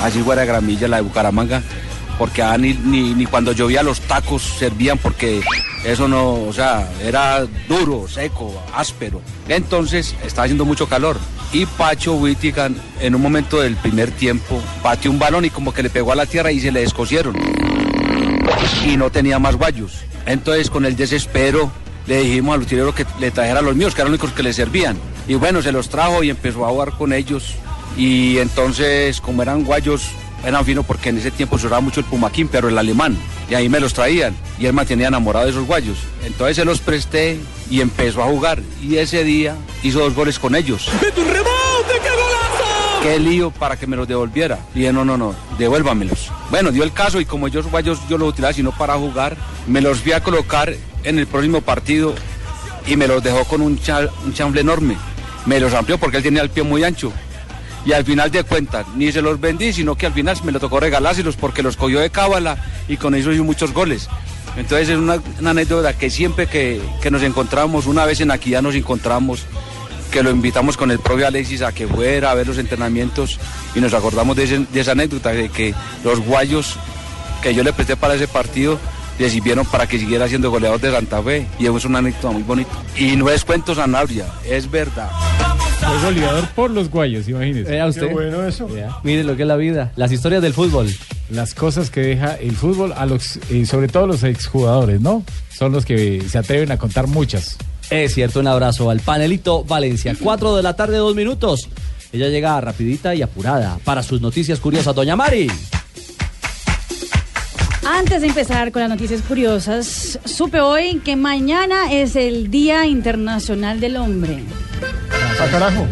así 0.02 0.20
fuera 0.22 0.42
de 0.42 0.48
gramilla 0.48 0.88
la 0.88 0.96
de 0.96 1.02
Bucaramanga, 1.02 1.62
porque 2.18 2.42
ah, 2.42 2.56
ni, 2.58 2.74
ni, 2.74 3.14
ni 3.14 3.26
cuando 3.26 3.52
llovía 3.52 3.82
los 3.82 4.00
tacos 4.00 4.42
servían 4.42 4.98
porque 4.98 5.40
eso 5.84 6.06
no, 6.08 6.34
o 6.34 6.52
sea, 6.52 6.88
era 7.02 7.44
duro, 7.68 8.06
seco, 8.08 8.62
áspero. 8.74 9.20
Entonces 9.48 10.14
estaba 10.24 10.44
haciendo 10.44 10.64
mucho 10.64 10.88
calor 10.88 11.18
y 11.52 11.66
Pacho 11.66 12.14
Wittigan 12.14 12.76
en 13.00 13.14
un 13.14 13.22
momento 13.22 13.60
del 13.60 13.76
primer 13.76 14.10
tiempo 14.10 14.60
pateó 14.82 15.10
un 15.10 15.18
balón 15.18 15.44
y 15.44 15.50
como 15.50 15.74
que 15.74 15.82
le 15.82 15.90
pegó 15.90 16.12
a 16.12 16.16
la 16.16 16.26
tierra 16.26 16.52
y 16.52 16.60
se 16.60 16.72
le 16.72 16.80
descosieron 16.80 17.36
y 18.86 18.96
no 18.96 19.10
tenía 19.10 19.38
más 19.38 19.56
guayos. 19.56 20.04
Entonces 20.26 20.70
con 20.70 20.84
el 20.84 20.96
desespero 20.96 21.70
le 22.06 22.22
dijimos 22.22 22.54
al 22.54 22.62
utilero 22.62 22.94
que 22.94 23.06
le 23.20 23.30
trajera 23.30 23.62
los 23.62 23.76
míos, 23.76 23.94
que 23.94 24.00
eran 24.00 24.12
los 24.12 24.20
únicos 24.20 24.36
que 24.36 24.42
le 24.42 24.52
servían. 24.52 24.96
Y 25.28 25.34
bueno, 25.34 25.62
se 25.62 25.72
los 25.72 25.88
trajo 25.88 26.22
y 26.22 26.30
empezó 26.30 26.66
a 26.66 26.70
jugar 26.70 26.92
con 26.92 27.12
ellos. 27.12 27.54
Y 27.96 28.38
entonces, 28.38 29.20
como 29.20 29.42
eran 29.42 29.64
guayos, 29.64 30.08
eran 30.44 30.64
finos 30.64 30.84
porque 30.86 31.10
en 31.10 31.18
ese 31.18 31.30
tiempo 31.30 31.58
se 31.58 31.66
usaba 31.66 31.80
mucho 31.80 32.00
el 32.00 32.06
pumaquín, 32.06 32.48
pero 32.48 32.68
el 32.68 32.78
alemán. 32.78 33.16
Y 33.50 33.54
ahí 33.54 33.68
me 33.68 33.80
los 33.80 33.92
traían. 33.94 34.34
Y 34.58 34.66
él 34.66 34.72
me 34.72 34.84
tenía 34.86 35.08
enamorado 35.08 35.44
de 35.46 35.50
esos 35.52 35.66
guayos. 35.66 35.98
Entonces 36.24 36.56
se 36.56 36.64
los 36.64 36.80
presté 36.80 37.38
y 37.70 37.80
empezó 37.80 38.22
a 38.22 38.26
jugar. 38.26 38.60
Y 38.82 38.96
ese 38.96 39.24
día 39.24 39.56
hizo 39.82 40.00
dos 40.00 40.14
goles 40.14 40.38
con 40.38 40.54
ellos. 40.54 40.88
qué 43.02 43.18
lío 43.18 43.50
para 43.50 43.76
que 43.76 43.86
me 43.86 43.96
los 43.96 44.06
devolviera. 44.08 44.58
Y 44.74 44.80
dije, 44.80 44.92
no, 44.92 45.04
no, 45.04 45.16
no, 45.16 45.34
devuélvamelos. 45.58 46.30
Bueno, 46.50 46.70
dio 46.70 46.84
el 46.84 46.92
caso 46.92 47.20
y 47.20 47.24
como 47.24 47.48
yo 47.48 47.62
guayos 47.64 47.98
yo 48.08 48.16
los 48.16 48.28
utilizaba 48.28 48.52
sino 48.52 48.70
para 48.72 48.94
jugar, 48.94 49.36
me 49.66 49.80
los 49.80 49.98
fui 50.00 50.12
a 50.12 50.22
colocar 50.22 50.72
en 51.02 51.18
el 51.18 51.26
próximo 51.26 51.60
partido 51.62 52.14
y 52.86 52.96
me 52.96 53.08
los 53.08 53.22
dejó 53.22 53.44
con 53.44 53.60
un, 53.60 53.78
chal- 53.78 54.10
un 54.24 54.32
chanfle 54.32 54.60
enorme. 54.60 54.96
Me 55.46 55.58
los 55.58 55.74
amplió 55.74 55.98
porque 55.98 56.18
él 56.18 56.22
tenía 56.22 56.42
el 56.42 56.50
pie 56.50 56.62
muy 56.62 56.84
ancho. 56.84 57.12
Y 57.84 57.92
al 57.92 58.04
final 58.04 58.30
de 58.30 58.44
cuentas, 58.44 58.86
ni 58.96 59.10
se 59.10 59.22
los 59.22 59.40
vendí, 59.40 59.72
sino 59.72 59.96
que 59.96 60.06
al 60.06 60.12
final 60.12 60.36
me 60.44 60.52
lo 60.52 60.60
tocó 60.60 60.78
regalárselos 60.78 61.36
porque 61.36 61.62
los 61.62 61.76
cogió 61.76 62.00
de 62.00 62.10
cábala 62.10 62.56
y 62.88 62.96
con 62.96 63.14
eso 63.14 63.32
hizo 63.32 63.44
muchos 63.44 63.72
goles. 63.72 64.08
Entonces 64.56 64.90
es 64.90 64.96
una, 64.96 65.20
anécdota 65.44 65.96
que 65.96 66.10
siempre 66.10 66.46
que, 66.46 66.80
que 67.00 67.10
nos 67.10 67.22
encontramos, 67.22 67.86
una 67.86 68.04
vez 68.04 68.20
en 68.20 68.30
aquí 68.30 68.50
ya 68.50 68.62
nos 68.62 68.74
encontramos, 68.74 69.46
que 70.10 70.22
lo 70.22 70.30
invitamos 70.30 70.76
con 70.76 70.90
el 70.90 70.98
propio 70.98 71.26
Alexis 71.26 71.62
a 71.62 71.72
que 71.72 71.88
fuera 71.88 72.30
a 72.30 72.34
ver 72.34 72.46
los 72.46 72.58
entrenamientos 72.58 73.40
y 73.74 73.80
nos 73.80 73.94
acordamos 73.94 74.36
de, 74.36 74.66
de 74.70 74.80
esa 74.80 74.92
anécdota, 74.92 75.30
de 75.30 75.48
que 75.48 75.74
los 76.04 76.20
guayos 76.20 76.76
que 77.42 77.54
yo 77.54 77.64
le 77.64 77.72
presté 77.72 77.96
para 77.96 78.14
ese 78.14 78.28
partido 78.28 78.78
le 79.18 79.30
sirvieron 79.30 79.64
para 79.66 79.86
que 79.86 79.98
siguiera 79.98 80.28
siendo 80.28 80.50
goleador 80.50 80.80
de 80.80 80.92
Santa 80.92 81.22
Fe 81.22 81.46
y 81.58 81.66
es 81.66 81.84
una 81.84 81.98
anécdota 81.98 82.30
muy 82.30 82.42
bonita. 82.42 82.70
Y 82.96 83.16
no 83.16 83.30
es 83.30 83.44
cuento 83.44 83.74
Sanabria, 83.74 84.26
es 84.44 84.70
verdad. 84.70 85.10
Fue 85.84 86.00
goleador 86.02 86.48
por 86.50 86.70
los 86.70 86.88
guayos, 86.90 87.28
imagínese. 87.28 87.70
Vea 87.70 87.86
usted. 87.86 88.08
Qué 88.08 88.12
bueno 88.12 88.44
eso. 88.44 88.68
Mire 89.02 89.24
lo 89.24 89.36
que 89.36 89.42
es 89.42 89.48
la 89.48 89.56
vida, 89.56 89.92
las 89.96 90.12
historias 90.12 90.42
del 90.42 90.54
fútbol. 90.54 90.88
Las 91.30 91.54
cosas 91.54 91.90
que 91.90 92.00
deja 92.00 92.34
el 92.34 92.52
fútbol 92.52 92.92
a 92.96 93.06
los, 93.06 93.38
eh, 93.50 93.66
sobre 93.66 93.88
todo 93.88 94.06
los 94.06 94.22
exjugadores, 94.22 95.00
¿no? 95.00 95.24
Son 95.50 95.72
los 95.72 95.84
que 95.84 96.22
se 96.28 96.38
atreven 96.38 96.70
a 96.70 96.76
contar 96.76 97.06
muchas. 97.06 97.56
Es 97.90 98.14
cierto, 98.14 98.40
un 98.40 98.46
abrazo 98.46 98.90
al 98.90 99.00
panelito 99.00 99.64
Valencia. 99.64 100.16
4 100.18 100.56
de 100.56 100.62
la 100.62 100.76
tarde, 100.76 100.96
dos 100.98 101.14
minutos. 101.14 101.68
Ella 102.12 102.28
llega 102.28 102.60
rapidita 102.60 103.14
y 103.14 103.22
apurada 103.22 103.78
para 103.84 104.02
sus 104.02 104.20
noticias 104.20 104.60
curiosas. 104.60 104.94
Doña 104.94 105.16
Mari. 105.16 105.50
Antes 107.84 108.20
de 108.20 108.28
empezar 108.28 108.70
con 108.70 108.80
las 108.80 108.88
noticias 108.88 109.20
curiosas, 109.22 110.18
supe 110.24 110.60
hoy 110.60 111.00
que 111.04 111.16
mañana 111.16 111.92
es 111.92 112.14
el 112.14 112.50
Día 112.50 112.86
Internacional 112.86 113.80
del 113.80 113.96
Hombre. 113.96 114.44
Ah, 115.40 115.46
carajo. 115.50 115.86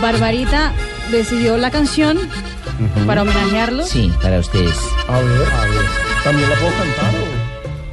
Barbarita 0.00 0.72
decidió 1.10 1.56
la 1.58 1.70
canción 1.70 2.18
para 3.06 3.22
homenajearlo. 3.22 3.84
Sí, 3.84 4.12
para 4.22 4.38
ustedes. 4.38 4.74
A 5.08 5.18
ver, 5.20 5.48
a 5.52 5.60
ver. 5.62 5.80
¿También 6.24 6.48
la 6.50 6.56
puedo 6.56 6.72
cantar 6.72 7.14
o...? 7.14 7.46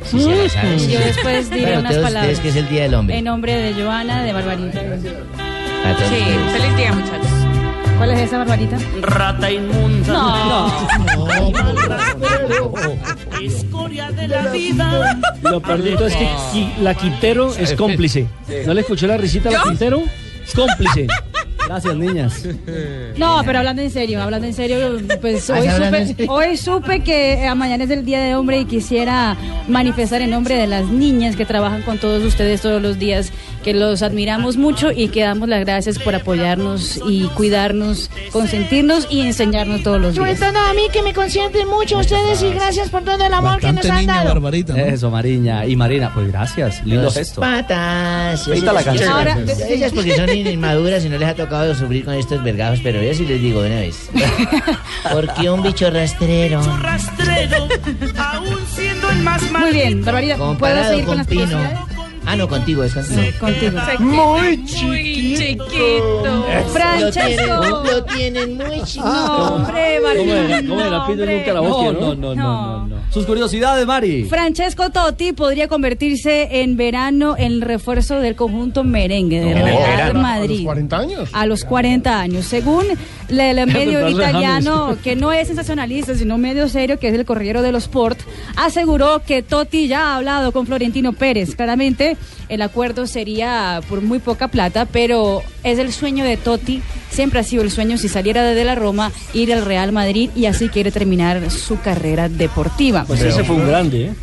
Sí, 0.06 0.22
se 0.24 0.36
la 0.44 0.50
saben, 0.50 0.80
sí. 0.80 0.92
Yo 0.92 1.00
después 1.00 1.50
diré 1.50 1.64
Para 1.66 1.80
unas 1.80 1.92
todos 1.94 2.04
palabras. 2.06 2.34
ustedes 2.34 2.40
que 2.54 2.60
es 2.60 2.66
el 2.66 2.70
Día 2.70 2.84
del 2.84 2.94
Hombre. 2.96 3.18
En 3.18 3.24
nombre 3.26 3.56
de 3.56 3.74
Joana, 3.82 4.24
de 4.24 4.34
Barbarita. 4.34 4.80
Todos 4.82 5.02
Sí, 5.02 6.16
ustedes. 6.16 6.52
feliz 6.62 6.78
día, 6.78 6.94
muchachos. 6.94 7.28
¿Cuál 7.98 8.12
es 8.12 8.20
esa, 8.20 8.38
Barbarita? 8.40 8.78
Rata 9.02 9.52
inmunda. 9.52 10.14
No. 10.14 10.88
Escoria 13.42 14.12
de 14.12 14.28
la 14.28 14.48
vida. 14.52 15.20
Lo 15.42 15.60
todo 15.62 16.08
es 16.08 16.16
que 16.16 16.30
la 16.82 16.94
Quintero 16.96 17.54
es 17.56 17.74
cómplice. 17.74 18.28
¿No 18.66 18.74
le 18.74 18.82
escuchó 18.82 19.08
la 19.08 19.18
risita 19.18 19.50
a 19.50 19.52
la 19.54 19.58
¿Yo? 19.60 19.64
Quintero? 19.66 20.04
Cómplice. 20.52 21.08
Gracias, 21.68 21.96
niñas. 21.96 22.44
No, 23.18 23.42
pero 23.46 23.60
hablando 23.60 23.82
en 23.82 23.90
serio, 23.92 24.22
hablando 24.22 24.48
en 24.48 24.54
serio, 24.54 24.78
pues 25.22 25.50
Ah, 25.50 25.60
hoy 25.60 25.68
¿está 25.68 26.06
supe, 26.08 26.26
hoy 26.30 26.58
supe 26.58 27.00
que 27.02 27.46
eh, 27.46 27.56
mañana 27.56 27.84
es 27.86 27.90
el 27.90 28.04
Día 28.06 28.20
de 28.22 28.36
Hombre 28.36 28.60
y 28.60 28.66
quisiera 28.66 29.38
manifestar 29.68 30.22
en 30.22 30.32
nombre 30.32 30.56
de 30.56 30.68
las 30.68 30.86
niñas 30.88 31.36
que 31.36 31.46
trabajan 31.46 31.82
con 31.84 31.98
todos 32.00 32.24
ustedes 32.24 32.62
todos 32.62 32.82
los 32.82 33.00
días, 33.00 33.32
que 33.64 33.74
los 33.74 34.02
admiramos 34.02 34.58
mucho 34.58 34.92
y 34.92 35.08
que 35.10 35.22
damos 35.24 35.48
las 35.48 35.62
gracias 35.62 36.00
por 36.00 36.16
apoyarnos 36.16 37.00
y 37.08 37.24
cuidarnos, 37.30 38.10
consentirnos 38.32 39.08
y 39.10 39.22
enseñarnos 39.22 39.84
todos 39.84 40.02
los 40.02 40.16
Sobre 40.16 40.36
días. 40.36 40.52
todo 40.52 40.60
a 40.60 40.74
mí 40.74 40.84
que 40.92 41.02
me 41.02 41.14
consienten 41.14 41.68
mucho 41.70 41.98
ustedes 42.00 42.42
y 42.44 42.50
gracias 42.52 42.90
por 42.90 43.04
todo 43.04 43.24
el 43.26 43.34
amor 43.34 43.60
que 43.60 43.72
nos 43.72 43.86
han 43.90 44.02
niña, 44.02 44.16
dado. 44.16 44.30
Barbarita, 44.30 44.74
¿no? 44.74 44.80
Eso, 44.86 45.10
Mariña. 45.12 45.66
Y 45.66 45.76
Marina, 45.76 46.12
pues 46.14 46.28
gracias. 46.32 46.86
Lindo 46.86 47.10
gesto. 47.12 47.42
patas. 47.42 48.48
Ahorita 48.48 48.66
la 48.74 48.82
Ellas- 48.82 48.84
canción. 48.86 49.10
Ahora- 49.12 49.38
Ellas 49.70 49.92
porque 49.94 50.16
son 50.16 50.30
inmaduras 50.30 51.06
y 51.06 51.10
no 51.10 51.18
les 51.18 51.30
ha 51.30 51.34
tocado 51.36 51.53
sufrir 51.76 52.06
con 52.06 52.14
estos 52.16 52.44
vergajos, 52.44 52.80
pero 52.84 53.02
yo 53.02 53.14
sí 53.14 53.26
les 53.26 53.42
digo 53.42 53.62
de 53.62 53.70
una 53.70 53.80
vez. 53.80 54.10
Porque 55.12 55.50
un 55.50 55.62
bicho 55.62 55.90
rastrero. 55.90 56.62
Rastrero, 56.78 57.68
aún 58.18 58.60
siendo 58.68 59.10
el 59.10 59.20
más 59.20 59.52
Muy 59.52 59.72
bien, 59.72 60.04
Barbarita, 60.04 60.36
¿puedo 60.36 60.50
Comparado 60.50 60.90
seguir 60.90 61.06
con 61.06 61.12
con 61.12 61.18
las 61.18 61.28
Pino. 61.28 61.93
Ah, 62.26 62.36
no, 62.36 62.48
contigo, 62.48 62.84
es 62.84 62.94
contigo. 62.94 63.22
Contigo. 63.40 63.80
Muy 64.00 64.64
chiquito. 64.66 66.46
Francesco. 66.72 67.84
Lo 67.86 68.04
tienen 68.06 68.58
muy 68.58 68.82
chiquito. 68.84 69.06
No, 69.06 69.56
hombre. 69.56 70.00
Barbarita. 70.00 70.68
¿Cómo 70.68 70.82
era? 70.82 71.08
Pide 71.08 71.38
un 71.38 71.44
karaoke, 71.44 71.84
No, 71.86 71.92
¿no? 71.94 72.00
no, 72.00 72.16
no, 72.16 72.36
no, 72.36 72.36
no, 72.36 72.88
no. 72.88 72.96
Sus 73.12 73.26
curiosidades, 73.26 73.86
Mari. 73.86 74.24
Francesco 74.26 74.90
Totti 74.90 75.34
podría 75.34 75.68
convertirse 75.68 76.62
en 76.62 76.78
verano 76.78 77.36
en 77.38 77.52
el 77.54 77.62
refuerzo 77.62 78.20
del 78.20 78.36
conjunto 78.36 78.84
merengue 78.84 79.40
de 79.42 79.54
No, 79.54 79.66
Real 79.66 79.78
verano. 79.78 80.04
¿A 80.04 80.14
los 80.14 80.22
Madrid. 80.24 80.64
40 80.66 80.98
años? 80.98 81.30
A 81.34 81.46
los 81.46 81.64
40 81.66 82.20
años. 82.20 82.46
Según 82.46 82.86
la- 83.30 83.52
el 83.52 83.68
medio 83.68 84.10
italiano, 84.10 84.98
que 85.04 85.16
no 85.16 85.32
es 85.32 85.48
sensacionalista, 85.48 86.16
sino 86.16 86.38
medio 86.38 86.68
serio, 86.70 86.98
que 86.98 87.10
es 87.10 87.14
el 87.14 87.26
Corriero 87.26 87.62
de 87.62 87.72
los 87.72 87.84
Sport, 87.84 88.20
aseguró 88.56 89.22
que 89.26 89.44
Totti 89.44 89.88
ya 89.88 90.08
ha 90.08 90.16
hablado 90.18 90.52
con 90.52 90.66
Florentino 90.66 91.14
Pérez. 91.14 91.56
Claramente, 91.56 92.13
el 92.50 92.62
acuerdo 92.62 93.08
sería 93.08 93.82
por 93.90 94.02
muy 94.02 94.20
poca 94.20 94.48
plata, 94.48 94.86
pero 94.86 95.42
es 95.64 95.80
el 95.80 95.92
sueño 95.92 96.26
de 96.26 96.38
Totti. 96.38 96.82
Siempre 97.10 97.40
ha 97.40 97.44
sido 97.44 97.64
el 97.64 97.72
sueño, 97.72 97.98
si 97.98 98.10
saliera 98.10 98.44
de 98.44 98.64
la 98.64 98.76
Roma, 98.76 99.12
ir 99.34 99.54
al 99.54 99.66
Real 99.66 99.92
Madrid 99.92 100.30
y 100.36 100.46
así 100.46 100.70
quiere 100.70 100.92
terminar 100.92 101.50
su 101.52 101.80
carrera 101.80 102.30
deportiva. 102.30 103.06
Pues 103.06 103.22
ese 103.22 103.44
fue 103.44 103.56
un 103.56 103.68
grande, 103.68 104.06
¿eh? 104.06 104.14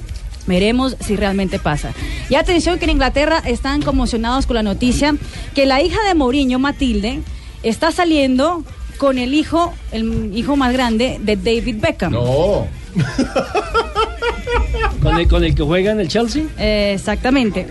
Veremos 0.46 0.96
si 1.00 1.16
realmente 1.16 1.58
pasa. 1.58 1.92
Y 2.28 2.34
atención 2.34 2.78
que 2.78 2.84
en 2.86 2.92
Inglaterra 2.92 3.42
están 3.44 3.82
conmocionados 3.82 4.46
con 4.46 4.56
la 4.56 4.62
noticia 4.62 5.14
que 5.54 5.66
la 5.66 5.82
hija 5.82 6.02
de 6.08 6.14
Mourinho, 6.14 6.58
Matilde, 6.58 7.20
está 7.62 7.92
saliendo 7.92 8.64
con 8.98 9.18
el 9.18 9.34
hijo, 9.34 9.72
el 9.92 10.36
hijo 10.36 10.56
más 10.56 10.72
grande 10.72 11.18
de 11.22 11.36
David 11.36 11.76
Beckham. 11.80 12.12
No. 12.12 12.66
¿Con 15.02 15.18
el, 15.18 15.28
¿Con 15.28 15.44
el 15.44 15.54
que 15.54 15.62
juega 15.62 15.92
en 15.92 16.00
el 16.00 16.08
Chelsea? 16.08 16.44
Eh, 16.58 16.92
exactamente. 16.94 17.66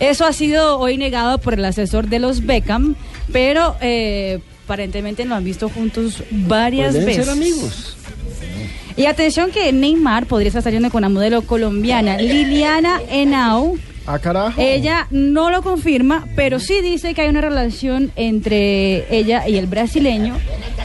Eso 0.00 0.24
ha 0.24 0.32
sido 0.32 0.78
hoy 0.78 0.96
negado 0.98 1.38
por 1.38 1.54
el 1.54 1.64
asesor 1.64 2.08
de 2.08 2.18
los 2.18 2.44
Beckham, 2.46 2.96
pero 3.32 3.76
eh, 3.80 4.40
aparentemente 4.64 5.24
lo 5.24 5.34
han 5.34 5.44
visto 5.44 5.68
juntos 5.68 6.22
varias 6.30 6.94
veces. 6.94 7.26
ser 7.26 7.30
amigos. 7.30 7.96
Y 8.96 9.06
atención 9.06 9.50
que 9.50 9.72
Neymar 9.72 10.26
podría 10.26 10.48
estar 10.48 10.62
saliendo 10.62 10.90
con 10.90 11.02
la 11.02 11.08
modelo 11.08 11.42
colombiana 11.42 12.16
Liliana 12.18 13.00
Henao. 13.10 13.76
Ah, 14.06 14.18
carajo. 14.18 14.60
Ella 14.60 15.06
no 15.10 15.50
lo 15.50 15.62
confirma, 15.62 16.26
pero 16.34 16.58
sí 16.60 16.80
dice 16.82 17.14
que 17.14 17.22
hay 17.22 17.28
una 17.28 17.40
relación 17.40 18.10
entre 18.16 19.16
ella 19.16 19.48
y 19.48 19.56
el 19.56 19.66
brasileño 19.66 20.36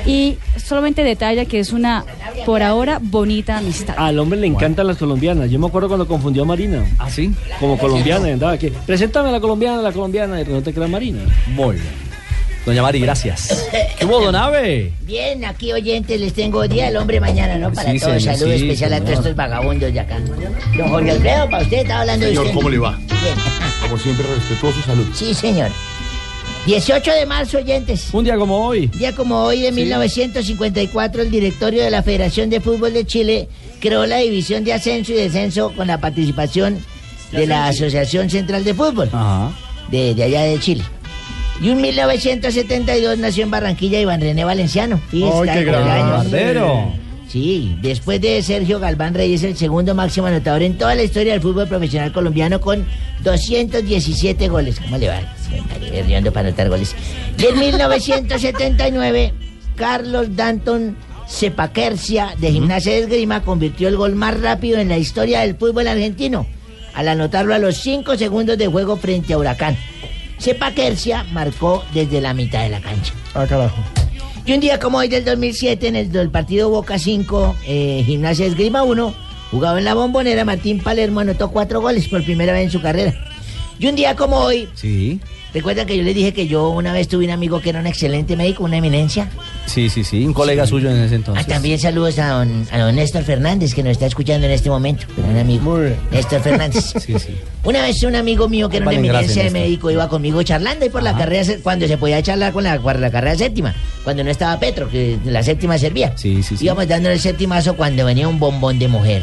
y 0.05 0.37
solamente 0.55 1.03
detalla 1.03 1.45
que 1.45 1.59
es 1.59 1.71
una, 1.73 2.05
por 2.45 2.63
ahora, 2.63 2.99
bonita 3.01 3.57
amistad. 3.57 3.95
Al 3.97 4.19
hombre 4.19 4.39
le 4.39 4.47
encantan 4.47 4.87
las 4.87 4.97
colombianas. 4.97 5.49
Yo 5.49 5.59
me 5.59 5.67
acuerdo 5.67 5.87
cuando 5.87 6.07
confundió 6.07 6.43
a 6.43 6.45
Marina. 6.45 6.85
¿Ah, 6.99 7.09
sí? 7.09 7.31
Como 7.59 7.77
colombiana, 7.77 8.27
andaba 8.27 8.53
aquí. 8.53 8.71
Preséntame 8.85 9.29
a 9.29 9.31
la 9.33 9.39
colombiana, 9.39 9.81
la 9.81 9.91
colombiana, 9.91 10.39
y 10.39 10.43
resulta 10.43 10.71
que 10.71 10.79
era 10.79 10.87
Marina. 10.87 11.19
Muy 11.47 11.75
bien. 11.75 12.07
Doña 12.65 12.81
Mari, 12.81 12.99
gracias. 12.99 13.65
¿Qué 13.97 14.05
hubo, 14.05 14.19
don 14.19 14.35
Ave? 14.35 14.91
Bien, 15.03 15.45
aquí 15.45 15.71
oyentes, 15.71 16.19
les 16.19 16.33
tengo 16.33 16.67
día 16.67 16.87
del 16.87 16.97
hombre 16.97 17.21
mañana, 17.21 17.57
¿no? 17.57 17.71
Para 17.71 17.93
Sí, 17.93 17.97
todos, 17.99 18.21
señor, 18.21 18.37
saludo 18.37 18.57
sí, 18.57 18.63
especial 18.65 18.91
a 18.93 18.99
todos 18.99 19.13
estos 19.19 19.35
vagabundos 19.37 19.93
de 19.93 19.99
acá. 20.01 20.19
Don 20.77 20.89
Jorge 20.89 21.11
Alfredo, 21.11 21.49
para 21.49 21.63
usted, 21.63 21.77
estaba 21.77 22.01
hablando 22.01 22.25
de 22.25 22.31
Señor, 22.31 22.45
usted. 22.47 22.55
¿cómo 22.57 22.69
le 22.69 22.77
va? 22.79 22.99
Como 23.89 24.01
siempre, 24.01 24.25
respetuoso, 24.27 24.81
salud. 24.81 25.05
Sí, 25.13 25.33
señor. 25.33 25.71
18 26.65 27.11
de 27.11 27.25
marzo, 27.25 27.59
oyentes. 27.59 28.09
Un 28.11 28.25
día 28.25 28.35
como 28.35 28.67
hoy. 28.67 28.87
Día 28.87 29.15
como 29.15 29.41
hoy 29.43 29.61
de 29.61 29.71
1954, 29.71 31.21
el 31.21 31.31
directorio 31.31 31.81
de 31.81 31.89
la 31.89 32.03
Federación 32.03 32.49
de 32.49 32.59
Fútbol 32.59 32.93
de 32.93 33.05
Chile 33.05 33.47
creó 33.79 34.05
la 34.05 34.17
división 34.17 34.65
de 34.65 34.73
ascenso 34.73 35.13
y 35.13 35.15
descenso 35.15 35.71
con 35.73 35.87
la 35.87 35.99
participación 36.01 36.83
de 37.31 37.47
la 37.47 37.67
Asociación 37.67 38.29
Central 38.29 38.65
de 38.65 38.73
Fútbol 38.73 39.09
de, 39.89 40.13
de 40.13 40.23
allá 40.23 40.41
de 40.43 40.59
Chile. 40.59 40.83
Y 41.61 41.69
en 41.69 41.81
1972 41.81 43.17
nació 43.17 43.43
en 43.43 43.51
Barranquilla 43.51 43.99
Iván 43.99 44.19
René 44.19 44.43
Valenciano. 44.43 45.01
¡Ay, 45.13 45.49
qué! 45.53 45.65
Bardero. 45.65 47.06
Sí, 47.27 47.77
después 47.81 48.21
de 48.21 48.41
Sergio 48.41 48.79
Galván 48.79 49.13
Reyes, 49.13 49.43
el 49.43 49.57
segundo 49.57 49.93
máximo 49.93 50.27
anotador 50.27 50.63
en 50.63 50.77
toda 50.77 50.95
la 50.95 51.03
historia 51.03 51.33
del 51.33 51.41
fútbol 51.41 51.67
profesional 51.67 52.13
colombiano 52.13 52.61
con 52.61 52.85
217 53.23 54.47
goles. 54.47 54.79
¿Cómo 54.79 54.97
le 54.97 55.09
va? 55.09 55.19
Se 55.43 55.51
me 55.51 55.57
está 55.57 56.05
riendo 56.05 56.31
para 56.31 56.47
anotar 56.47 56.69
goles. 56.69 56.95
Y 57.37 57.45
en 57.45 57.59
1979, 57.59 59.33
Carlos 59.75 60.35
Danton 60.35 60.95
Cepaquercia 61.27 62.33
de 62.39 62.53
Gimnasia 62.53 62.93
de 62.93 62.99
Esgrima 62.99 63.41
convirtió 63.41 63.89
el 63.89 63.97
gol 63.97 64.15
más 64.15 64.39
rápido 64.39 64.79
en 64.79 64.87
la 64.87 64.97
historia 64.97 65.41
del 65.41 65.55
fútbol 65.55 65.87
argentino 65.87 66.47
al 66.93 67.09
anotarlo 67.09 67.53
a 67.53 67.59
los 67.59 67.77
5 67.77 68.17
segundos 68.17 68.57
de 68.57 68.67
juego 68.67 68.95
frente 68.95 69.33
a 69.33 69.37
Huracán. 69.37 69.77
Cepaquercia 70.39 71.23
marcó 71.25 71.83
desde 71.93 72.21
la 72.21 72.33
mitad 72.33 72.63
de 72.63 72.69
la 72.69 72.79
cancha. 72.79 73.13
Ah, 73.35 73.45
carajo. 73.47 73.83
Y 74.47 74.53
un 74.53 74.61
día 74.61 74.79
como 74.79 74.99
hoy 74.99 75.09
del 75.09 75.25
2007, 75.25 75.89
en 75.89 75.95
el 75.97 76.29
partido 76.29 76.69
Boca 76.69 76.97
5, 76.97 77.57
eh, 77.67 78.01
Gimnasia 78.05 78.45
Esgrima 78.45 78.81
1, 78.81 79.13
jugado 79.51 79.77
en 79.77 79.83
la 79.83 79.93
bombonera, 79.93 80.45
Martín 80.45 80.79
Palermo 80.79 81.19
anotó 81.19 81.51
cuatro 81.51 81.81
goles 81.81 82.07
por 82.07 82.23
primera 82.23 82.53
vez 82.53 82.63
en 82.63 82.71
su 82.71 82.81
carrera. 82.81 83.13
Y 83.77 83.87
un 83.87 83.97
día 83.97 84.15
como 84.15 84.37
hoy, 84.37 84.69
Sí. 84.73 85.19
¿Recuerdan 85.53 85.85
que 85.87 85.97
yo 85.97 86.03
les 86.03 86.15
dije 86.15 86.33
que 86.33 86.47
yo 86.47 86.69
una 86.69 86.93
vez 86.93 87.07
tuve 87.07 87.25
un 87.25 87.31
amigo 87.31 87.59
que 87.61 87.69
era 87.69 87.79
un 87.79 87.87
excelente 87.87 88.35
médico, 88.35 88.63
una 88.63 88.77
eminencia? 88.77 89.29
Sí, 89.65 89.89
sí, 89.89 90.03
sí. 90.03 90.25
Un 90.25 90.33
colega 90.33 90.65
suyo 90.65 90.89
en 90.89 90.97
ese 90.97 91.15
Ah, 91.15 91.17
entonces. 91.17 91.47
también 91.47 91.77
saludos 91.79 92.17
a 92.19 92.29
don, 92.29 92.67
a 92.71 92.79
don 92.79 92.95
Néstor 92.95 93.23
Fernández, 93.23 93.73
que 93.73 93.83
nos 93.83 93.91
está 93.93 94.05
escuchando 94.05 94.45
en 94.47 94.53
este 94.53 94.69
momento. 94.69 95.05
Un 95.17 95.37
amigo. 95.37 95.77
Néstor 96.11 96.41
Fernández. 96.41 96.93
Sí, 97.07 97.13
sí. 97.19 97.35
Una 97.63 97.81
vez 97.81 98.01
un 98.03 98.15
amigo 98.15 98.47
mío 98.49 98.69
que 98.69 98.77
era 98.77 98.85
una 98.87 98.93
gracias, 98.97 99.11
eminencia 99.37 99.43
de 99.43 99.51
médico 99.51 99.91
iba 99.91 100.07
conmigo 100.07 100.41
charlando 100.43 100.85
y 100.85 100.89
por 100.89 101.03
la 101.03 101.17
carrera, 101.17 101.43
cuando 101.63 101.87
se 101.87 101.97
podía 101.97 102.21
charlar 102.21 102.53
con 102.53 102.63
la, 102.63 102.79
por 102.79 102.97
la 102.99 103.09
carrera 103.11 103.35
séptima, 103.35 103.75
cuando 104.03 104.23
no 104.23 104.31
estaba 104.31 104.57
Petro, 104.59 104.89
que 104.89 105.17
la 105.25 105.43
séptima 105.43 105.77
servía. 105.77 106.13
Sí, 106.17 106.43
sí, 106.43 106.55
sí. 106.57 106.65
Íbamos 106.65 106.87
dando 106.87 107.09
el 107.09 107.19
séptimazo 107.19 107.75
cuando 107.75 108.05
venía 108.05 108.27
un 108.27 108.39
bombón 108.39 108.79
de 108.79 108.87
mujer. 108.87 109.21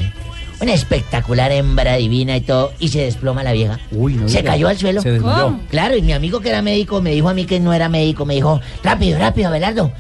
Una 0.61 0.73
espectacular 0.73 1.53
hembra 1.53 1.97
divina 1.97 2.37
y 2.37 2.41
todo, 2.41 2.73
y 2.79 2.89
se 2.89 3.01
desploma 3.01 3.43
la 3.43 3.53
vieja. 3.53 3.81
Uy, 3.91 4.15
no 4.15 4.29
se 4.29 4.39
diga. 4.39 4.53
cayó 4.53 4.69
al 4.69 4.79
suelo. 4.79 5.03
Se 5.03 5.11
desmayó. 5.11 5.59
Claro, 5.69 5.97
y 5.97 6.03
mi 6.03 6.13
amigo 6.13 6.41
que 6.41 6.49
era 6.49 6.63
médico 6.63 7.01
me 7.01 7.11
dijo 7.11 7.29
a 7.29 7.35
mí 7.35 7.45
que 7.45 7.61
no 7.61 7.73
era 7.73 7.89
médico, 7.89 8.25
me 8.25 8.35
dijo, 8.35 8.61
rápido, 8.83 9.19
rápido, 9.19 9.49
Abelardo. 9.49 9.93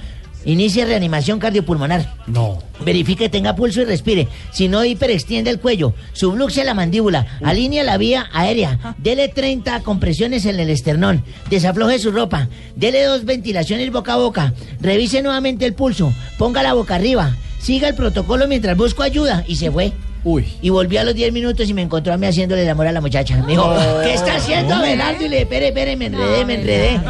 Inicie 0.47 0.85
reanimación 0.85 1.39
cardiopulmonar. 1.39 2.15
No. 2.27 2.59
Verifique, 2.85 3.31
tenga 3.31 3.57
pulso 3.57 3.81
y 3.81 3.87
respire. 3.87 4.29
Si 4.53 4.69
no, 4.69 4.85
hiperextiende 4.85 5.51
el 5.51 5.59
cuello. 5.59 5.95
Subluxe 6.13 6.65
la 6.65 6.75
mandíbula. 6.75 7.27
Alinea 7.43 7.83
la 7.83 7.97
vía 7.97 8.29
aérea. 8.33 8.95
Dele 8.99 9.29
30 9.29 9.81
compresiones 9.81 10.45
en 10.45 10.61
el 10.61 10.69
esternón. 10.69 11.25
Desafloje 11.49 11.99
su 11.99 12.11
ropa. 12.11 12.49
Dele 12.77 13.05
dos 13.05 13.25
ventilaciones 13.25 13.91
boca 13.91 14.15
a 14.15 14.17
boca. 14.17 14.53
Revise 14.81 15.23
nuevamente 15.23 15.65
el 15.65 15.73
pulso. 15.73 16.13
Ponga 16.37 16.63
la 16.63 16.75
boca 16.75 16.97
arriba. 16.97 17.35
Siga 17.59 17.89
el 17.89 17.95
protocolo 17.95 18.47
mientras 18.47 18.77
busco 18.77 19.03
ayuda. 19.03 19.45
Y 19.49 19.57
se 19.57 19.71
fue. 19.71 19.93
Uy. 20.25 20.57
Y 20.63 20.71
volvió 20.71 21.01
a 21.01 21.05
los 21.05 21.15
10 21.15 21.33
minutos 21.33 21.69
y 21.69 21.75
me 21.75 21.83
encontró 21.83 22.13
a 22.15 22.17
mí 22.17 22.27
haciéndole 22.27 22.63
el 22.63 22.71
amor 22.71 22.87
a 22.87 22.93
la 22.93 23.01
muchacha. 23.03 23.37
Me 23.43 23.49
dijo, 23.53 23.67
No. 23.67 24.01
¿qué 24.03 24.15
está 24.15 24.37
haciendo 24.37 24.75
Abelardo? 24.75 25.21
Y 25.25 25.29
le 25.29 25.37
dije, 25.37 25.43
espere, 25.43 25.69
espere, 25.69 25.97
me 25.97 26.07
enredé, 26.07 26.45
me 26.47 26.55
enredé. 26.55 27.01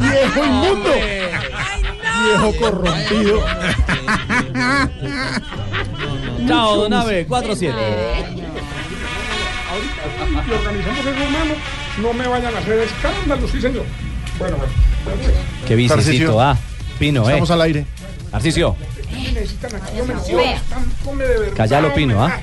¡Viejo 0.00 0.44
inmundo! 0.44 0.90
¡Viejo 2.24 2.52
corrompido! 2.58 3.44
Chao, 6.46 6.76
don 6.76 6.92
Ave. 6.94 7.26
4-7. 7.28 7.72
Y 10.48 10.52
organizamos 10.52 11.00
eso, 11.00 11.10
hermano. 11.10 11.54
No 12.02 12.12
me 12.12 12.26
vayan 12.26 12.54
a 12.54 12.58
hacer 12.58 12.78
escándalos, 12.78 13.50
sí, 13.50 13.60
señor. 13.60 13.84
Bueno, 14.38 14.56
bueno. 14.56 14.72
Qué 15.66 15.88
Tarcisio. 15.88 16.40
ah. 16.40 16.56
Pino, 16.98 17.22
eh. 17.28 17.32
Estamos 17.32 17.50
al 17.50 17.60
aire. 17.62 17.84
Narciso, 18.32 18.76
¿Qué 19.10 19.32
necesitan 19.32 19.74
aquí? 19.76 19.96
Yo 19.96 20.04
me 20.04 20.14
Támpome 20.68 21.24
de 21.24 21.38
verdad. 21.38 21.54
callalo, 21.56 21.94
Pino, 21.94 22.24
ah. 22.24 22.38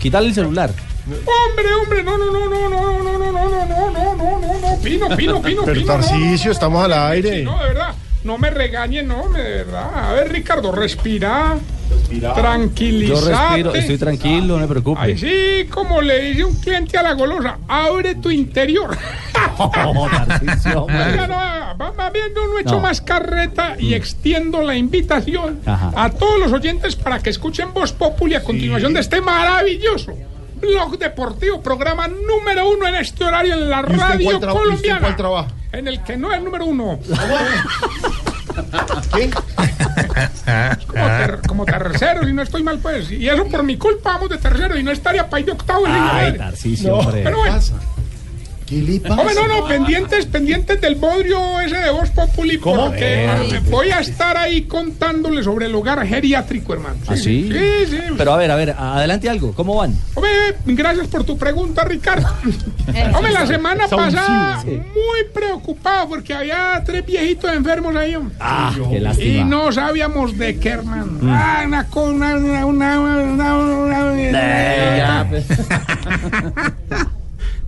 Quítale 0.00 0.28
el 0.28 0.34
celular. 0.34 0.70
Hombre, 1.06 1.72
hombre, 1.80 2.02
no, 2.02 2.18
no, 2.18 2.26
no, 2.26 2.48
no, 2.48 2.68
no, 2.68 2.68
no, 2.68 3.02
no, 3.02 3.18
no, 3.18 3.32
no, 3.32 3.48
no, 3.48 3.90
no, 3.90 4.16
no, 4.16 4.40
no, 4.40 4.60
no, 4.60 4.82
Pino, 4.82 5.08
Pino, 5.16 5.16
Pino, 5.16 5.40
Pero 5.40 5.42
Pino. 5.42 5.62
no, 5.64 5.74
no, 5.74 5.84
Tarcisio, 5.86 6.50
estamos 6.52 6.84
al 6.84 6.92
aire. 6.92 7.42
No, 7.44 7.58
de 7.60 7.68
verdad. 7.68 7.94
No 8.24 8.38
me 8.38 8.50
regañen, 8.50 9.06
no, 9.06 9.28
me- 9.28 9.40
de 9.40 9.50
verdad. 9.64 9.90
A 10.10 10.12
ver, 10.14 10.32
Ricardo, 10.32 10.72
respira. 10.72 11.56
Yo 12.10 12.32
Tranquilízate. 12.32 13.30
respiro, 13.30 13.74
estoy 13.74 13.98
tranquilo, 13.98 14.54
no 14.54 14.58
me 14.58 14.66
preocupe. 14.66 15.00
Ay, 15.00 15.16
sí, 15.16 15.68
como 15.70 16.00
le 16.00 16.20
dice 16.20 16.44
un 16.44 16.54
cliente 16.60 16.98
a 16.98 17.02
la 17.04 17.12
golosa, 17.14 17.58
abre 17.68 18.16
tu 18.16 18.30
interior. 18.30 18.96
Hombre. 20.76 21.16
No, 21.16 21.28
va, 21.28 21.90
va 21.90 22.10
viendo 22.10 22.44
uno 22.44 22.58
hecho 22.58 22.74
No. 22.76 22.80
más 22.80 23.00
carreta 23.00 23.76
y 23.78 23.94
extiendo 23.94 24.62
la 24.62 24.74
invitación 24.76 25.60
Ajá. 25.66 25.92
a 25.96 26.10
todos 26.10 26.38
los 26.40 26.52
oyentes 26.52 26.96
para 26.96 27.18
que 27.20 27.30
escuchen 27.30 27.72
Voz 27.74 27.92
Populi 27.92 28.34
a 28.34 28.42
continuación 28.42 28.92
de 28.94 29.00
este 29.00 29.20
maravilloso 29.20 30.14
blog 30.60 30.98
deportivo, 30.98 31.60
programa 31.60 32.08
número 32.08 32.68
uno 32.70 32.86
en 32.88 32.94
este 32.96 33.24
horario 33.24 33.52
en 33.54 33.68
la 33.68 33.80
¿Y 33.80 33.82
usted 33.82 33.98
radio 33.98 34.18
tra- 34.18 34.32
y 34.32 34.34
usted 34.36 34.48
colombiana. 34.48 35.00
cuál 35.00 35.16
trabaja? 35.16 35.48
En 35.72 35.86
el 35.88 36.02
que 36.02 36.16
no 36.16 36.32
es 36.32 36.42
número 36.42 36.64
uno. 36.64 36.98
¿Qué? 39.14 39.30
Como, 40.86 41.06
ter- 41.06 41.40
como 41.46 41.64
tercero, 41.66 42.24
si 42.24 42.32
no 42.32 42.40
estoy 42.42 42.62
mal, 42.62 42.78
pues. 42.78 43.10
Y 43.10 43.28
eso 43.28 43.44
por 43.46 43.62
mi 43.62 43.76
culpa, 43.76 44.12
vamos 44.14 44.30
de 44.30 44.38
tercero 44.38 44.78
y 44.78 44.82
no 44.82 44.90
estaría 44.90 45.28
para 45.28 45.40
ir 45.40 45.46
de 45.46 45.52
octavo. 45.52 45.86
en 45.86 45.92
Liga 45.92 46.10
Ay, 46.14 46.88
hombre. 46.90 47.20
Pero 47.22 47.36
bueno. 47.38 47.58
¿Qué 48.66 48.82
le 48.82 48.98
pasa? 49.00 49.20
Hombre, 49.20 49.34
no, 49.36 49.46
no, 49.46 49.66
pendientes, 49.68 50.26
pendientes 50.26 50.80
del 50.80 50.96
bodrio 50.96 51.60
ese 51.60 51.76
de 51.76 51.90
Voz 51.90 52.10
Populi, 52.10 52.58
¿Cómo? 52.58 52.86
porque 52.86 53.24
Eh. 53.24 53.48
eh, 53.52 53.60
voy 53.70 53.90
a 53.90 54.00
estar 54.00 54.36
ahí 54.36 54.62
contándole 54.62 55.44
sobre 55.44 55.66
el 55.66 55.74
hogar 55.76 56.04
geriátrico, 56.04 56.72
hermano. 56.74 56.96
¿Ah, 57.06 57.14
sí? 57.16 57.48
Sí, 57.52 57.86
sí. 57.90 57.98
Pero 58.18 58.32
a 58.32 58.36
ver, 58.36 58.50
a 58.50 58.56
ver, 58.56 58.70
adelante 58.76 59.30
algo. 59.30 59.52
¿Cómo 59.52 59.76
van? 59.76 59.94
Hombre, 60.14 60.30
gracias 60.66 61.06
por 61.06 61.22
tu 61.22 61.38
pregunta, 61.38 61.84
Ricardo. 61.84 62.28
Hombre, 63.14 63.32
la 63.32 63.46
semana 63.46 63.86
pasada 63.86 64.64
muy 64.64 65.30
preocupado 65.32 66.08
porque 66.08 66.34
había 66.34 66.82
tres 66.84 67.06
viejitos 67.06 67.52
enfermos 67.52 67.94
ahí. 67.94 68.16
hombre. 68.16 68.36
Ah, 68.40 68.72
qué 68.90 68.96
Y 68.96 69.00
lástima. 69.00 69.44
no 69.44 69.70
sabíamos 69.70 70.36
de 70.36 70.58
qué, 70.58 70.70
hermano. 70.70 71.06
Mm. 71.20 71.28
Ah, 71.30 71.62
una 71.64 71.86
una, 71.94 72.36
una, 72.36 72.66
una, 72.66 72.98
una, 73.00 73.54
una- 73.56 74.04
una- 74.06 75.22
Eh, 75.22 75.24
pues. 75.30 75.44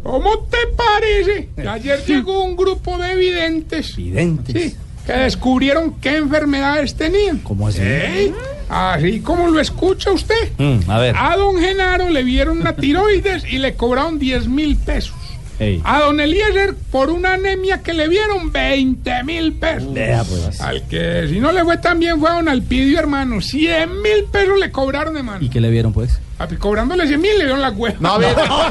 ¿Cómo 0.09 0.38
te 0.38 0.56
parece? 0.74 1.50
que 1.54 1.68
ayer 1.68 2.02
llegó 2.06 2.42
un 2.42 2.56
grupo 2.56 2.96
de 2.96 3.14
videntes. 3.14 3.94
Videntes. 3.94 4.72
Sí, 4.72 4.76
que 5.04 5.12
descubrieron 5.12 5.96
qué 6.00 6.16
enfermedades 6.16 6.94
tenían. 6.94 7.40
¿Cómo 7.40 7.68
así? 7.68 7.80
¿Eh? 7.82 8.32
Así 8.70 9.20
como 9.20 9.48
lo 9.48 9.61
escucha 9.61 10.11
usted. 10.11 10.52
Mm, 10.56 10.90
a 10.90 10.98
ver. 10.98 11.14
A 11.14 11.36
don 11.36 11.61
Genaro 11.61 12.09
le 12.09 12.22
vieron 12.22 12.59
una 12.59 12.74
tiroides 12.74 13.44
y 13.52 13.59
le 13.59 13.74
cobraron 13.74 14.18
10 14.18 14.48
mil 14.48 14.78
pesos. 14.78 15.14
Ey. 15.61 15.80
A 15.84 16.00
don 16.02 16.20
Eliezer 16.20 16.76
por 16.92 17.11
una 17.11 17.32
anemia 17.32 17.82
que 17.82 17.92
le 17.92 18.06
vieron 18.09 18.52
20 18.52 19.24
mil 19.24 19.54
pesos. 19.54 19.92
Vea, 19.92 20.22
pues. 20.22 20.61
Al 20.61 20.86
que 20.86 21.26
si 21.28 21.40
no 21.40 21.50
le 21.50 21.64
fue 21.64 21.78
tan 21.78 21.98
bien 21.98 22.20
fue 22.20 22.30
a 22.30 22.34
don 22.34 22.48
Alpidio, 22.48 22.96
hermano. 22.98 23.40
100 23.40 24.00
mil 24.00 24.24
pesos 24.30 24.56
le 24.61 24.70
cobraron, 24.70 25.16
hermano. 25.16 25.44
¿Y 25.44 25.48
qué 25.50 25.61
le 25.61 25.68
vieron, 25.70 25.92
pues? 25.92 26.20
A- 26.38 26.46
Cobrándole 26.46 27.09
100 27.09 27.20
mil 27.20 27.32
le 27.38 27.44
dieron 27.46 27.61
la 27.61 27.70
hueva. 27.70 27.96
No, 27.98 28.18
no, 28.20 28.28
no, 28.34 28.70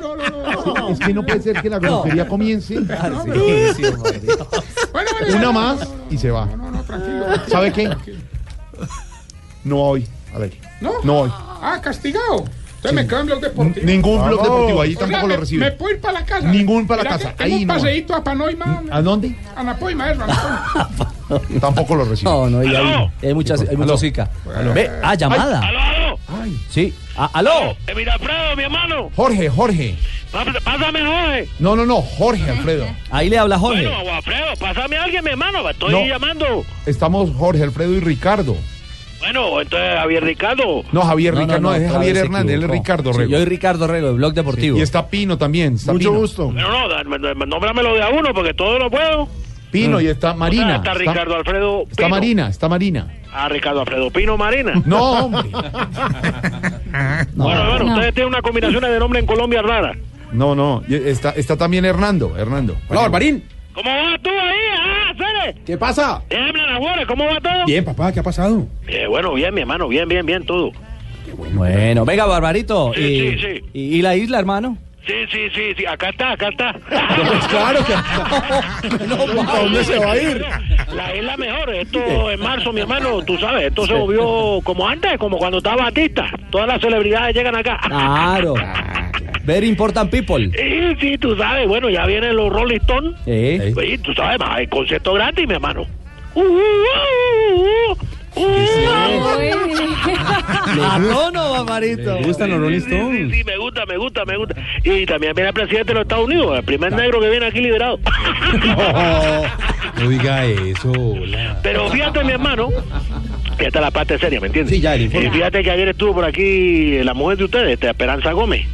no, 0.00 0.16
no, 0.16 0.74
no. 0.74 0.88
Es 0.90 0.98
que 0.98 1.12
no 1.14 1.22
puede 1.24 1.42
ser 1.42 1.60
que 1.60 1.68
la 1.68 1.78
grosería 1.78 2.26
comience. 2.26 2.80
bueno, 2.80 3.22
Una 5.36 5.52
más 5.52 5.88
y 6.10 6.16
se 6.18 6.30
va. 6.30 6.48
¿Sabe 7.48 7.72
qué? 7.72 7.90
No 9.64 9.78
hoy. 9.82 10.06
A 10.34 10.38
ver. 10.38 10.52
¿No? 10.80 10.92
No 11.04 11.20
hoy. 11.20 11.30
Ah, 11.34 11.78
castigado. 11.82 12.44
Entonces 12.84 12.92
me 13.04 13.06
quedo 13.06 13.20
en 13.20 13.26
blog 13.26 13.40
deportivo. 13.40 13.86
Ningún 13.86 14.26
blog 14.26 14.42
deportivo, 14.42 14.80
ahí 14.82 14.94
O 14.96 14.98
tampoco 14.98 15.26
me- 15.28 15.34
lo 15.34 15.40
recibe. 15.40 15.64
Me 15.66 15.70
puedo 15.70 15.94
ir 15.94 16.00
para 16.00 16.18
la 16.18 16.26
casa. 16.26 16.48
Ningún 16.48 16.86
para 16.88 17.04
la 17.04 17.10
casa, 17.10 17.34
ahí 17.38 17.52
un 17.62 17.66
no. 17.68 17.74
paseíto 17.74 18.14
a 18.16 18.24
Panoima. 18.24 18.82
¿A 18.90 19.00
dónde? 19.00 19.36
A 19.54 19.62
Napoima, 19.62 20.10
eso, 20.10 20.24
a 20.24 20.26
Napoima. 20.26 21.60
Tampoco 21.60 21.94
lo 21.94 22.04
recibe. 22.04 22.28
No, 22.30 22.50
no, 22.50 22.58
hay, 22.58 22.74
hay, 22.74 23.10
hay 23.22 23.34
muchas, 23.34 23.60
hay 23.60 23.68
Aló. 23.68 23.78
mucha 23.78 23.96
zica. 23.98 24.30
Aló. 24.54 24.74
Ve, 24.74 24.90
ah, 25.02 25.14
llamada. 25.14 25.60
Ay, 25.62 26.16
Ay. 26.42 26.56
Sí. 26.70 26.92
Ah, 27.16 27.30
aló. 27.34 27.76
Mira, 27.94 28.14
Alfredo, 28.14 28.56
mi 28.56 28.62
hermano. 28.64 29.10
Jorge, 29.14 29.48
Jorge. 29.48 29.94
Pásame, 30.32 30.60
pásame, 30.60 31.00
Jorge. 31.06 31.48
No, 31.60 31.76
no, 31.76 31.86
no, 31.86 32.02
Jorge, 32.02 32.50
Alfredo. 32.50 32.86
Ahí 33.10 33.28
le 33.28 33.38
habla 33.38 33.58
Jorge. 33.58 33.86
Bueno, 33.86 34.12
Alfredo, 34.12 34.46
pásame 34.58 34.96
a 34.96 35.04
alguien, 35.04 35.22
mi 35.22 35.30
hermano. 35.30 35.68
Estoy 35.70 35.92
No. 35.92 36.04
llamando. 36.04 36.64
Estamos 36.86 37.30
Jorge, 37.36 37.62
Alfredo 37.62 37.92
y 37.92 38.00
Ricardo. 38.00 38.56
Bueno, 39.22 39.60
entonces, 39.60 39.94
Javier 39.96 40.24
Ricardo. 40.24 40.82
No, 40.92 41.02
Javier 41.02 41.34
No, 41.34 41.40
Ricardo, 41.40 41.60
no, 41.62 41.70
no, 41.70 41.74
es 41.76 41.90
Javier 41.92 42.16
Hernández, 42.16 42.56
él 42.56 42.62
es. 42.64 42.70
Ricardo 42.70 43.12
Sí, 43.12 43.18
Rego. 43.20 43.30
yo 43.30 43.36
soy 43.38 43.46
Ricardo 43.46 43.86
Rego, 43.86 44.06
del 44.08 44.16
Blog 44.16 44.34
Deportivo. 44.34 44.78
Y 44.78 44.82
está 44.82 45.06
Pino 45.08 45.38
también. 45.38 45.74
Está 45.74 45.92
Mucho 45.92 46.08
Pino. 46.10 46.20
gusto. 46.20 46.52
Pero 46.54 46.68
no, 46.68 47.46
nómbramelo 47.46 47.94
de 47.94 48.02
a 48.02 48.08
uno 48.08 48.34
porque 48.34 48.52
todo 48.52 48.78
lo 48.78 48.90
puedo. 48.90 49.28
Pino 49.70 50.00
y 50.00 50.06
está 50.08 50.34
Marina. 50.34 50.64
O 50.64 50.68
sea, 50.68 50.76
está 50.76 50.94
Ricardo 50.94 51.34
Alfredo 51.34 51.84
Está. 51.90 52.08
Marina, 52.08 52.48
está 52.48 52.68
Marina. 52.68 53.08
Ah, 53.32 53.48
Ricardo 53.48 53.80
Alfredo 53.80 54.10
Pino 54.10 54.36
Marina. 54.36 54.74
No, 54.84 55.12
hombre. 55.26 55.50
Bueno, 57.34 57.70
bueno, 57.70 57.86
ustedes 57.94 58.12
tienen 58.14 58.28
una 58.28 58.42
combinación 58.42 58.82
de 58.82 58.98
nombre 58.98 59.18
en 59.18 59.24
Colombia 59.26 59.62
rara. 59.62 59.96
No, 60.32 60.54
no. 60.54 60.82
Está, 60.88 61.30
está 61.30 61.56
también 61.56 61.84
Hernando. 61.86 62.36
Hernando. 62.36 62.76
Hola, 62.88 63.00
Barbarín. 63.02 63.44
¿Cómo 63.74 63.90
vas 63.90 64.20
tú 64.22 64.30
ahí? 64.30 64.58
Ah, 64.78 65.12
Cere. 65.16 65.54
¿Qué 65.64 65.76
pasa? 65.78 66.22
¿cómo 67.08 67.24
va 67.24 67.40
todo? 67.40 67.64
Bien, 67.66 67.84
papá, 67.84 68.12
¿qué 68.12 68.20
ha 68.20 68.22
pasado? 68.22 68.66
Eh, 68.86 69.06
bueno, 69.08 69.32
bien, 69.34 69.54
mi 69.54 69.62
hermano, 69.62 69.88
bien, 69.88 70.08
bien, 70.08 70.24
bien, 70.26 70.44
todo. 70.44 70.70
Bueno, 71.54 72.04
venga, 72.04 72.26
Barbarito. 72.26 72.92
Sí, 72.94 73.00
y, 73.00 73.20
sí, 73.20 73.38
sí. 73.38 73.60
y- 73.72 73.98
y 73.98 74.02
la 74.02 74.14
isla, 74.16 74.38
hermano? 74.38 74.76
Sí, 75.06 75.14
sí, 75.32 75.48
sí, 75.52 75.74
sí, 75.76 75.84
acá 75.84 76.10
está, 76.10 76.32
acá 76.32 76.48
está. 76.48 76.72
claro 77.50 77.84
que 77.84 77.92
¿A 79.52 79.60
dónde 79.62 79.84
se 79.84 79.98
va 79.98 80.12
a 80.12 80.16
ir? 80.16 80.44
La 80.94 81.16
isla 81.16 81.36
mejor, 81.36 81.74
esto 81.74 82.30
en 82.30 82.38
marzo, 82.40 82.72
mi 82.72 82.82
hermano, 82.82 83.20
tú 83.24 83.36
sabes, 83.38 83.64
esto 83.64 83.84
se 83.86 83.94
volvió 83.94 84.60
como 84.62 84.86
antes, 84.88 85.18
como 85.18 85.38
cuando 85.38 85.58
estaba 85.58 85.84
Batista. 85.84 86.30
Todas 86.50 86.68
las 86.68 86.80
celebridades 86.80 87.34
llegan 87.34 87.56
acá. 87.56 87.80
Claro. 87.84 88.54
Very 89.44 89.68
important 89.68 90.10
people. 90.10 90.50
Sí, 90.50 90.96
sí, 91.00 91.18
tú 91.18 91.36
sabes, 91.36 91.66
bueno, 91.68 91.90
ya 91.90 92.06
vienen 92.06 92.36
los 92.36 92.52
Rolling 92.52 92.76
Stones. 92.80 93.14
Eh. 93.26 93.74
Sí, 93.78 93.98
tú 93.98 94.12
sabes, 94.14 94.38
más 94.38 94.50
hay 94.56 94.66
concierto 94.68 95.14
gratis, 95.14 95.46
mi 95.48 95.54
hermano. 95.54 95.86
Uh, 96.34 96.40
uh, 96.40 96.44
uh, 96.44 97.90
uh, 97.90 97.92
uh. 97.92 97.96
¿A 100.84 100.98
tono, 101.00 101.50
Barbarito? 101.52 102.14
¿Le 102.18 102.22
gustan 102.26 102.50
los 102.50 102.60
Rolling 102.60 102.80
Sí, 102.80 102.86
sí, 102.88 102.94
Stones? 102.96 103.32
sí, 103.32 103.44
me 103.44 103.56
gusta, 103.58 103.84
me 103.86 103.96
gusta, 103.96 104.24
me 104.24 104.36
gusta. 104.36 104.54
Y 104.84 105.04
también 105.06 105.34
viene 105.34 105.48
el 105.48 105.54
presidente 105.54 105.88
de 105.88 105.94
los 105.94 106.02
Estados 106.02 106.24
Unidos, 106.26 106.56
el 106.58 106.64
primer 106.64 106.92
negro 106.92 107.20
que 107.20 107.28
viene 107.30 107.46
aquí 107.46 107.60
liberado. 107.60 107.98
No 110.00 110.08
diga 110.08 110.44
eso. 110.46 110.92
hola. 110.92 111.58
Pero 111.62 111.90
fíjate, 111.90 112.24
mi 112.24 112.32
hermano, 112.32 112.70
que 113.58 113.66
esta 113.66 113.78
es 113.80 113.84
la 113.84 113.90
parte 113.90 114.18
seria, 114.18 114.40
¿me 114.40 114.46
entiendes? 114.46 114.74
Sí, 114.74 114.80
ya, 114.80 114.94
el 114.94 115.02
informe. 115.02 115.26
Y 115.26 115.30
fíjate 115.30 115.62
que 115.62 115.70
ayer 115.70 115.88
estuvo 115.88 116.14
por 116.14 116.24
aquí 116.24 116.98
la 117.04 117.14
mujer 117.14 117.38
de 117.38 117.44
ustedes, 117.44 117.82
Esperanza 117.82 118.32
Gómez. 118.32 118.66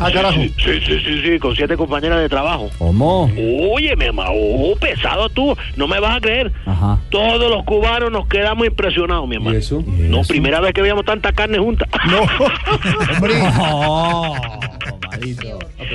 Ah, 0.00 0.10
carajo. 0.12 0.34
Sí, 0.40 0.54
sí, 0.56 0.80
sí, 0.86 1.00
sí, 1.00 1.22
sí, 1.22 1.38
con 1.38 1.54
siete 1.54 1.76
compañeras 1.76 2.20
de 2.20 2.28
trabajo. 2.28 2.70
¿Cómo? 2.78 3.30
Oye, 3.72 3.94
mi 3.96 4.06
hermano, 4.06 4.30
oh, 4.34 4.76
pesado 4.76 5.28
tú, 5.28 5.56
no 5.76 5.86
me 5.86 6.00
vas 6.00 6.16
a 6.16 6.20
creer. 6.20 6.52
Ajá. 6.66 6.98
Todos 7.10 7.50
los 7.50 7.64
cubanos 7.64 8.10
nos 8.10 8.26
quedamos 8.26 8.66
impresionados, 8.66 9.28
mi 9.28 9.36
hermano. 9.36 9.56
¿Y 9.56 9.60
eso? 9.60 9.82
No, 9.86 10.22
primera 10.22 10.60
vez 10.60 10.72
que 10.72 10.82
veíamos 10.82 11.04
tanta 11.04 11.32
carne 11.32 11.58
junta. 11.58 11.86
No. 12.10 12.20
Hombre. 13.16 13.34
Oh, 13.60 14.36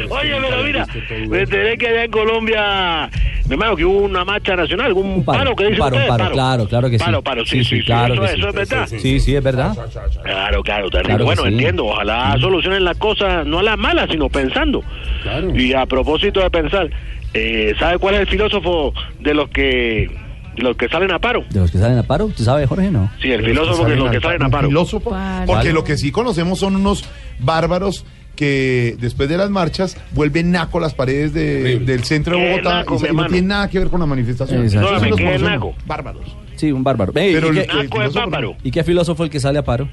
Oye, 0.10 0.36
pero 0.42 0.64
mira, 0.64 0.88
me 1.28 1.42
enteré 1.42 1.78
que 1.78 1.88
allá 1.88 2.04
en 2.04 2.12
Colombia, 2.12 3.10
mi 3.46 3.54
hermano, 3.54 3.76
que 3.76 3.86
hubo 3.86 4.00
una 4.00 4.26
marcha 4.26 4.56
nacional, 4.56 4.94
un, 4.94 5.06
Un 5.06 5.26
paro, 5.26 5.40
paro, 5.40 5.56
que 5.56 5.64
un 5.64 5.70
dicen 5.70 5.84
paro, 5.84 6.08
paro, 6.08 6.32
claro, 6.32 6.68
claro 6.68 6.90
que 6.90 7.00
sí. 7.00 7.06
Paro, 7.06 7.22
paro, 7.22 7.46
sí, 7.46 7.64
sí, 7.64 7.78
sí, 7.78 7.86
claro 7.86 8.14
eso, 8.14 8.22
que 8.22 8.28
sí. 8.28 8.40
eso 8.40 8.50
es 8.50 8.56
verdad. 8.56 8.88
Sí, 8.88 9.20
sí, 9.20 9.36
es 9.36 9.44
verdad. 9.44 9.76
Claro, 10.24 10.64
claro, 10.64 10.90
terrible. 10.90 11.16
Claro 11.16 11.26
bueno, 11.26 11.44
sí. 11.44 11.48
entiendo, 11.50 11.86
ojalá 11.86 12.38
solucionen 12.40 12.84
las 12.84 12.98
cosas, 12.98 13.25
no 13.46 13.60
a 13.60 13.64
las 13.64 13.78
malas, 13.78 14.10
sino 14.10 14.30
pensando. 14.30 14.84
Claro. 15.24 15.56
Y 15.56 15.74
a 15.74 15.86
propósito 15.86 16.40
de 16.42 16.50
pensar, 16.50 16.90
eh, 17.34 17.74
¿sabe 17.80 17.98
cuál 18.00 18.16
es 18.16 18.22
el 18.22 18.28
filósofo 18.28 18.94
de 19.20 19.34
los 19.34 19.50
que 19.50 20.10
de 20.56 20.64
los 20.64 20.78
que 20.78 20.88
salen 20.88 21.12
a 21.12 21.20
paro? 21.20 21.44
¿De 21.50 21.60
los 21.60 21.70
que 21.70 21.78
salen 21.80 21.98
a 21.98 22.04
paro? 22.04 22.30
¿Tú 22.36 22.44
sabes, 22.44 22.68
Jorge, 22.70 22.90
no? 22.90 23.12
Sí, 23.22 23.30
el 23.30 23.44
filósofo 23.44 23.84
de 23.86 23.98
los 23.98 24.10
que 24.10 24.22
salen 24.22 24.42
a 24.42 24.46
¿Un 24.46 24.52
paro. 24.52 24.68
filósofo? 24.70 25.14
Porque 25.46 25.74
lo 25.74 25.84
que 25.84 25.98
sí 25.98 26.12
conocemos 26.12 26.60
son 26.60 26.78
unos 26.78 27.04
bárbaros 27.40 28.06
que 28.38 28.96
después 29.00 29.28
de 29.30 29.38
las 29.38 29.50
marchas 29.50 29.98
vuelven 30.12 30.52
naco 30.52 30.80
las 30.82 30.94
paredes 30.94 31.34
de- 31.34 31.80
del 31.80 32.04
centro 32.04 32.36
de 32.36 32.40
¿Qué 32.42 32.50
es 32.52 32.58
Bogotá 32.64 32.76
naco, 32.80 32.98
y, 33.10 33.14
no 33.16 33.26
tiene 33.28 33.48
nada 33.48 33.70
que 33.70 33.80
ver 33.80 33.88
con 33.90 34.00
la 34.02 34.06
manifestación. 34.06 34.62
Exacto. 34.64 34.88
Esos 34.90 35.02
sí 35.04 35.10
los 35.10 35.18
¿qué 35.18 35.24
es 35.26 35.42
conocemos. 35.42 35.52
naco? 35.74 35.76
Bárbaros. 35.86 36.38
Sí, 36.56 36.72
un 36.72 36.84
bárbaro. 36.84 37.12
Pero 37.14 37.48
¿y, 37.54 37.58
el- 37.60 37.66
qué, 37.66 37.72
el 37.72 37.78
Naco 37.86 38.02
es 38.02 38.10
filósofo- 38.12 38.20
bárbaro. 38.20 38.56
y 38.64 38.72
qué 38.72 38.84
filósofo 38.86 39.24
el 39.26 39.30
que 39.30 39.40
sale 39.42 39.60
a 39.60 39.64
paro? 39.64 39.88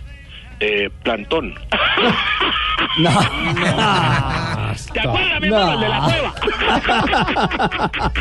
Eh, 0.60 0.90
plantón. 1.02 1.54
No. 2.98 3.10
¿Te 4.92 5.00
acuerdas, 5.00 5.40
mi 5.40 5.46
hermano, 5.48 5.72
el 5.74 5.80
de 5.80 5.88
la 5.88 6.00
No. 6.00 6.06
cueva? 6.06 6.32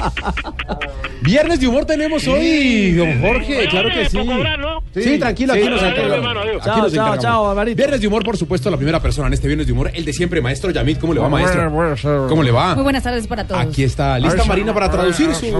Viernes 1.22 1.59
de 1.59 1.68
humor 1.68 1.86
tenemos 1.86 2.28
hoy, 2.28 2.93
don 2.93 3.22
Jorge, 3.22 3.68
claro 3.70 3.89
que 3.89 4.09
sí. 4.09 4.18
¿no? 4.18 4.82
Sí, 4.93 5.18
tranquilo, 5.20 5.53
aquí 5.53 5.62
Sí, 5.64 5.70
nos 5.70 5.82
encargamos. 5.84 6.14
hermano, 6.18 6.39
adiós. 6.41 6.55
Aquí 6.57 6.66
Chao, 6.66 6.78
nos 6.78 6.93
chao, 6.93 7.03
encargamos. 7.05 7.24
chao, 7.24 7.45
Barbarito. 7.47 7.78
Viernes 7.78 8.01
de 8.01 8.07
humor, 8.07 8.24
por 8.24 8.38
supuesto, 8.38 8.70
la 8.72 8.78
primera 8.78 8.99
persona 8.99 9.28
en 9.28 9.34
este 9.34 9.47
Viernes 9.47 9.68
de 9.68 9.74
humor, 9.74 9.91
el 9.93 10.03
de 10.03 10.14
siempre, 10.14 10.41
maestro 10.41 10.72
Yamit. 10.72 10.99
¿Cómo 10.99 11.14
le 11.14 11.20
va, 11.20 11.30
maestro? 11.30 12.28
¿Cómo 12.28 12.43
le 12.43 12.51
va? 12.51 12.74
Muy 12.76 12.84
buenas 12.84 13.03
tardes 13.03 13.28
para 13.28 13.45
todos. 13.45 13.62
Aquí 13.62 13.84
está, 13.84 14.18
lista 14.20 14.43
Marina 14.45 14.74
para 14.74 14.89
traducir 14.89 15.34
su... 15.36 15.51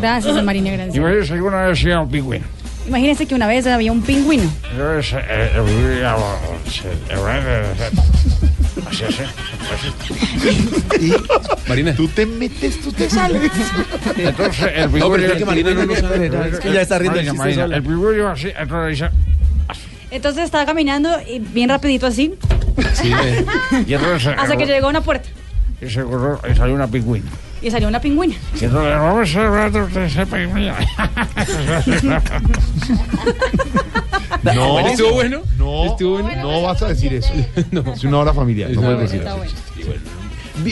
Gracias, 0.00 0.42
Marina, 0.44 0.72
gracias. 0.72 0.96
Imagínese 0.96 1.34
que 1.34 1.42
una 1.42 1.62
vez 1.66 1.84
un 1.84 2.10
pingüino. 2.10 2.44
Imagínense 2.86 3.26
que 3.26 3.34
una 3.34 3.46
vez 3.46 3.66
había 3.66 3.92
un 3.92 4.02
pingüino. 4.02 4.50
Así. 8.86 9.04
Marina. 11.68 11.94
Tú 11.94 12.08
te 12.08 12.26
metes, 12.26 12.80
tú 12.80 12.92
te 12.92 13.08
sales. 13.08 13.50
Entonces, 14.16 14.68
el 14.74 14.86
No, 14.86 14.92
pingüino... 14.92 15.10
pero 15.12 15.32
es 15.32 15.38
que 15.38 15.44
Marina 15.44 15.74
no 15.74 15.84
lo 15.86 15.96
sabe. 15.96 16.26
Es 16.52 16.60
que 16.60 16.72
ya 16.72 16.82
está 16.82 16.98
riendo 16.98 17.20
el 17.20 17.34
Marina. 17.34 17.64
El 17.64 17.82
pingüino 17.82 18.28
así, 18.28 18.48
entonces 18.56 18.98
dice... 19.00 19.10
Entonces 20.10 20.44
estaba 20.44 20.64
caminando 20.64 21.10
y 21.28 21.40
bien 21.40 21.68
rapidito 21.68 22.06
así, 22.06 22.34
Sí, 22.92 23.12
eh. 23.12 23.44
Y 23.86 23.94
entonces... 23.94 24.32
hasta 24.38 24.56
que 24.56 24.64
llegó 24.66 24.86
a 24.86 24.90
una 24.90 25.00
puerta 25.00 25.28
Y 25.80 25.90
se 25.90 26.02
corrió, 26.04 26.38
y 26.48 26.54
salió 26.54 26.74
una 26.74 26.86
pingüina. 26.86 27.26
Y 27.64 27.70
salió 27.70 27.88
una 27.88 28.00
pingüina. 28.00 28.34
No, 34.42 34.78
¿Estuvo 34.80 35.12
bueno? 35.12 35.42
No, 35.56 35.86
¿Estuvo 35.86 36.22
bueno? 36.22 36.42
no 36.42 36.62
vas 36.62 36.82
a 36.82 36.88
decir 36.88 37.14
eso. 37.14 37.32
Es 37.94 38.04
una 38.04 38.18
hora 38.18 38.34
familiar. 38.34 38.70
No 38.70 38.82
puedes 38.82 39.00
decir 39.00 39.18
Está 39.20 39.30
eso. 39.30 39.38
bueno. 39.86 40.02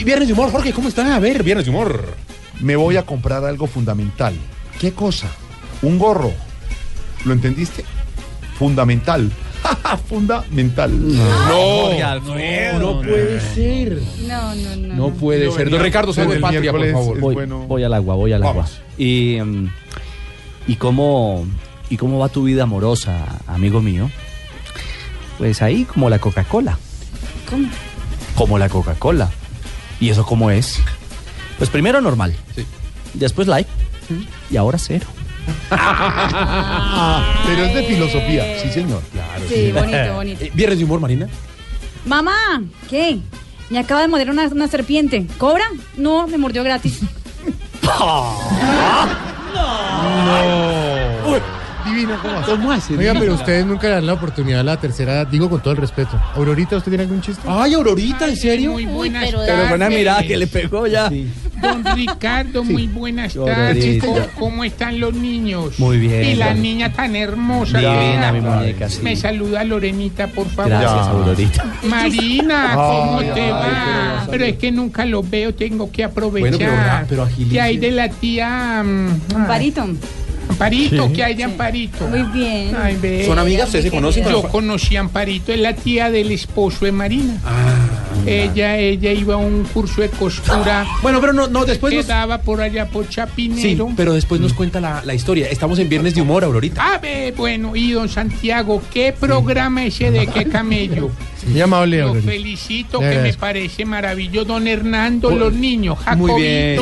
Viernes 0.05 0.27
de 0.27 0.33
humor, 0.33 0.51
Jorge, 0.51 0.73
¿cómo 0.73 0.89
está? 0.89 1.15
A 1.15 1.19
ver, 1.19 1.43
Viernes 1.43 1.65
de 1.65 1.71
humor. 1.71 2.13
Me 2.61 2.75
voy 2.75 2.97
a 2.97 3.03
comprar 3.03 3.43
algo 3.43 3.67
fundamental. 3.67 4.33
¿Qué 4.79 4.93
cosa? 4.93 5.27
Un 5.81 5.97
gorro. 5.97 6.31
¿Lo 7.25 7.33
entendiste? 7.33 7.83
Fundamental. 8.57 9.31
fundamental. 10.09 10.91
No, 11.15 11.53
Jorge 11.53 12.03
Alfredo, 12.03 12.79
no, 12.79 12.93
no 12.93 13.01
puede 13.01 13.39
ser. 13.39 14.01
No, 14.27 14.55
no, 14.55 14.75
no. 14.75 14.95
No 14.95 15.09
puede 15.13 15.51
ser. 15.51 15.69
Don 15.69 15.81
Ricardo, 15.81 16.13
salve 16.13 16.39
patria, 16.39 16.71
por 16.71 16.91
favor. 16.91 17.19
Voy, 17.19 17.33
bueno. 17.35 17.59
voy 17.67 17.83
al 17.83 17.93
agua, 17.93 18.15
voy 18.15 18.33
al 18.33 18.43
agua. 18.43 18.67
Y, 18.97 19.37
mm, 19.43 19.67
y 20.67 20.75
cómo 20.75 21.45
y 21.89 21.97
cómo 21.97 22.19
va 22.19 22.29
tu 22.29 22.43
vida 22.43 22.63
amorosa, 22.63 23.23
amigo 23.47 23.81
mío. 23.81 24.09
Pues 25.37 25.61
ahí 25.61 25.85
como 25.85 26.09
la 26.09 26.19
Coca-Cola, 26.19 26.77
¿Cómo? 27.49 27.67
como 28.35 28.57
la 28.57 28.69
Coca-Cola. 28.69 29.29
¿Y 29.99 30.09
eso 30.09 30.25
cómo 30.25 30.51
es? 30.51 30.79
Pues 31.57 31.69
primero 31.69 32.01
normal. 32.01 32.35
Sí. 32.55 32.65
Después 33.13 33.47
light 33.47 33.67
y 34.49 34.57
ahora 34.57 34.77
cero. 34.77 35.05
Pero 37.45 37.63
es 37.65 37.73
de 37.73 37.83
filosofía, 37.83 38.59
sí, 38.61 38.69
señor. 38.69 39.01
Claro. 39.11 39.43
Sí, 39.47 39.71
bonito, 39.71 40.13
bonito. 40.15 40.43
Eh, 40.43 40.51
¿Viernes 40.53 40.79
de 40.79 40.85
humor, 40.85 40.99
Marina? 40.99 41.27
Mamá, 42.05 42.63
¿qué? 42.89 43.19
Me 43.69 43.79
acaba 43.79 44.01
de 44.01 44.07
morder 44.07 44.29
una, 44.29 44.47
una 44.47 44.67
serpiente. 44.67 45.25
¿Cobra? 45.37 45.63
No, 45.97 46.27
me 46.27 46.37
mordió 46.37 46.63
gratis. 46.63 46.99
No. 52.05 52.13
Divino, 52.13 52.21
¿cómo 52.21 52.37
hace? 52.39 52.51
¿Cómo 52.51 52.71
hace? 52.71 52.97
Oiga, 52.97 53.13
pero 53.17 53.33
ustedes 53.33 53.65
nunca 53.65 53.87
le 53.87 53.93
dan 53.95 54.05
la 54.05 54.13
oportunidad 54.13 54.59
a 54.59 54.63
la 54.63 54.77
tercera, 54.77 55.25
digo 55.25 55.49
con 55.49 55.61
todo 55.61 55.71
el 55.71 55.77
respeto. 55.77 56.19
Aurorita, 56.35 56.77
¿usted 56.77 56.91
tiene 56.91 57.03
algún 57.03 57.21
chiste? 57.21 57.41
Ay, 57.47 57.73
Aurorita, 57.73 58.27
¿en 58.27 58.35
serio? 58.37 58.71
Muy 58.73 58.85
buenas 58.85 59.25
Pero 59.25 59.45
tardes. 59.45 59.71
una 59.71 59.89
mirada 59.89 60.23
que 60.23 60.37
le 60.37 60.47
pegó 60.47 60.87
ya. 60.87 61.09
Don 61.61 61.83
Ricardo, 61.95 62.63
muy 62.63 62.87
buenas 62.87 63.33
tardes. 63.33 64.03
¿Cómo, 64.03 64.19
cómo 64.37 64.63
están 64.65 64.99
los 64.99 65.13
niños? 65.13 65.79
Muy 65.79 65.97
bien, 65.97 66.25
Y 66.25 66.35
la 66.35 66.53
niña 66.53 66.91
tan 66.91 67.15
hermosa. 67.15 67.77
Divina, 67.77 68.31
mi 68.33 68.41
muñeca, 68.41 68.89
sí. 68.89 68.99
Me 69.01 69.15
saluda 69.15 69.63
Lorenita, 69.63 70.27
por 70.27 70.47
favor. 70.49 70.71
Gracias, 70.71 71.07
Aurorita. 71.07 71.65
Marina, 71.83 72.71
¿cómo 72.75 73.19
Ay, 73.19 73.31
te 73.33 73.41
ay, 73.41 73.51
va? 73.51 74.27
Pero 74.29 74.45
es 74.45 74.57
que 74.57 74.71
nunca 74.71 75.05
lo 75.05 75.23
veo, 75.23 75.55
tengo 75.55 75.89
que 75.89 76.03
aprovechar. 76.03 76.57
Bueno, 76.57 76.73
pero 76.73 77.05
pero 77.07 77.23
agilice. 77.23 77.51
¿Qué 77.53 77.61
hay 77.61 77.77
de 77.77 77.91
la 77.91 78.09
tía 78.09 78.79
Amparito. 78.81 79.87
Amparito? 80.53 81.11
¿Qué 81.11 81.23
hay 81.23 81.33
de 81.33 81.43
Amparito? 81.43 82.07
Muy 82.07 82.23
bien. 82.23 82.75
Ay, 82.75 82.97
ve. 83.01 83.25
¿Son 83.25 83.39
amigas? 83.39 83.67
¿Ustedes 83.67 83.85
se 83.85 83.91
conocen? 83.91 84.23
Yo 84.23 84.43
conocí 84.43 84.95
a 84.95 85.01
Amparito, 85.01 85.51
es 85.51 85.59
la 85.59 85.73
tía 85.73 86.11
del 86.11 86.31
esposo 86.31 86.85
de 86.85 86.91
Marina. 86.91 87.37
Ella, 88.25 88.77
ella 88.77 89.11
iba 89.11 89.33
a 89.35 89.37
un 89.37 89.63
curso 89.65 90.01
de 90.01 90.09
costura. 90.09 90.85
Bueno, 91.01 91.19
pero 91.21 91.33
no, 91.33 91.47
no, 91.47 91.65
después 91.65 91.93
nos... 91.93 92.05
Quedaba 92.05 92.41
por 92.41 92.61
allá 92.61 92.87
por 92.87 93.05
Sí, 93.05 93.11
Chapinero. 93.11 93.89
pero 93.95 94.13
después 94.13 94.39
nos 94.41 94.53
cuenta 94.53 94.79
la, 94.79 95.01
la 95.05 95.13
historia. 95.13 95.47
Estamos 95.49 95.79
en 95.79 95.89
Viernes 95.89 96.15
de 96.15 96.21
Humor, 96.21 96.43
Aurorita. 96.43 96.93
A 96.93 96.97
ver, 96.97 97.33
bueno, 97.33 97.75
y 97.75 97.91
don 97.91 98.09
Santiago, 98.09 98.81
¿qué 98.93 99.13
programa 99.17 99.85
ese 99.85 100.11
de 100.11 100.27
qué 100.27 100.45
camello? 100.45 101.11
Muy 101.47 101.59
amable, 101.61 101.99
Lo 101.99 102.13
felicito, 102.15 102.99
que 102.99 103.19
me 103.19 103.33
parece 103.33 103.85
maravilloso. 103.85 104.45
Don 104.45 104.67
Hernando, 104.67 105.31
los 105.31 105.53
niños, 105.53 105.97
Muy 106.15 106.29
Jacobito. 106.31 106.35
bien. 106.37 106.81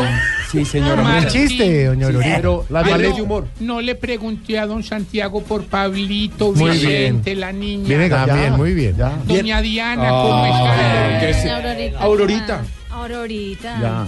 Sí, 0.52 0.66
señora. 0.66 1.02
Martín. 1.02 1.42
El 1.42 1.48
chiste, 1.48 1.86
doña 1.86 2.08
Aurorita. 2.08 2.36
Pero 2.36 2.66
Las 2.70 2.84
Pero 2.84 2.96
vales 2.98 3.16
de 3.16 3.22
humor. 3.22 3.48
No 3.62 3.80
le 3.80 3.96
pregunté 3.96 4.60
a 4.60 4.66
don 4.68 4.84
Santiago 4.84 5.42
por 5.44 5.64
Pablito, 5.66 6.52
Muy 6.52 6.72
Vicente, 6.72 7.36
la 7.36 7.52
niña. 7.54 7.88
Viene 7.88 8.10
También, 8.10 8.54
muy 8.58 8.74
bien. 8.74 8.96
Ya. 8.98 9.14
Doña 9.26 9.62
Diana, 9.62 10.10
¿cómo 10.10 10.44
Ay, 10.44 10.52
está? 10.52 11.31
Aurorita. 11.36 11.99
Aurorita. 11.99 12.62
Aurorita. 12.91 13.82
Ya. 13.82 14.06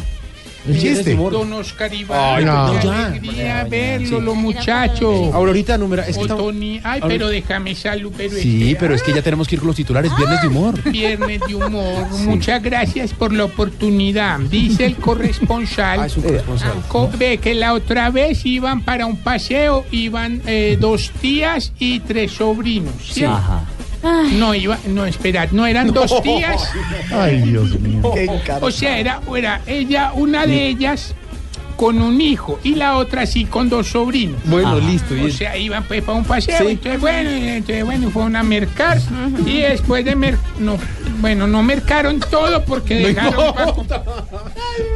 El 0.65 0.79
chiste. 0.79 1.13
Don 1.15 1.51
Oscar 1.51 1.93
Iván, 1.93 2.35
Ay, 2.37 2.45
no. 2.45 2.79
qué 2.79 2.87
ya. 2.87 3.05
alegría 3.07 3.63
verlo, 3.69 4.21
los 4.21 4.33
muchachos. 4.37 5.33
Aurorita, 5.33 5.77
número. 5.77 6.03
Es 6.03 6.17
que 6.17 6.25
Tony- 6.25 6.79
Ay, 6.85 7.01
pero 7.05 7.27
déjame 7.27 7.75
salud, 7.75 8.13
pero 8.15 8.33
Sí, 8.37 8.61
espera. 8.69 8.79
pero 8.79 8.95
es 8.95 9.03
que 9.03 9.11
ya 9.13 9.21
tenemos 9.21 9.45
que 9.45 9.55
ir 9.55 9.59
con 9.59 9.67
los 9.67 9.75
titulares. 9.75 10.15
Viernes 10.15 10.41
de 10.41 10.47
Humor. 10.47 10.81
Viernes 10.89 11.41
de 11.45 11.55
humor. 11.55 12.07
Muchas 12.19 12.63
gracias 12.63 13.11
por 13.13 13.33
la 13.33 13.43
oportunidad. 13.43 14.39
Dice 14.39 14.85
el 14.85 14.95
corresponsal. 14.95 15.99
Ah, 16.03 16.05
es 16.05 16.15
un 16.15 16.23
corresponsal. 16.23 16.71
Co- 16.87 17.09
Ve 17.17 17.39
que 17.39 17.55
la 17.55 17.73
otra 17.73 18.09
vez 18.09 18.45
iban 18.45 18.83
para 18.83 19.05
un 19.05 19.17
paseo, 19.17 19.85
iban 19.91 20.41
eh, 20.45 20.77
dos 20.79 21.11
tías 21.19 21.73
y 21.77 21.99
tres 21.99 22.31
sobrinos. 22.31 22.93
¿sí? 23.11 23.25
Ajá. 23.25 23.65
No, 24.03 24.53
iba, 24.53 24.77
no, 24.87 25.05
esperad, 25.05 25.49
no 25.51 25.65
eran 25.65 25.87
dos 25.87 26.21
tías. 26.21 26.69
Ay, 27.11 27.41
Dios 27.41 27.79
mío. 27.79 28.01
O 28.61 28.69
sea, 28.69 28.99
era, 28.99 29.21
era 29.35 29.61
ella, 29.65 30.11
una 30.13 30.45
de 30.45 30.67
ellas 30.67 31.15
con 31.83 32.01
un 32.01 32.21
hijo 32.21 32.61
y 32.63 32.75
la 32.75 32.95
otra 32.95 33.25
sí 33.25 33.43
con 33.43 33.67
dos 33.67 33.89
sobrinos. 33.89 34.39
Bueno, 34.45 34.79
listo. 34.79 35.15
O 35.21 35.29
sea, 35.29 35.57
iban 35.57 35.83
pues 35.83 36.01
para 36.01 36.17
un 36.17 36.23
paseo. 36.23 36.57
Sí. 36.59 36.67
Entonces, 36.69 37.01
bueno, 37.01 37.29
entonces, 37.29 37.83
bueno, 37.83 38.09
fueron 38.09 38.37
a 38.37 38.43
mercar. 38.43 39.01
Y 39.45 39.57
después 39.57 40.05
de 40.05 40.15
mer 40.15 40.37
no, 40.59 40.77
bueno, 41.19 41.45
no 41.45 41.61
mercaron 41.61 42.21
todo 42.21 42.63
porque 42.63 43.01
No 43.01 43.07
dejaron 43.07 43.47
importa. 43.47 44.01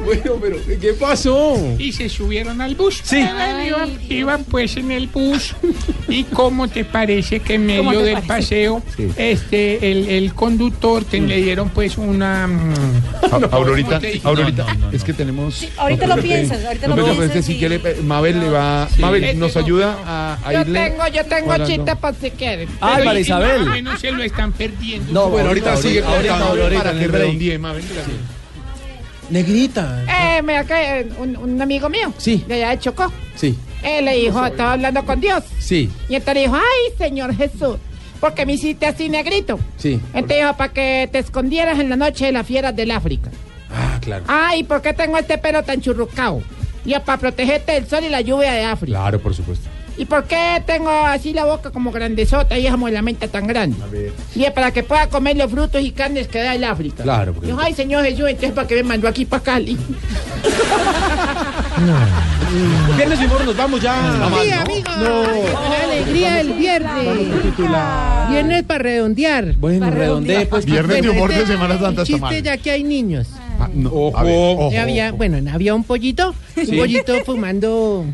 Bueno, 0.06 0.36
pero 0.42 0.58
¿qué 0.80 0.94
pasó? 0.94 1.58
y 1.78 1.92
se 1.92 2.08
subieron 2.08 2.62
al 2.62 2.76
bus. 2.76 3.02
Sí. 3.04 3.22
Bueno, 3.22 3.66
iban, 3.66 3.90
iban, 4.10 4.44
pues 4.46 4.78
en 4.78 4.92
el 4.92 5.08
bus. 5.08 5.54
¿Y 6.08 6.24
cómo 6.24 6.70
te 6.70 6.86
parece 6.86 7.42
que 7.42 7.56
en 7.56 7.68
¿Cómo 7.78 7.92
medio 7.92 8.04
del 8.06 8.14
parece? 8.14 8.28
paseo, 8.28 8.82
este, 9.18 9.92
el, 9.92 10.08
el 10.08 10.34
conductor 10.34 11.04
te 11.04 11.20
le 11.20 11.42
dieron 11.42 11.70
pues 11.70 11.98
una. 11.98 12.48
mm, 12.48 12.74
Aurorita. 13.52 14.00
Aurorita, 14.24 14.66
es 14.94 15.04
que 15.04 15.12
tenemos. 15.14 15.68
ahorita 15.78 16.08
lo 16.08 16.18
piensas, 16.22 16.64
ahorita 16.64 16.77
lo 16.82 16.90
No, 16.90 16.96
pero 16.96 17.06
piensas 17.08 17.26
es 17.28 17.32
que 17.32 17.42
si 17.44 17.54
y- 17.54 17.60
quiere, 17.60 17.76
eh, 17.84 18.02
Mabel 18.04 18.40
le 18.40 18.50
va. 18.50 18.88
Mabel, 19.00 19.40
¿nos 19.40 19.56
ayuda 19.58 19.98
a, 20.06 20.38
a 20.46 20.54
Yo 20.54 20.62
irle? 20.62 20.90
tengo, 20.92 21.08
yo 21.08 21.26
tengo 21.26 21.66
chiste 21.66 21.96
por 21.96 22.14
si 22.16 22.32
quieren. 22.32 22.70
María 22.82 23.14
y- 23.14 23.22
Isabel. 23.22 23.66
No, 23.66 23.82
no 23.94 23.98
se 23.98 24.12
lo 24.12 24.22
están 24.24 24.52
perdiendo. 24.52 25.12
No, 25.14 25.30
Bueno, 25.30 25.48
ahorita, 25.50 25.78
sigue 25.78 26.04
ahorita, 26.04 26.34
contando 26.38 26.64
ahorita, 26.64 26.84
para 26.84 27.00
que 27.00 27.08
redondee, 27.08 27.58
Mabel. 27.58 27.84
Negrita. 29.30 30.04
Eh, 30.08 30.42
mira 30.42 30.64
que 30.64 30.74
eh, 31.02 31.08
un, 31.20 31.36
un 31.36 31.62
amigo 31.62 31.90
mío, 31.90 32.14
Sí. 32.18 32.44
de 32.48 32.56
allá 32.56 32.70
de 32.70 32.80
Chocó, 32.80 33.12
Sí, 33.36 33.58
él 33.84 34.06
le 34.06 34.16
dijo, 34.16 34.46
estaba 34.46 34.74
hablando 34.74 35.04
con 35.06 35.20
Dios. 35.20 35.44
sí, 35.60 35.90
Y 36.08 36.16
entonces 36.16 36.34
le 36.36 36.42
dijo, 36.42 36.56
ay, 36.56 36.94
Señor 36.98 37.36
Jesús, 37.36 37.76
¿por 38.22 38.34
qué 38.34 38.46
me 38.46 38.54
hiciste 38.54 38.86
así 38.86 39.10
negrito? 39.10 39.60
sí. 39.78 40.00
Entonces 40.14 40.38
dijo, 40.38 40.56
para 40.58 40.72
que 40.72 41.10
te 41.12 41.20
escondieras 41.20 41.78
en 41.80 41.90
la 41.90 41.98
noche 41.98 42.26
de 42.28 42.32
las 42.32 42.48
fieras 42.48 42.74
del 42.76 42.90
África. 42.92 43.30
Ah, 43.70 44.00
claro. 44.02 44.24
Ay, 44.28 44.64
¿por 44.64 44.82
qué 44.82 44.94
tengo 44.94 45.18
este 45.18 45.38
pelo 45.38 45.62
tan 45.62 45.82
churrucado? 45.82 46.42
Y 46.88 46.94
es 46.94 47.02
para 47.02 47.20
protegerte 47.20 47.74
del 47.74 47.86
sol 47.88 48.04
y 48.06 48.10
la 48.10 48.22
lluvia 48.22 48.54
de 48.54 48.64
África. 48.64 48.98
Claro, 48.98 49.20
por 49.20 49.36
supuesto. 49.36 49.68
¿Y 49.98 50.06
por 50.06 50.26
qué 50.26 50.62
tengo 50.66 50.90
así 50.90 51.34
la 51.34 51.44
boca 51.46 51.72
como 51.72 51.92
grandezota 51.92 52.58
y 52.58 52.68
esa 52.68 52.78
la 52.78 53.02
mente 53.02 53.28
tan 53.28 53.46
grande? 53.48 54.12
Y 54.36 54.44
es 54.46 54.52
para 54.52 54.72
que 54.72 54.84
pueda 54.84 55.10
comer 55.10 55.36
los 55.38 55.52
frutos 55.52 55.82
y 55.82 55.92
carnes 55.92 56.28
que 56.28 56.38
da 56.42 56.54
el 56.56 56.64
África. 56.64 57.04
Claro, 57.04 57.34
porque- 57.34 57.48
Dijo, 57.48 57.60
ay, 57.62 57.74
Señor 57.74 58.06
Jesús, 58.06 58.26
entonces 58.30 58.52
para 58.52 58.68
que 58.68 58.76
me 58.76 58.84
mandó 58.84 59.08
aquí 59.08 59.26
para 59.26 59.44
Cali. 59.44 59.76
Viernes 62.96 63.20
Humor, 63.20 63.46
nos 63.46 63.58
vamos 63.58 63.82
ya. 63.82 63.96
Sí, 64.42 64.52
amigo. 64.52 64.90
La 65.70 65.84
alegría 65.84 66.36
del 66.36 66.54
viernes. 66.54 67.06
Viernes 68.30 68.64
para 68.64 68.80
redondear. 68.80 69.54
Bueno, 69.56 69.90
redondee, 69.90 70.46
pues. 70.46 70.66
Viernes 70.66 71.02
de 71.02 71.10
humor 71.10 71.34
de 71.34 71.46
Semana 71.46 71.74
Santa 71.78 71.90
está 71.90 72.04
Chiste 72.06 72.22
mal. 72.22 72.42
ya 72.42 72.58
que 72.58 72.72
hay 72.72 72.84
niños. 72.84 73.28
No, 73.78 73.90
Ojo. 73.92 74.24
ver, 74.24 74.36
ojo, 74.36 74.72
había, 74.80 75.10
ojo. 75.10 75.18
bueno, 75.18 75.52
había 75.52 75.76
un 75.76 75.84
pollito, 75.84 76.34
un 76.56 76.78
pollito 76.78 77.14
fumando. 77.26 78.06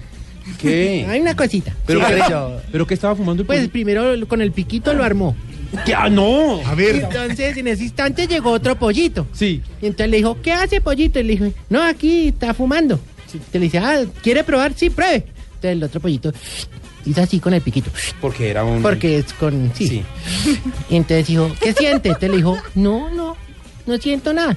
¿Qué? 0.59 1.05
Hay 1.09 1.21
una 1.21 1.35
cosita. 1.35 1.73
¿Pero, 1.85 2.01
Sí. 2.01 2.05
qué, 2.27 2.33
¿Pero 2.71 2.87
qué 2.87 2.93
estaba 2.95 3.15
fumando 3.15 3.41
el 3.43 3.47
Pues 3.47 3.67
primero 3.69 4.27
con 4.27 4.41
el 4.41 4.51
piquito 4.51 4.93
lo 4.93 5.03
armó. 5.03 5.35
¿Qué? 5.85 5.93
Ah, 5.95 6.09
no. 6.09 6.59
A 6.65 6.75
ver, 6.75 6.97
entonces 6.97 7.55
en 7.57 7.67
ese 7.67 7.83
instante 7.83 8.27
llegó 8.27 8.51
otro 8.51 8.77
pollito. 8.77 9.25
Sí. 9.33 9.61
Y 9.81 9.85
entonces 9.87 10.09
le 10.11 10.17
dijo, 10.17 10.37
¿qué 10.41 10.51
hace 10.51 10.81
pollito? 10.81 11.19
Y 11.19 11.23
le 11.23 11.33
dijo, 11.37 11.45
no, 11.69 11.81
aquí 11.81 12.27
está 12.27 12.53
fumando. 12.53 12.99
Entonces 13.33 13.53
le 13.53 13.59
dice, 13.61 13.77
ah, 13.79 14.03
¿quiere 14.21 14.43
probar? 14.43 14.73
Sí, 14.75 14.89
pruebe. 14.89 15.25
Entonces 15.55 15.71
el 15.71 15.83
otro 15.83 16.01
pollito 16.01 16.31
hizo 17.05 17.21
así 17.21 17.39
con 17.39 17.53
el 17.53 17.61
piquito. 17.61 17.89
Porque 18.21 18.49
era 18.49 18.63
un. 18.63 18.81
Porque 18.81 19.17
es 19.19 19.33
con... 19.33 19.71
Sí. 19.73 19.87
Sí. 19.87 20.03
Y 20.89 20.95
entonces 20.97 21.25
dijo, 21.27 21.49
¿qué 21.61 21.73
siente? 21.73 22.09
Entonces 22.09 22.29
le 22.29 22.37
dijo, 22.37 22.57
no, 22.75 23.09
no, 23.09 23.35
no 23.87 23.97
siento 23.97 24.33
nada. 24.33 24.55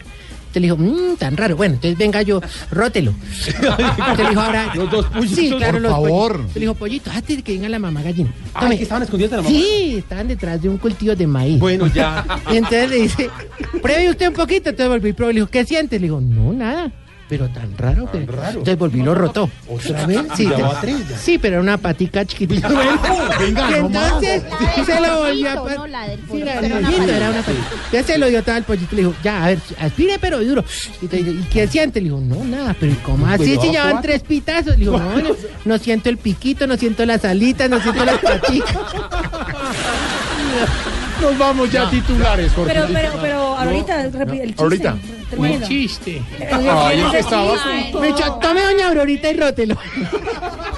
Entonces 0.57 0.79
le 0.79 0.87
dijo, 0.91 1.13
mmm, 1.13 1.17
tan 1.17 1.37
raro. 1.37 1.57
Bueno, 1.57 1.75
entonces 1.75 1.99
venga 1.99 2.23
yo, 2.23 2.41
rótelo. 2.71 3.13
Entonces 3.47 4.19
le 4.19 4.29
dijo, 4.31 4.41
ahora... 4.41 4.71
Los 4.75 4.91
dos 4.91 5.07
pollitos. 5.07 5.37
Sí, 5.37 5.51
claro, 5.51 5.73
Por 5.75 5.83
los 5.83 5.93
favor. 5.93 6.33
pollitos. 6.33 6.55
Le 6.55 6.61
dijo, 6.61 6.75
pollito, 6.75 7.11
hazte 7.11 7.43
que 7.43 7.53
venga 7.53 7.69
la 7.69 7.79
mamá 7.79 8.03
gallina. 8.03 8.33
Ay, 8.55 8.63
Tome. 8.63 8.77
que 8.79 8.83
estaban 8.85 9.03
escondidos 9.03 9.31
de 9.33 9.37
la 9.37 9.43
mamá. 9.43 9.55
Sí, 9.55 9.95
estaban 9.99 10.29
detrás 10.29 10.63
de 10.63 10.69
un 10.69 10.79
cultivo 10.79 11.15
de 11.15 11.27
maíz. 11.27 11.59
Bueno, 11.59 11.87
ya. 11.89 12.25
Y 12.51 12.57
entonces 12.57 12.91
le 12.91 12.97
dice, 12.97 13.31
pruebe 13.83 14.09
usted 14.11 14.29
un 14.29 14.35
poquito. 14.35 14.71
Entonces 14.71 14.89
volví 14.89 15.11
y 15.11 15.13
probé. 15.13 15.35
Le 15.35 15.41
dijo, 15.41 15.51
¿qué 15.51 15.65
siente? 15.67 15.99
Le 15.99 16.05
digo, 16.05 16.21
no, 16.23 16.53
nada. 16.55 16.91
Pero 17.29 17.49
tan 17.49 17.77
raro. 17.77 18.09
que... 18.11 18.19
Entonces 18.19 18.79
volví 18.79 19.01
y 19.01 19.03
lo 19.03 19.13
rotó. 19.15 19.51
¿Otra 19.69 20.07
vez? 20.07 20.21
Sí, 20.37 20.47
te- 20.47 21.39
pero 21.41 21.55
era 21.55 21.61
una 21.63 21.77
patica 21.77 22.25
chiquitita. 22.25 22.69
venga, 23.41 23.79
y 23.79 23.83
no 23.83 23.89
más. 23.89 24.23
entonces 24.23 24.43
se 24.87 25.01
lo 25.01 25.19
volvió 25.19 25.51
a 25.51 25.55
pollito, 25.57 25.65
pa- 25.65 25.75
no 25.75 25.87
la 25.89 26.09
del 26.09 26.21
Sí, 26.21 26.27
pollo, 26.29 26.45
la 26.45 26.61
pero 26.61 26.63
del 26.63 26.73
una 26.73 26.81
pollito, 26.87 27.01
patica. 27.03 27.17
era 27.17 27.31
una 27.31 27.43
patica. 27.43 27.65
Ya 27.93 28.03
se 28.05 28.19
lo 28.19 28.27
dio 28.29 28.43
todo 28.45 28.55
al 28.55 28.63
pollito. 28.65 28.95
Le 28.97 29.03
dijo, 29.03 29.15
ya, 29.25 29.45
a 29.45 29.47
ver, 29.49 29.59
aspire 29.81 30.19
pero 30.21 30.45
duro. 30.45 30.65
Y, 31.03 31.07
te 31.09 31.17
dice, 31.17 31.31
¿y 31.33 31.43
qué 31.53 31.67
siente? 31.67 32.01
Le 32.01 32.05
dijo, 32.11 32.21
no, 32.21 32.45
nada. 32.45 32.77
Pero 32.79 32.93
¿y 32.93 32.97
¿cómo 32.97 33.27
así? 33.27 33.57
Si 33.61 33.67
no, 33.67 33.73
ya 33.73 33.83
van 33.85 33.93
cuatro. 33.95 34.11
tres 34.11 34.23
pitazos. 34.23 34.79
Le 34.79 34.85
dijo, 34.85 34.99
no, 34.99 35.17
no, 35.19 35.31
no 35.65 35.79
siento 35.79 36.09
el 36.09 36.19
piquito, 36.19 36.67
no 36.69 36.77
siento 36.77 37.05
las 37.07 37.25
alitas, 37.25 37.69
no 37.69 37.81
siento 37.81 38.05
las 38.05 38.19
paticas. 38.19 38.77
nos 41.21 41.39
vamos 41.39 41.71
ya 41.71 41.83
a 41.87 41.91
titulares, 41.91 42.53
Jorge. 42.53 42.73
Pero, 42.75 42.87
pero, 42.93 43.13
pero, 43.21 43.39
ahorita, 43.57 44.07
repi- 44.11 44.41
el 44.41 44.49
chiste. 44.49 44.63
Ahorita. 44.63 44.97
Un 45.37 45.63
chiste. 45.63 46.23
Ay, 46.53 47.01
es 47.01 47.11
que 47.11 47.19
estaba- 47.19 47.55
Me 48.01 48.09
echó, 48.09 48.35
tome 48.35 48.63
doña 48.63 48.89
Aurorita 48.89 49.31
y 49.31 49.37
rótelo. 49.37 49.77